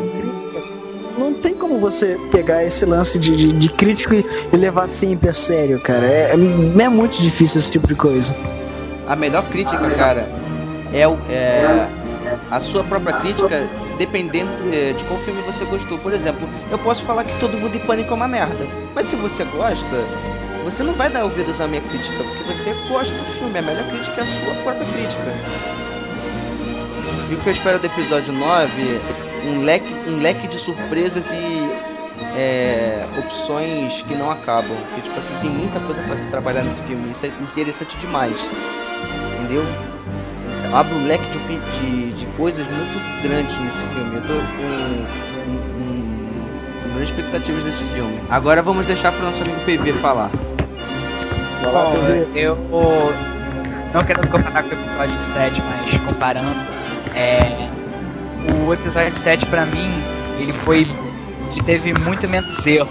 Não 1.19 1.33
tem 1.33 1.55
como 1.55 1.79
você 1.79 2.17
pegar 2.31 2.63
esse 2.63 2.85
lance 2.85 3.19
de, 3.19 3.35
de, 3.35 3.53
de 3.53 3.69
crítico 3.71 4.15
e, 4.15 4.25
e 4.53 4.57
levar 4.57 4.87
sempre 4.87 5.31
a 5.31 5.35
sério, 5.35 5.81
cara. 5.81 6.05
É, 6.05 6.35
é, 6.35 6.83
é 6.83 6.89
muito 6.91 7.23
difícil 7.23 7.59
esse 7.59 7.71
tipo 7.73 7.87
de 7.87 7.95
coisa. 7.95 8.37
A 9.09 9.17
melhor 9.17 9.43
crítica, 9.45 9.79
cara, 9.97 10.29
é, 10.93 11.09
o, 11.09 11.17
é 11.31 11.89
a 12.51 12.61
sua 12.61 12.85
própria 12.85 13.15
crítica, 13.15 13.67
dependendo 14.01 14.51
é, 14.73 14.95
de 14.95 15.05
qual 15.05 15.21
filme 15.21 15.43
você 15.43 15.63
gostou. 15.67 15.99
Por 15.99 16.15
exemplo, 16.15 16.49
eu 16.71 16.79
posso 16.79 17.05
falar 17.05 17.23
que 17.23 17.39
todo 17.39 17.53
mundo 17.59 17.77
em 17.77 17.81
pânico 17.81 18.11
é 18.11 18.17
uma 18.17 18.27
merda. 18.27 18.67
Mas 18.95 19.07
se 19.07 19.15
você 19.15 19.45
gosta, 19.45 20.05
você 20.65 20.83
não 20.83 20.95
vai 20.95 21.11
dar 21.11 21.23
ouvidos 21.23 21.61
à 21.61 21.69
minha 21.69 21.83
crítica, 21.83 22.25
porque 22.25 22.45
você 22.45 22.75
gosta 22.89 23.13
do 23.13 23.39
filme. 23.39 23.59
A 23.59 23.63
melhor 23.63 23.85
crítica 23.91 24.23
é 24.23 24.25
a 24.25 24.27
sua 24.27 24.55
própria 24.63 24.87
crítica. 24.87 25.33
E 27.31 27.35
o 27.35 27.41
que 27.41 27.47
eu 27.47 27.53
espero 27.53 27.79
do 27.79 27.87
episódio 27.87 28.33
9 28.33 29.01
um 29.47 29.65
leque, 29.65 29.95
um 30.09 30.19
leque 30.19 30.49
de 30.49 30.59
surpresas 30.61 31.25
e 31.27 32.39
é, 32.39 33.07
opções 33.19 34.01
que 34.03 34.15
não 34.15 34.31
acabam. 34.31 34.77
Porque, 34.89 35.03
tipo 35.03 35.19
assim, 35.19 35.41
tem 35.43 35.51
muita 35.51 35.79
coisa 35.79 36.01
pra 36.05 36.17
trabalhar 36.31 36.63
nesse 36.63 36.81
filme. 36.85 37.13
Isso 37.13 37.27
é 37.27 37.29
interessante 37.29 37.95
demais. 37.99 38.35
Entendeu? 39.35 39.90
Abre 40.73 40.95
um 40.95 41.07
leque 41.07 41.25
de, 41.25 41.59
de, 41.59 42.13
de 42.13 42.27
coisas 42.37 42.65
muito 42.65 43.23
grandes 43.23 43.53
nesse 43.59 43.79
filme. 43.93 44.15
Eu 44.15 44.23
tô 44.23 44.35
com, 44.35 45.05
com, 46.83 46.95
grandes 46.95 47.11
expectativas 47.11 47.65
desse 47.65 47.85
filme. 47.93 48.21
Agora 48.31 48.63
vamos 48.63 48.87
deixar 48.87 49.11
pro 49.13 49.25
nosso 49.25 49.43
amigo 49.43 49.61
PV 49.65 49.93
falar. 49.95 50.31
Bom, 51.63 51.95
eu 52.35 52.57
não 53.93 54.05
quero 54.05 54.27
comparar 54.29 54.63
com 54.63 54.71
o 54.71 54.73
episódio 54.73 55.19
7, 55.35 55.63
mas 55.63 56.01
comparando, 56.03 56.47
é, 57.15 57.69
o 58.65 58.73
episódio 58.73 59.13
7 59.15 59.47
pra 59.47 59.67
mim, 59.67 59.91
ele 60.39 60.53
foi. 60.53 60.87
ele 61.53 61.63
teve 61.65 61.93
muito 61.95 62.29
menos 62.29 62.65
erros 62.67 62.91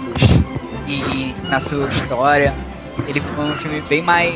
e 0.86 1.34
na 1.48 1.60
sua 1.60 1.88
história. 1.88 2.52
Ele 3.08 3.20
foi 3.20 3.44
um 3.44 3.56
filme 3.56 3.80
bem 3.88 4.02
mais 4.02 4.34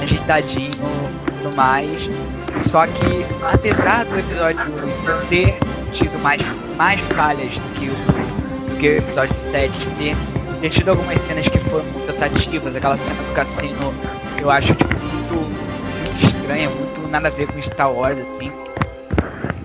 ajeitadinho 0.00 0.70
e 0.70 1.01
tudo 1.42 1.54
mais. 1.56 2.08
Só 2.62 2.86
que 2.86 3.26
apesar 3.52 4.04
do 4.04 4.18
episódio 4.18 4.60
8 4.60 5.28
ter 5.28 5.58
tido 5.92 6.18
mais, 6.20 6.40
mais 6.76 7.00
falhas 7.00 7.52
do 7.54 7.74
que 7.74 7.88
o, 7.88 8.70
do 8.70 8.78
que 8.78 8.88
o 8.88 8.96
episódio 8.98 9.36
7 9.36 9.72
ter 9.98 10.16
ter 10.60 10.70
tido 10.70 10.90
algumas 10.90 11.20
cenas 11.22 11.48
que 11.48 11.58
foram 11.58 11.84
muito 11.86 12.06
cansativas, 12.06 12.76
aquela 12.76 12.96
cena 12.96 13.14
do 13.16 13.34
cassino 13.34 13.92
eu 14.40 14.48
acho 14.48 14.74
tipo, 14.74 14.94
muito, 14.94 15.34
muito 15.34 16.24
estranha, 16.24 16.70
muito 16.70 17.08
nada 17.08 17.28
a 17.28 17.30
ver 17.30 17.46
com 17.48 17.60
Star 17.60 17.92
Wars, 17.92 18.18
assim. 18.18 18.52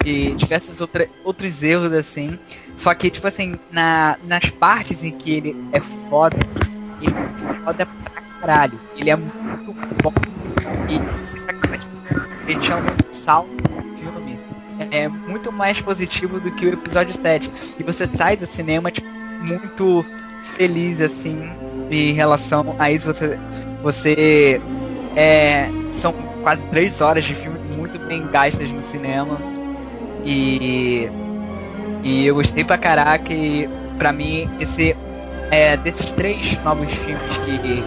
E 0.06 0.34
diversos 0.36 0.82
outra, 0.82 1.08
outros 1.24 1.62
erros, 1.64 1.94
assim. 1.94 2.38
Só 2.76 2.94
que, 2.94 3.10
tipo 3.10 3.28
assim, 3.28 3.56
na, 3.72 4.18
nas 4.24 4.50
partes 4.52 5.04
em 5.04 5.12
que 5.12 5.34
ele 5.34 5.56
é 5.72 5.80
foda, 5.80 6.38
ele 7.02 7.14
é 7.14 7.64
foda 7.64 7.86
pra 7.86 8.22
caralho. 8.40 8.80
Ele 8.96 9.10
é 9.10 9.16
muito 9.16 10.04
bom. 10.04 10.14
E 10.90 11.27
ele 12.48 12.64
chama 12.64 12.82
um 13.10 13.14
salto 13.14 13.50
no 13.50 13.98
filme. 13.98 14.40
É 14.92 15.08
muito 15.08 15.52
mais 15.52 15.82
positivo 15.82 16.40
do 16.40 16.52
que 16.52 16.66
o 16.66 16.74
episódio 16.74 17.14
7. 17.14 17.52
E 17.80 17.84
você 17.84 18.08
sai 18.14 18.38
do 18.38 18.46
cinema, 18.46 18.92
tipo, 18.92 19.08
muito 19.42 20.06
feliz, 20.56 21.02
assim, 21.02 21.50
em 21.92 22.14
relação 22.14 22.76
a 22.80 22.92
isso. 22.92 23.08
Você. 23.08 23.38
Você. 23.84 24.62
É, 25.16 25.70
são 25.92 26.14
quase 26.44 26.64
três 26.68 27.02
horas 27.02 27.26
de 27.26 27.34
filme 27.34 27.58
muito 27.76 27.98
bem 28.00 28.26
gastas 28.28 28.70
no 28.70 28.82
cinema. 28.82 29.38
E. 30.26 31.10
E 32.04 32.26
eu 32.26 32.36
gostei 32.36 32.64
pra 32.64 32.78
caraca. 32.78 33.34
E 33.34 33.68
pra 33.98 34.12
mim, 34.12 34.50
esse. 34.60 34.96
É, 35.50 35.78
desses 35.78 36.12
três 36.12 36.62
novos 36.64 36.92
filmes 36.94 37.24
que 37.46 37.84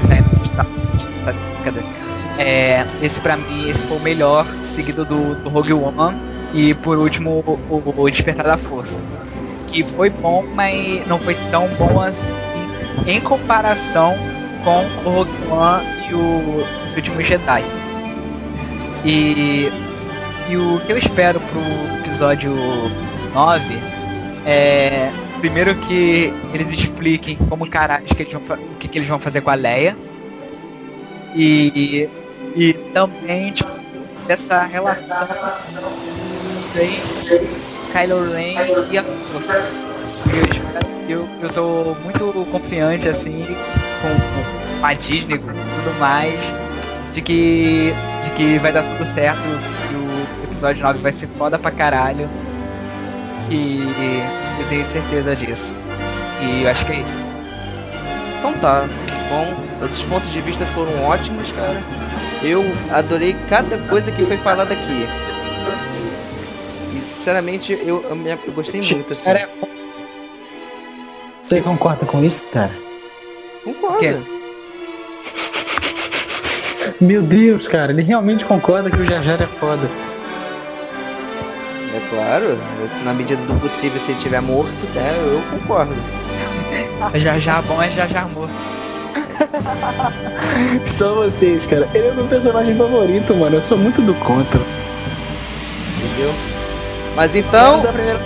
saíram 0.00 0.30
nessa 0.32 1.32
década, 1.32 2.01
é, 2.38 2.84
esse 3.02 3.20
pra 3.20 3.36
mim 3.36 3.68
esse 3.68 3.82
foi 3.82 3.96
o 3.96 4.00
melhor, 4.00 4.46
seguido 4.62 5.04
do, 5.04 5.34
do 5.36 5.48
Rogue 5.48 5.72
One 5.72 6.16
e 6.54 6.74
por 6.74 6.98
último 6.98 7.44
o, 7.68 7.82
o 7.96 8.10
Despertar 8.10 8.46
da 8.46 8.56
Força. 8.56 9.00
Que 9.66 9.84
foi 9.84 10.10
bom, 10.10 10.44
mas 10.54 11.06
não 11.06 11.18
foi 11.18 11.34
tão 11.50 11.66
bom 11.78 12.00
assim 12.00 12.52
em 13.06 13.20
comparação 13.20 14.14
com 14.64 14.84
o 15.08 15.12
Rogue 15.12 15.30
One 15.50 15.84
e 16.10 16.14
o 16.14 16.84
Os 16.84 16.94
Últimos 16.94 17.26
Jedi. 17.26 17.64
E, 19.04 19.70
e 20.48 20.56
o 20.56 20.80
que 20.86 20.92
eu 20.92 20.98
espero 20.98 21.40
pro 21.40 21.98
episódio 21.98 22.54
9 23.34 23.64
é 24.46 25.10
primeiro 25.40 25.74
que 25.74 26.32
eles 26.54 26.72
expliquem 26.72 27.36
como 27.48 27.68
caralho 27.68 28.04
que 28.04 28.22
eles 28.22 28.32
vão, 28.32 28.42
o 28.56 28.76
que, 28.78 28.86
que 28.86 28.98
eles 28.98 29.08
vão 29.08 29.18
fazer 29.18 29.40
com 29.40 29.50
a 29.50 29.54
Leia. 29.54 29.96
E, 31.34 32.08
e 32.54 32.72
também 32.92 33.52
tipo, 33.52 33.70
essa 34.28 34.62
relação 34.62 35.28
entre 36.74 37.00
Kylo 37.92 38.32
Ren 38.32 38.54
e 38.90 38.98
a 38.98 39.02
Força. 39.02 39.62
Eu, 41.08 41.18
eu, 41.18 41.28
eu 41.42 41.52
tô 41.52 41.96
muito 42.04 42.46
confiante 42.50 43.08
assim 43.08 43.44
com, 44.00 44.80
com 44.80 44.86
a 44.86 44.94
Disney 44.94 45.36
e 45.36 45.38
tudo 45.38 45.98
mais 45.98 46.40
de 47.12 47.20
que 47.20 47.92
de 48.24 48.30
que 48.36 48.58
vai 48.58 48.72
dar 48.72 48.82
tudo 48.82 49.04
certo, 49.14 49.40
que 49.88 49.94
o 49.94 50.44
episódio 50.44 50.82
9 50.82 50.98
vai 51.00 51.12
ser 51.12 51.28
foda 51.36 51.58
pra 51.58 51.70
caralho. 51.70 52.28
Que 53.48 53.82
eu 54.60 54.68
tenho 54.68 54.84
certeza 54.84 55.36
disso. 55.36 55.76
E 56.40 56.62
eu 56.62 56.70
acho 56.70 56.86
que 56.86 56.92
é 56.92 57.00
isso. 57.00 57.24
Então 58.38 58.52
tá. 58.54 58.88
Bom, 59.28 59.84
esses 59.84 60.02
pontos 60.02 60.30
de 60.30 60.40
vista 60.40 60.64
foram 60.66 61.04
ótimos, 61.04 61.50
cara. 61.52 62.01
Eu 62.44 62.64
adorei 62.90 63.36
cada 63.48 63.78
coisa 63.88 64.10
que 64.10 64.24
foi 64.24 64.36
falada 64.38 64.74
aqui. 64.74 65.06
E 66.92 67.00
sinceramente, 67.16 67.72
eu, 67.72 68.02
eu, 68.04 68.38
eu 68.46 68.52
gostei 68.52 68.80
muito, 68.82 69.12
assim. 69.12 69.24
Cara, 69.24 69.48
Você 71.42 71.60
concorda 71.60 72.04
com 72.04 72.24
isso, 72.24 72.48
cara? 72.48 72.72
Concordo. 73.62 73.98
Que? 73.98 74.42
Meu 77.00 77.22
Deus, 77.22 77.68
cara, 77.68 77.92
ele 77.92 78.02
realmente 78.02 78.44
concorda 78.44 78.90
que 78.90 79.00
o 79.00 79.06
Jar 79.06 79.22
Jar 79.22 79.40
é 79.40 79.46
foda. 79.46 79.88
É 81.94 82.00
claro, 82.10 82.58
na 83.04 83.12
medida 83.12 83.40
do 83.42 83.54
possível, 83.60 84.00
se 84.00 84.10
ele 84.10 84.18
estiver 84.18 84.40
morto, 84.40 84.72
né, 84.94 85.14
eu 85.26 85.42
concordo. 85.58 85.94
já 87.20 87.38
já 87.38 87.62
bom 87.62 87.80
é 87.82 87.90
já 87.90 88.24
morto. 88.26 88.81
Só 90.90 91.14
vocês, 91.14 91.66
cara. 91.66 91.88
Ele 91.94 92.08
é 92.08 92.12
meu 92.12 92.26
personagem 92.26 92.74
favorito, 92.76 93.34
mano. 93.34 93.56
Eu 93.56 93.62
sou 93.62 93.78
muito 93.78 94.00
do 94.02 94.14
contra. 94.14 94.60
Entendeu? 95.98 96.32
Mas 97.14 97.34
então. 97.34 97.80
Da 97.80 97.92
primeira... 97.92 98.18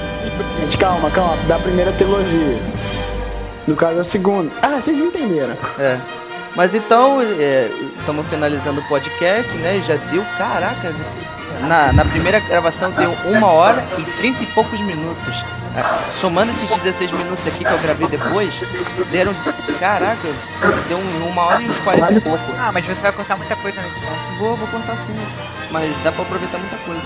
Gente, 0.61 0.77
calma, 0.77 1.11
calma. 1.11 1.37
Da 1.49 1.59
primeira 1.59 1.93
trilogia. 1.93 2.59
No 3.67 3.75
caso, 3.75 4.01
a 4.01 4.05
segunda. 4.05 4.51
Ah, 4.63 4.81
vocês 4.81 4.99
entenderam. 4.99 5.55
É. 5.79 5.99
Mas 6.55 6.75
então, 6.75 7.21
é, 7.21 7.71
estamos 7.99 8.27
finalizando 8.29 8.81
o 8.81 8.89
podcast, 8.89 9.53
né? 9.59 9.83
Já 9.87 9.97
deu, 10.11 10.25
caraca. 10.39 10.95
Na, 11.69 11.93
na 11.93 12.05
primeira 12.05 12.41
gravação 12.41 12.91
deu 12.93 13.11
uma 13.27 13.49
hora 13.49 13.85
e 13.99 14.03
trinta 14.03 14.43
e 14.43 14.47
poucos 14.47 14.81
minutos. 14.81 15.35
Ah, 15.77 15.99
Somando 16.21 16.51
esses 16.53 16.69
16 16.81 17.11
minutos 17.11 17.47
aqui 17.47 17.65
que 17.65 17.71
eu 17.73 17.79
gravei 17.79 18.09
depois, 18.09 18.53
deram. 19.11 19.35
Caraca, 19.79 20.29
deu 20.89 20.97
um- 20.99 21.29
uma 21.29 21.43
hora 21.43 21.61
e 21.63 21.69
uns 21.69 21.79
40 21.81 22.15
e 22.15 22.21
pouco. 22.21 22.43
Ah, 22.59 22.71
mas 22.73 22.87
você 22.87 23.03
vai 23.03 23.13
cortar 23.13 23.37
muita 23.37 23.55
coisa 23.57 23.81
na 23.83 23.87
edição. 23.89 24.13
Vou, 24.39 24.57
vou 24.57 24.67
cortar 24.69 24.97
sim. 24.97 25.15
Mas 25.71 25.93
dá 26.03 26.11
pra 26.13 26.23
aproveitar 26.23 26.59
muita 26.59 26.77
coisa. 26.79 27.03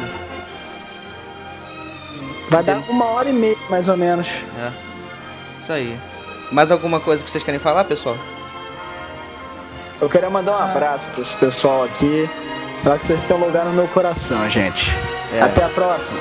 Vai 2.49 2.63
dar 2.63 2.77
uma 2.89 3.05
hora 3.07 3.29
e 3.29 3.33
meia, 3.33 3.57
mais 3.69 3.89
ou 3.89 3.97
menos. 3.97 4.29
É. 4.59 4.71
Isso 5.63 5.73
aí. 5.73 5.99
Mais 6.53 6.71
alguma 6.71 7.01
coisa 7.01 7.23
que 7.25 7.31
vocês 7.31 7.43
querem 7.45 7.61
falar, 7.61 7.85
pessoal? 7.85 8.17
Eu 10.01 10.09
queria 10.09 10.31
mandar 10.31 10.53
um 10.53 10.63
abraço 10.63 11.09
pra 11.11 11.23
esse 11.23 11.35
pessoal 11.37 11.85
aqui. 11.85 12.29
Falar 12.83 12.99
que 12.99 13.07
vocês 13.07 13.31
um 13.31 13.37
lugar 13.45 13.65
no 13.65 13.73
meu 13.73 13.87
coração, 13.89 14.49
gente. 14.49 14.91
É. 15.33 15.41
Até 15.43 15.65
a 15.65 15.69
próxima. 15.69 16.19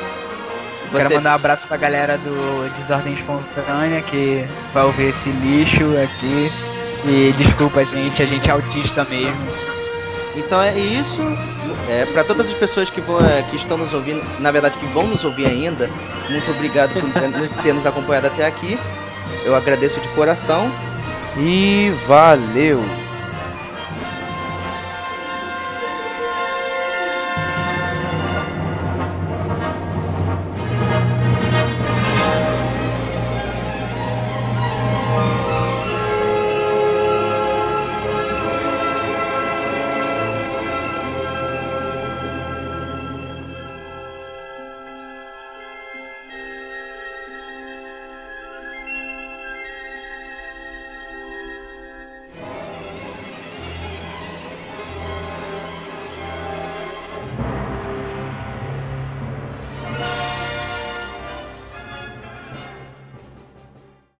Quero 0.91 1.07
Você- 1.07 1.15
mandar 1.15 1.31
um 1.31 1.35
abraço 1.35 1.67
pra 1.67 1.77
galera 1.77 2.17
do 2.17 2.69
Desordem 2.75 3.13
Espontânea 3.13 4.01
que 4.01 4.45
vai 4.73 4.83
ouvir 4.83 5.09
esse 5.09 5.29
lixo 5.29 5.85
aqui. 6.03 6.51
E 7.05 7.33
desculpa, 7.37 7.85
gente, 7.85 8.21
a 8.21 8.25
gente 8.25 8.49
é 8.49 8.51
autista 8.51 9.05
mesmo. 9.09 9.37
Então 10.35 10.61
é 10.61 10.77
isso. 10.77 11.21
É, 11.87 12.05
para 12.05 12.23
todas 12.23 12.47
as 12.47 12.53
pessoas 12.53 12.89
que, 12.89 13.01
vão, 13.01 13.19
é, 13.25 13.43
que 13.43 13.55
estão 13.55 13.77
nos 13.77 13.93
ouvindo, 13.93 14.21
na 14.39 14.51
verdade 14.51 14.77
que 14.77 14.85
vão 14.87 15.07
nos 15.07 15.23
ouvir 15.23 15.45
ainda, 15.47 15.89
muito 16.29 16.49
obrigado 16.51 16.91
por 16.93 17.63
ter 17.63 17.73
nos 17.73 17.85
acompanhado 17.85 18.27
até 18.27 18.45
aqui. 18.45 18.77
Eu 19.45 19.55
agradeço 19.55 19.99
de 19.99 20.07
coração. 20.09 20.71
E 21.37 21.91
valeu! 22.07 22.83